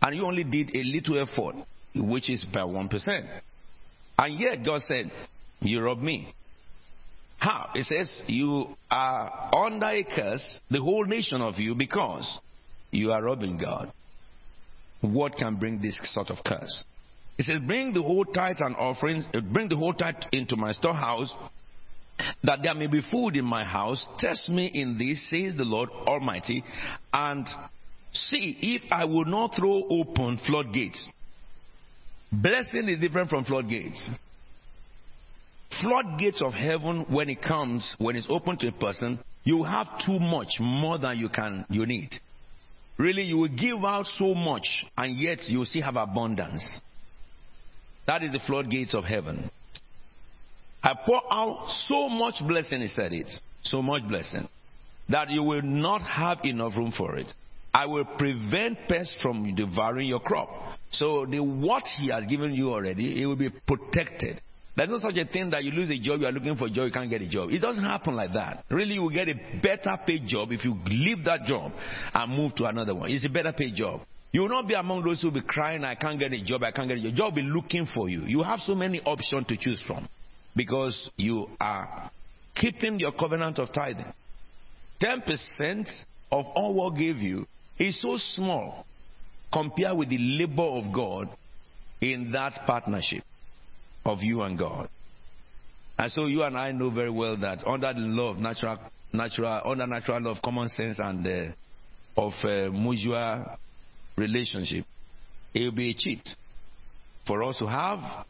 And 0.01 0.15
you 0.15 0.25
only 0.25 0.43
did 0.43 0.75
a 0.75 0.83
little 0.83 1.21
effort, 1.21 1.55
which 1.95 2.29
is 2.29 2.43
by 2.51 2.61
1%. 2.61 3.41
And 4.17 4.39
yet 4.39 4.65
God 4.65 4.81
said, 4.81 5.11
You 5.61 5.81
rob 5.81 5.99
me. 5.99 6.33
How? 7.37 7.69
It 7.75 7.85
says, 7.85 8.23
You 8.27 8.75
are 8.91 9.49
under 9.53 9.87
a 9.87 10.03
curse, 10.03 10.59
the 10.69 10.81
whole 10.81 11.05
nation 11.05 11.41
of 11.41 11.55
you, 11.57 11.75
because 11.75 12.39
you 12.95 13.11
are 13.11 13.23
robbing 13.23 13.57
God. 13.57 13.91
What 15.01 15.37
can 15.37 15.55
bring 15.55 15.81
this 15.81 15.99
sort 16.13 16.29
of 16.29 16.37
curse? 16.45 16.83
He 17.37 17.43
says, 17.43 17.61
Bring 17.65 17.93
the 17.93 18.01
whole 18.01 18.25
tithe 18.25 18.57
and 18.59 18.75
offerings, 18.75 19.25
uh, 19.33 19.41
bring 19.41 19.69
the 19.69 19.75
whole 19.75 19.93
tithe 19.93 20.15
into 20.31 20.55
my 20.55 20.71
storehouse, 20.71 21.33
that 22.43 22.59
there 22.63 22.73
may 22.73 22.87
be 22.87 23.01
food 23.11 23.35
in 23.35 23.45
my 23.45 23.63
house. 23.63 24.07
Test 24.19 24.49
me 24.49 24.71
in 24.73 24.97
this, 24.97 25.29
says 25.29 25.55
the 25.57 25.65
Lord 25.65 25.89
Almighty, 25.89 26.63
and 27.13 27.45
see 28.13 28.57
if 28.61 28.81
I 28.91 29.05
will 29.05 29.25
not 29.25 29.51
throw 29.57 29.83
open 29.89 30.39
floodgates 30.47 31.05
Blessing 32.41 32.89
is 32.89 32.99
different 32.99 33.29
from 33.29 33.45
floodgates. 33.45 34.09
Floodgates 35.81 36.41
of 36.41 36.53
heaven, 36.53 37.05
when 37.09 37.29
it 37.29 37.41
comes, 37.41 37.95
when 37.97 38.15
it's 38.15 38.27
open 38.29 38.57
to 38.57 38.67
a 38.67 38.71
person, 38.71 39.19
you 39.43 39.63
have 39.63 39.87
too 40.05 40.19
much 40.19 40.49
more 40.59 40.97
than 40.97 41.17
you 41.17 41.29
can 41.29 41.65
you 41.69 41.85
need. 41.85 42.09
Really, 42.97 43.23
you 43.23 43.37
will 43.37 43.49
give 43.49 43.83
out 43.85 44.05
so 44.17 44.33
much, 44.33 44.85
and 44.97 45.17
yet 45.17 45.39
you 45.47 45.59
will 45.59 45.65
still 45.65 45.83
have 45.83 45.97
abundance. 45.97 46.63
That 48.07 48.23
is 48.23 48.31
the 48.31 48.39
floodgates 48.45 48.93
of 48.93 49.03
heaven. 49.03 49.49
I 50.83 50.93
pour 51.05 51.21
out 51.31 51.67
so 51.87 52.07
much 52.07 52.35
blessing, 52.47 52.81
he 52.81 52.87
said 52.87 53.11
it, 53.11 53.31
so 53.63 53.81
much 53.81 54.07
blessing, 54.07 54.47
that 55.09 55.29
you 55.29 55.43
will 55.43 55.63
not 55.63 56.01
have 56.03 56.39
enough 56.43 56.77
room 56.77 56.93
for 56.95 57.17
it. 57.17 57.31
I 57.73 57.87
will 57.87 58.05
prevent 58.05 58.77
pests 58.87 59.15
from 59.21 59.53
devouring 59.55 60.07
your 60.07 60.21
crop. 60.21 60.49
So 60.91 61.25
the 61.25 61.39
what 61.39 61.83
he 61.97 62.09
has 62.09 62.25
given 62.27 62.53
you 62.53 62.71
already, 62.71 63.21
it 63.21 63.25
will 63.25 63.35
be 63.35 63.49
protected. 63.49 64.39
There's 64.75 64.89
no 64.89 64.99
such 64.99 65.17
a 65.17 65.25
thing 65.25 65.51
that 65.51 65.63
you 65.63 65.71
lose 65.71 65.89
a 65.89 65.97
job, 65.97 66.19
you 66.19 66.27
are 66.27 66.31
looking 66.33 66.57
for 66.57 66.67
a 66.67 66.69
job, 66.69 66.87
you 66.87 66.91
can't 66.91 67.09
get 67.09 67.21
a 67.21 67.29
job. 67.29 67.49
It 67.49 67.59
doesn't 67.59 67.83
happen 67.83 68.15
like 68.15 68.33
that. 68.33 68.65
Really, 68.69 68.95
you 68.95 69.03
will 69.03 69.09
get 69.09 69.29
a 69.29 69.35
better 69.61 69.97
paid 70.05 70.27
job 70.27 70.51
if 70.51 70.65
you 70.65 70.75
leave 70.85 71.23
that 71.23 71.43
job 71.45 71.71
and 72.13 72.31
move 72.35 72.55
to 72.55 72.65
another 72.65 72.93
one. 72.93 73.09
It's 73.09 73.25
a 73.25 73.29
better 73.29 73.53
paid 73.53 73.75
job. 73.75 74.01
You 74.33 74.41
will 74.41 74.49
not 74.49 74.67
be 74.67 74.73
among 74.73 75.03
those 75.03 75.21
who 75.21 75.29
will 75.29 75.35
be 75.35 75.47
crying, 75.47 75.85
I 75.85 75.95
can't 75.95 76.19
get 76.19 76.33
a 76.33 76.43
job, 76.43 76.61
I 76.63 76.71
can't 76.71 76.89
get 76.89 76.97
a 76.97 77.01
job. 77.03 77.15
Job 77.15 77.35
will 77.35 77.43
be 77.43 77.47
looking 77.47 77.87
for 77.93 78.09
you. 78.09 78.23
You 78.23 78.43
have 78.43 78.59
so 78.59 78.75
many 78.75 78.99
options 79.01 79.47
to 79.47 79.55
choose 79.55 79.81
from 79.87 80.09
because 80.57 81.09
you 81.15 81.47
are 81.57 82.11
keeping 82.53 82.99
your 82.99 83.13
covenant 83.13 83.59
of 83.59 83.71
tithing. 83.71 84.11
10% 85.01 85.87
of 86.31 86.45
all 86.47 86.73
what 86.73 86.97
gave 86.97 87.17
you 87.17 87.47
is 87.79 88.01
so 88.01 88.17
small 88.17 88.85
compared 89.53 89.97
with 89.97 90.09
the 90.09 90.17
labor 90.17 90.63
of 90.63 90.93
God 90.93 91.29
in 92.01 92.33
that 92.33 92.59
partnership 92.65 93.23
of 94.05 94.21
you 94.21 94.41
and 94.43 94.57
God. 94.57 94.89
And 95.97 96.11
so 96.11 96.25
you 96.25 96.43
and 96.43 96.57
I 96.57 96.71
know 96.71 96.89
very 96.89 97.09
well 97.09 97.37
that 97.37 97.65
under 97.65 97.93
the 97.93 97.99
law 97.99 98.31
of 98.31 98.37
natural, 98.37 98.77
natural 99.13 99.61
under 99.65 99.87
natural 99.87 100.21
law 100.21 100.31
of 100.31 100.41
common 100.41 100.67
sense 100.69 100.99
and 100.99 101.25
uh, 101.25 102.21
of 102.21 102.33
uh, 102.43 102.69
mutual 102.71 103.45
relationship, 104.17 104.85
it 105.53 105.61
will 105.61 105.71
be 105.71 105.91
a 105.91 105.93
cheat 105.93 106.27
for 107.25 107.43
us 107.43 107.57
to 107.57 107.65
have 107.65 108.25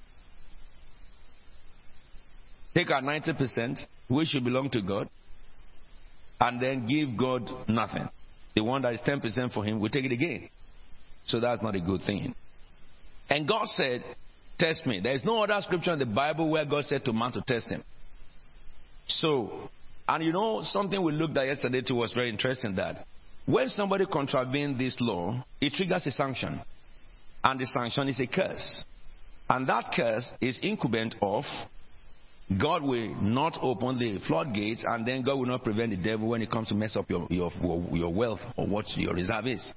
take 2.76 2.92
our 2.92 3.02
90%, 3.02 3.80
which 4.10 4.28
should 4.28 4.44
belong 4.44 4.70
to 4.70 4.82
God, 4.82 5.10
and 6.40 6.62
then 6.62 6.86
give 6.86 7.18
God 7.18 7.50
nothing. 7.70 8.08
The 8.54 8.64
one 8.64 8.82
that 8.84 8.94
is 8.94 9.02
10% 9.02 9.54
for 9.54 9.64
him 9.64 9.80
will 9.80 9.90
take 9.90 10.06
it 10.06 10.12
again. 10.12 10.50
So 11.26 11.40
that's 11.40 11.64
not 11.64 11.76
a 11.76 11.82
good 11.82 12.02
thing. 12.06 12.36
And 13.30 13.48
God 13.48 13.68
said, 13.70 14.04
Test 14.58 14.86
me. 14.86 15.00
There 15.02 15.16
is 15.16 15.26
no 15.26 15.44
other 15.44 15.60
scripture 15.62 15.94
in 15.94 16.00
the 16.00 16.06
Bible 16.06 16.50
where 16.50 16.66
God 16.66 16.86
said 16.86 17.04
to 17.06 17.14
man 17.14 17.32
to 17.34 17.42
test 17.42 17.68
him. 17.68 17.84
So, 19.08 19.70
and 20.08 20.24
you 20.24 20.32
know, 20.32 20.62
something 20.64 21.02
we 21.02 21.12
looked 21.12 21.38
at 21.38 21.48
yesterday 21.48 21.82
too 21.82 21.96
was 21.96 22.14
very 22.14 22.30
interesting 22.30 22.76
that 22.76 23.06
when 23.46 23.70
somebody 23.70 24.06
contravenes 24.06 24.78
this 24.78 24.98
law, 25.00 25.44
it 25.62 25.74
triggers 25.74 26.06
a 26.08 26.12
sanction. 26.12 26.62
And 27.44 27.60
the 27.60 27.66
sanction 27.68 28.08
is 28.08 28.20
a 28.20 28.28
curse. 28.28 28.84
And 29.50 29.68
that 29.68 29.92
curse 29.96 30.32
is 30.42 30.58
incumbent 30.64 31.16
of 31.22 31.44
God 32.60 32.84
will 32.84 33.16
not 33.22 33.58
open 33.62 33.98
the 33.98 34.20
floodgates, 34.28 34.84
and 34.88 35.06
then 35.06 35.24
God 35.24 35.40
will 35.40 35.48
not 35.48 35.64
prevent 35.64 35.92
the 35.92 35.98
devil 35.98 36.30
when 36.30 36.44
it 36.44 36.52
comes 36.52 36.68
to 36.70 36.76
mess 36.76 36.96
up 36.96 37.10
your, 37.10 37.28
your, 37.30 37.52
your 37.92 38.14
wealth 38.14 38.40
or 38.56 38.68
what 38.68 38.86
your 38.96 39.16
reserve 39.16 39.48
is. 39.48 39.74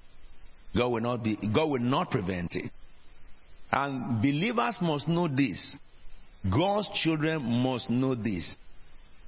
God 0.76 0.88
will 0.88 1.00
not 1.00 1.24
be, 1.24 1.36
God 1.36 1.70
will 1.70 1.78
not 1.80 2.10
prevent 2.10 2.54
it. 2.54 2.70
And 3.70 4.22
believers 4.22 4.76
must 4.80 5.08
know 5.08 5.28
this. 5.28 5.76
God's 6.50 6.88
children 7.02 7.42
must 7.62 7.90
know 7.90 8.14
this. 8.14 8.54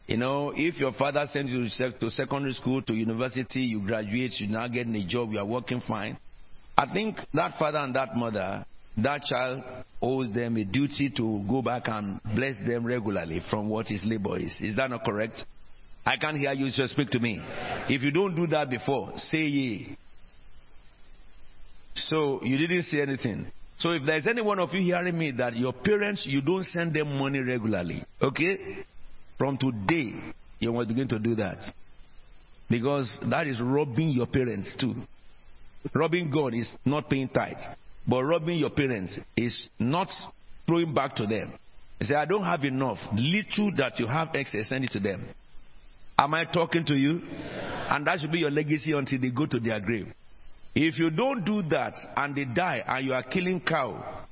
You 0.07 0.17
know, 0.17 0.53
if 0.57 0.79
your 0.79 0.93
father 0.93 1.27
sends 1.33 1.53
you 1.53 1.69
to 2.01 2.11
secondary 2.11 2.55
school, 2.55 2.83
to 2.83 2.93
university, 2.93 3.61
you 3.61 3.85
graduate, 3.87 4.33
you 4.39 4.49
now 4.49 4.67
getting 4.69 4.97
a 4.97 5.07
job, 5.07 5.33
you 5.33 5.39
are 5.39 5.47
working 5.47 5.83
fine. 5.87 6.19
I 6.77 6.93
think 6.93 7.17
that 7.35 7.59
father 7.59 7.79
and 7.79 7.95
that 7.95 8.17
mother 8.17 8.65
that 8.97 9.23
child 9.23 9.63
owes 10.03 10.33
them 10.33 10.57
a 10.57 10.65
duty 10.65 11.11
to 11.17 11.45
go 11.49 11.63
back 11.63 11.85
and 11.87 12.21
bless 12.35 12.57
them 12.67 12.85
regularly 12.85 13.41
from 13.51 13.69
what 13.69 13.87
his 13.87 14.03
labor 14.05 14.39
is. 14.39 14.57
Is 14.61 14.77
that 14.77 14.91
not 14.91 15.05
correct? 15.05 15.45
I 16.05 16.17
can't 16.17 16.37
hear 16.37 16.53
you, 16.53 16.71
so 16.71 16.87
speak 16.87 17.11
to 17.11 17.21
me. 17.21 17.41
If 17.89 18.03
you 18.03 18.11
don't 18.11 18.35
do 18.35 18.47
that 18.49 18.71
before, 18.71 19.13
say 19.17 19.45
ye. 19.45 19.97
So 21.95 22.41
you 22.43 22.57
didn't 22.57 22.85
say 22.85 23.01
anything. 23.01 23.51
So 23.81 23.93
if 23.93 24.03
there's 24.05 24.27
any 24.27 24.43
one 24.43 24.59
of 24.59 24.75
you 24.75 24.83
hearing 24.83 25.19
me 25.19 25.31
that 25.33 25.57
your 25.57 25.73
parents, 25.73 26.27
you 26.27 26.43
don't 26.43 26.65
send 26.65 26.95
them 26.95 27.19
money 27.19 27.41
regularly, 27.41 28.05
okay? 28.21 28.85
From 29.39 29.57
today, 29.57 30.15
you 30.59 30.71
must 30.71 30.89
begin 30.89 31.09
to 31.09 31.19
do 31.19 31.35
that. 31.37 31.59
Because 32.69 33.11
that 33.31 33.47
is 33.47 33.59
robbing 33.59 34.11
your 34.11 34.27
parents 34.27 34.77
too. 34.79 34.95
Robbing 35.95 36.31
God 36.31 36.53
is 36.55 36.71
not 36.85 37.09
paying 37.09 37.31
tithes. 37.31 37.67
But 38.07 38.23
robbing 38.23 38.59
your 38.59 38.69
parents 38.69 39.19
is 39.35 39.69
not 39.79 40.09
throwing 40.67 40.93
back 40.93 41.17
to 41.17 41.27
them. 41.27 41.55
You 42.01 42.07
say, 42.07 42.15
I 42.17 42.27
don't 42.27 42.45
have 42.45 42.65
enough. 42.65 42.99
Little 43.15 43.73
that 43.79 43.99
you 43.99 44.07
have 44.07 44.35
excess, 44.35 44.69
send 44.69 44.85
it 44.85 44.91
to 44.93 45.01
them. 45.01 45.27
Am 46.19 46.35
I 46.35 46.45
talking 46.45 46.85
to 46.85 46.95
you? 46.95 47.23
And 47.89 48.07
that 48.07 48.21
should 48.21 48.31
be 48.31 48.41
your 48.41 48.51
legacy 48.51 48.93
until 48.93 49.21
they 49.21 49.31
go 49.31 49.47
to 49.47 49.59
their 49.59 49.81
grave. 49.81 50.13
If 50.75 50.99
you 50.99 51.11
don't 51.11 51.45
do 51.45 51.63
that 51.71 51.95
and 52.17 52.35
they 52.35 52.45
die 52.45 52.83
and 52.87 53.05
you 53.05 53.13
are 53.13 53.23
killing 53.23 53.61
cow, 53.61 54.27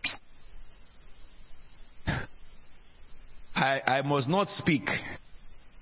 I, 3.55 3.81
I 3.87 4.03
must 4.03 4.29
not 4.29 4.49
speak 4.51 4.89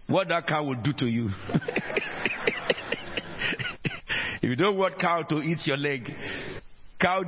what 0.06 0.28
that 0.28 0.46
cow 0.46 0.64
will 0.64 0.80
do 0.82 0.92
to 0.98 1.06
you. 1.06 1.28
if 4.40 4.44
you 4.44 4.56
don't 4.56 4.78
want 4.78 4.98
cow 4.98 5.22
to 5.22 5.36
eat 5.36 5.58
your 5.66 5.76
leg, 5.76 6.10
cow 6.98 7.22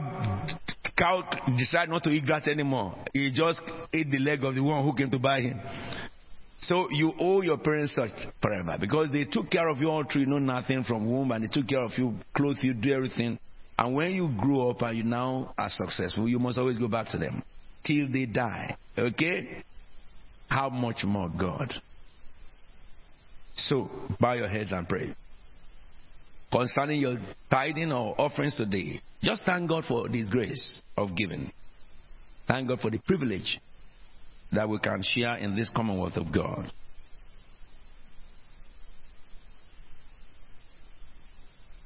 cow 0.96 1.22
decide 1.56 1.88
not 1.90 2.02
to 2.05 2.10
eat 2.10 2.24
grass 2.24 2.48
anymore. 2.48 2.94
He 3.12 3.30
just 3.30 3.60
ate 3.92 4.10
the 4.10 4.18
leg 4.18 4.42
of 4.42 4.55
the 4.55 4.62
one 4.62 4.82
who 4.84 4.94
came 4.94 5.10
to 5.10 5.18
buy 5.18 5.42
him. 5.42 5.60
So 6.60 6.89
you 6.90 7.12
owe 7.20 7.40
your 7.43 7.59
parents 7.59 7.94
such 7.94 8.10
forever 8.43 8.76
because 8.80 9.10
they 9.12 9.24
took 9.24 9.51
care 9.51 9.68
of 9.68 9.78
you 9.78 9.90
all 9.90 10.05
through 10.05 10.22
you 10.22 10.26
know 10.26 10.39
nothing 10.39 10.82
from 10.85 11.09
womb 11.09 11.30
and 11.30 11.44
they 11.44 11.48
took 11.48 11.68
care 11.68 11.82
of 11.82 11.93
you, 11.97 12.14
clothed 12.36 12.59
you, 12.62 12.74
do 12.74 12.93
everything. 12.93 13.39
And 13.78 13.94
when 13.94 14.10
you 14.10 14.35
grow 14.40 14.70
up 14.70 14.82
and 14.82 14.98
you 14.98 15.05
now 15.05 15.55
are 15.56 15.68
successful, 15.68 16.28
you 16.28 16.40
must 16.40 16.59
always 16.59 16.76
go 16.78 16.89
back 16.89 17.10
to 17.10 17.18
them 17.18 17.44
till 17.85 18.10
they 18.10 18.26
die. 18.26 18.76
Okay? 18.98 19.62
How 20.48 20.68
much 20.68 21.05
more 21.05 21.28
God? 21.28 21.72
So, 23.55 23.89
bow 24.18 24.35
your 24.35 24.48
heads 24.48 24.72
and 24.72 24.89
pray. 24.89 25.14
Concerning 26.51 27.01
your 27.01 27.18
tithing 27.51 27.93
or 27.93 28.20
offerings 28.20 28.56
today, 28.56 29.01
just 29.22 29.44
thank 29.44 29.68
God 29.68 29.85
for 29.86 30.09
this 30.09 30.28
grace 30.28 30.80
of 30.97 31.14
giving. 31.16 31.52
Thank 32.48 32.68
God 32.68 32.80
for 32.80 32.90
the 32.90 32.98
privilege 32.98 33.60
that 34.52 34.68
we 34.68 34.78
can 34.78 35.02
share 35.02 35.36
in 35.36 35.54
this 35.56 35.70
commonwealth 35.74 36.16
of 36.16 36.32
God. 36.32 36.70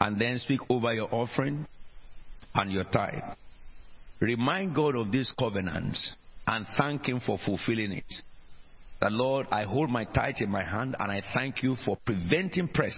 And 0.00 0.20
then 0.20 0.38
speak 0.38 0.60
over 0.68 0.92
your 0.92 1.08
offering 1.12 1.66
and 2.54 2.72
your 2.72 2.84
tithe. 2.84 3.22
Remind 4.20 4.74
God 4.74 4.96
of 4.96 5.12
these 5.12 5.32
covenants 5.38 6.12
and 6.46 6.66
thank 6.76 7.06
Him 7.06 7.20
for 7.24 7.38
fulfilling 7.44 7.92
it. 7.92 8.12
The 9.00 9.10
Lord, 9.10 9.46
I 9.50 9.64
hold 9.64 9.90
my 9.90 10.04
tithe 10.04 10.36
in 10.40 10.50
my 10.50 10.62
hand 10.62 10.96
and 10.98 11.10
I 11.10 11.22
thank 11.34 11.62
you 11.62 11.76
for 11.84 11.96
preventing 12.04 12.68
press 12.68 12.94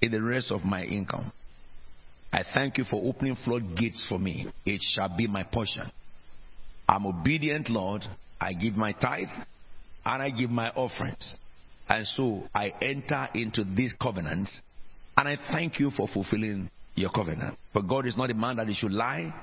in 0.00 0.12
the 0.12 0.22
rest 0.22 0.52
of 0.52 0.64
my 0.64 0.84
income. 0.84 1.32
I 2.32 2.44
thank 2.54 2.78
you 2.78 2.84
for 2.84 3.02
opening 3.04 3.36
floodgates 3.44 4.06
for 4.08 4.18
me. 4.18 4.46
It 4.64 4.80
shall 4.94 5.16
be 5.16 5.26
my 5.26 5.42
portion. 5.42 5.90
I'm 6.88 7.06
obedient, 7.06 7.68
Lord. 7.68 8.02
I 8.40 8.52
give 8.54 8.74
my 8.74 8.92
tithe 8.92 9.28
and 10.04 10.22
I 10.22 10.30
give 10.30 10.50
my 10.50 10.70
offerings. 10.70 11.36
And 11.88 12.06
so 12.06 12.44
I 12.54 12.72
enter 12.80 13.28
into 13.34 13.64
these 13.64 13.94
covenants 14.00 14.60
and 15.16 15.28
I 15.28 15.36
thank 15.52 15.78
you 15.80 15.90
for 15.90 16.08
fulfilling 16.08 16.70
your 16.94 17.10
covenant. 17.10 17.58
For 17.72 17.82
God 17.82 18.06
is 18.06 18.16
not 18.16 18.30
a 18.30 18.34
man 18.34 18.56
that 18.56 18.68
he 18.68 18.74
should 18.74 18.92
lie 18.92 19.34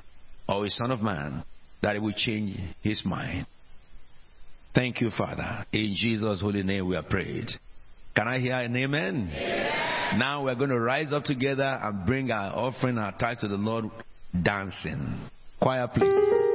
or 0.48 0.66
a 0.66 0.70
son 0.70 0.92
of 0.92 1.02
man 1.02 1.44
that 1.82 1.94
he 1.96 2.00
will 2.00 2.14
change 2.16 2.60
his 2.82 3.04
mind. 3.06 3.46
Thank 4.74 5.02
you, 5.02 5.10
Father. 5.16 5.66
In 5.72 5.96
Jesus' 5.96 6.42
holy 6.42 6.64
name 6.64 6.88
we 6.88 6.96
are 6.96 7.04
prayed. 7.04 7.48
Can 8.16 8.28
I 8.28 8.40
hear 8.40 8.54
an 8.54 8.76
amen? 8.76 9.30
Yeah. 9.34 10.16
Now 10.18 10.46
we're 10.46 10.56
going 10.56 10.70
to 10.70 10.80
rise 10.80 11.12
up 11.12 11.24
together 11.24 11.80
and 11.82 12.06
bring 12.06 12.32
our 12.32 12.56
offering, 12.56 12.98
our 12.98 13.16
tithes 13.18 13.42
to 13.42 13.48
the 13.48 13.58
Lord 13.58 13.86
dancing. 14.44 15.20
Choir, 15.60 15.88
please. 15.88 16.47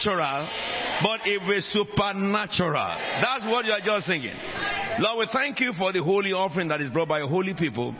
Natural, 0.00 0.48
but 1.02 1.20
will 1.24 1.48
be 1.48 1.60
supernatural. 1.60 2.96
That's 3.20 3.44
what 3.44 3.64
you 3.64 3.72
are 3.72 3.80
just 3.80 4.06
singing. 4.06 4.34
Lord, 4.98 5.18
we 5.18 5.28
thank 5.32 5.60
you 5.60 5.72
for 5.76 5.92
the 5.92 6.02
holy 6.02 6.32
offering 6.32 6.68
that 6.68 6.80
is 6.80 6.90
brought 6.90 7.08
by 7.08 7.18
your 7.18 7.28
holy 7.28 7.54
people. 7.54 7.94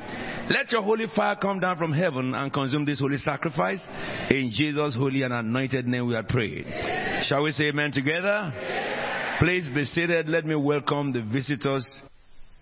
Let 0.50 0.72
your 0.72 0.82
holy 0.82 1.06
fire 1.14 1.36
come 1.36 1.60
down 1.60 1.78
from 1.78 1.92
heaven 1.92 2.34
and 2.34 2.52
consume 2.52 2.84
this 2.84 3.00
holy 3.00 3.18
sacrifice. 3.18 3.86
In 4.30 4.50
Jesus' 4.52 4.96
holy 4.96 5.22
and 5.22 5.32
anointed 5.32 5.86
name 5.86 6.08
we 6.08 6.16
are 6.16 6.24
prayed. 6.24 6.66
Shall 7.26 7.42
we 7.42 7.52
say 7.52 7.68
amen 7.68 7.92
together? 7.92 8.52
Please 9.38 9.70
be 9.72 9.84
seated. 9.84 10.28
Let 10.28 10.44
me 10.44 10.56
welcome 10.56 11.12
the 11.12 11.22
visitors. 11.22 11.88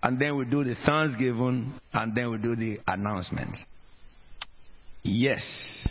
And 0.01 0.19
then 0.21 0.37
we 0.37 0.45
do 0.45 0.63
the 0.63 0.75
thanksgiving. 0.85 1.73
And 1.91 2.15
then 2.15 2.31
we 2.31 2.37
do 2.37 2.55
the 2.55 2.77
announcement. 2.87 3.57
Yes. 5.03 5.88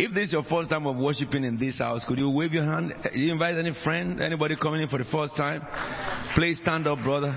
If 0.00 0.14
this 0.14 0.28
is 0.28 0.32
your 0.32 0.44
first 0.44 0.70
time 0.70 0.86
of 0.86 0.96
worshiping 0.96 1.42
in 1.42 1.58
this 1.58 1.80
house, 1.80 2.04
could 2.06 2.18
you 2.18 2.30
wave 2.30 2.52
your 2.52 2.62
hand? 2.62 2.94
You 3.14 3.32
invite 3.32 3.56
any 3.56 3.72
friend, 3.82 4.20
anybody 4.20 4.54
coming 4.54 4.80
in 4.80 4.86
for 4.86 4.96
the 4.96 5.04
first 5.04 5.34
time? 5.36 5.60
Please 6.36 6.60
stand 6.60 6.86
up, 6.86 7.02
brother. 7.02 7.36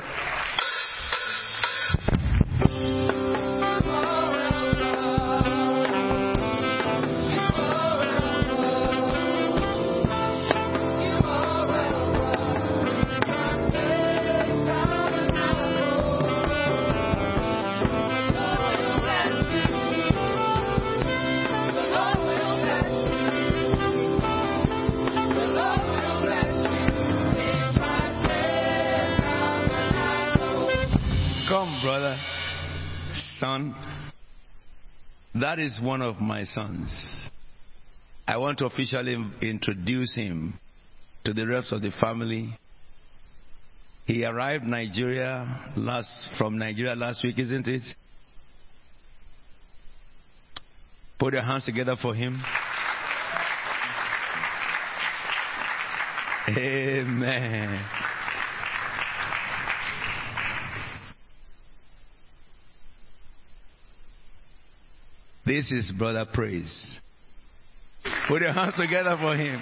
Come, 31.61 31.79
brother, 31.83 32.19
son. 33.38 33.75
That 35.35 35.59
is 35.59 35.79
one 35.79 36.01
of 36.01 36.19
my 36.19 36.43
sons. 36.43 36.89
I 38.27 38.38
want 38.38 38.57
to 38.57 38.65
officially 38.65 39.15
introduce 39.43 40.15
him 40.15 40.59
to 41.23 41.33
the 41.33 41.45
rest 41.45 41.71
of 41.71 41.83
the 41.83 41.91
family. 42.01 42.57
He 44.05 44.25
arrived 44.25 44.63
Nigeria 44.63 45.71
last 45.77 46.31
from 46.35 46.57
Nigeria 46.57 46.95
last 46.95 47.23
week, 47.23 47.38
isn't 47.38 47.67
it? 47.67 47.83
Put 51.19 51.33
your 51.33 51.43
hands 51.43 51.65
together 51.65 51.95
for 52.01 52.15
him. 52.15 52.41
Amen. 56.47 57.85
This 65.45 65.72
is 65.72 65.91
Brother 65.97 66.26
Praise. 66.31 66.99
Put 68.27 68.41
your 68.41 68.53
hands 68.53 68.76
together 68.77 69.18
for 69.19 69.35
him. 69.35 69.59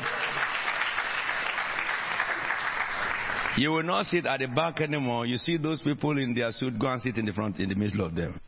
You 3.57 3.71
will 3.71 3.83
not 3.83 4.05
sit 4.07 4.25
at 4.25 4.41
the 4.41 4.47
back 4.47 4.81
anymore. 4.81 5.25
You 5.25 5.37
see 5.37 5.57
those 5.57 5.79
people 5.81 6.17
in 6.17 6.33
their 6.35 6.51
suit, 6.51 6.77
go 6.77 6.87
and 6.87 7.01
sit 7.01 7.17
in 7.17 7.25
the 7.25 7.33
front, 7.33 7.59
in 7.59 7.69
the 7.69 7.75
middle 7.75 8.05
of 8.05 8.13
them. 8.13 8.39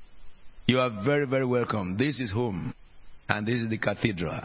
You 0.67 0.79
are 0.79 1.03
very, 1.03 1.25
very 1.25 1.45
welcome. 1.45 1.97
This 1.97 2.19
is 2.19 2.31
home, 2.31 2.73
and 3.27 3.47
this 3.47 3.59
is 3.61 3.69
the 3.69 3.77
cathedral. 3.77 4.41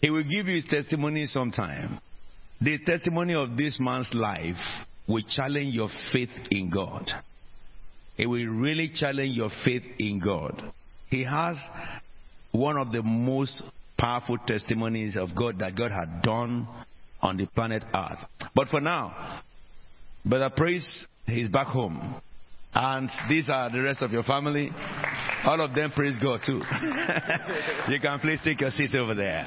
He 0.00 0.10
will 0.10 0.22
give 0.22 0.46
you 0.46 0.56
his 0.56 0.64
testimony 0.64 1.26
sometime. 1.26 2.00
The 2.60 2.78
testimony 2.84 3.34
of 3.34 3.56
this 3.56 3.76
man's 3.78 4.10
life 4.14 4.56
will 5.06 5.22
challenge 5.28 5.74
your 5.74 5.88
faith 6.12 6.30
in 6.50 6.70
God. 6.70 7.10
It 8.16 8.26
will 8.26 8.46
really 8.46 8.92
challenge 8.94 9.36
your 9.36 9.50
faith 9.64 9.84
in 9.98 10.20
God. 10.20 10.72
He 11.08 11.24
has 11.24 11.56
one 12.54 12.78
of 12.78 12.92
the 12.92 13.02
most 13.02 13.62
powerful 13.98 14.38
testimonies 14.46 15.16
of 15.16 15.30
God 15.36 15.58
that 15.58 15.76
God 15.76 15.90
had 15.90 16.22
done 16.22 16.68
on 17.20 17.36
the 17.36 17.46
planet 17.46 17.82
Earth. 17.92 18.18
But 18.54 18.68
for 18.68 18.80
now, 18.80 19.42
Brother 20.24 20.50
Praise, 20.56 21.06
he's 21.26 21.48
back 21.48 21.66
home. 21.66 22.20
And 22.72 23.10
these 23.28 23.48
are 23.48 23.70
the 23.70 23.80
rest 23.80 24.02
of 24.02 24.12
your 24.12 24.22
family. 24.22 24.70
All 25.44 25.60
of 25.60 25.74
them 25.74 25.92
praise 25.92 26.16
God 26.22 26.40
too. 26.44 26.60
you 27.88 28.00
can 28.00 28.18
please 28.20 28.40
take 28.44 28.60
your 28.60 28.70
seats 28.70 28.94
over 28.96 29.14
there. 29.14 29.44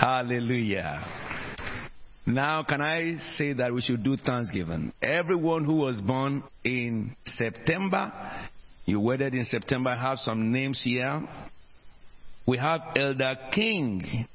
Hallelujah. 0.00 1.04
Now, 2.26 2.62
can 2.62 2.80
I 2.80 3.18
say 3.36 3.52
that 3.52 3.72
we 3.72 3.80
should 3.82 4.02
do 4.02 4.16
Thanksgiving? 4.16 4.92
Everyone 5.02 5.64
who 5.64 5.76
was 5.76 6.00
born 6.00 6.42
in 6.64 7.14
September, 7.26 8.12
you 8.86 9.00
wedded 9.00 9.34
in 9.34 9.44
September, 9.44 9.90
I 9.90 10.00
have 10.00 10.18
some 10.18 10.50
names 10.50 10.80
here. 10.82 11.22
We 12.46 12.58
have 12.58 12.80
Elder 12.94 13.36
King 13.54 14.26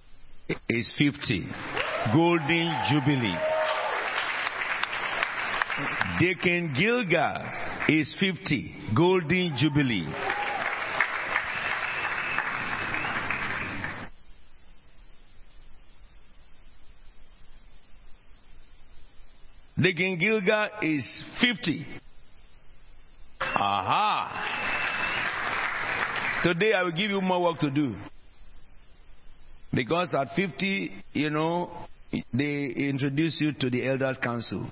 is 0.67 0.91
50. 0.97 1.45
Golden 2.11 2.73
Jubilee. 2.89 3.37
Deacon 6.19 6.73
Gilga 6.75 7.85
is 7.87 8.15
50. 8.19 8.75
Golden 8.95 9.55
Jubilee. 9.57 10.07
Deacon 19.79 20.17
Gilga 20.17 20.69
is 20.81 21.07
50. 21.39 21.85
Aha. 23.39 24.68
Today 26.43 26.73
I 26.73 26.83
will 26.83 26.91
give 26.91 27.11
you 27.11 27.21
more 27.21 27.41
work 27.43 27.59
to 27.59 27.69
do. 27.69 27.95
Because 29.73 30.13
at 30.13 30.29
50, 30.35 30.91
you 31.13 31.29
know, 31.29 31.69
they 32.33 32.65
introduce 32.65 33.39
you 33.41 33.51
to 33.53 33.69
the 33.69 33.87
Elders 33.87 34.17
Council. 34.23 34.71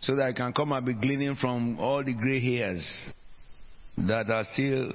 So 0.00 0.16
that 0.16 0.26
I 0.26 0.32
can 0.32 0.52
come 0.52 0.72
and 0.72 0.84
be 0.84 0.94
gleaning 0.94 1.36
from 1.36 1.78
all 1.78 2.02
the 2.02 2.14
gray 2.14 2.40
hairs 2.40 2.84
that 3.98 4.30
are 4.30 4.44
still 4.52 4.92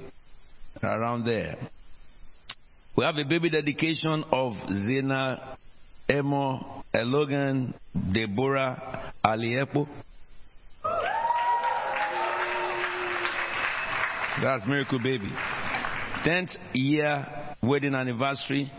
around 0.82 1.24
there. 1.24 1.56
We 2.96 3.04
have 3.04 3.16
a 3.16 3.24
baby 3.24 3.50
dedication 3.50 4.24
of 4.30 4.52
Zena 4.86 5.56
Emo 6.10 6.84
Elogan 6.92 7.74
Deborah 8.12 9.12
Aliepo. 9.24 9.88
That's 14.42 14.66
Miracle 14.66 14.98
Baby. 14.98 15.30
10th 16.24 16.56
year 16.74 17.26
wedding 17.62 17.94
anniversary. 17.94 18.70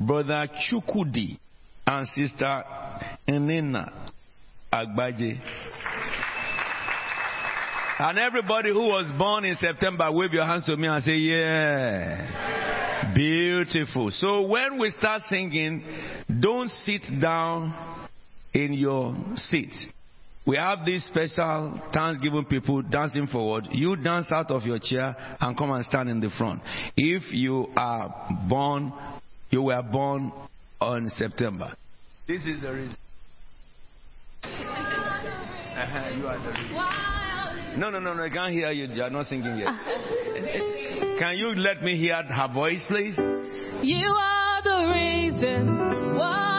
Brother 0.00 0.48
Chukudi 0.68 1.38
and 1.86 2.06
Sister 2.08 2.64
Enina 3.28 4.10
Agbaje. 4.72 5.40
And 7.96 8.18
everybody 8.18 8.70
who 8.70 8.88
was 8.88 9.12
born 9.16 9.44
in 9.44 9.54
September, 9.54 10.10
wave 10.10 10.32
your 10.32 10.44
hands 10.44 10.66
to 10.66 10.76
me 10.76 10.88
and 10.88 11.02
say, 11.04 11.16
Yeah. 11.16 13.12
Beautiful. 13.14 14.10
So 14.10 14.48
when 14.48 14.80
we 14.80 14.90
start 14.90 15.22
singing, 15.28 15.84
don't 16.40 16.70
sit 16.84 17.02
down 17.20 18.08
in 18.52 18.72
your 18.72 19.14
seat. 19.36 19.72
We 20.46 20.56
have 20.56 20.84
these 20.84 21.04
special 21.04 21.80
Thanksgiving 21.92 22.44
people 22.44 22.82
dancing 22.82 23.26
forward. 23.26 23.66
You 23.70 23.96
dance 23.96 24.26
out 24.30 24.50
of 24.50 24.64
your 24.64 24.78
chair 24.78 25.16
and 25.40 25.56
come 25.56 25.70
and 25.70 25.82
stand 25.84 26.10
in 26.10 26.20
the 26.20 26.28
front. 26.36 26.60
If 26.96 27.32
you 27.32 27.68
are 27.76 28.28
born, 28.48 28.92
you 29.48 29.62
were 29.62 29.82
born 29.82 30.32
on 30.80 31.08
September. 31.16 31.74
This 32.28 32.44
is 32.44 32.60
the 32.60 32.72
reason. 32.74 32.96
Uh-huh, 34.44 36.10
you 36.16 36.26
are 36.26 36.38
the 36.38 36.48
reason. 36.50 37.80
No, 37.80 37.90
no, 37.90 37.98
no, 37.98 38.14
no, 38.14 38.22
I 38.22 38.28
can't 38.28 38.52
hear 38.52 38.70
you. 38.70 38.86
You 38.86 39.02
are 39.02 39.10
not 39.10 39.26
singing 39.26 39.58
yet. 39.58 39.68
Can 41.18 41.36
you 41.36 41.48
let 41.56 41.82
me 41.82 41.96
hear 41.96 42.22
her 42.22 42.48
voice, 42.52 42.84
please? 42.86 43.18
You 43.82 44.06
are 44.06 44.62
the 44.62 44.92
reason 44.92 46.14
why 46.14 46.53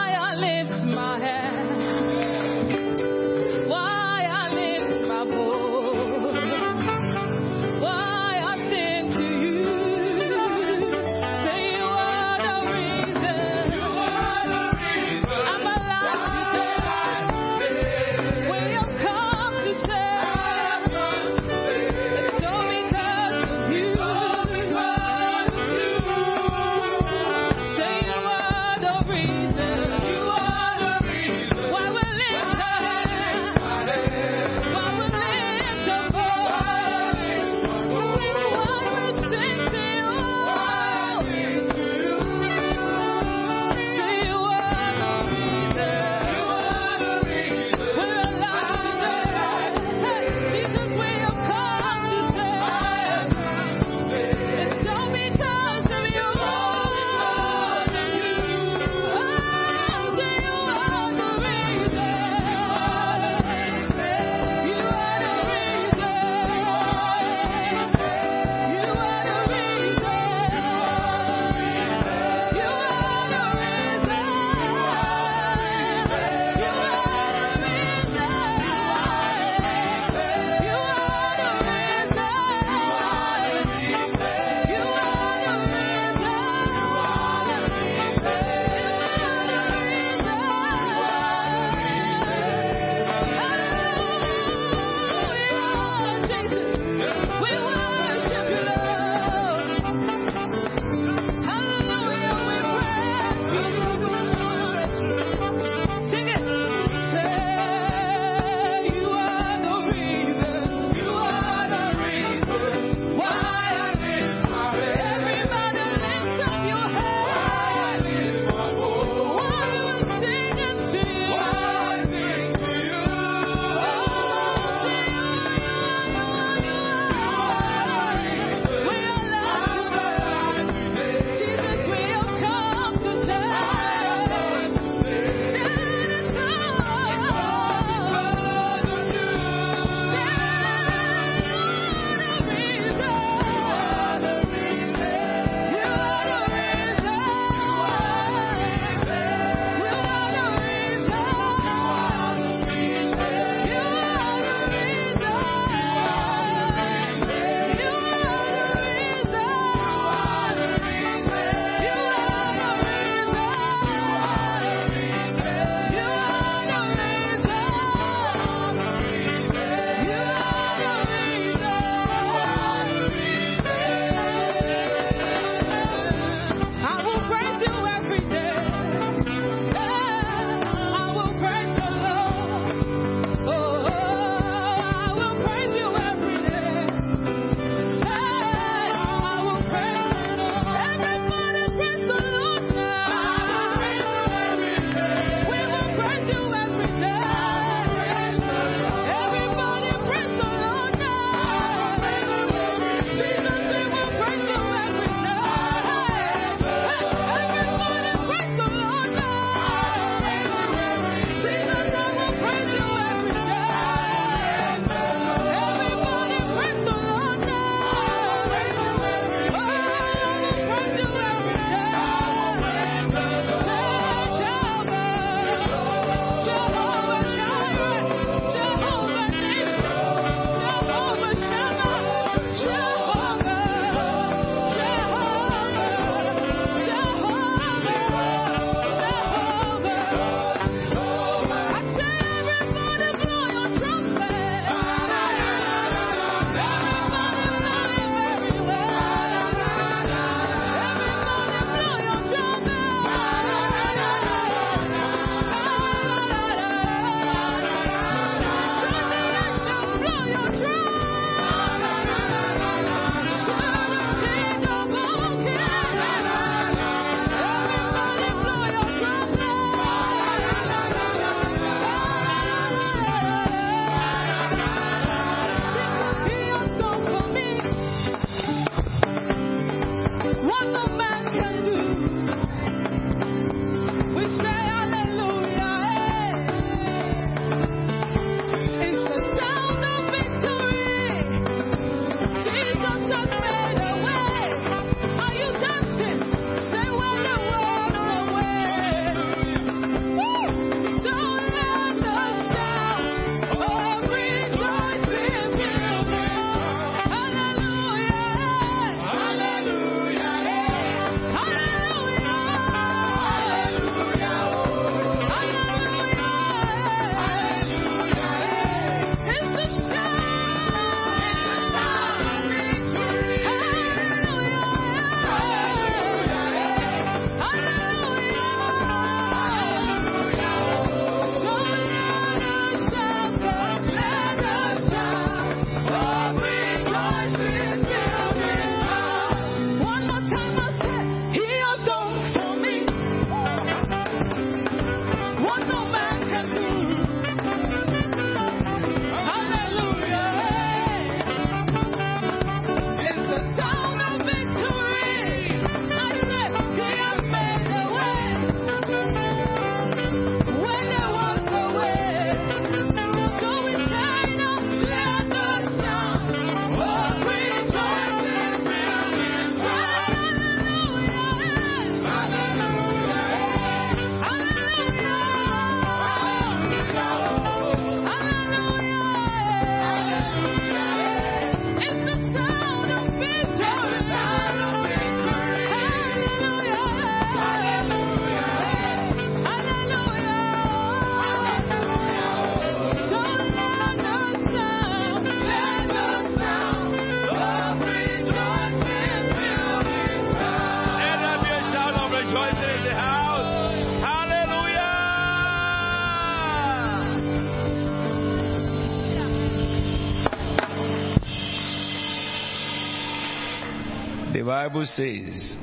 Bible 414.76 414.92
says, 414.94 415.56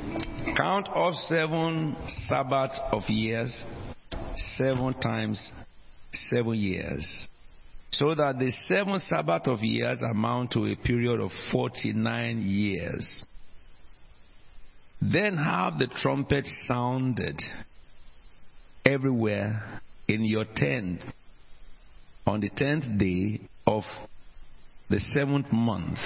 Count 0.57 0.89
off 0.89 1.13
seven 1.13 1.95
Sabbaths 2.27 2.79
of 2.91 3.03
years, 3.09 3.63
seven 4.57 4.95
times 4.95 5.51
seven 6.11 6.55
years, 6.55 7.27
so 7.91 8.15
that 8.15 8.39
the 8.39 8.49
seven 8.67 8.99
Sabbath 8.99 9.47
of 9.47 9.59
years 9.61 10.01
amount 10.01 10.53
to 10.53 10.65
a 10.65 10.75
period 10.75 11.19
of 11.19 11.29
49 11.51 12.41
years. 12.41 13.23
Then 14.99 15.37
have 15.37 15.77
the 15.77 15.87
trumpet 15.87 16.45
sounded 16.67 17.39
everywhere 18.83 19.79
in 20.07 20.25
your 20.25 20.45
tent 20.55 21.01
on 22.25 22.41
the 22.41 22.49
tenth 22.49 22.85
day 22.97 23.41
of 23.67 23.83
the 24.89 24.99
seventh 24.99 25.51
month. 25.51 25.99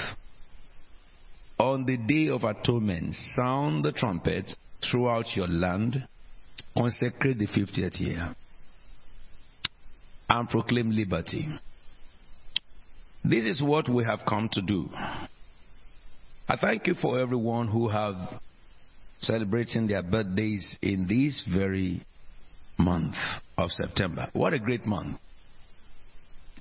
On 1.59 1.85
the 1.85 1.97
day 1.97 2.29
of 2.29 2.43
atonement, 2.43 3.15
sound 3.35 3.83
the 3.83 3.91
trumpet 3.91 4.51
throughout 4.89 5.25
your 5.35 5.47
land, 5.47 6.07
consecrate 6.77 7.39
the 7.39 7.47
fiftieth 7.47 7.95
year, 7.95 8.35
and 10.29 10.49
proclaim 10.49 10.91
liberty. 10.91 11.47
This 13.23 13.45
is 13.45 13.61
what 13.61 13.89
we 13.89 14.03
have 14.03 14.19
come 14.27 14.49
to 14.53 14.61
do. 14.61 14.89
I 14.93 16.55
thank 16.61 16.87
you 16.87 16.93
for 16.93 17.19
everyone 17.19 17.67
who 17.67 17.89
have 17.89 18.39
celebrating 19.19 19.87
their 19.87 20.03
birthdays 20.03 20.77
in 20.81 21.07
this 21.07 21.43
very 21.53 22.05
month 22.77 23.15
of 23.57 23.71
September. 23.71 24.29
What 24.33 24.53
a 24.53 24.59
great 24.59 24.85
month. 24.85 25.17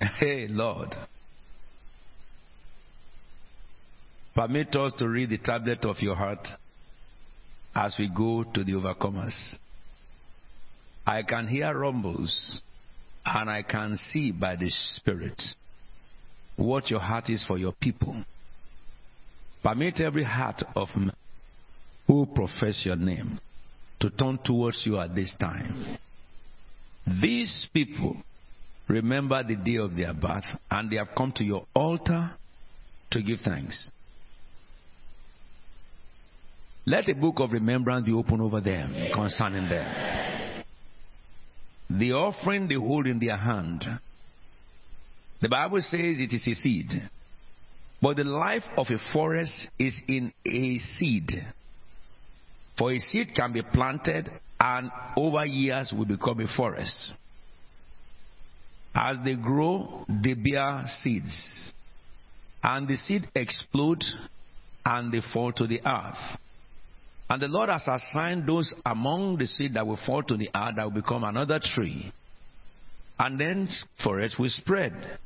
Hey, 0.00 0.47
Lord. 0.49 0.94
Permit 4.36 4.76
us 4.76 4.92
to 4.98 5.08
read 5.08 5.31
the 5.31 5.39
tablet 5.39 5.82
of 5.86 5.97
your 6.00 6.15
heart 6.15 6.47
as 7.74 7.97
we 7.98 8.10
go 8.15 8.44
to 8.44 8.65
the 8.65 8.73
overcomers. 8.73 9.55
I 11.06 11.23
can 11.23 11.48
hear 11.48 11.73
rumbles 11.74 12.60
and 13.24 13.48
I 13.48 13.62
can 13.62 13.97
see 13.97 14.32
by 14.32 14.56
the 14.56 14.68
Spirit 14.68 15.40
what 16.56 16.90
your 16.90 17.00
heart 17.00 17.31
is 17.31 17.47
for 17.47 17.56
your 17.56 17.73
people. 17.81 18.23
Permit 19.62 20.00
every 20.00 20.24
heart 20.24 20.62
of 20.74 20.89
man 20.94 21.12
who 22.06 22.26
profess 22.26 22.82
your 22.84 22.97
name 22.97 23.40
to 24.00 24.10
turn 24.10 24.39
towards 24.44 24.82
you 24.84 24.98
at 24.98 25.15
this 25.15 25.34
time. 25.40 25.97
These 27.23 27.68
people 27.73 28.18
remember 28.86 29.42
the 29.42 29.56
day 29.56 29.76
of 29.76 29.97
their 29.97 30.12
birth 30.12 30.44
and 30.70 30.90
they 30.90 30.97
have 30.97 31.15
come 31.16 31.32
to 31.36 31.44
your 31.44 31.65
altar 31.74 32.32
to 33.12 33.23
give 33.23 33.40
thanks. 33.40 33.90
Let 36.89 37.08
a 37.08 37.15
book 37.15 37.40
of 37.40 37.50
remembrance 37.50 38.06
be 38.06 38.12
opened 38.12 38.42
over 38.42 38.60
them 38.60 38.94
concerning 39.12 39.68
them. 39.68 40.65
The 41.90 42.12
offering 42.12 42.68
they 42.68 42.76
hold 42.76 43.08
in 43.08 43.18
their 43.18 43.36
hand. 43.36 43.84
The 45.40 45.48
Bible 45.48 45.81
says 45.81 46.18
it 46.18 46.32
is 46.32 46.47
a 46.47 46.55
seed. 46.55 47.10
But 48.00 48.16
the 48.18 48.24
life 48.24 48.62
of 48.76 48.86
a 48.90 49.12
forest 49.12 49.68
is 49.81 49.94
in 50.06 50.32
a 50.47 50.78
seed. 50.78 51.31
For 52.78 52.92
a 52.92 52.98
seed 53.00 53.34
can 53.34 53.52
be 53.52 53.62
planted 53.62 54.31
and 54.60 54.90
over 55.16 55.44
years 55.44 55.92
will 55.97 56.05
become 56.05 56.40
a 56.40 56.56
forest. 56.56 57.12
As 58.94 59.18
they 59.24 59.34
grow, 59.34 60.05
they 60.08 60.34
bear 60.34 60.84
seeds. 61.02 61.73
And 62.62 62.86
the 62.86 62.97
seed 62.97 63.28
explode 63.34 64.05
and 64.84 65.12
they 65.12 65.20
fall 65.32 65.52
to 65.52 65.66
the 65.66 65.81
earth. 65.84 66.39
And 67.28 67.42
the 67.42 67.48
Lord 67.48 67.68
has 67.68 67.88
assigned 67.88 68.46
those 68.48 68.72
among 68.84 69.38
the 69.38 69.46
seed 69.46 69.74
that 69.74 69.86
will 69.86 69.98
fall 70.06 70.22
to 70.22 70.36
the 70.36 70.48
earth 70.55 70.74
that 70.76 70.84
will 70.84 70.90
become 70.90 71.24
another 71.24 71.60
tree. 71.74 72.12
And 73.18 73.40
then 73.40 73.68
forest 74.05 74.38
will 74.38 74.50
spread. 74.50 75.18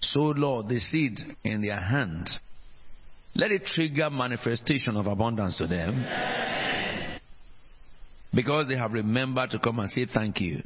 So, 0.00 0.20
Lord, 0.20 0.68
the 0.68 0.78
seed 0.78 1.18
in 1.42 1.62
their 1.62 1.80
hand, 1.80 2.28
let 3.34 3.50
it 3.50 3.64
trigger 3.64 4.10
manifestation 4.10 4.96
of 4.96 5.06
abundance 5.06 5.56
to 5.58 5.66
them. 5.66 6.04
Because 8.32 8.68
they 8.68 8.76
have 8.76 8.92
remembered 8.92 9.50
to 9.50 9.58
come 9.58 9.78
and 9.80 9.90
say 9.90 10.06
thank 10.12 10.40
you. 10.40 10.62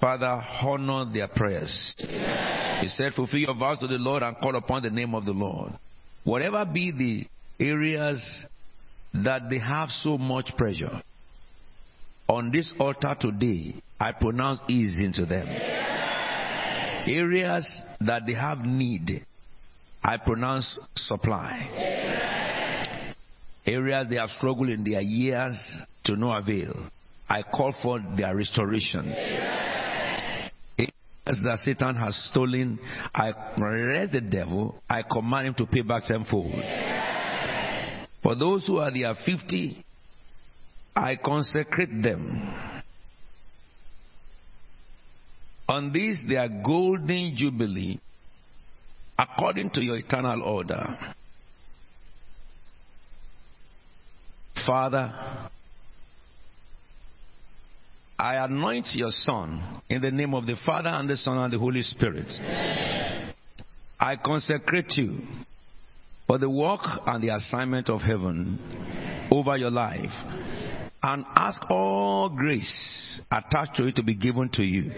Father, 0.00 0.42
honor 0.62 1.10
their 1.10 1.28
prayers. 1.28 1.94
He 1.98 2.88
said, 2.88 3.12
fulfill 3.14 3.40
your 3.40 3.54
vows 3.54 3.78
to 3.80 3.86
the 3.86 3.94
Lord 3.94 4.22
and 4.22 4.36
call 4.36 4.54
upon 4.56 4.82
the 4.82 4.90
name 4.90 5.14
of 5.14 5.24
the 5.24 5.32
Lord. 5.32 5.72
Whatever 6.24 6.66
be 6.66 6.90
the 7.58 7.64
areas 7.64 8.20
that 9.24 9.50
they 9.50 9.58
have 9.58 9.88
so 9.88 10.18
much 10.18 10.52
pressure, 10.56 11.02
on 12.28 12.50
this 12.50 12.72
altar 12.78 13.14
today, 13.20 13.74
I 14.00 14.12
pronounce 14.12 14.60
ease 14.68 14.96
into 14.98 15.26
them. 15.26 15.46
Areas 17.06 17.82
that 18.00 18.22
they 18.26 18.34
have 18.34 18.60
need, 18.60 19.24
I 20.02 20.16
pronounce 20.16 20.78
supply. 20.96 23.14
Areas 23.64 24.08
they 24.08 24.16
have 24.16 24.30
struggled 24.30 24.70
in 24.70 24.84
their 24.84 25.00
years 25.00 25.56
to 26.04 26.16
no 26.16 26.32
avail, 26.32 26.74
I 27.28 27.42
call 27.42 27.74
for 27.82 28.00
their 28.16 28.36
restoration. 28.36 29.08
Areas 29.08 30.50
that 31.26 31.58
Satan 31.64 31.96
has 31.96 32.16
stolen, 32.30 32.78
I 33.14 33.30
arrest 33.58 34.12
the 34.12 34.20
devil, 34.20 34.80
I 34.88 35.02
command 35.02 35.48
him 35.48 35.54
to 35.54 35.66
pay 35.66 35.82
back 35.82 36.04
tenfold. 36.04 36.52
For 38.26 38.34
those 38.34 38.66
who 38.66 38.78
are 38.78 38.90
their 38.92 39.14
50, 39.14 39.84
I 40.96 41.14
consecrate 41.14 42.02
them. 42.02 42.82
On 45.68 45.92
this, 45.92 46.24
their 46.26 46.48
golden 46.48 47.34
jubilee, 47.36 48.00
according 49.16 49.70
to 49.70 49.80
your 49.80 49.98
eternal 49.98 50.42
order. 50.42 50.98
Father, 54.66 55.48
I 58.18 58.44
anoint 58.44 58.88
your 58.94 59.12
Son 59.12 59.82
in 59.88 60.02
the 60.02 60.10
name 60.10 60.34
of 60.34 60.46
the 60.46 60.56
Father 60.66 60.88
and 60.88 61.08
the 61.08 61.16
Son 61.16 61.38
and 61.38 61.52
the 61.52 61.60
Holy 61.60 61.82
Spirit. 61.82 62.32
I 64.00 64.16
consecrate 64.16 64.94
you 64.96 65.20
for 66.26 66.38
the 66.38 66.50
work 66.50 66.80
and 67.06 67.22
the 67.22 67.34
assignment 67.34 67.88
of 67.88 68.00
heaven 68.00 68.58
over 69.30 69.56
your 69.56 69.70
life 69.70 70.10
and 71.02 71.24
ask 71.36 71.60
all 71.70 72.28
grace 72.28 73.20
attached 73.30 73.76
to 73.76 73.86
it 73.86 73.96
to 73.96 74.02
be 74.02 74.14
given 74.16 74.48
to 74.52 74.62
you. 74.62 74.90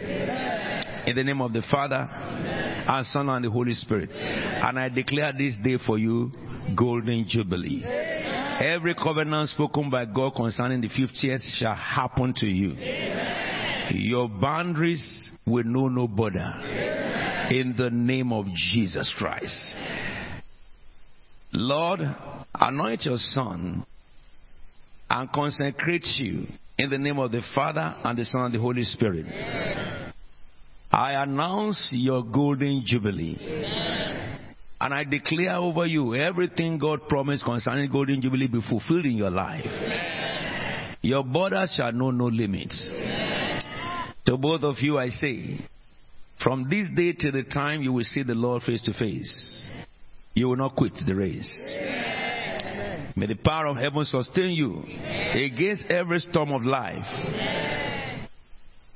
In 1.07 1.17
the 1.17 1.25
name 1.25 1.41
of 1.41 1.53
the 1.53 1.63
Father 1.71 2.09
and 2.11 3.07
Son 3.07 3.29
and 3.29 3.45
the 3.45 3.51
Holy 3.51 3.75
Spirit. 3.75 4.11
And 4.11 4.79
I 4.79 4.89
declare 4.89 5.33
this 5.37 5.57
day 5.63 5.77
for 5.85 5.99
you 5.99 6.33
golden 6.77 7.27
jubilee. 7.29 7.83
Every 7.85 8.95
covenant 8.95 9.51
spoken 9.51 9.91
by 9.91 10.07
God 10.07 10.35
concerning 10.35 10.81
the 10.81 10.89
50th 10.89 11.43
shall 11.55 11.75
happen 11.75 12.35
to 12.37 12.47
you. 12.47 12.75
Your 13.91 14.29
boundaries 14.29 15.31
will 15.47 15.65
know 15.65 15.89
no 15.89 16.09
border. 16.09 16.55
In 17.51 17.75
the 17.77 17.91
name 17.91 18.33
of 18.33 18.47
Jesus 18.73 19.15
Christ. 19.17 19.55
Lord, 21.53 22.01
anoint 22.55 23.05
your 23.05 23.17
son 23.17 23.85
and 25.11 25.33
consecrate 25.33 26.07
you 26.19 26.47
in 26.79 26.91
the 26.91 26.99
name 26.99 27.19
of 27.19 27.33
the 27.33 27.43
Father 27.55 27.95
and 28.05 28.19
the 28.19 28.25
Son 28.25 28.43
and 28.43 28.55
the 28.55 28.61
Holy 28.61 28.85
Spirit. 28.85 29.27
I 30.91 31.23
announce 31.23 31.91
your 31.93 32.25
golden 32.25 32.83
jubilee. 32.87 33.37
And 34.81 34.95
I 34.95 35.05
declare 35.05 35.57
over 35.57 35.87
you 35.87 36.15
everything 36.15 36.79
God 36.79 37.09
promised 37.09 37.45
concerning 37.45 37.91
golden 37.91 38.23
jubilee 38.23 38.47
be 38.47 38.61
fulfilled 38.69 39.07
in 39.07 39.17
your 39.17 39.31
life. 39.31 39.67
Your 41.03 41.25
borders 41.25 41.75
shall 41.77 41.93
know 41.93 42.11
no 42.11 42.27
limits. 42.27 42.89
To 44.27 44.37
both 44.37 44.63
of 44.63 44.77
you 44.81 44.99
I 44.99 45.09
say, 45.09 45.67
from 46.43 46.69
this 46.69 46.87
day 46.95 47.13
till 47.13 47.33
the 47.33 47.43
time 47.45 47.83
you 47.83 47.93
will 47.93 48.05
see 48.05 48.23
the 48.23 48.35
Lord 48.35 48.63
face 48.63 48.83
to 48.83 48.93
face, 48.93 49.69
you 50.39 50.49
will 50.49 50.57
not 50.57 50.77
quit 50.77 50.93
the 51.07 51.15
race. 51.15 51.51
May 53.17 53.27
the 53.27 53.35
power 53.35 53.67
of 53.67 53.77
heaven 53.77 54.05
sustain 54.05 54.53
you 54.53 54.85
against 55.35 55.85
every 55.91 56.21
storm 56.21 56.53
of 56.53 56.63
life. 56.63 57.05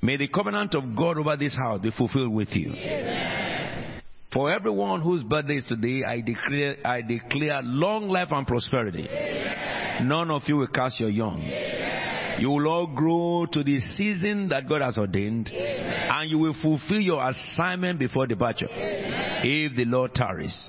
May 0.01 0.17
the 0.17 0.29
covenant 0.29 0.75
of 0.75 0.97
God 0.97 1.19
over 1.19 1.37
this 1.37 1.57
house 1.57 1.81
be 1.81 1.91
fulfilled 1.91 2.33
with 2.33 2.49
you. 2.53 2.73
For 4.33 4.51
everyone 4.51 5.03
whose 5.03 5.23
birthday 5.25 5.57
is 5.57 5.67
today, 5.67 6.05
I 6.05 6.21
declare, 6.21 6.77
I 6.85 7.03
declare 7.03 7.61
long 7.63 8.09
life 8.09 8.29
and 8.31 8.47
prosperity. 8.47 9.09
None 10.03 10.31
of 10.31 10.43
you 10.47 10.57
will 10.57 10.69
cast 10.69 11.01
your 11.01 11.11
young. 11.11 11.43
You 12.39 12.51
will 12.51 12.67
all 12.67 12.87
grow 12.87 13.47
to 13.53 13.63
the 13.63 13.81
season 13.97 14.49
that 14.49 14.69
God 14.69 14.81
has 14.81 14.97
ordained, 14.97 15.51
and 15.53 16.31
you 16.31 16.39
will 16.39 16.57
fulfill 16.63 17.01
your 17.01 17.29
assignment 17.29 17.99
before 17.99 18.27
departure, 18.27 18.69
if 19.43 19.77
the 19.77 19.85
Lord 19.85 20.15
tarries. 20.15 20.69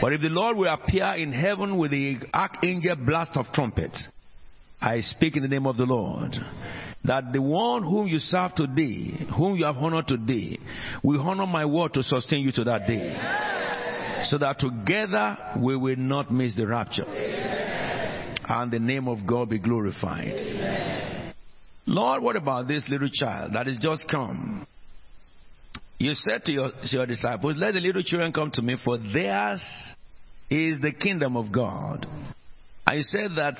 But 0.00 0.12
if 0.12 0.20
the 0.20 0.28
Lord 0.28 0.56
will 0.56 0.72
appear 0.72 1.14
in 1.14 1.32
heaven 1.32 1.78
with 1.78 1.90
the 1.90 2.18
archangel 2.32 2.96
blast 2.96 3.36
of 3.36 3.46
trumpet, 3.52 3.96
I 4.80 5.00
speak 5.00 5.36
in 5.36 5.42
the 5.42 5.48
name 5.48 5.66
of 5.66 5.76
the 5.76 5.86
Lord 5.86 6.32
that 7.06 7.32
the 7.32 7.40
one 7.40 7.82
whom 7.82 8.08
you 8.08 8.18
serve 8.18 8.54
today, 8.54 9.26
whom 9.36 9.56
you 9.56 9.64
have 9.64 9.76
honored 9.76 10.08
today, 10.08 10.58
will 11.02 11.20
honor 11.20 11.46
my 11.46 11.64
word 11.64 11.92
to 11.94 12.02
sustain 12.02 12.44
you 12.44 12.52
to 12.52 12.64
that 12.64 12.86
day. 12.86 13.16
So 14.24 14.38
that 14.38 14.58
together 14.58 15.36
we 15.62 15.76
will 15.76 15.96
not 15.96 16.32
miss 16.32 16.56
the 16.56 16.66
rapture. 16.66 17.06
And 18.48 18.72
the 18.72 18.78
name 18.78 19.08
of 19.08 19.26
God 19.26 19.50
be 19.50 19.58
glorified. 19.58 21.34
Lord, 21.86 22.22
what 22.22 22.36
about 22.36 22.66
this 22.66 22.88
little 22.88 23.10
child 23.12 23.52
that 23.54 23.66
has 23.66 23.78
just 23.78 24.08
come? 24.10 24.66
You 25.98 26.12
said 26.14 26.44
to 26.44 26.52
your, 26.52 26.70
to 26.70 26.88
your 26.90 27.06
disciples, 27.06 27.56
Let 27.56 27.72
the 27.74 27.80
little 27.80 28.02
children 28.02 28.32
come 28.32 28.50
to 28.52 28.62
me, 28.62 28.76
for 28.84 28.98
theirs 28.98 29.62
is 30.50 30.80
the 30.80 30.92
kingdom 30.92 31.36
of 31.36 31.52
God. 31.52 32.06
You 32.92 33.02
said 33.02 33.32
that 33.36 33.56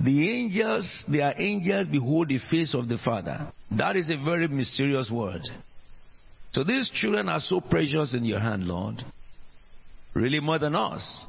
the 0.00 0.30
angels, 0.30 1.04
they 1.10 1.20
are 1.20 1.34
angels, 1.36 1.86
behold 1.90 2.28
the 2.28 2.40
face 2.50 2.74
of 2.74 2.88
the 2.88 2.98
Father. 2.98 3.52
That 3.70 3.96
is 3.96 4.08
a 4.08 4.22
very 4.22 4.48
mysterious 4.48 5.10
word. 5.10 5.42
So 6.52 6.62
these 6.62 6.90
children 6.94 7.28
are 7.28 7.40
so 7.40 7.60
precious 7.60 8.14
in 8.14 8.24
your 8.24 8.40
hand, 8.40 8.64
Lord. 8.64 9.02
Really 10.14 10.40
more 10.40 10.58
than 10.58 10.74
us. 10.74 11.26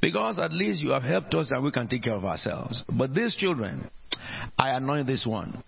Because 0.00 0.38
at 0.38 0.52
least 0.52 0.82
you 0.82 0.90
have 0.90 1.02
helped 1.02 1.34
us 1.34 1.50
and 1.50 1.62
we 1.62 1.70
can 1.70 1.86
take 1.86 2.02
care 2.02 2.14
of 2.14 2.24
ourselves. 2.24 2.82
But 2.88 3.14
these 3.14 3.36
children, 3.36 3.88
I 4.58 4.70
anoint 4.70 5.06
this 5.06 5.24
one. 5.26 5.62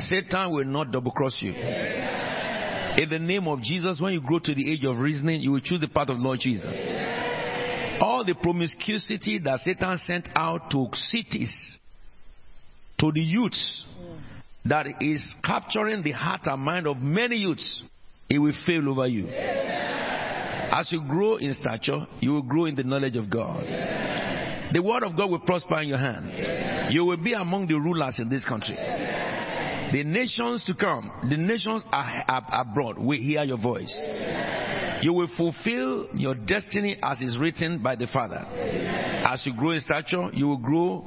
Satan 0.00 0.52
will 0.52 0.64
not 0.64 0.90
double 0.90 1.12
cross 1.12 1.38
you. 1.40 1.52
In 2.98 3.08
the 3.08 3.18
name 3.20 3.46
of 3.46 3.62
Jesus, 3.62 4.00
when 4.00 4.12
you 4.12 4.20
grow 4.20 4.40
to 4.40 4.52
the 4.52 4.72
age 4.72 4.84
of 4.84 4.98
reasoning, 4.98 5.40
you 5.40 5.52
will 5.52 5.60
choose 5.60 5.80
the 5.80 5.86
path 5.86 6.08
of 6.08 6.18
Lord 6.18 6.40
Jesus. 6.40 6.74
All 8.00 8.24
the 8.26 8.34
promiscuity 8.34 9.38
that 9.44 9.60
Satan 9.60 9.96
sent 10.04 10.28
out 10.34 10.68
to 10.72 10.88
cities, 10.92 11.78
to 12.98 13.12
the 13.12 13.20
youths, 13.20 13.84
that 14.64 14.86
is 15.00 15.22
capturing 15.44 16.02
the 16.02 16.10
heart 16.10 16.40
and 16.46 16.60
mind 16.60 16.88
of 16.88 16.96
many 16.96 17.36
youths, 17.36 17.82
it 18.28 18.40
will 18.40 18.52
fail 18.66 18.88
over 18.88 19.06
you. 19.06 19.28
As 19.28 20.90
you 20.90 21.00
grow 21.08 21.36
in 21.36 21.54
stature, 21.54 22.04
you 22.18 22.32
will 22.32 22.42
grow 22.42 22.64
in 22.64 22.74
the 22.74 22.82
knowledge 22.82 23.16
of 23.16 23.30
God. 23.30 23.62
The 24.72 24.82
word 24.82 25.04
of 25.04 25.16
God 25.16 25.30
will 25.30 25.38
prosper 25.38 25.82
in 25.82 25.88
your 25.88 25.98
hand. 25.98 26.92
You 26.92 27.04
will 27.04 27.22
be 27.22 27.32
among 27.32 27.68
the 27.68 27.76
rulers 27.76 28.18
in 28.18 28.28
this 28.28 28.44
country. 28.44 28.76
The 29.92 30.04
nations 30.04 30.64
to 30.64 30.74
come, 30.74 31.10
the 31.30 31.36
nations 31.36 31.82
are, 31.90 32.24
are, 32.28 32.60
abroad 32.60 32.98
will 32.98 33.18
hear 33.18 33.42
your 33.44 33.58
voice. 33.58 33.94
You 35.00 35.12
will 35.12 35.30
fulfill 35.36 36.08
your 36.14 36.34
destiny 36.34 36.98
as 37.02 37.20
is 37.20 37.38
written 37.38 37.82
by 37.82 37.96
the 37.96 38.06
Father. 38.06 38.44
As 39.26 39.46
you 39.46 39.54
grow 39.54 39.70
in 39.70 39.80
stature, 39.80 40.28
you 40.34 40.46
will 40.48 40.58
grow 40.58 41.06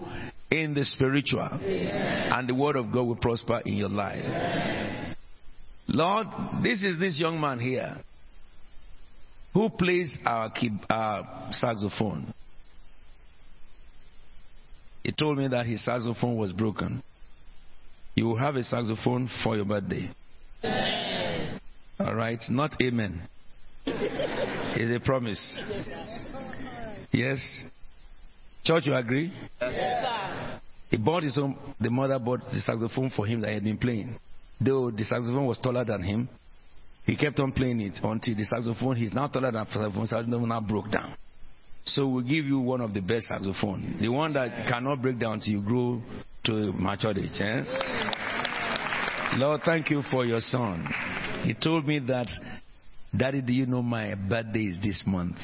in 0.49 0.73
the 0.73 0.83
spiritual, 0.83 1.47
and 1.51 2.47
the 2.47 2.55
word 2.55 2.75
of 2.75 2.91
God 2.91 3.03
will 3.03 3.15
prosper 3.15 3.61
in 3.65 3.73
your 3.73 3.89
life. 3.89 5.15
Lord, 5.87 6.27
this 6.63 6.81
is 6.81 6.99
this 6.99 7.19
young 7.19 7.39
man 7.39 7.59
here 7.59 7.97
who 9.53 9.69
plays 9.69 10.17
our, 10.25 10.49
key, 10.49 10.71
our 10.89 11.49
saxophone. 11.51 12.33
He 15.03 15.11
told 15.11 15.37
me 15.37 15.47
that 15.49 15.65
his 15.65 15.83
saxophone 15.83 16.37
was 16.37 16.53
broken. 16.53 17.03
You 18.15 18.25
will 18.25 18.37
have 18.37 18.55
a 18.55 18.63
saxophone 18.63 19.29
for 19.43 19.55
your 19.55 19.65
birthday. 19.65 20.09
All 21.99 22.13
right, 22.15 22.39
not 22.49 22.73
amen. 22.81 23.27
It's 23.85 24.95
a 24.95 25.05
promise. 25.05 25.59
Yes. 27.11 27.39
Church, 28.63 28.85
you 28.85 28.95
agree? 28.95 29.33
Yes, 29.59 30.61
He 30.89 30.97
bought 30.97 31.23
his 31.23 31.37
own, 31.37 31.57
the 31.79 31.89
mother 31.89 32.19
bought 32.19 32.41
the 32.51 32.59
saxophone 32.61 33.11
for 33.15 33.25
him 33.25 33.41
that 33.41 33.47
he 33.49 33.53
had 33.55 33.63
been 33.63 33.77
playing. 33.77 34.19
Though 34.59 34.91
the 34.91 35.03
saxophone 35.03 35.45
was 35.47 35.57
taller 35.59 35.83
than 35.83 36.03
him, 36.03 36.29
he 37.05 37.15
kept 37.15 37.39
on 37.39 37.51
playing 37.51 37.81
it 37.81 37.99
until 38.03 38.35
the 38.35 38.43
saxophone, 38.43 38.95
he's 38.95 39.13
now 39.13 39.27
taller 39.27 39.51
than 39.51 39.65
the 39.65 39.71
saxophone, 39.71 40.07
saxophone 40.07 40.49
now 40.49 40.61
broke 40.61 40.91
down. 40.91 41.15
So 41.85 42.07
we'll 42.07 42.23
give 42.23 42.45
you 42.45 42.59
one 42.59 42.81
of 42.81 42.93
the 42.93 43.01
best 43.01 43.27
saxophone. 43.27 43.97
The 43.99 44.09
one 44.09 44.33
that 44.33 44.67
cannot 44.67 45.01
break 45.01 45.19
down 45.19 45.39
till 45.39 45.53
you 45.53 45.61
grow 45.61 46.01
to 46.45 46.73
mature 46.73 47.11
age. 47.11 47.39
Eh? 47.39 47.63
Lord, 49.35 49.61
thank 49.65 49.89
you 49.89 50.01
for 50.11 50.25
your 50.25 50.41
son. 50.41 50.85
He 51.43 51.53
told 51.53 51.87
me 51.87 51.99
that, 52.07 52.27
Daddy, 53.15 53.41
do 53.41 53.53
you 53.53 53.65
know 53.65 53.81
my 53.81 54.13
birthday 54.15 54.65
is 54.65 54.81
this 54.81 55.03
month? 55.05 55.37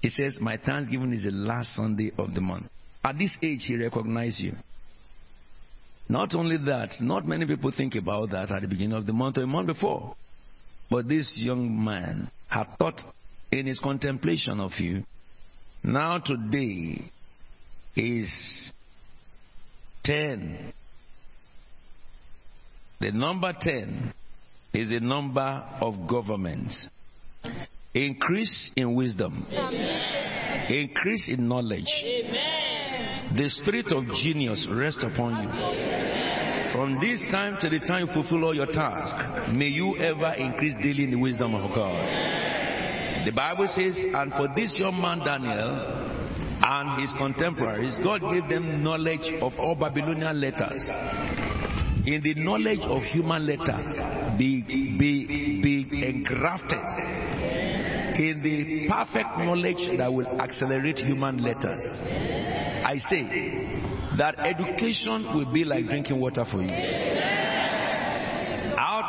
He 0.00 0.08
says, 0.08 0.38
My 0.40 0.56
Thanksgiving 0.56 1.12
is 1.12 1.24
the 1.24 1.30
last 1.30 1.74
Sunday 1.74 2.12
of 2.18 2.34
the 2.34 2.40
month. 2.40 2.66
At 3.04 3.18
this 3.18 3.36
age, 3.42 3.64
he 3.66 3.76
recognized 3.76 4.40
you. 4.40 4.54
Not 6.08 6.34
only 6.34 6.56
that, 6.66 6.90
not 7.00 7.24
many 7.24 7.46
people 7.46 7.72
think 7.74 7.94
about 7.94 8.30
that 8.30 8.50
at 8.50 8.62
the 8.62 8.68
beginning 8.68 8.94
of 8.94 9.06
the 9.06 9.12
month 9.12 9.38
or 9.38 9.42
a 9.42 9.46
month 9.46 9.68
before. 9.68 10.16
But 10.90 11.08
this 11.08 11.32
young 11.36 11.84
man 11.84 12.30
had 12.48 12.66
thought 12.78 13.00
in 13.52 13.66
his 13.66 13.80
contemplation 13.80 14.60
of 14.60 14.72
you. 14.78 15.04
Now 15.82 16.18
today 16.18 17.10
is 17.96 18.72
10. 20.04 20.72
The 23.00 23.12
number 23.12 23.52
10 23.58 24.12
is 24.74 24.88
the 24.88 25.00
number 25.00 25.64
of 25.80 26.08
government. 26.08 26.72
Increase 27.94 28.70
in 28.76 28.94
wisdom. 28.94 29.46
Amen. 29.50 30.72
Increase 30.72 31.26
in 31.28 31.48
knowledge. 31.48 31.88
Amen. 32.04 33.36
The 33.36 33.48
spirit 33.48 33.86
of 33.92 34.04
genius 34.22 34.68
rest 34.70 34.98
upon 35.02 35.42
you. 35.42 36.72
From 36.72 37.00
this 37.00 37.20
time 37.32 37.56
to 37.60 37.68
the 37.68 37.80
time 37.80 38.06
you 38.06 38.12
fulfill 38.12 38.44
all 38.44 38.54
your 38.54 38.66
tasks, 38.66 39.50
may 39.52 39.66
you 39.66 39.96
ever 39.96 40.34
increase 40.34 40.74
daily 40.82 41.04
in 41.04 41.10
the 41.10 41.18
wisdom 41.18 41.54
of 41.54 41.74
God. 41.74 42.49
The 43.24 43.32
Bible 43.32 43.68
says, 43.74 43.96
and 44.14 44.32
for 44.32 44.48
this 44.56 44.72
young 44.76 45.00
man 45.00 45.18
Daniel 45.18 46.10
and 46.62 47.02
his 47.02 47.12
contemporaries, 47.18 47.98
God 48.02 48.22
gave 48.32 48.48
them 48.48 48.82
knowledge 48.82 49.30
of 49.42 49.52
all 49.58 49.74
Babylonian 49.74 50.40
letters. 50.40 50.82
In 52.06 52.22
the 52.22 52.34
knowledge 52.36 52.80
of 52.80 53.02
human 53.02 53.46
letter, 53.46 54.36
be, 54.38 54.62
be, 54.98 55.60
be 55.62 56.06
engrafted 56.08 56.78
in 58.18 58.40
the 58.42 58.88
perfect 58.88 59.38
knowledge 59.38 59.98
that 59.98 60.12
will 60.12 60.40
accelerate 60.40 60.98
human 60.98 61.42
letters. 61.42 61.82
I 62.84 62.96
say 63.08 63.76
that 64.16 64.38
education 64.38 65.36
will 65.36 65.52
be 65.52 65.64
like 65.64 65.86
drinking 65.86 66.18
water 66.18 66.44
for 66.50 66.62
you. 66.62 66.68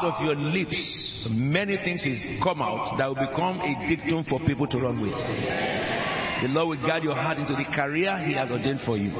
Out 0.02 0.16
of 0.16 0.26
your 0.26 0.36
lips, 0.36 1.28
many 1.30 1.78
things 1.78 2.02
will 2.04 2.44
come 2.44 2.60
out 2.60 2.98
that 2.98 3.06
will 3.06 3.14
become 3.14 3.62
a 3.62 3.88
dictum 3.88 4.24
for 4.24 4.40
people 4.40 4.66
to 4.66 4.80
run 4.80 5.00
with. 5.00 5.12
The 5.12 6.48
Lord 6.50 6.80
will 6.80 6.88
guide 6.88 7.04
your 7.04 7.14
heart 7.14 7.38
into 7.38 7.54
the 7.54 7.66
career 7.66 8.18
He 8.26 8.34
has 8.34 8.50
ordained 8.50 8.80
for 8.84 8.98
you. 8.98 9.12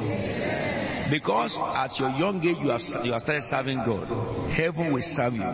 Because 1.08 1.56
at 1.76 1.94
your 2.00 2.10
young 2.18 2.42
age 2.42 2.58
you 2.58 2.70
have, 2.70 2.80
you 3.04 3.12
have 3.12 3.22
started 3.22 3.44
serving 3.48 3.78
God, 3.86 4.10
heaven 4.50 4.92
will 4.92 5.06
serve 5.14 5.34
you 5.34 5.46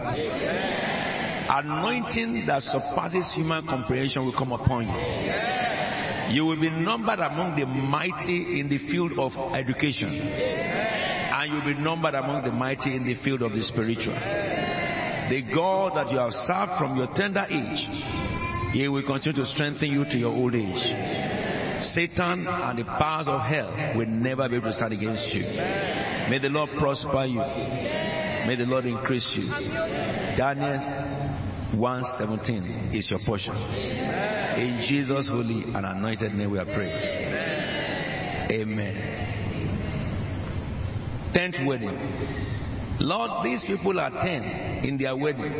anointing 1.48 2.44
that 2.47 2.62
surpasses 2.62 3.24
human 3.34 3.66
comprehension 3.66 4.23
will 4.24 4.36
come 4.36 4.52
upon 4.52 4.84
you. 4.84 6.36
You 6.36 6.44
will 6.44 6.60
be 6.60 6.70
numbered 6.70 7.20
among 7.20 7.58
the 7.58 7.65
mighty 7.65 8.60
in 8.60 8.68
the 8.68 8.78
field 8.90 9.18
of 9.18 9.32
education. 9.55 10.08
And 10.10 11.52
you'll 11.52 11.74
be 11.74 11.81
numbered 11.81 12.15
among 12.15 12.44
the 12.44 12.52
mighty 12.52 12.94
in 12.94 13.07
the 13.07 13.16
field 13.24 13.42
of 13.42 13.52
the 13.52 13.62
spiritual. 13.62 14.57
The 15.28 15.42
God 15.55 15.92
that 15.97 16.10
you 16.10 16.18
have 16.18 16.32
served 16.32 16.78
from 16.78 16.97
your 16.97 17.08
tender 17.15 17.44
age, 17.48 17.89
He 18.73 18.89
will 18.89 19.05
continue 19.05 19.42
to 19.42 19.47
strengthen 19.47 19.90
you 19.90 20.05
to 20.05 20.16
your 20.16 20.32
old 20.32 20.55
age. 20.55 20.82
Satan 21.94 22.47
and 22.47 22.78
the 22.78 22.84
powers 22.84 23.28
of 23.28 23.40
hell 23.42 23.94
will 23.97 24.07
never 24.07 24.48
be 24.48 24.57
able 24.57 24.70
to 24.70 24.73
stand 24.73 24.92
against 24.92 25.34
you. 25.34 25.42
May 25.42 26.39
the 26.40 26.48
Lord 26.48 26.70
prosper 26.78 27.24
you. 27.24 27.39
May 27.39 28.57
the 28.57 28.66
Lord 28.66 28.86
increase 28.86 29.36
you. 29.36 29.48
Daniel 30.36 30.78
117 31.76 32.92
is 32.94 33.10
your 33.10 33.20
portion. 33.26 33.55
In 33.55 34.81
Jesus' 34.89 35.28
holy 35.28 35.62
and 35.74 35.84
anointed 35.84 36.34
name 36.34 36.50
we 36.50 36.58
are 36.58 36.65
praying. 36.65 37.28
Amen. 38.50 39.18
Tenth 41.34 41.57
wedding. 41.66 42.57
Lord, 43.01 43.44
these 43.44 43.65
people 43.65 43.99
are 44.01 44.10
ten 44.10 44.43
in 44.85 44.99
their 44.99 45.17
wedding. 45.17 45.52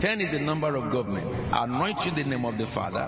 Ten 0.00 0.20
is 0.20 0.32
the 0.32 0.40
number 0.40 0.74
of 0.76 0.90
government. 0.92 1.26
Anoint 1.52 1.98
you 2.04 2.12
the 2.14 2.28
name 2.28 2.44
of 2.44 2.56
the 2.56 2.66
Father 2.74 3.04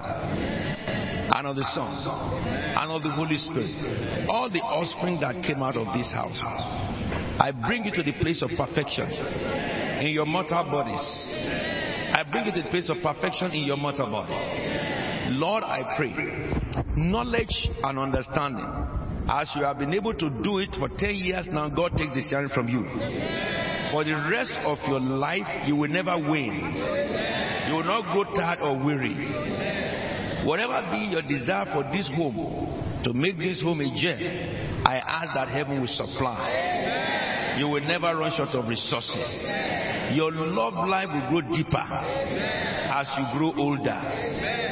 and 1.32 1.46
of 1.46 1.56
the 1.56 1.64
Son 1.74 1.88
and 1.88 2.90
of 2.90 3.02
the 3.02 3.10
Holy 3.10 3.38
Spirit. 3.38 4.28
All 4.28 4.50
the 4.50 4.60
offspring 4.60 5.20
that 5.20 5.42
came 5.44 5.62
out 5.62 5.76
of 5.76 5.86
this 5.96 6.12
house. 6.12 6.36
I 7.40 7.52
bring 7.52 7.84
you 7.84 7.92
to 7.92 8.02
the 8.02 8.12
place 8.20 8.42
of 8.42 8.50
perfection 8.56 9.08
in 10.00 10.08
your 10.12 10.26
mortal 10.26 10.64
bodies. 10.64 11.00
I 12.12 12.22
bring 12.30 12.46
you 12.46 12.52
to 12.52 12.62
the 12.62 12.68
place 12.68 12.90
of 12.90 12.98
perfection 13.02 13.52
in 13.52 13.62
your 13.62 13.78
mortal 13.78 14.10
body. 14.10 14.34
Lord, 15.32 15.62
I 15.64 15.96
pray, 15.96 16.12
knowledge 16.96 17.70
and 17.82 17.98
understanding. 17.98 18.66
As 19.32 19.48
you 19.54 19.62
have 19.62 19.78
been 19.78 19.94
able 19.94 20.12
to 20.12 20.28
do 20.42 20.58
it 20.58 20.74
for 20.76 20.88
10 20.88 21.14
years 21.14 21.46
now, 21.52 21.68
God 21.68 21.96
takes 21.96 22.12
the 22.14 22.22
sharing 22.28 22.48
from 22.48 22.66
you. 22.66 22.82
For 23.92 24.02
the 24.02 24.14
rest 24.28 24.52
of 24.64 24.78
your 24.88 24.98
life, 24.98 25.46
you 25.68 25.76
will 25.76 25.88
never 25.88 26.18
win. 26.18 26.50
You 27.68 27.74
will 27.74 27.84
not 27.84 28.12
grow 28.12 28.24
tired 28.34 28.58
or 28.60 28.84
weary. 28.84 29.14
Whatever 30.44 30.82
be 30.90 31.14
your 31.14 31.22
desire 31.22 31.66
for 31.72 31.84
this 31.92 32.10
home, 32.16 33.02
to 33.04 33.12
make 33.12 33.38
this 33.38 33.62
home 33.62 33.80
a 33.80 33.94
gem, 33.94 34.18
I 34.84 34.98
ask 34.98 35.32
that 35.34 35.46
heaven 35.46 35.80
will 35.80 35.86
supply. 35.86 37.29
You 37.58 37.68
will 37.68 37.80
never 37.80 38.16
run 38.16 38.32
short 38.36 38.50
of 38.50 38.68
resources. 38.68 39.44
Your 40.12 40.32
love 40.32 40.74
life 40.88 41.08
will 41.08 41.40
grow 41.40 41.54
deeper 41.54 41.78
as 41.78 43.06
you 43.18 43.38
grow 43.38 43.52
older. 43.56 44.00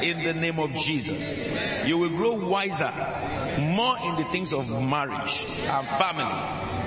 In 0.03 0.25
the 0.25 0.33
name 0.33 0.59
of 0.59 0.71
Jesus. 0.87 1.87
You 1.87 1.99
will 1.99 2.17
grow 2.17 2.49
wiser, 2.49 2.91
more 3.75 3.99
in 3.99 4.17
the 4.17 4.29
things 4.33 4.53
of 4.53 4.67
marriage 4.67 5.35
and 5.59 5.89
family 5.99 6.79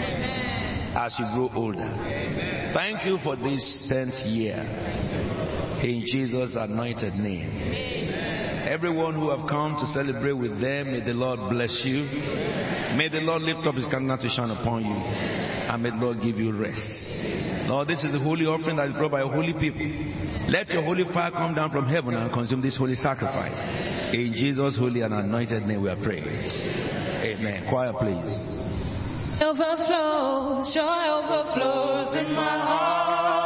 as 0.95 1.15
you 1.17 1.25
grow 1.33 1.49
older. 1.55 2.71
Thank 2.73 3.05
you 3.05 3.17
for 3.23 3.35
this 3.35 3.87
10th 3.91 4.25
year. 4.25 4.59
In 5.83 6.03
Jesus' 6.05 6.55
anointed 6.57 7.15
name. 7.15 8.40
Everyone 8.71 9.15
who 9.15 9.29
have 9.35 9.49
come 9.49 9.75
to 9.75 9.85
celebrate 9.87 10.31
with 10.31 10.61
them, 10.61 10.93
may 10.93 11.01
the 11.01 11.11
Lord 11.11 11.51
bless 11.51 11.81
you. 11.83 12.05
May 12.95 13.09
the 13.11 13.19
Lord 13.19 13.41
lift 13.41 13.67
up 13.67 13.75
his 13.75 13.83
countenance 13.91 14.21
to 14.21 14.29
shine 14.29 14.49
upon 14.49 14.85
you. 14.85 14.95
And 14.95 15.83
may 15.83 15.89
the 15.89 15.97
Lord 15.97 16.23
give 16.23 16.37
you 16.37 16.55
rest. 16.55 16.79
Lord, 17.67 17.89
this 17.89 18.01
is 18.05 18.13
the 18.13 18.19
holy 18.19 18.45
offering 18.45 18.77
that 18.77 18.87
is 18.87 18.93
brought 18.93 19.11
by 19.11 19.27
holy 19.27 19.51
people. 19.51 19.83
Let 20.47 20.71
your 20.71 20.83
holy 20.83 21.03
fire 21.11 21.31
come 21.31 21.53
down 21.53 21.71
from 21.71 21.83
heaven 21.89 22.15
and 22.15 22.31
consume 22.31 22.61
this 22.61 22.77
holy 22.77 22.95
sacrifice. 22.95 23.59
In 24.15 24.31
Jesus' 24.31 24.77
holy 24.79 25.01
and 25.01 25.13
anointed 25.13 25.63
name 25.67 25.81
we 25.81 25.89
are 25.89 25.99
praying. 25.99 26.23
Amen. 26.23 27.67
Choir, 27.67 27.91
please. 27.99 28.31
Overflows, 29.43 30.71
joy 30.71 31.03
overflows 31.11 32.15
in 32.15 32.31
my 32.39 32.55
heart. 32.55 33.40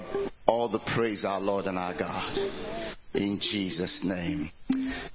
God, 0.00 0.30
all 0.46 0.68
the 0.68 0.80
praise, 0.96 1.24
our 1.24 1.40
Lord 1.40 1.66
and 1.66 1.78
our 1.78 1.96
God. 1.96 2.36
In 3.14 3.38
Jesus' 3.40 4.00
name. 4.02 4.50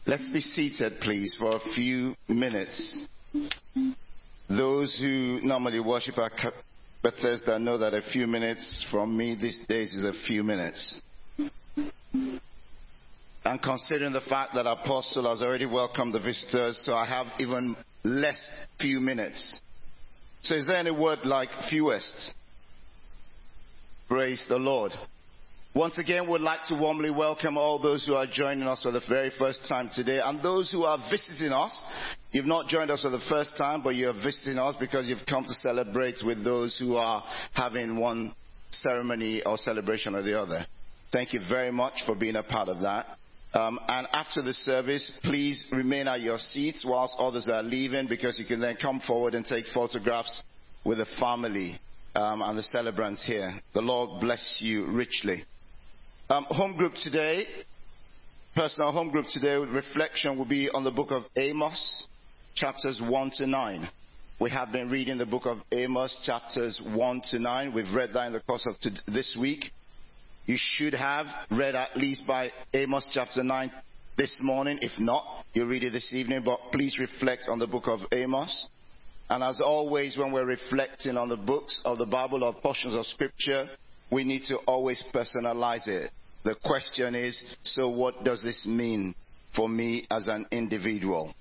Let's 0.05 0.29
be 0.29 0.39
seated, 0.39 0.93
please, 1.01 1.35
for 1.37 1.57
a 1.57 1.59
few 1.75 2.15
minutes. 2.29 3.07
Those 4.47 4.97
who 4.99 5.39
normally 5.43 5.81
worship 5.81 6.17
at 6.17 6.31
Bethesda 7.03 7.59
know 7.59 7.77
that 7.77 7.93
a 7.93 8.01
few 8.13 8.25
minutes 8.25 8.85
from 8.89 9.17
me 9.17 9.37
these 9.39 9.59
days 9.67 9.93
is 9.93 10.03
a 10.03 10.13
few 10.25 10.43
minutes. 10.43 10.95
And 13.43 13.61
considering 13.61 14.13
the 14.13 14.21
fact 14.29 14.53
that 14.55 14.65
Apostle 14.65 15.29
has 15.29 15.41
already 15.41 15.65
welcomed 15.65 16.13
the 16.13 16.19
visitors, 16.19 16.81
so 16.85 16.93
I 16.93 17.05
have 17.05 17.27
even 17.39 17.75
less 18.05 18.49
few 18.79 19.01
minutes. 19.01 19.59
So 20.41 20.55
is 20.55 20.65
there 20.67 20.77
any 20.77 20.91
word 20.91 21.19
like 21.25 21.49
fewest? 21.69 22.35
Praise 24.09 24.43
the 24.49 24.57
Lord. 24.57 24.91
Once 25.75 25.99
again, 25.99 26.27
we'd 26.27 26.41
like 26.41 26.61
to 26.67 26.73
warmly 26.73 27.11
welcome 27.11 27.59
all 27.59 27.77
those 27.77 28.07
who 28.07 28.15
are 28.15 28.25
joining 28.25 28.67
us 28.67 28.81
for 28.81 28.91
the 28.91 29.03
very 29.07 29.31
first 29.37 29.61
time 29.69 29.87
today 29.93 30.19
and 30.19 30.41
those 30.41 30.71
who 30.71 30.83
are 30.83 30.97
visiting 31.11 31.51
us. 31.51 31.79
You've 32.31 32.47
not 32.47 32.67
joined 32.69 32.89
us 32.89 33.03
for 33.03 33.11
the 33.11 33.21
first 33.29 33.55
time, 33.55 33.83
but 33.83 33.91
you're 33.91 34.13
visiting 34.13 34.57
us 34.57 34.75
because 34.79 35.07
you've 35.07 35.27
come 35.29 35.43
to 35.43 35.53
celebrate 35.53 36.15
with 36.25 36.43
those 36.43 36.75
who 36.79 36.95
are 36.95 37.23
having 37.53 37.97
one 37.97 38.33
ceremony 38.71 39.43
or 39.45 39.57
celebration 39.57 40.15
or 40.15 40.23
the 40.23 40.39
other. 40.39 40.65
Thank 41.13 41.33
you 41.33 41.41
very 41.47 41.71
much 41.71 42.01
for 42.07 42.15
being 42.15 42.35
a 42.35 42.43
part 42.43 42.67
of 42.67 42.81
that. 42.81 43.05
Um, 43.53 43.79
and 43.87 44.07
after 44.11 44.41
the 44.41 44.55
service, 44.55 45.19
please 45.23 45.67
remain 45.71 46.07
at 46.07 46.21
your 46.21 46.39
seats 46.39 46.83
whilst 46.83 47.13
others 47.19 47.47
are 47.47 47.61
leaving 47.61 48.07
because 48.07 48.39
you 48.39 48.45
can 48.47 48.59
then 48.59 48.75
come 48.81 49.01
forward 49.05 49.35
and 49.35 49.45
take 49.45 49.65
photographs 49.71 50.41
with 50.83 50.97
the 50.97 51.05
family 51.19 51.79
um, 52.15 52.41
and 52.41 52.57
the 52.57 52.63
celebrants 52.63 53.23
here. 53.25 53.59
The 53.73 53.81
Lord 53.81 54.21
bless 54.21 54.59
you 54.61 54.85
richly. 54.87 55.43
Um, 56.29 56.45
home 56.49 56.77
group 56.77 56.93
today, 57.03 57.45
personal 58.55 58.91
home 58.91 59.09
group 59.09 59.25
today, 59.31 59.57
with 59.57 59.69
reflection 59.69 60.37
will 60.37 60.45
be 60.45 60.69
on 60.69 60.83
the 60.83 60.91
book 60.91 61.11
of 61.11 61.23
Amos, 61.35 62.07
chapters 62.55 63.01
1 63.03 63.31
to 63.37 63.47
9. 63.47 63.89
We 64.39 64.49
have 64.51 64.71
been 64.71 64.89
reading 64.89 65.17
the 65.17 65.25
book 65.25 65.45
of 65.45 65.57
Amos, 65.71 66.17
chapters 66.25 66.79
1 66.95 67.21
to 67.31 67.39
9. 67.39 67.73
We've 67.73 67.93
read 67.93 68.11
that 68.13 68.27
in 68.27 68.33
the 68.33 68.39
course 68.39 68.65
of 68.65 68.75
this 69.07 69.35
week. 69.39 69.65
You 70.45 70.55
should 70.57 70.93
have 70.93 71.25
read 71.51 71.75
at 71.75 71.97
least 71.97 72.23
by 72.27 72.51
Amos 72.73 73.07
chapter 73.13 73.43
9 73.43 73.71
this 74.17 74.39
morning. 74.41 74.79
If 74.81 74.97
not, 74.99 75.45
you'll 75.53 75.67
read 75.67 75.83
it 75.83 75.91
this 75.91 76.13
evening. 76.13 76.43
But 76.45 76.59
please 76.71 76.97
reflect 76.97 77.47
on 77.49 77.59
the 77.59 77.67
book 77.67 77.87
of 77.87 77.99
Amos. 78.11 78.67
And 79.29 79.43
as 79.43 79.59
always, 79.61 80.17
when 80.17 80.31
we're 80.31 80.45
reflecting 80.45 81.15
on 81.15 81.29
the 81.29 81.37
books 81.37 81.79
of 81.85 81.99
the 81.99 82.05
Bible 82.05 82.43
or 82.43 82.53
portions 82.53 82.95
of 82.95 83.05
Scripture, 83.05 83.67
we 84.11 84.23
need 84.23 84.43
to 84.47 84.57
always 84.65 85.03
personalize 85.13 85.87
it. 85.87 86.11
The 86.43 86.55
question 86.63 87.13
is 87.15 87.39
so, 87.63 87.89
what 87.89 88.23
does 88.23 88.41
this 88.41 88.65
mean 88.65 89.13
for 89.55 89.69
me 89.69 90.07
as 90.09 90.27
an 90.27 90.47
individual? 90.51 91.33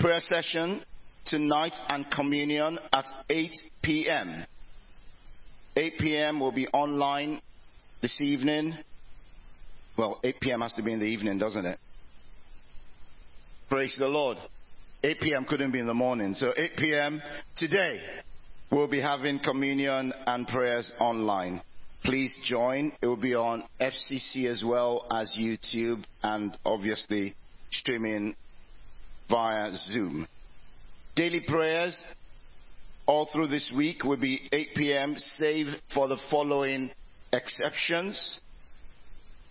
Prayer 0.00 0.20
session 0.20 0.82
tonight 1.26 1.74
and 1.88 2.10
communion 2.10 2.78
at 2.92 3.04
8 3.28 3.50
p.m. 3.82 4.44
8 5.76 5.92
p.m. 5.98 6.40
will 6.40 6.52
be 6.52 6.66
online 6.68 7.40
this 8.02 8.20
evening. 8.20 8.76
Well, 9.96 10.18
8 10.24 10.40
p.m. 10.40 10.60
has 10.62 10.74
to 10.74 10.82
be 10.82 10.92
in 10.92 10.98
the 10.98 11.06
evening, 11.06 11.38
doesn't 11.38 11.64
it? 11.64 11.78
Praise 13.68 13.94
the 13.98 14.08
Lord. 14.08 14.38
8 15.02 15.20
p.m. 15.20 15.46
couldn't 15.48 15.70
be 15.70 15.78
in 15.78 15.86
the 15.86 15.94
morning. 15.94 16.34
So 16.34 16.52
8 16.56 16.70
p.m. 16.76 17.22
today, 17.56 18.00
we'll 18.70 18.90
be 18.90 19.00
having 19.00 19.38
communion 19.38 20.12
and 20.26 20.46
prayers 20.48 20.90
online. 21.00 21.62
Please 22.04 22.34
join. 22.44 22.92
It 23.00 23.06
will 23.06 23.16
be 23.16 23.34
on 23.34 23.64
FCC 23.80 24.46
as 24.46 24.64
well 24.66 25.06
as 25.10 25.36
YouTube 25.38 26.04
and 26.22 26.56
obviously 26.64 27.34
streaming 27.70 28.34
via 29.28 29.74
Zoom. 29.74 30.26
Daily 31.14 31.42
prayers 31.46 32.00
all 33.06 33.28
through 33.32 33.48
this 33.48 33.72
week 33.76 34.04
will 34.04 34.20
be 34.20 34.48
8 34.52 34.68
p.m. 34.76 35.14
save 35.16 35.66
for 35.94 36.08
the 36.08 36.18
following 36.30 36.90
exceptions. 37.32 38.40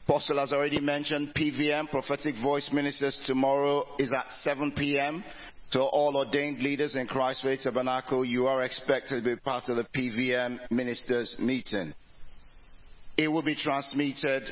Apostle 0.08 0.40
has 0.40 0.54
already 0.54 0.80
mentioned 0.80 1.34
PVM, 1.36 1.90
Prophetic 1.90 2.36
Voice 2.42 2.70
Ministers, 2.72 3.20
tomorrow 3.26 3.86
is 4.00 4.14
at 4.14 4.32
7 4.40 4.72
p.m. 4.72 5.22
So 5.72 5.82
all 5.82 6.16
ordained 6.16 6.60
leaders 6.60 6.96
in 6.96 7.08
Christ 7.08 7.42
Faith 7.44 7.60
Tabernacle, 7.64 8.24
you 8.24 8.48
are 8.48 8.64
expected 8.64 9.22
to 9.22 9.36
be 9.36 9.42
part 9.42 9.66
of 9.68 9.76
the 9.76 9.86
PVM 9.94 10.72
Ministers 10.72 11.36
meeting. 11.40 11.94
It 13.18 13.28
will 13.28 13.42
be 13.42 13.54
transmitted, 13.54 14.44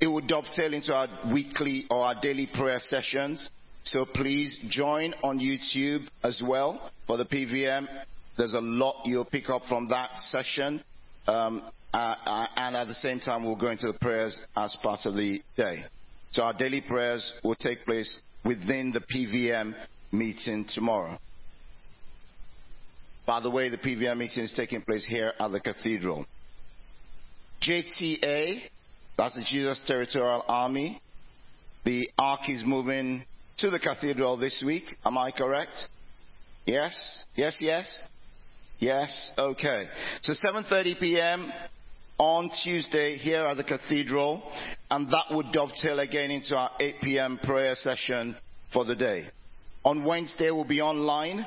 it 0.00 0.06
will 0.06 0.26
dovetail 0.26 0.72
into 0.72 0.94
our 0.94 1.08
weekly 1.30 1.84
or 1.90 2.06
our 2.06 2.14
daily 2.22 2.48
prayer 2.54 2.80
sessions. 2.80 3.46
So 3.82 4.06
please 4.14 4.64
join 4.70 5.12
on 5.22 5.40
YouTube 5.40 6.08
as 6.22 6.40
well 6.42 6.90
for 7.06 7.18
the 7.18 7.26
PVM. 7.26 7.86
There's 8.38 8.54
a 8.54 8.62
lot 8.62 9.02
you'll 9.04 9.26
pick 9.26 9.50
up 9.50 9.64
from 9.68 9.90
that 9.90 10.16
session. 10.16 10.82
Um, 11.26 11.70
uh, 11.94 12.16
uh, 12.26 12.46
and 12.56 12.74
at 12.74 12.88
the 12.88 12.94
same 12.94 13.20
time, 13.20 13.44
we'll 13.44 13.54
go 13.54 13.70
into 13.70 13.86
the 13.86 13.98
prayers 14.00 14.38
as 14.56 14.76
part 14.82 15.00
of 15.04 15.14
the 15.14 15.40
day. 15.56 15.84
So 16.32 16.42
our 16.42 16.52
daily 16.52 16.80
prayers 16.80 17.32
will 17.44 17.54
take 17.54 17.84
place 17.84 18.20
within 18.44 18.92
the 18.92 19.00
PVM 19.00 19.74
meeting 20.10 20.66
tomorrow. 20.74 21.16
By 23.26 23.38
the 23.40 23.50
way, 23.50 23.68
the 23.68 23.78
PVM 23.78 24.18
meeting 24.18 24.42
is 24.42 24.52
taking 24.56 24.82
place 24.82 25.06
here 25.08 25.34
at 25.38 25.52
the 25.52 25.60
cathedral. 25.60 26.26
JTA, 27.62 28.62
that's 29.16 29.36
the 29.36 29.44
Jesus 29.44 29.80
Territorial 29.86 30.44
Army. 30.48 31.00
The 31.84 32.10
Ark 32.18 32.40
is 32.48 32.64
moving 32.66 33.24
to 33.58 33.70
the 33.70 33.78
cathedral 33.78 34.36
this 34.36 34.64
week. 34.66 34.84
Am 35.04 35.16
I 35.16 35.30
correct? 35.30 35.76
Yes? 36.66 37.24
Yes, 37.36 37.58
yes? 37.60 38.08
Yes? 38.80 39.30
Okay. 39.38 39.86
So 40.22 40.32
7.30 40.32 40.98
p.m. 40.98 41.52
on 42.18 42.50
Tuesday 42.62 43.16
here 43.16 43.44
at 43.44 43.56
the 43.56 43.64
cathedral, 43.64 44.42
and 44.90 45.08
that 45.08 45.26
would 45.30 45.52
dovetail 45.52 45.98
again 46.00 46.30
into 46.30 46.56
our 46.56 46.70
8 46.78 46.94
p.m. 47.02 47.38
prayer 47.42 47.74
session 47.74 48.36
for 48.72 48.84
the 48.84 48.94
day. 48.94 49.26
On 49.84 50.04
Wednesday, 50.04 50.50
we'll 50.50 50.64
be 50.64 50.80
online, 50.80 51.44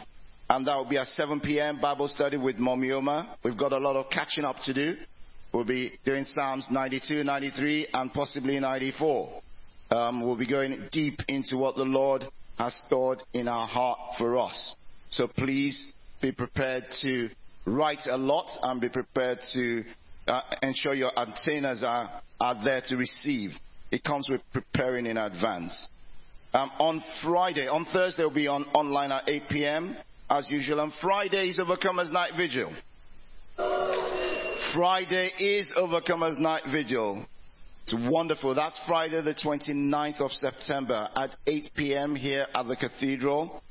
and 0.50 0.68
that 0.68 0.76
will 0.76 0.90
be 0.90 0.98
at 0.98 1.08
7 1.08 1.40
p.m. 1.40 1.80
Bible 1.82 2.08
study 2.08 2.38
with 2.38 2.58
Momioma. 2.58 3.36
We've 3.44 3.58
got 3.58 3.72
a 3.72 3.78
lot 3.78 3.96
of 3.96 4.10
catching 4.10 4.44
up 4.44 4.58
to 4.66 4.74
do. 4.74 4.96
We'll 5.54 5.66
be 5.66 5.94
doing 6.06 6.26
Psalms 6.26 6.68
92, 6.70 7.24
93, 7.24 7.88
and 7.94 8.14
possibly 8.14 8.60
94. 8.60 9.42
Um, 9.90 10.22
we'll 10.22 10.36
be 10.36 10.48
going 10.48 10.90
deep 10.92 11.20
into 11.30 11.58
what 11.58 11.76
the 11.76 11.84
Lord 11.84 12.26
has 12.58 12.80
stored 12.86 13.24
in 13.34 13.48
our 13.48 13.68
heart 13.68 14.00
for 14.18 14.38
us. 14.38 14.76
So 15.10 15.28
please 15.28 15.94
be 16.22 16.32
prepared 16.34 16.86
to 17.02 17.30
write 17.66 18.06
a 18.10 18.18
lot 18.18 18.48
and 18.64 18.82
be 18.82 18.90
prepared 18.90 19.40
to 19.54 19.84
uh, 20.28 20.42
ensure 20.62 20.94
your 20.94 21.18
antennas 21.18 21.84
are, 21.84 22.22
are 22.40 22.64
there 22.64 22.82
to 22.88 22.96
receive. 22.96 23.52
It 23.92 24.04
comes 24.04 24.28
with 24.30 24.42
preparing 24.52 25.06
in 25.06 25.18
advance. 25.18 25.88
Um, 26.54 26.72
on 26.80 27.04
Friday, 27.24 27.68
on 27.68 27.86
Thursday, 27.92 28.24
we'll 28.24 28.34
be 28.34 28.48
on 28.48 28.64
online 28.74 29.12
at 29.12 29.28
8 29.28 29.44
p.m. 29.50 29.98
as 30.30 30.50
usual. 30.50 30.80
And 30.80 30.92
Friday 31.02 31.50
is 31.50 31.60
Overcomers 31.60 32.12
Night 32.12 32.32
Vigil. 32.38 32.74
Friday 34.74 35.32
is 35.40 35.72
Overcomers 35.78 36.38
Night 36.38 36.64
Vigil. 36.72 37.26
It's 37.84 37.96
wonderful. 38.10 38.54
That's 38.54 38.80
Friday, 38.86 39.22
the 39.22 39.34
29th 39.34 40.20
of 40.20 40.32
September 40.32 41.08
at 41.16 41.32
8 41.46 41.70
p.m. 41.76 42.16
here 42.16 42.46
at 42.54 42.68
the 42.68 42.76
cathedral. 42.76 43.62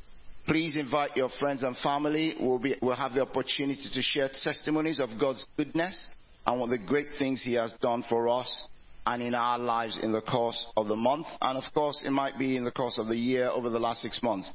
Please 0.46 0.76
invite 0.76 1.16
your 1.16 1.28
friends 1.38 1.62
and 1.62 1.76
family. 1.78 2.34
We'll, 2.40 2.58
be, 2.58 2.76
we'll 2.80 2.94
have 2.94 3.12
the 3.12 3.20
opportunity 3.20 3.88
to 3.92 4.02
share 4.02 4.30
testimonies 4.42 5.00
of 5.00 5.10
God's 5.20 5.44
goodness 5.56 6.10
and 6.47 6.60
what 6.60 6.70
the 6.70 6.78
great 6.78 7.08
things 7.18 7.42
He 7.42 7.55
has 7.55 7.73
done 7.81 8.05
for 8.08 8.28
us 8.28 8.68
and 9.07 9.23
in 9.23 9.34
our 9.34 9.58
lives 9.58 9.99
in 10.02 10.12
the 10.12 10.20
course 10.20 10.66
of 10.76 10.89
the 10.89 10.97
month. 10.97 11.26
And 11.41 11.58
of 11.58 11.65
course, 11.75 12.02
it 12.05 12.10
might 12.10 12.39
be 12.39 12.57
in 12.57 12.65
the 12.65 12.73
course 12.73 12.99
of 12.99 13.08
the 13.08 13.16
year 13.16 13.49
over 13.49 13.70
the 13.70 13.78
last 13.78 14.02
six 14.02 14.20
months. 14.23 14.52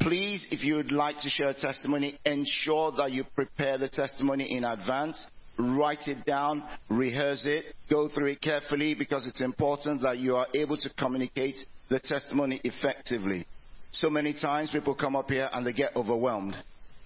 Please, 0.00 0.46
if 0.50 0.64
you 0.64 0.76
would 0.76 0.90
like 0.90 1.18
to 1.18 1.28
share 1.28 1.50
a 1.50 1.54
testimony, 1.54 2.18
ensure 2.24 2.92
that 2.96 3.12
you 3.12 3.24
prepare 3.36 3.78
the 3.78 3.88
testimony 3.88 4.56
in 4.56 4.64
advance 4.64 5.30
write 5.58 6.06
it 6.06 6.24
down, 6.24 6.64
rehearse 6.88 7.44
it, 7.44 7.74
go 7.90 8.08
through 8.08 8.26
it 8.26 8.40
carefully 8.40 8.94
because 8.94 9.26
it's 9.26 9.40
important 9.40 10.02
that 10.02 10.18
you 10.18 10.36
are 10.36 10.46
able 10.54 10.76
to 10.76 10.90
communicate 10.98 11.56
the 11.88 12.00
testimony 12.00 12.60
effectively. 12.64 13.46
So 13.92 14.08
many 14.08 14.32
times 14.32 14.70
people 14.70 14.94
come 14.94 15.16
up 15.16 15.28
here 15.28 15.50
and 15.52 15.66
they 15.66 15.72
get 15.72 15.94
overwhelmed. 15.96 16.56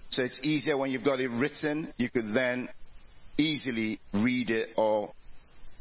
So 0.09 0.23
it's 0.23 0.39
easier 0.41 0.77
when 0.77 0.91
you've 0.91 1.03
got 1.03 1.19
it 1.19 1.29
written, 1.29 1.93
you 1.97 2.09
could 2.09 2.33
then 2.33 2.69
easily 3.37 3.99
read 4.13 4.49
it 4.49 4.69
or 4.75 5.11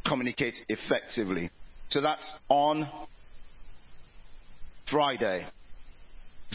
communicate 0.07 0.55
effectively. 0.69 1.51
So 1.91 2.01
that's 2.01 2.35
on 2.49 2.89
Friday. 4.91 5.47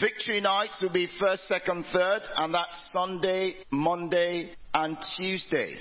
Victory 0.00 0.40
nights 0.40 0.80
will 0.82 0.92
be 0.92 1.08
first, 1.20 1.46
second, 1.48 1.84
third, 1.92 2.22
and 2.36 2.54
that's 2.54 2.92
Sunday, 2.92 3.54
Monday, 3.70 4.54
and 4.72 4.96
Tuesday 5.18 5.76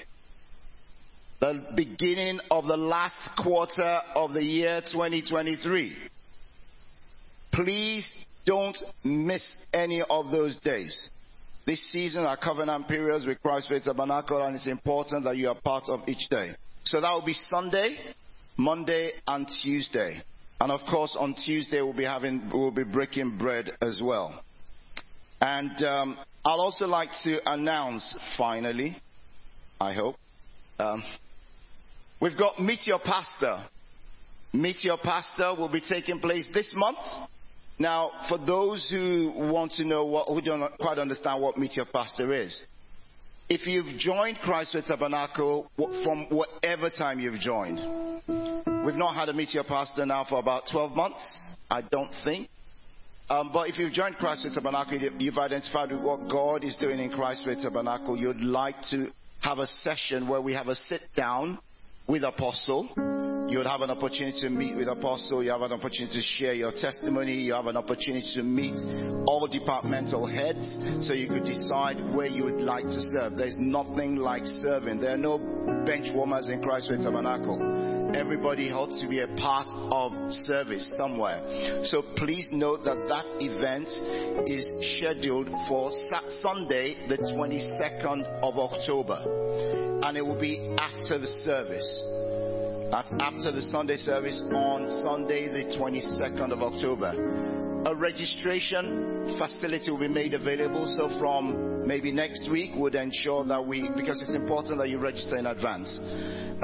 the 1.42 1.66
beginning 1.76 2.40
of 2.52 2.68
the 2.68 2.78
last 2.78 3.18
quarter 3.42 4.00
of 4.14 4.32
the 4.32 4.44
year 4.44 4.80
2023. 4.92 5.98
Please 7.52 8.08
don't 8.46 8.78
miss 9.04 9.44
any 9.74 10.04
of 10.08 10.30
those 10.30 10.56
days. 10.58 11.10
This 11.72 11.90
season 11.90 12.26
our 12.26 12.36
covenant 12.36 12.90
periods 12.90 13.26
with 13.26 13.42
Christ 13.42 13.70
Faith 13.70 13.86
Tabernacle, 13.86 14.44
and 14.44 14.58
it's 14.58 14.68
important 14.68 15.24
that 15.24 15.38
you 15.38 15.48
are 15.48 15.56
part 15.56 15.86
of 15.88 16.02
each 16.06 16.28
day. 16.30 16.50
So 16.84 17.00
that 17.00 17.10
will 17.14 17.24
be 17.24 17.32
Sunday, 17.34 17.96
Monday, 18.58 19.12
and 19.26 19.48
Tuesday. 19.64 20.22
And 20.60 20.70
of 20.70 20.82
course, 20.90 21.16
on 21.18 21.34
Tuesday 21.34 21.82
we'll 21.82 21.94
be 21.94 22.04
having, 22.04 22.52
we'll 22.54 22.72
be 22.72 22.84
breaking 22.84 23.38
bread 23.38 23.72
as 23.82 24.02
well. 24.04 24.44
And 25.40 25.82
um, 25.86 26.18
I'd 26.44 26.52
also 26.52 26.88
like 26.88 27.08
to 27.24 27.40
announce, 27.50 28.18
finally, 28.38 28.98
I 29.80 29.94
hope, 29.94 30.18
um, 30.78 31.02
We've 32.22 32.38
got 32.38 32.60
Meet 32.60 32.86
Your 32.86 33.00
Pastor. 33.00 33.64
Meet 34.52 34.84
Your 34.84 34.98
Pastor 34.98 35.56
will 35.58 35.72
be 35.72 35.80
taking 35.80 36.20
place 36.20 36.50
this 36.54 36.74
month. 36.76 36.98
Now, 37.82 38.12
for 38.30 38.38
those 38.38 38.88
who 38.92 39.34
want 39.36 39.72
to 39.74 39.84
know 39.84 40.06
what, 40.06 40.28
who 40.28 40.40
don't 40.40 40.72
quite 40.78 41.00
understand 41.00 41.42
what 41.42 41.58
Meet 41.58 41.76
Your 41.76 41.88
Pastor 41.92 42.32
is, 42.32 42.62
if 43.50 43.66
you've 43.66 43.98
joined 43.98 44.38
Christ 44.38 44.74
Faith 44.74 44.86
Tabernacle 44.86 45.68
from 46.04 46.28
whatever 46.30 46.92
time 46.92 47.20
you've 47.20 47.40
joined, 47.40 47.80
we've 48.86 48.94
not 48.94 49.16
had 49.16 49.30
a 49.30 49.34
Meet 49.34 49.56
Your 49.56 49.64
Pastor 49.64 50.06
now 50.06 50.24
for 50.30 50.38
about 50.38 50.66
12 50.72 50.92
months, 50.96 51.56
I 51.72 51.82
don't 51.82 52.12
think. 52.24 52.50
Um, 53.32 53.50
but 53.52 53.68
if 53.68 53.80
you've 53.80 53.94
joined 53.94 54.18
Christ 54.18 54.44
Faith 54.44 54.54
Tabernacle, 54.54 55.00
you've 55.18 55.40
identified 55.40 55.90
with 55.90 56.02
what 56.02 56.30
God 56.30 56.64
is 56.64 56.76
doing 56.76 57.00
in 57.00 57.10
Christ 57.10 57.46
Faith 57.46 57.64
Tabernacle, 57.64 58.16
you'd 58.16 58.42
like 58.42 58.76
to 58.92 59.08
have 59.40 59.58
a 59.58 59.66
session 59.66 60.28
where 60.28 60.40
we 60.40 60.54
have 60.54 60.68
a 60.68 60.76
sit 60.76 61.02
down 61.16 61.58
with 62.06 62.24
Apostle. 62.24 63.31
You 63.52 63.58
would 63.58 63.68
have 63.68 63.82
an 63.82 63.90
opportunity 63.90 64.40
to 64.44 64.50
meet 64.50 64.78
with 64.78 64.88
Apostle. 64.88 65.44
You 65.44 65.50
have 65.52 65.62
an 65.62 65.74
opportunity 65.74 66.16
to 66.16 66.22
share 66.22 66.54
your 66.54 66.72
testimony. 66.72 67.34
You 67.34 67.54
have 67.54 67.66
an 67.68 67.76
opportunity 67.76 68.26
to 68.36 68.44
meet 68.44 68.80
all 69.28 69.46
departmental 69.46 70.26
heads 70.26 70.78
so 71.06 71.12
you 71.12 71.28
could 71.28 71.44
decide 71.44 72.00
where 72.16 72.28
you 72.28 72.46
would 72.46 72.62
like 72.62 72.86
to 72.86 73.02
serve. 73.12 73.36
There's 73.36 73.58
nothing 73.58 74.16
like 74.16 74.46
serving. 74.46 75.02
There 75.02 75.16
are 75.16 75.18
no 75.18 75.38
bench 75.86 76.08
warmers 76.16 76.48
in 76.48 76.64
Christ 76.64 76.88
Faith 76.88 77.04
Tabernacle. 77.04 78.16
Everybody 78.16 78.72
ought 78.72 78.98
to 79.02 79.08
be 79.10 79.20
a 79.20 79.28
part 79.36 79.68
of 79.68 80.14
service 80.48 80.88
somewhere. 80.96 81.84
So 81.84 82.04
please 82.16 82.48
note 82.54 82.86
that 82.86 83.04
that 83.10 83.28
event 83.44 83.90
is 84.48 84.64
scheduled 84.96 85.50
for 85.68 85.92
Sunday, 86.40 86.96
the 87.10 87.18
22nd 87.18 88.24
of 88.44 88.58
October 88.58 90.00
and 90.04 90.18
it 90.18 90.26
will 90.26 90.40
be 90.40 90.74
after 90.80 91.20
the 91.20 91.28
service. 91.44 92.02
That's 92.92 93.14
after 93.22 93.54
the 93.54 93.62
Sunday 93.62 93.96
service 93.96 94.42
on 94.52 94.90
Sunday, 95.02 95.48
the 95.48 95.78
22nd 95.80 96.52
of 96.52 96.62
October. 96.62 97.61
A 97.86 97.96
registration 97.96 99.36
facility 99.38 99.92
will 99.92 100.00
be 100.00 100.08
made 100.08 100.34
available. 100.34 100.86
So 100.98 101.10
from 101.20 101.88
maybe 101.88 102.12
next 102.12 102.50
week, 102.52 102.72
would 102.76 102.96
ensure 102.96 103.44
that 103.46 103.66
we, 103.66 103.90
because 103.96 104.22
it's 104.22 104.34
important 104.34 104.78
that 104.80 104.90
you 104.90 105.00
register 105.00 105.38
in 105.38 105.48
advance. 105.48 106.00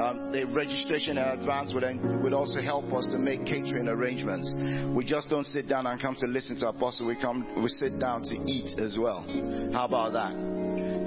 Um, 0.00 0.30
the 0.30 0.46
registration 0.54 1.18
in 1.18 1.24
advance 1.24 1.72
would, 1.74 1.82
would 2.22 2.32
also 2.32 2.60
help 2.62 2.92
us 2.92 3.08
to 3.10 3.18
make 3.18 3.44
catering 3.44 3.88
arrangements. 3.88 4.54
We 4.94 5.04
just 5.04 5.28
don't 5.28 5.46
sit 5.46 5.68
down 5.68 5.86
and 5.86 6.00
come 6.00 6.14
to 6.20 6.26
listen 6.26 6.58
to 6.60 6.68
Apostle. 6.68 7.08
We 7.08 7.16
come, 7.20 7.60
we 7.60 7.68
sit 7.68 7.98
down 7.98 8.22
to 8.22 8.34
eat 8.46 8.78
as 8.78 8.96
well. 8.96 9.26
How 9.72 9.86
about 9.86 10.12
that? 10.12 10.48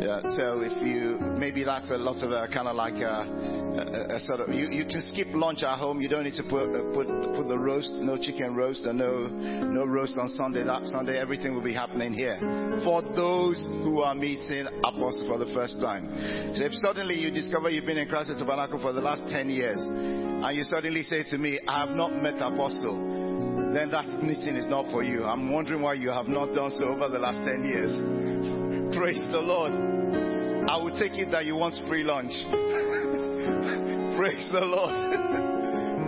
Yeah, 0.01 0.19
so 0.33 0.61
if 0.65 0.73
you 0.81 1.22
maybe 1.38 1.64
that's 1.64 1.91
a 1.91 1.98
lot 1.98 2.23
of 2.25 2.31
a 2.31 2.48
kind 2.51 2.67
of 2.67 2.75
like 2.75 2.95
a, 2.95 3.22
a, 3.22 4.15
a 4.17 4.19
sort 4.22 4.40
of 4.40 4.49
you, 4.49 4.65
you 4.65 4.83
can 4.83 4.99
skip 4.99 5.27
lunch 5.30 5.61
at 5.61 5.77
home. 5.77 6.01
You 6.01 6.09
don't 6.09 6.23
need 6.23 6.33
to 6.41 6.43
put 6.49 6.73
uh, 6.73 6.90
put 6.90 7.06
put 7.38 7.45
the 7.48 7.59
roast, 7.59 7.93
no 8.01 8.17
chicken 8.17 8.56
roast, 8.56 8.88
or 8.88 8.93
no 8.93 9.27
no 9.30 9.85
roast 9.85 10.01
on 10.02 10.30
Sunday. 10.30 10.64
That 10.64 10.86
Sunday 10.86 11.20
everything 11.20 11.54
will 11.54 11.64
be 11.64 11.74
happening 11.74 12.14
here 12.14 12.38
for 12.84 13.02
those 13.02 13.62
who 13.86 14.02
are 14.02 14.16
meeting 14.16 14.66
Apostle 14.82 15.30
for 15.30 15.38
the 15.38 15.54
first 15.54 15.80
time. 15.80 16.10
So 16.56 16.66
if 16.66 16.74
suddenly 16.74 17.14
you 17.14 17.30
discover 17.30 17.70
you've 17.70 17.86
been 17.86 18.00
in 18.02 18.10
Christ 18.10 18.32
Tabernacle 18.38 18.82
for 18.82 18.94
the 18.94 19.02
last 19.02 19.30
ten 19.30 19.50
years, 19.50 19.78
and 19.78 20.58
you 20.58 20.64
suddenly 20.64 21.04
say 21.04 21.24
to 21.30 21.38
me, 21.38 21.60
I 21.68 21.86
have 21.86 21.96
not 21.96 22.14
met 22.18 22.42
Apostle, 22.42 22.98
then 23.74 23.92
that 23.92 24.10
meeting 24.26 24.58
is 24.58 24.68
not 24.68 24.90
for 24.90 25.04
you. 25.04 25.24
I'm 25.24 25.52
wondering 25.54 25.84
why 25.84 25.94
you 25.94 26.10
have 26.10 26.28
not 26.28 26.56
done 26.56 26.72
so 26.72 26.86
over 26.86 27.08
the 27.08 27.20
last 27.20 27.46
ten 27.46 27.62
years. 27.62 27.94
Praise 28.98 29.22
the 29.30 29.40
Lord. 29.40 29.72
I 30.68 30.78
will 30.82 30.98
take 30.98 31.14
it 31.14 31.30
that 31.30 31.46
you 31.46 31.56
want 31.56 31.76
free 31.88 32.04
lunch. 32.04 32.34
Praise 34.18 34.50
the 34.52 34.66
Lord. 34.66 35.48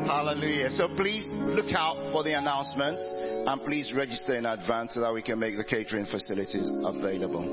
Hallelujah. 0.06 0.69
So 0.72 0.88
please 0.95 1.27
look 1.32 1.72
out 1.75 1.95
for 2.11 2.23
the 2.23 2.33
announcements 2.38 3.03
and 3.45 3.61
please 3.64 3.93
register 3.95 4.35
in 4.35 4.45
advance 4.45 4.93
so 4.93 5.01
that 5.01 5.14
we 5.14 5.22
can 5.22 5.40
make 5.40 5.57
the 5.57 5.64
catering 5.64 6.06
facilities 6.06 6.67
available. 6.85 7.43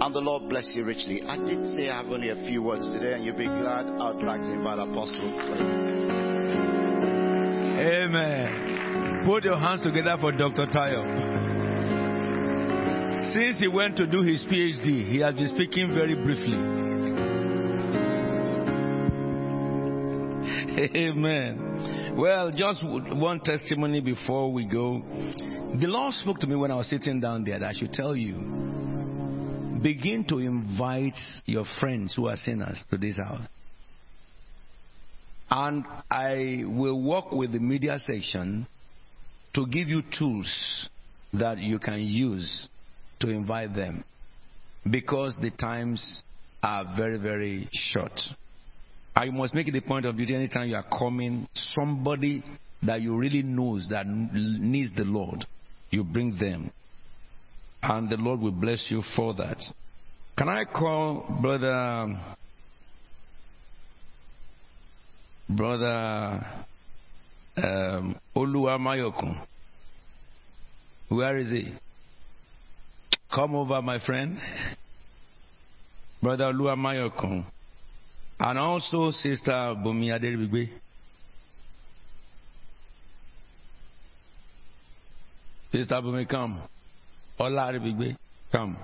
And 0.00 0.14
the 0.14 0.20
Lord 0.20 0.48
bless 0.48 0.70
you 0.74 0.84
richly. 0.84 1.22
I 1.22 1.36
did 1.36 1.66
say 1.70 1.88
I 1.88 2.02
have 2.02 2.06
only 2.06 2.30
a 2.30 2.36
few 2.46 2.62
words 2.62 2.86
today, 2.92 3.14
and 3.14 3.24
you'll 3.24 3.36
be 3.36 3.46
glad 3.46 3.86
I'd 3.86 4.22
like 4.22 4.42
to 4.42 4.52
invite 4.52 4.78
apostles. 4.78 5.38
Amen. 7.78 9.22
Put 9.24 9.44
your 9.44 9.58
hands 9.58 9.82
together 9.82 10.16
for 10.20 10.32
Dr. 10.32 10.66
Tayo. 10.66 11.04
Since 13.32 13.58
he 13.58 13.68
went 13.68 13.96
to 13.96 14.06
do 14.06 14.22
his 14.22 14.44
PhD, 14.44 15.06
he 15.06 15.18
has 15.20 15.34
been 15.34 15.48
speaking 15.48 15.94
very 15.94 16.14
briefly. 16.14 16.58
Amen. 20.96 21.99
Well, 22.20 22.50
just 22.50 22.84
one 22.84 23.40
testimony 23.40 24.02
before 24.02 24.52
we 24.52 24.66
go. 24.66 25.00
The 25.00 25.86
Lord 25.86 26.12
spoke 26.12 26.38
to 26.40 26.46
me 26.46 26.54
when 26.54 26.70
I 26.70 26.74
was 26.74 26.90
sitting 26.90 27.18
down 27.18 27.44
there 27.44 27.58
that 27.58 27.66
I 27.66 27.72
should 27.72 27.94
tell 27.94 28.14
you 28.14 28.34
begin 29.82 30.26
to 30.28 30.36
invite 30.36 31.18
your 31.46 31.64
friends 31.80 32.14
who 32.14 32.28
are 32.28 32.36
sinners 32.36 32.84
to 32.90 32.98
this 32.98 33.16
house. 33.16 33.48
And 35.50 35.86
I 36.10 36.64
will 36.66 37.02
work 37.02 37.32
with 37.32 37.52
the 37.52 37.58
media 37.58 37.98
section 37.98 38.66
to 39.54 39.66
give 39.66 39.88
you 39.88 40.02
tools 40.18 40.90
that 41.32 41.56
you 41.56 41.78
can 41.78 42.02
use 42.02 42.68
to 43.20 43.30
invite 43.30 43.74
them 43.74 44.04
because 44.90 45.38
the 45.40 45.52
times 45.52 46.20
are 46.62 46.84
very, 46.98 47.16
very 47.16 47.70
short. 47.72 48.12
I 49.20 49.26
must 49.28 49.52
make 49.52 49.68
it 49.68 49.76
a 49.76 49.82
point 49.82 50.06
of 50.06 50.16
duty 50.16 50.34
anytime 50.34 50.70
you 50.70 50.76
are 50.76 50.98
coming, 50.98 51.46
somebody 51.52 52.42
that 52.82 53.02
you 53.02 53.14
really 53.18 53.42
knows 53.42 53.86
that 53.90 54.06
needs 54.06 54.94
the 54.96 55.04
Lord, 55.04 55.44
you 55.90 56.04
bring 56.04 56.38
them. 56.38 56.72
And 57.82 58.08
the 58.08 58.16
Lord 58.16 58.40
will 58.40 58.50
bless 58.50 58.86
you 58.88 59.02
for 59.14 59.34
that. 59.34 59.58
Can 60.38 60.48
I 60.48 60.64
call 60.64 61.38
brother 61.42 62.18
brother 65.50 66.46
um, 67.58 68.18
Oluwamayokun? 68.34 69.46
Where 71.10 71.36
is 71.36 71.50
he? 71.50 71.74
Come 73.34 73.54
over, 73.54 73.82
my 73.82 73.98
friend. 74.02 74.38
Brother 76.22 76.54
Lua 76.54 76.74
Mayokun. 76.74 77.44
And 78.42 78.58
also 78.58 79.10
Sister 79.10 79.52
Bumi 79.52 80.08
Aderibigbe. 80.08 80.70
Sister 85.70 85.94
Bumi, 85.96 86.26
come. 86.26 86.62
Ola 87.38 87.70
Aderibigbe, 87.70 88.16
come. 88.50 88.78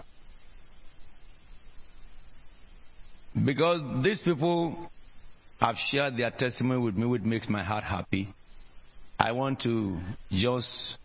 Because 3.45 3.81
these 4.05 4.21
people 4.21 4.91
have 5.59 5.77
shared 5.91 6.19
their 6.19 6.31
testimony 6.31 6.81
with 6.81 6.95
me, 6.95 7.07
which 7.07 7.23
makes 7.23 7.49
my 7.49 7.65
heart 7.65 7.85
happy. 7.85 8.29
I 9.19 9.33
want 9.33 9.61
to 9.63 9.99
just, 10.31 10.99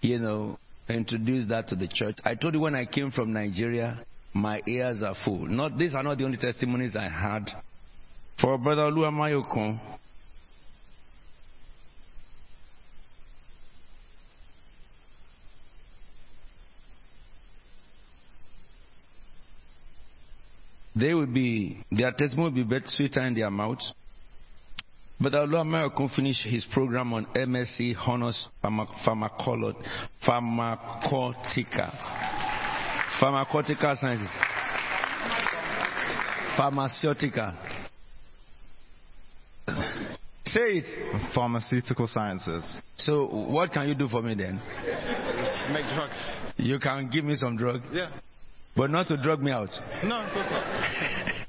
you 0.00 0.20
know, 0.20 0.58
introduce 0.88 1.48
that 1.48 1.66
to 1.68 1.74
the 1.74 1.88
church. 1.88 2.18
I 2.24 2.36
told 2.36 2.54
you 2.54 2.60
when 2.60 2.76
I 2.76 2.84
came 2.84 3.10
from 3.10 3.32
Nigeria, 3.32 4.04
my 4.34 4.60
ears 4.66 5.02
are 5.02 5.14
full. 5.24 5.46
Not 5.46 5.78
these 5.78 5.94
are 5.94 6.02
not 6.02 6.18
the 6.18 6.24
only 6.24 6.38
testimonies 6.38 6.96
I 6.96 7.08
had. 7.08 7.50
For 8.40 8.58
Brother 8.58 8.90
Oluwamayokun, 8.90 9.78
they 20.96 21.14
will 21.14 21.26
be 21.26 21.84
their 21.90 22.12
testimony 22.12 22.44
will 22.44 22.50
be 22.50 22.62
better 22.64 22.88
sweeter 22.88 23.24
in 23.26 23.34
their 23.34 23.50
mouths. 23.50 23.92
But 25.20 25.34
Allah 25.36 25.60
American 25.60 26.08
finished 26.08 26.44
his 26.44 26.64
program 26.72 27.12
on 27.12 27.26
MSc 27.26 27.94
Honors 28.08 28.48
Pharmaceutica. 30.26 32.51
Pharmaceutical 33.22 33.94
Sciences. 33.94 34.30
Pharmaceutical. 36.56 37.52
Say 40.46 40.82
it. 40.82 41.32
Pharmaceutical 41.32 42.08
sciences. 42.08 42.64
So, 42.96 43.26
what 43.26 43.72
can 43.72 43.88
you 43.88 43.94
do 43.94 44.08
for 44.08 44.22
me 44.22 44.34
then? 44.34 44.60
Make 45.72 45.86
drugs. 45.94 46.12
You 46.56 46.80
can 46.80 47.10
give 47.10 47.24
me 47.24 47.36
some 47.36 47.56
drug, 47.56 47.80
Yeah. 47.92 48.08
but 48.76 48.90
not 48.90 49.06
to 49.06 49.16
drug 49.16 49.40
me 49.40 49.52
out. 49.52 49.70
No, 50.02 50.16
of 50.16 50.32
course 50.32 50.46
not. 50.50 51.46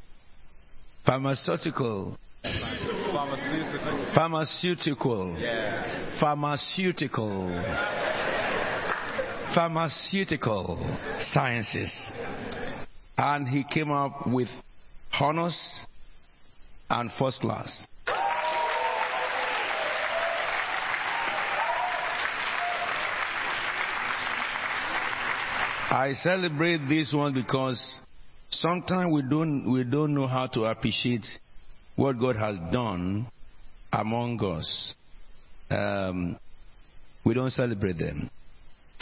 Pharmaceutical. 1.08 2.18
Pharmaceutical. 2.43 4.11
Pharmaceutical. 4.14 5.35
Yeah. 5.40 6.19
Pharmaceutical. 6.19 7.50
Pharmaceutical 9.54 10.80
sciences. 11.32 11.92
And 13.18 13.48
he 13.48 13.64
came 13.64 13.92
up 13.92 14.26
with 14.28 14.48
honors 15.20 15.86
and 16.90 17.12
first 17.20 17.40
class. 17.42 17.86
I 25.94 26.16
celebrate 26.24 26.90
this 26.90 27.14
one 27.14 27.36
because 27.36 28.00
sometimes 28.50 29.14
we 29.14 29.22
don't 29.22 29.72
we 29.72 29.84
don't 29.84 30.16
know 30.16 30.26
how 30.26 30.48
to 30.48 30.66
appreciate 30.66 31.26
what 31.96 32.20
God 32.20 32.36
has 32.36 32.58
done 32.72 33.28
among 33.92 34.44
us. 34.44 34.96
Um, 35.70 36.40
we 37.24 37.36
don't 37.36 37.52
celebrate 37.52 38.00
them. 38.00 38.32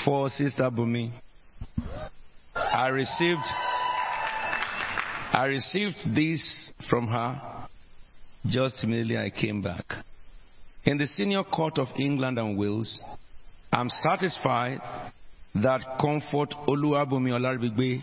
For 0.05 0.29
Sister 0.29 0.69
Bumi, 0.71 1.11
I 2.55 2.87
received 2.87 3.45
I 5.33 5.45
received 5.45 5.97
this 6.15 6.71
from 6.89 7.07
her 7.07 7.67
just 8.47 8.83
immediately 8.83 9.17
I 9.17 9.29
came 9.29 9.61
back. 9.61 9.85
In 10.85 10.97
the 10.97 11.05
senior 11.05 11.43
court 11.43 11.77
of 11.77 11.87
England 11.99 12.39
and 12.39 12.57
Wales, 12.57 12.99
I'm 13.71 13.89
satisfied 13.89 14.81
that 15.55 15.81
Comfort 15.99 16.55
Oluwabumi 16.67 17.31
Olaribigbe 17.31 18.01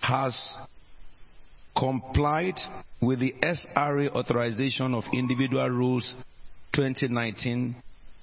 has 0.00 0.36
complied 1.76 2.58
with 3.00 3.20
the 3.20 3.34
SRA 3.42 4.10
authorization 4.10 4.92
of 4.94 5.04
individual 5.14 5.70
rules 5.70 6.14
2019 6.74 7.74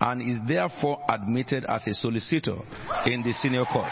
and 0.02 0.22
is 0.22 0.38
therefore 0.48 1.00
admitted 1.10 1.66
as 1.66 1.86
a 1.88 1.94
solicitor 1.94 2.58
in 3.06 3.22
the 3.24 3.34
senior 3.34 3.66
court. 3.66 3.92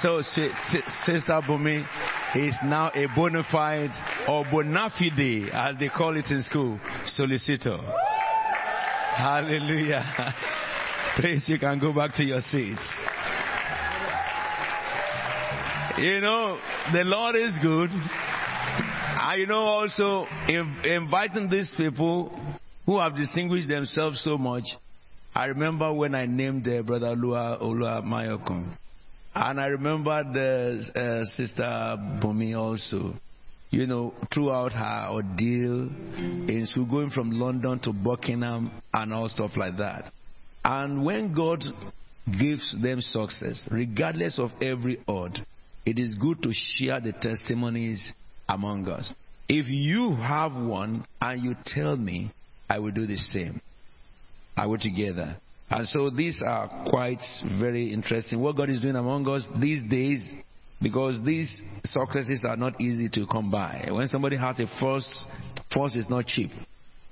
So, 0.00 0.20
si- 0.20 0.50
si- 0.70 0.82
Sister 1.04 1.40
Bumi 1.42 1.84
is 2.36 2.54
now 2.64 2.90
a 2.94 3.06
bona 3.16 3.42
fide 3.50 3.90
or 4.28 4.44
bona 4.50 4.90
fide, 4.96 5.50
as 5.52 5.76
they 5.80 5.88
call 5.88 6.16
it 6.16 6.26
in 6.30 6.42
school, 6.42 6.78
solicitor. 7.06 7.78
Hallelujah. 9.16 10.34
Please, 11.16 11.48
you 11.48 11.58
can 11.58 11.80
go 11.80 11.92
back 11.92 12.14
to 12.14 12.22
your 12.22 12.40
seats. 12.42 12.82
You 15.98 16.20
know, 16.20 16.60
the 16.92 17.02
Lord 17.02 17.34
is 17.34 17.58
good. 17.60 17.90
I 17.90 19.44
know, 19.48 19.62
also, 19.66 20.26
in, 20.48 20.76
inviting 20.84 21.50
these 21.50 21.74
people 21.76 22.30
who 22.88 22.98
have 22.98 23.14
distinguished 23.14 23.68
themselves 23.68 24.18
so 24.24 24.38
much. 24.38 24.64
I 25.34 25.44
remember 25.44 25.92
when 25.92 26.14
I 26.14 26.24
named 26.24 26.66
uh, 26.66 26.80
Brother 26.80 27.14
Lua 27.14 27.58
Olua 27.60 28.02
Mayokon. 28.02 28.74
And 29.34 29.60
I 29.60 29.66
remember 29.66 30.24
the 30.24 30.80
uh, 30.98 31.24
Sister 31.36 31.62
Bumi 31.62 32.56
also. 32.56 33.12
You 33.68 33.86
know, 33.86 34.14
throughout 34.32 34.72
her 34.72 35.08
ordeal 35.10 35.90
in 36.48 36.64
school, 36.64 36.86
going 36.86 37.10
from 37.10 37.32
London 37.32 37.78
to 37.80 37.92
Buckingham 37.92 38.70
and 38.94 39.12
all 39.12 39.28
stuff 39.28 39.50
like 39.58 39.76
that. 39.76 40.10
And 40.64 41.04
when 41.04 41.34
God 41.34 41.62
gives 42.40 42.74
them 42.82 43.02
success, 43.02 43.68
regardless 43.70 44.38
of 44.38 44.52
every 44.62 44.98
odd, 45.06 45.44
it 45.84 45.98
is 45.98 46.14
good 46.14 46.42
to 46.42 46.52
share 46.54 47.02
the 47.02 47.12
testimonies 47.12 48.14
among 48.48 48.88
us. 48.88 49.12
If 49.46 49.66
you 49.68 50.16
have 50.16 50.54
one 50.54 51.04
and 51.20 51.42
you 51.42 51.54
tell 51.66 51.94
me, 51.94 52.32
I 52.68 52.78
will 52.78 52.92
do 52.92 53.06
the 53.06 53.16
same. 53.16 53.60
I 54.56 54.66
will 54.66 54.78
together. 54.78 55.36
And 55.70 55.86
so 55.88 56.10
these 56.10 56.42
are 56.44 56.88
quite 56.88 57.22
very 57.60 57.92
interesting. 57.92 58.40
What 58.40 58.56
God 58.56 58.70
is 58.70 58.80
doing 58.80 58.96
among 58.96 59.28
us 59.28 59.46
these 59.60 59.88
days, 59.88 60.22
because 60.80 61.22
these 61.24 61.62
successes 61.84 62.44
are 62.48 62.56
not 62.56 62.80
easy 62.80 63.08
to 63.10 63.26
come 63.30 63.50
by. 63.50 63.88
When 63.90 64.06
somebody 64.08 64.36
has 64.36 64.58
a 64.60 64.66
first, 64.80 65.08
first 65.74 65.96
is 65.96 66.08
not 66.08 66.26
cheap. 66.26 66.50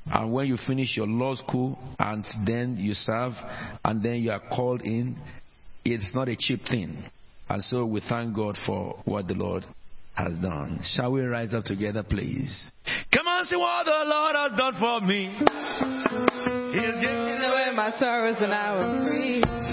And 0.07 0.33
when 0.33 0.47
you 0.47 0.57
finish 0.67 0.97
your 0.97 1.07
law 1.07 1.35
school 1.35 1.78
and 1.99 2.25
then 2.47 2.76
you 2.78 2.94
serve 2.94 3.33
and 3.85 4.02
then 4.02 4.17
you 4.17 4.31
are 4.31 4.43
called 4.55 4.83
in, 4.83 5.17
it's 5.85 6.15
not 6.15 6.28
a 6.28 6.36
cheap 6.36 6.65
thing. 6.67 7.05
And 7.49 7.62
so 7.62 7.85
we 7.85 8.01
thank 8.09 8.35
God 8.35 8.57
for 8.65 8.97
what 9.05 9.28
the 9.28 9.35
Lord 9.35 9.65
has 10.17 10.35
done. 10.36 10.81
Shall 10.95 11.12
we 11.12 11.23
rise 11.23 11.55
up 11.55 11.65
together, 11.65 12.03
please? 12.03 12.70
Come 13.12 13.27
on, 13.27 13.45
see 13.47 13.57
what 13.57 13.85
the 13.85 14.05
Lord 14.07 14.35
has 14.35 14.53
done 14.59 14.75
for 14.81 15.01
me. 15.07 15.33
He's 16.73 16.95
giving 17.01 17.43
away 17.43 17.70
my 17.75 17.95
sorrows 17.99 18.36
and 18.41 18.53
I 18.53 18.77
was 18.77 19.07
free. 19.07 19.66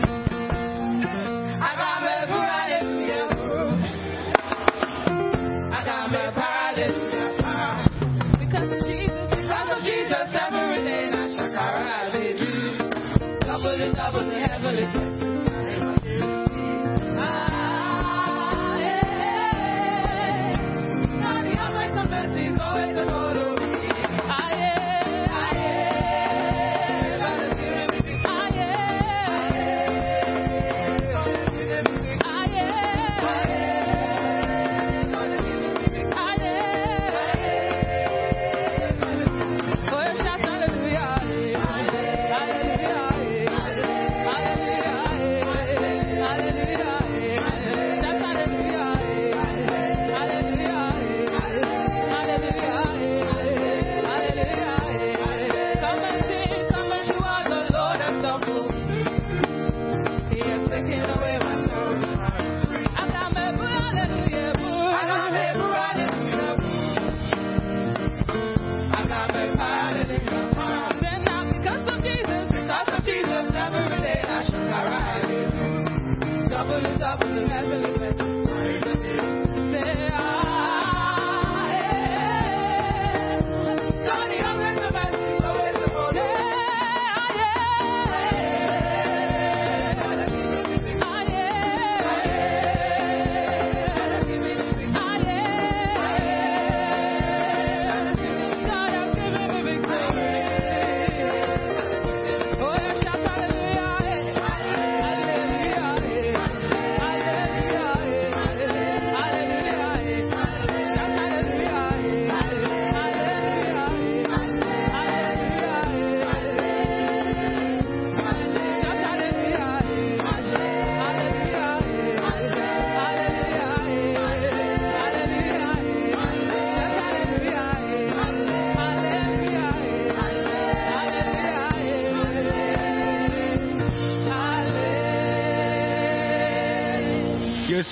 Heavenly 77.48 78.33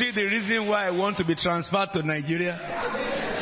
see 0.01 0.11
the 0.11 0.23
reason 0.23 0.67
why 0.67 0.87
I 0.87 0.91
want 0.91 1.17
to 1.17 1.25
be 1.25 1.35
transferred 1.35 1.89
to 1.93 2.01
Nigeria? 2.01 2.57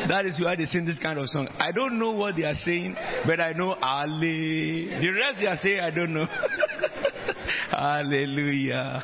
That 0.10 0.26
is 0.26 0.40
why 0.42 0.58
they 0.58 0.66
sing 0.66 0.86
this 0.86 1.00
kind 1.00 1.18
of 1.18 1.30
song. 1.30 1.48
I 1.58 1.72
don't 1.72 1.98
know 1.98 2.12
what 2.12 2.36
they 2.36 2.44
are 2.44 2.54
saying, 2.54 2.96
but 3.26 3.40
I 3.40 3.54
know 3.54 3.76
Ali. 3.82 4.90
The 4.90 5.10
rest 5.12 5.40
they 5.40 5.48
are 5.48 5.56
saying, 5.56 5.80
I 5.80 5.90
don't 5.92 6.14
know. 6.14 6.26
Hallelujah. 7.72 9.02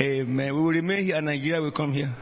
Amen. 0.00 0.54
We 0.54 0.60
will 0.60 0.68
remain 0.68 1.04
here. 1.06 1.20
Nigeria 1.22 1.62
will 1.62 1.72
come 1.72 1.94
here. 1.94 2.08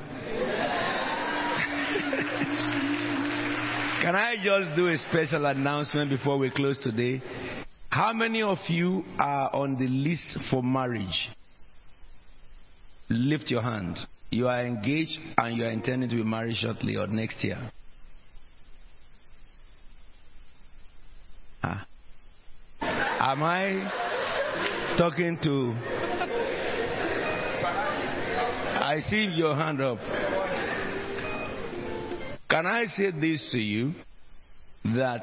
Can 4.02 4.14
I 4.14 4.36
just 4.44 4.76
do 4.76 4.86
a 4.86 4.96
special 4.98 5.46
announcement 5.46 6.10
before 6.10 6.38
we 6.38 6.50
close 6.50 6.78
today? 6.80 7.20
How 7.88 8.12
many 8.12 8.42
of 8.42 8.58
you 8.68 9.02
are 9.18 9.50
on 9.52 9.76
the 9.78 9.88
list 9.88 10.38
for 10.50 10.62
marriage? 10.62 11.30
Lift 13.08 13.50
your 13.50 13.62
hand. 13.62 13.98
You 14.34 14.48
are 14.48 14.66
engaged 14.66 15.16
and 15.38 15.56
you 15.56 15.64
are 15.64 15.70
intending 15.70 16.10
to 16.10 16.16
be 16.16 16.24
married 16.24 16.56
shortly 16.56 16.96
or 16.96 17.06
next 17.06 17.44
year. 17.44 17.70
Ah. 21.62 21.86
Am 22.80 23.44
I 23.44 24.96
talking 24.98 25.38
to. 25.40 25.72
I 28.82 29.02
see 29.08 29.26
your 29.36 29.54
hand 29.54 29.80
up. 29.80 29.98
Can 32.50 32.66
I 32.66 32.86
say 32.86 33.12
this 33.12 33.48
to 33.52 33.58
you? 33.58 33.92
That 34.84 35.22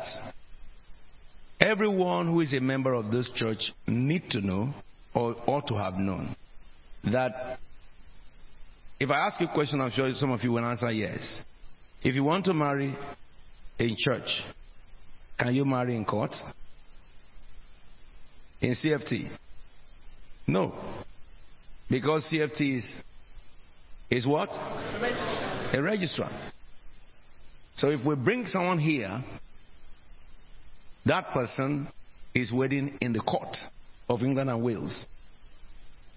everyone 1.59 2.27
who 2.27 2.40
is 2.40 2.53
a 2.53 2.61
member 2.61 2.93
of 2.93 3.11
this 3.11 3.30
church 3.35 3.73
need 3.88 4.30
to 4.30 4.40
know 4.40 4.73
or 5.14 5.35
ought 5.48 5.67
to 5.67 5.75
have 5.75 5.95
known 5.95 6.33
that 7.03 7.59
if 9.01 9.09
I 9.09 9.25
ask 9.25 9.41
you 9.41 9.47
a 9.47 9.51
question, 9.51 9.81
I'm 9.81 9.89
sure 9.89 10.13
some 10.13 10.30
of 10.30 10.43
you 10.43 10.51
will 10.51 10.63
answer 10.63 10.91
yes. 10.91 11.41
If 12.03 12.13
you 12.13 12.23
want 12.23 12.45
to 12.45 12.53
marry 12.53 12.95
in 13.80 13.95
church, 13.97 14.30
can 15.39 15.55
you 15.55 15.65
marry 15.65 15.95
in 15.95 16.05
court? 16.05 16.35
In 18.61 18.75
CFT? 18.75 19.27
No. 20.45 20.75
Because 21.89 22.30
CFT 22.31 22.77
is, 22.77 22.85
is 24.11 24.27
what? 24.27 24.49
A 24.51 25.81
registrar. 25.81 26.30
So 27.77 27.89
if 27.89 28.05
we 28.05 28.13
bring 28.13 28.45
someone 28.45 28.77
here, 28.77 29.23
that 31.07 31.33
person 31.33 31.88
is 32.35 32.51
wedding 32.51 32.99
in 33.01 33.13
the 33.13 33.21
court 33.21 33.57
of 34.07 34.21
England 34.21 34.51
and 34.51 34.61
Wales. 34.61 35.07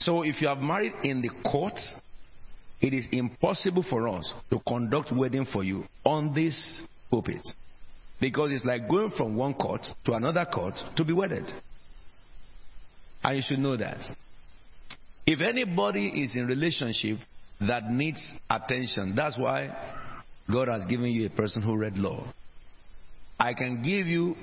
So 0.00 0.20
if 0.20 0.42
you 0.42 0.48
have 0.48 0.58
married 0.58 0.92
in 1.02 1.22
the 1.22 1.30
court, 1.50 1.80
it 2.84 2.92
is 2.92 3.06
impossible 3.12 3.82
for 3.88 4.06
us 4.08 4.34
to 4.50 4.60
conduct 4.68 5.10
wedding 5.10 5.46
for 5.50 5.64
you 5.64 5.84
on 6.04 6.34
this 6.34 6.82
pulpit. 7.10 7.40
Because 8.20 8.52
it's 8.52 8.66
like 8.66 8.90
going 8.90 9.10
from 9.16 9.36
one 9.36 9.54
court 9.54 9.80
to 10.04 10.12
another 10.12 10.44
court 10.44 10.74
to 10.96 11.02
be 11.02 11.14
wedded. 11.14 11.46
And 13.22 13.36
you 13.38 13.42
should 13.42 13.60
know 13.60 13.78
that. 13.78 14.00
If 15.26 15.40
anybody 15.40 16.08
is 16.08 16.36
in 16.36 16.46
relationship 16.46 17.20
that 17.62 17.90
needs 17.90 18.22
attention, 18.50 19.14
that's 19.16 19.38
why 19.38 19.74
God 20.52 20.68
has 20.68 20.84
given 20.84 21.06
you 21.06 21.24
a 21.24 21.30
person 21.30 21.62
who 21.62 21.78
read 21.78 21.96
law. 21.96 22.30
I 23.40 23.54
can 23.54 23.82
give 23.82 24.06
you 24.06 24.36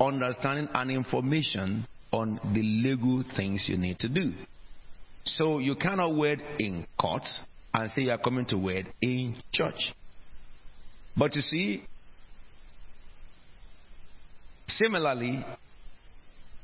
understanding 0.00 0.70
and 0.72 0.90
information 0.90 1.86
on 2.10 2.40
the 2.54 2.62
legal 2.62 3.22
things 3.36 3.66
you 3.68 3.76
need 3.76 3.98
to 3.98 4.08
do. 4.08 4.32
So 5.24 5.58
you 5.58 5.76
cannot 5.76 6.16
wed 6.16 6.42
in 6.58 6.86
court 7.00 7.22
and 7.74 7.90
say 7.90 8.02
you 8.02 8.10
are 8.10 8.18
coming 8.18 8.46
to 8.46 8.58
wed 8.58 8.92
in 9.00 9.36
church. 9.52 9.92
But 11.16 11.34
you 11.34 11.42
see, 11.42 11.84
similarly, 14.66 15.44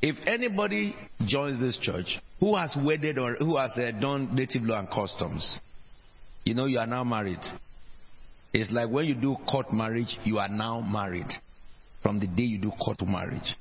if 0.00 0.16
anybody 0.26 0.94
joins 1.26 1.60
this 1.60 1.78
church 1.80 2.18
who 2.40 2.56
has 2.56 2.76
wedded 2.84 3.18
or 3.18 3.34
who 3.36 3.56
has 3.56 3.72
uh, 3.76 3.90
done 4.00 4.34
native 4.34 4.62
law 4.62 4.78
and 4.78 4.90
customs, 4.90 5.58
you 6.44 6.54
know 6.54 6.66
you 6.66 6.78
are 6.78 6.86
now 6.86 7.04
married. 7.04 7.40
It's 8.52 8.70
like 8.70 8.88
when 8.90 9.06
you 9.06 9.14
do 9.14 9.36
court 9.50 9.72
marriage, 9.72 10.16
you 10.24 10.38
are 10.38 10.48
now 10.48 10.80
married 10.80 11.28
from 12.02 12.18
the 12.20 12.26
day 12.26 12.44
you 12.44 12.58
do 12.58 12.70
court 12.70 13.00
marriage. 13.06 13.56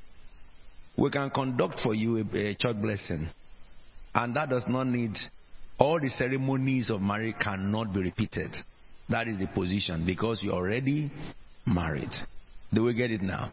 We 0.97 1.09
can 1.11 1.29
conduct 1.29 1.81
for 1.81 1.93
you 1.93 2.17
a, 2.17 2.37
a 2.37 2.55
church 2.55 2.77
blessing, 2.81 3.27
and 4.15 4.35
that 4.35 4.49
does 4.49 4.65
not 4.67 4.85
need 4.87 5.15
all 5.79 5.99
the 5.99 6.09
ceremonies 6.09 6.89
of 6.89 7.01
marriage 7.01 7.35
cannot 7.41 7.93
be 7.93 8.01
repeated. 8.01 8.55
That 9.09 9.27
is 9.27 9.39
the 9.39 9.47
position 9.47 10.05
because 10.05 10.41
you're 10.43 10.53
already 10.53 11.11
married. 11.65 12.11
Do 12.73 12.83
we 12.83 12.93
get 12.93 13.11
it 13.11 13.21
now? 13.21 13.51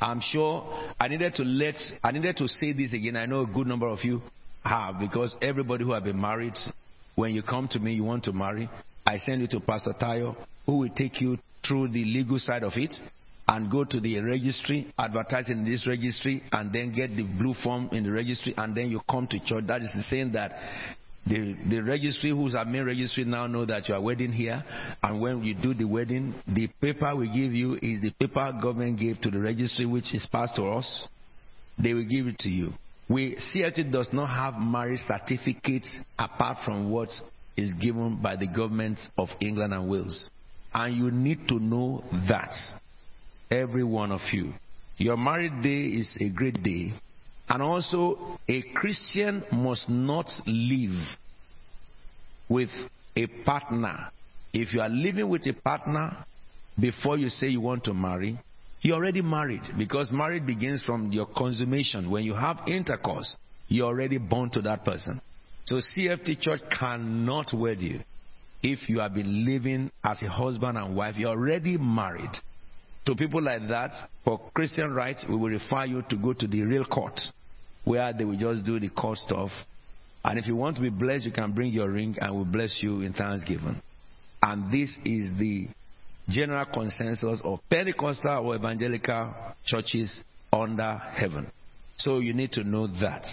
I'm 0.00 0.20
sure 0.20 0.92
I 0.98 1.08
needed 1.08 1.34
to 1.36 1.44
let 1.44 1.76
I 2.02 2.10
needed 2.10 2.36
to 2.38 2.48
say 2.48 2.72
this 2.72 2.92
again. 2.92 3.16
I 3.16 3.26
know 3.26 3.42
a 3.42 3.46
good 3.46 3.66
number 3.66 3.86
of 3.86 4.00
you 4.02 4.20
have 4.64 4.98
because 4.98 5.36
everybody 5.40 5.84
who 5.84 5.92
have 5.92 6.04
been 6.04 6.20
married, 6.20 6.54
when 7.14 7.32
you 7.32 7.42
come 7.42 7.68
to 7.68 7.78
me, 7.78 7.94
you 7.94 8.04
want 8.04 8.24
to 8.24 8.32
marry, 8.32 8.68
I 9.06 9.18
send 9.18 9.42
you 9.42 9.46
to 9.48 9.60
Pastor 9.60 9.94
Tayo, 10.00 10.36
who 10.66 10.78
will 10.78 10.90
take 10.90 11.20
you 11.20 11.38
through 11.66 11.88
the 11.88 12.04
legal 12.04 12.38
side 12.38 12.64
of 12.64 12.72
it 12.76 12.92
and 13.52 13.70
go 13.70 13.84
to 13.84 14.00
the 14.00 14.18
registry, 14.20 14.90
advertise 14.98 15.46
in 15.48 15.62
this 15.62 15.86
registry, 15.86 16.42
and 16.52 16.72
then 16.72 16.90
get 16.90 17.14
the 17.14 17.22
blue 17.22 17.54
form 17.62 17.86
in 17.92 18.02
the 18.02 18.10
registry, 18.10 18.54
and 18.56 18.74
then 18.74 18.88
you 18.88 18.98
come 19.10 19.26
to 19.26 19.38
church. 19.44 19.64
That 19.66 19.82
is 19.82 19.90
saying 20.08 20.32
that 20.32 20.52
the, 21.26 21.54
the 21.68 21.82
registry, 21.82 22.30
who's 22.30 22.54
our 22.54 22.64
main 22.64 22.86
registry 22.86 23.26
now, 23.26 23.46
know 23.46 23.66
that 23.66 23.90
you 23.90 23.94
are 23.94 24.00
wedding 24.00 24.32
here. 24.32 24.64
And 25.02 25.20
when 25.20 25.44
you 25.44 25.54
do 25.54 25.74
the 25.74 25.84
wedding, 25.84 26.34
the 26.48 26.66
paper 26.80 27.14
we 27.14 27.26
give 27.26 27.52
you 27.52 27.74
is 27.74 28.00
the 28.00 28.12
paper 28.18 28.52
government 28.60 28.98
gave 28.98 29.20
to 29.20 29.30
the 29.30 29.38
registry, 29.38 29.84
which 29.84 30.14
is 30.14 30.26
passed 30.32 30.56
to 30.56 30.64
us. 30.68 31.06
They 31.78 31.92
will 31.92 32.08
give 32.08 32.26
it 32.28 32.38
to 32.38 32.48
you. 32.48 32.72
We 33.10 33.36
CFT 33.54 33.92
does 33.92 34.08
not 34.14 34.28
have 34.28 34.54
marriage 34.62 35.00
certificates 35.06 35.94
apart 36.18 36.56
from 36.64 36.90
what 36.90 37.10
is 37.58 37.74
given 37.74 38.22
by 38.22 38.36
the 38.36 38.46
governments 38.46 39.06
of 39.18 39.28
England 39.40 39.74
and 39.74 39.90
Wales. 39.90 40.30
And 40.72 40.96
you 40.96 41.10
need 41.10 41.46
to 41.48 41.56
know 41.56 42.02
that. 42.30 42.54
Every 43.52 43.84
one 43.84 44.12
of 44.12 44.22
you. 44.32 44.54
Your 44.96 45.18
married 45.18 45.62
day 45.62 45.84
is 45.84 46.08
a 46.18 46.30
great 46.30 46.62
day. 46.62 46.94
And 47.50 47.62
also, 47.62 48.38
a 48.48 48.62
Christian 48.74 49.44
must 49.52 49.90
not 49.90 50.26
live 50.46 50.98
with 52.48 52.70
a 53.14 53.26
partner. 53.44 54.10
If 54.54 54.72
you 54.72 54.80
are 54.80 54.88
living 54.88 55.28
with 55.28 55.46
a 55.46 55.52
partner 55.52 56.24
before 56.80 57.18
you 57.18 57.28
say 57.28 57.48
you 57.48 57.60
want 57.60 57.84
to 57.84 57.92
marry, 57.92 58.38
you're 58.80 58.96
already 58.96 59.20
married 59.20 59.62
because 59.76 60.10
marriage 60.10 60.46
begins 60.46 60.82
from 60.84 61.12
your 61.12 61.26
consummation. 61.26 62.10
When 62.10 62.24
you 62.24 62.32
have 62.32 62.60
intercourse, 62.66 63.36
you're 63.68 63.86
already 63.86 64.16
born 64.16 64.48
to 64.52 64.62
that 64.62 64.82
person. 64.82 65.20
So 65.66 65.74
CFT 65.76 66.40
Church 66.40 66.62
cannot 66.78 67.52
wed 67.52 67.82
you. 67.82 68.00
If 68.62 68.88
you 68.88 69.00
have 69.00 69.12
been 69.12 69.44
living 69.44 69.90
as 70.02 70.22
a 70.22 70.30
husband 70.30 70.78
and 70.78 70.96
wife, 70.96 71.16
you're 71.18 71.30
already 71.30 71.76
married. 71.76 72.30
To 73.06 73.16
people 73.16 73.42
like 73.42 73.66
that, 73.68 73.90
for 74.24 74.40
Christian 74.54 74.92
rights, 74.92 75.24
we 75.28 75.34
will 75.34 75.50
refer 75.50 75.86
you 75.86 76.02
to 76.08 76.16
go 76.16 76.32
to 76.34 76.46
the 76.46 76.62
real 76.62 76.84
court, 76.84 77.18
where 77.84 78.12
they 78.12 78.24
will 78.24 78.38
just 78.38 78.64
do 78.64 78.78
the 78.78 78.90
court 78.90 79.18
stuff. 79.18 79.50
And 80.24 80.38
if 80.38 80.46
you 80.46 80.54
want 80.54 80.76
to 80.76 80.82
be 80.82 80.90
blessed, 80.90 81.24
you 81.24 81.32
can 81.32 81.52
bring 81.52 81.72
your 81.72 81.90
ring 81.90 82.16
and 82.20 82.34
we'll 82.34 82.44
bless 82.44 82.78
you 82.80 83.00
in 83.00 83.12
thanksgiving. 83.12 83.82
And 84.40 84.70
this 84.70 84.90
is 85.04 85.36
the 85.38 85.68
general 86.28 86.64
consensus 86.66 87.40
of 87.42 87.58
Pentecostal 87.68 88.46
or 88.46 88.54
evangelical 88.54 89.34
churches 89.64 90.22
under 90.52 90.96
heaven. 90.96 91.50
So 91.96 92.20
you 92.20 92.34
need 92.34 92.52
to 92.52 92.62
know 92.62 92.86
that. 93.00 93.26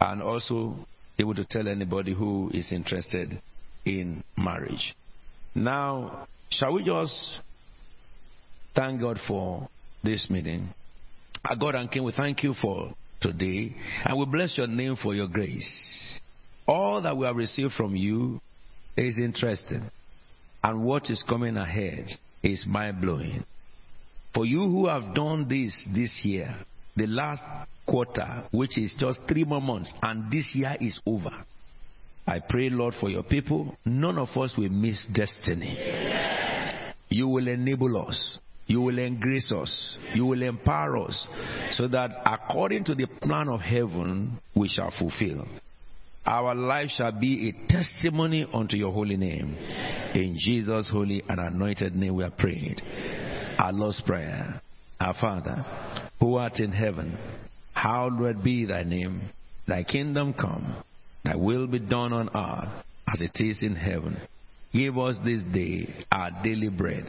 And 0.00 0.22
also 0.22 0.76
able 1.18 1.34
to 1.34 1.44
tell 1.44 1.68
anybody 1.68 2.14
who 2.14 2.50
is 2.52 2.70
interested 2.70 3.40
in 3.86 4.22
marriage. 4.36 4.94
Now, 5.54 6.26
shall 6.50 6.74
we 6.74 6.84
just 6.84 7.40
thank 8.74 9.00
God 9.00 9.18
for 9.26 9.68
this 10.02 10.26
meeting? 10.30 10.68
Our 11.44 11.56
God 11.56 11.74
and 11.74 11.90
King, 11.90 12.04
we 12.04 12.12
thank 12.12 12.42
you 12.42 12.54
for 12.54 12.94
today, 13.20 13.74
and 14.04 14.18
we 14.18 14.26
bless 14.26 14.56
your 14.56 14.66
name 14.66 14.96
for 15.02 15.14
your 15.14 15.28
grace. 15.28 16.20
All 16.66 17.02
that 17.02 17.16
we 17.16 17.26
have 17.26 17.36
received 17.36 17.72
from 17.74 17.94
you 17.94 18.40
is 18.96 19.18
interesting, 19.18 19.90
and 20.62 20.84
what 20.84 21.10
is 21.10 21.22
coming 21.28 21.56
ahead 21.56 22.08
is 22.42 22.64
mind 22.66 23.00
blowing. 23.00 23.44
For 24.34 24.44
you 24.44 24.60
who 24.60 24.88
have 24.88 25.14
done 25.14 25.46
this 25.48 25.86
this 25.94 26.20
year, 26.24 26.56
the 26.96 27.06
last 27.06 27.42
quarter, 27.86 28.44
which 28.50 28.78
is 28.78 28.94
just 28.98 29.20
three 29.28 29.44
more 29.44 29.60
months, 29.60 29.92
and 30.02 30.30
this 30.30 30.50
year 30.54 30.76
is 30.80 31.00
over. 31.06 31.30
I 32.26 32.40
pray, 32.48 32.70
Lord, 32.70 32.94
for 32.98 33.10
your 33.10 33.22
people. 33.22 33.76
None 33.84 34.16
of 34.18 34.28
us 34.36 34.54
will 34.56 34.70
miss 34.70 35.06
destiny. 35.12 35.78
You 37.10 37.28
will 37.28 37.48
enable 37.48 38.08
us. 38.08 38.38
You 38.66 38.80
will 38.80 38.98
engrace 38.98 39.52
us. 39.52 39.96
You 40.14 40.26
will 40.26 40.42
empower 40.42 40.96
us 40.98 41.28
so 41.72 41.86
that 41.88 42.10
according 42.24 42.84
to 42.84 42.94
the 42.94 43.06
plan 43.06 43.48
of 43.48 43.60
heaven, 43.60 44.38
we 44.54 44.68
shall 44.68 44.92
fulfill. 44.98 45.46
Our 46.26 46.54
life 46.54 46.88
shall 46.88 47.12
be 47.12 47.50
a 47.50 47.72
testimony 47.72 48.46
unto 48.50 48.76
your 48.76 48.92
holy 48.92 49.18
name. 49.18 49.56
In 50.14 50.36
Jesus' 50.38 50.90
holy 50.90 51.22
and 51.28 51.38
anointed 51.38 51.94
name 51.94 52.16
we 52.16 52.24
are 52.24 52.30
praying. 52.30 52.76
Our 53.58 53.72
Lord's 53.72 54.00
Prayer. 54.00 54.60
Our 55.00 55.14
Father, 55.20 55.66
who 56.20 56.36
art 56.36 56.60
in 56.60 56.72
heaven, 56.72 57.18
hallowed 57.74 58.42
be 58.42 58.64
thy 58.64 58.84
name. 58.84 59.22
Thy 59.66 59.82
kingdom 59.82 60.32
come. 60.32 60.82
Thy 61.24 61.34
will 61.36 61.66
be 61.66 61.80
done 61.80 62.12
on 62.12 62.30
earth 62.34 62.84
as 63.12 63.20
it 63.20 63.38
is 63.42 63.58
in 63.60 63.74
heaven. 63.74 64.16
Give 64.72 64.96
us 64.98 65.18
this 65.24 65.42
day 65.52 65.92
our 66.10 66.30
daily 66.42 66.68
bread, 66.68 67.06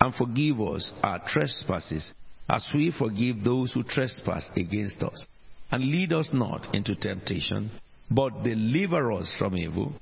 and 0.00 0.14
forgive 0.14 0.60
us 0.60 0.92
our 1.02 1.20
trespasses, 1.26 2.12
as 2.48 2.64
we 2.74 2.92
forgive 2.96 3.42
those 3.42 3.72
who 3.72 3.82
trespass 3.82 4.48
against 4.56 5.02
us. 5.02 5.26
And 5.70 5.84
lead 5.84 6.12
us 6.12 6.30
not 6.32 6.74
into 6.74 6.94
temptation, 6.94 7.70
but 8.10 8.42
deliver 8.42 9.12
us 9.12 9.34
from 9.38 9.56
evil. 9.56 9.92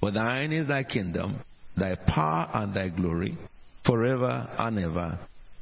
For 0.00 0.10
thine 0.10 0.52
is 0.52 0.68
thy 0.68 0.82
kingdom, 0.82 1.40
thy 1.76 1.94
power, 1.94 2.50
and 2.52 2.74
thy 2.74 2.88
glory, 2.88 3.38
forever 3.86 4.48
and 4.58 4.78
ever. 4.78 5.18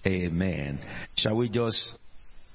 Amen. 0.07 0.81
Shall 1.17 1.36
we 1.36 1.51
just 1.51 1.97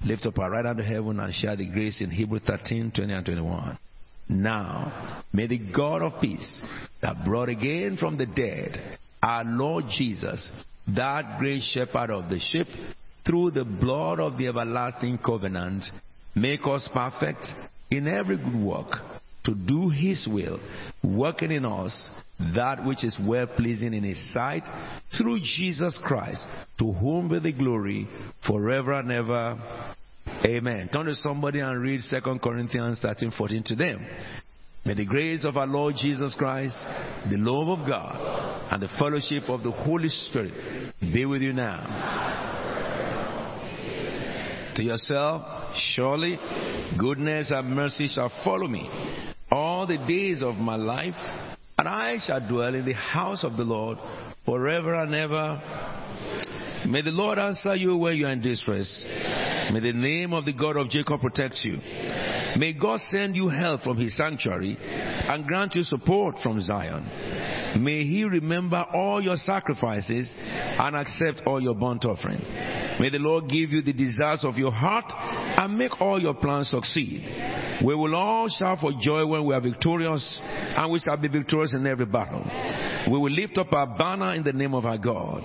lift 0.04 0.26
up 0.26 0.38
our 0.38 0.50
right 0.50 0.64
hand 0.64 0.78
to 0.78 0.84
heaven 0.84 1.20
and 1.20 1.32
share 1.32 1.54
the 1.54 1.70
grace 1.70 2.00
in 2.00 2.10
Hebrew 2.10 2.40
13, 2.40 2.92
20 2.94 3.12
and 3.12 3.24
21? 3.24 3.78
Now, 4.28 5.22
may 5.32 5.46
the 5.46 5.58
God 5.58 6.02
of 6.02 6.20
peace 6.20 6.60
that 7.00 7.24
brought 7.24 7.48
again 7.48 7.96
from 7.96 8.18
the 8.18 8.26
dead 8.26 8.98
our 9.22 9.44
Lord 9.44 9.84
Jesus, 9.96 10.50
that 10.94 11.38
great 11.38 11.62
shepherd 11.62 12.10
of 12.10 12.28
the 12.28 12.38
sheep, 12.38 12.66
through 13.26 13.50
the 13.50 13.64
blood 13.64 14.20
of 14.20 14.38
the 14.38 14.46
everlasting 14.46 15.18
covenant, 15.18 15.84
make 16.34 16.60
us 16.66 16.88
perfect 16.92 17.44
in 17.90 18.06
every 18.06 18.36
good 18.36 18.56
work 18.56 18.92
to 19.44 19.54
do 19.54 19.90
his 19.90 20.28
will, 20.30 20.60
working 21.02 21.52
in 21.52 21.64
us 21.64 22.08
that 22.54 22.84
which 22.84 23.04
is 23.04 23.16
well 23.20 23.46
pleasing 23.46 23.94
in 23.94 24.02
his 24.02 24.32
sight, 24.32 24.62
through 25.16 25.40
Jesus 25.40 25.98
Christ, 26.04 26.44
to 26.78 26.92
whom 26.92 27.28
be 27.28 27.38
the 27.38 27.52
glory 27.52 28.06
forever 28.46 28.92
and 28.92 29.10
ever. 29.10 29.94
Amen. 30.44 30.90
Turn 30.92 31.06
to 31.06 31.14
somebody 31.14 31.60
and 31.60 31.80
read 31.80 32.00
2 32.08 32.38
Corinthians 32.42 33.00
13 33.00 33.32
14 33.38 33.62
to 33.64 33.76
them. 33.76 34.06
May 34.86 34.94
the 34.94 35.04
grace 35.04 35.44
of 35.44 35.56
our 35.56 35.66
Lord 35.66 35.96
Jesus 36.00 36.32
Christ, 36.38 36.76
the 37.28 37.38
love 37.38 37.80
of 37.80 37.88
God, 37.88 38.70
and 38.70 38.80
the 38.80 38.86
fellowship 39.00 39.48
of 39.48 39.64
the 39.64 39.72
Holy 39.72 40.08
Spirit 40.08 40.94
be 41.00 41.24
with 41.24 41.42
you 41.42 41.52
now. 41.52 41.82
To 44.76 44.84
yourself, 44.84 45.74
surely 45.94 46.38
goodness 46.96 47.50
and 47.50 47.68
mercy 47.70 48.06
shall 48.06 48.30
follow 48.44 48.68
me 48.68 48.88
all 49.50 49.88
the 49.88 49.98
days 50.06 50.40
of 50.40 50.54
my 50.54 50.76
life, 50.76 51.16
and 51.78 51.88
I 51.88 52.18
shall 52.24 52.46
dwell 52.46 52.72
in 52.72 52.84
the 52.84 52.94
house 52.94 53.42
of 53.42 53.56
the 53.56 53.64
Lord 53.64 53.98
forever 54.44 54.94
and 54.94 55.12
ever. 55.16 55.60
May 56.86 57.02
the 57.02 57.10
Lord 57.10 57.40
answer 57.40 57.74
you 57.74 57.96
when 57.96 58.16
you 58.16 58.26
are 58.26 58.32
in 58.32 58.40
distress. 58.40 59.02
May 59.72 59.80
the 59.80 59.92
name 59.92 60.32
of 60.32 60.44
the 60.44 60.52
God 60.52 60.76
of 60.76 60.90
Jacob 60.90 61.20
protect 61.20 61.56
you. 61.64 61.80
May 62.58 62.72
God 62.72 63.00
send 63.10 63.36
you 63.36 63.48
help 63.48 63.82
from 63.82 63.98
his 63.98 64.16
sanctuary 64.16 64.78
and 64.80 65.46
grant 65.46 65.74
you 65.74 65.82
support 65.82 66.36
from 66.42 66.60
Zion. 66.60 67.04
May 67.82 68.04
he 68.04 68.24
remember 68.24 68.84
all 68.94 69.20
your 69.22 69.36
sacrifices 69.36 70.32
and 70.38 70.96
accept 70.96 71.42
all 71.46 71.62
your 71.62 71.74
burnt 71.74 72.04
offering. 72.04 72.40
May 72.98 73.10
the 73.10 73.18
Lord 73.18 73.48
give 73.50 73.70
you 73.70 73.82
the 73.82 73.92
desires 73.92 74.44
of 74.44 74.56
your 74.56 74.72
heart 74.72 75.04
and 75.12 75.76
make 75.76 76.00
all 76.00 76.20
your 76.20 76.34
plans 76.34 76.70
succeed. 76.70 77.22
We 77.84 77.94
will 77.94 78.14
all 78.14 78.48
shout 78.48 78.80
for 78.80 78.92
joy 79.00 79.26
when 79.26 79.44
we 79.44 79.54
are 79.54 79.60
victorious, 79.60 80.40
and 80.42 80.90
we 80.90 80.98
shall 80.98 81.18
be 81.18 81.28
victorious 81.28 81.74
in 81.74 81.86
every 81.86 82.06
battle. 82.06 82.42
We 83.10 83.18
will 83.18 83.30
lift 83.30 83.56
up 83.58 83.72
our 83.72 83.86
banner 83.96 84.34
in 84.34 84.42
the 84.42 84.52
name 84.52 84.74
of 84.74 84.84
our 84.84 84.98
God. 84.98 85.42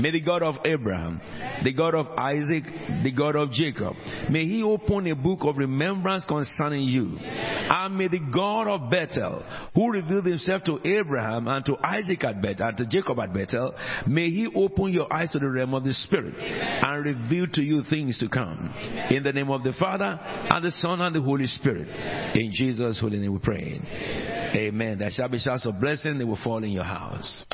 May 0.00 0.10
the 0.10 0.20
God 0.20 0.42
of 0.42 0.56
Abraham, 0.64 1.20
the 1.62 1.72
God 1.72 1.94
of 1.94 2.06
Isaac, 2.18 2.64
the 3.04 3.12
God 3.16 3.36
of 3.36 3.52
Jacob, 3.52 3.94
may 4.30 4.44
he 4.44 4.62
open 4.62 5.06
a 5.06 5.14
book 5.14 5.40
of 5.42 5.56
remembrance 5.56 6.24
concerning 6.26 6.82
you. 6.82 7.16
And 7.20 7.96
may 7.96 8.08
the 8.08 8.20
God 8.32 8.66
of 8.66 8.90
Bethel, 8.90 9.44
who 9.74 9.92
revealed 9.92 10.26
himself 10.26 10.62
to 10.64 10.78
Abraham 10.84 11.46
and 11.46 11.64
to 11.66 11.76
Isaac 11.84 12.24
at 12.24 12.42
Bethel, 12.42 12.66
and 12.66 12.76
to 12.78 12.86
Jacob 12.86 13.18
at 13.20 13.32
Bethel, 13.32 13.74
may 14.06 14.30
he 14.30 14.48
open 14.54 14.92
your 14.92 15.12
eyes 15.12 15.30
to 15.32 15.38
the 15.38 15.48
realm 15.48 15.74
of 15.74 15.84
the 15.84 15.94
Spirit 15.94 16.34
and 16.36 17.04
reveal 17.04 17.46
to 17.52 17.62
you 17.62 17.82
things 17.88 18.18
to 18.18 18.28
come. 18.28 18.74
In 19.10 19.22
the 19.22 19.32
name 19.32 19.50
of 19.50 19.62
the 19.62 19.72
Father, 19.78 20.18
and 20.20 20.64
the 20.64 20.72
Son, 20.72 21.00
and 21.00 21.14
the 21.14 21.22
Holy 21.22 21.46
Spirit. 21.46 21.88
In 22.36 22.50
Jesus' 22.52 23.00
holy 23.00 23.18
name 23.18 23.32
we 23.32 23.38
pray. 23.38 24.33
Amen. 24.54 24.98
There 24.98 25.10
shall 25.10 25.28
be 25.28 25.38
shouts 25.38 25.66
of 25.66 25.80
blessing, 25.80 26.18
they 26.18 26.24
will 26.24 26.38
fall 26.42 26.62
in 26.62 26.70
your 26.70 26.84
house. 26.84 27.44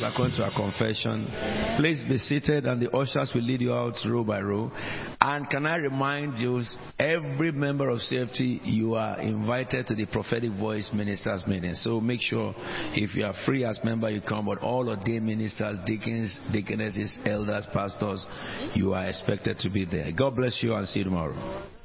Us 0.00 0.12
according 0.12 0.36
to 0.36 0.44
our 0.44 0.54
confession. 0.54 1.26
Please 1.78 2.04
be 2.04 2.18
seated, 2.18 2.66
and 2.66 2.80
the 2.80 2.90
ushers 2.90 3.32
will 3.34 3.42
lead 3.42 3.60
you 3.60 3.72
out 3.72 3.94
row 4.06 4.24
by 4.24 4.40
row. 4.40 4.70
And 5.20 5.48
can 5.48 5.66
I 5.66 5.76
remind 5.76 6.38
you, 6.38 6.62
every 6.98 7.52
member 7.52 7.88
of 7.90 7.98
CFT, 7.98 8.60
you 8.64 8.94
are 8.94 9.20
invited 9.20 9.86
to 9.88 9.94
the 9.94 10.06
prophetic 10.06 10.52
voice 10.52 10.88
ministers 10.94 11.46
meeting. 11.46 11.74
So 11.74 12.00
make 12.00 12.20
sure 12.20 12.54
if 12.56 13.14
you 13.14 13.24
are 13.24 13.34
free 13.44 13.64
as 13.64 13.80
member, 13.84 14.10
you 14.10 14.20
come. 14.20 14.46
But 14.46 14.58
all 14.58 14.88
ordained 14.88 15.26
ministers, 15.26 15.78
deacons, 15.84 16.38
deaconesses, 16.52 17.18
elders, 17.24 17.66
pastors, 17.72 18.24
you 18.74 18.94
are 18.94 19.06
expected 19.06 19.58
to 19.58 19.70
be 19.70 19.84
there. 19.84 20.10
God 20.16 20.36
bless 20.36 20.62
you, 20.62 20.74
and 20.74 20.86
see 20.86 21.00
you 21.00 21.04
tomorrow. 21.04 21.79